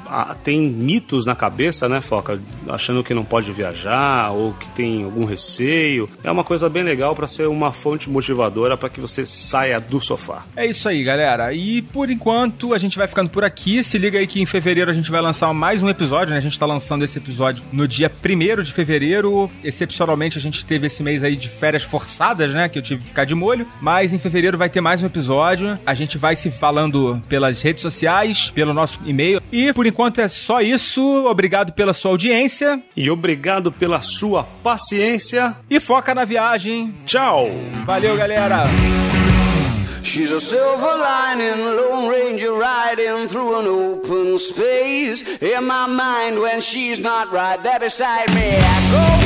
ah, 0.08 0.36
tem 0.44 0.62
mitos 0.62 1.26
na 1.26 1.36
cabeça, 1.36 1.90
né, 1.90 2.02
Foca? 2.02 2.40
Achando 2.70 3.04
que 3.04 3.14
não 3.14 3.26
pode 3.26 3.52
viajar 3.52 4.32
ou 4.32 4.54
que 4.54 4.68
tem 4.70 5.04
algum 5.04 5.26
receio. 5.26 6.10
É 6.24 6.32
uma 6.32 6.44
coisa 6.44 6.70
bem 6.70 6.84
legal 6.84 7.16
para 7.16 7.28
ser 7.28 7.48
uma 7.48 7.72
fonte 7.72 8.10
motivadora 8.10 8.78
para 8.78 8.90
que 8.90 9.00
você 9.00 9.26
saia 9.26 9.80
do 9.80 10.00
sofá. 10.00 10.44
É 10.56 10.66
isso 10.66 10.88
aí, 10.88 11.04
galera. 11.04 11.54
E 11.54 11.82
por 11.82 12.10
enquanto 12.10 12.74
a 12.74 12.78
gente 12.78 12.98
vai 12.98 13.08
ficando 13.08 13.30
por 13.30 13.44
aqui. 13.44 13.84
Se 13.84 13.98
liga 13.98 14.20
aí 14.20 14.28
que 14.28 14.42
em 14.42 14.46
fevereiro 14.46 14.92
a 14.92 14.94
gente 14.94 15.12
vai 15.12 15.22
lançar 15.22 15.54
mais 15.54 15.82
um 15.82 15.90
episódio, 15.90 16.32
né? 16.32 16.38
A 16.38 16.42
gente 16.42 16.60
tá 16.60 16.66
lançando 16.66 17.04
esse 17.04 17.18
episódio 17.18 17.64
no 17.72 17.88
dia 17.88 18.12
1 18.12 18.64
de 18.64 18.72
fevereiro. 18.72 19.50
Excepcionalmente 19.64 20.38
a 20.38 20.42
gente 20.42 20.66
teve 20.66 20.88
esse 20.88 21.02
mês 21.02 21.24
aí 21.24 21.36
de 21.36 21.50
férias 21.50 21.84
forçadas, 21.84 22.54
né? 22.54 22.70
Que 22.70 22.80
eu 22.80 22.84
tive 22.84 23.04
ficar 23.16 23.26
de 23.26 23.34
molho. 23.34 23.66
Mas 23.80 24.12
em 24.12 24.20
fevereiro 24.20 24.58
vai 24.58 24.70
ter 24.70 24.82
mais 24.82 25.02
um 25.02 25.06
episódio. 25.06 25.80
A 25.86 25.94
gente 25.94 26.18
vai 26.18 26.36
se 26.36 26.52
falando 26.52 27.24
pelas 27.30 27.62
redes 27.62 27.82
sociais, 27.82 28.52
pelo 28.54 28.74
nosso 28.74 29.00
e-mail. 29.06 29.42
E 29.52 29.72
por 29.72 29.88
enquanto 29.88 30.20
é 30.20 30.28
só 30.28 30.62
isso. 30.62 31.02
Obrigado 31.26 31.72
pela 31.72 31.94
sua 31.94 32.12
audiência. 32.12 32.82
E 32.96 33.10
obrigado 33.10 33.72
pela 33.72 34.02
sua 34.02 34.44
paciência. 34.62 35.56
E 35.70 35.80
foca 35.80 36.14
na 36.14 36.26
viagem. 36.26 36.94
Tchau. 37.06 37.50
Valeu, 37.86 38.18
galera. 38.18 38.64
She's 40.04 40.32
a 40.32 40.40
silver 40.40 40.98
lining, 41.00 41.78
Lone 41.78 42.08
Ranger 42.08 42.54
riding 42.54 43.28
through 43.28 43.60
an 43.60 43.66
open 43.66 44.38
space. 44.38 45.24
In 45.42 45.64
my 45.64 45.88
mind, 45.88 46.40
when 46.40 46.62
she's 46.62 47.00
not 47.00 47.34
right 47.34 47.58
there 47.64 47.80
beside 47.80 48.30
me, 48.36 48.56
I 48.56 48.92
go. 48.92 49.26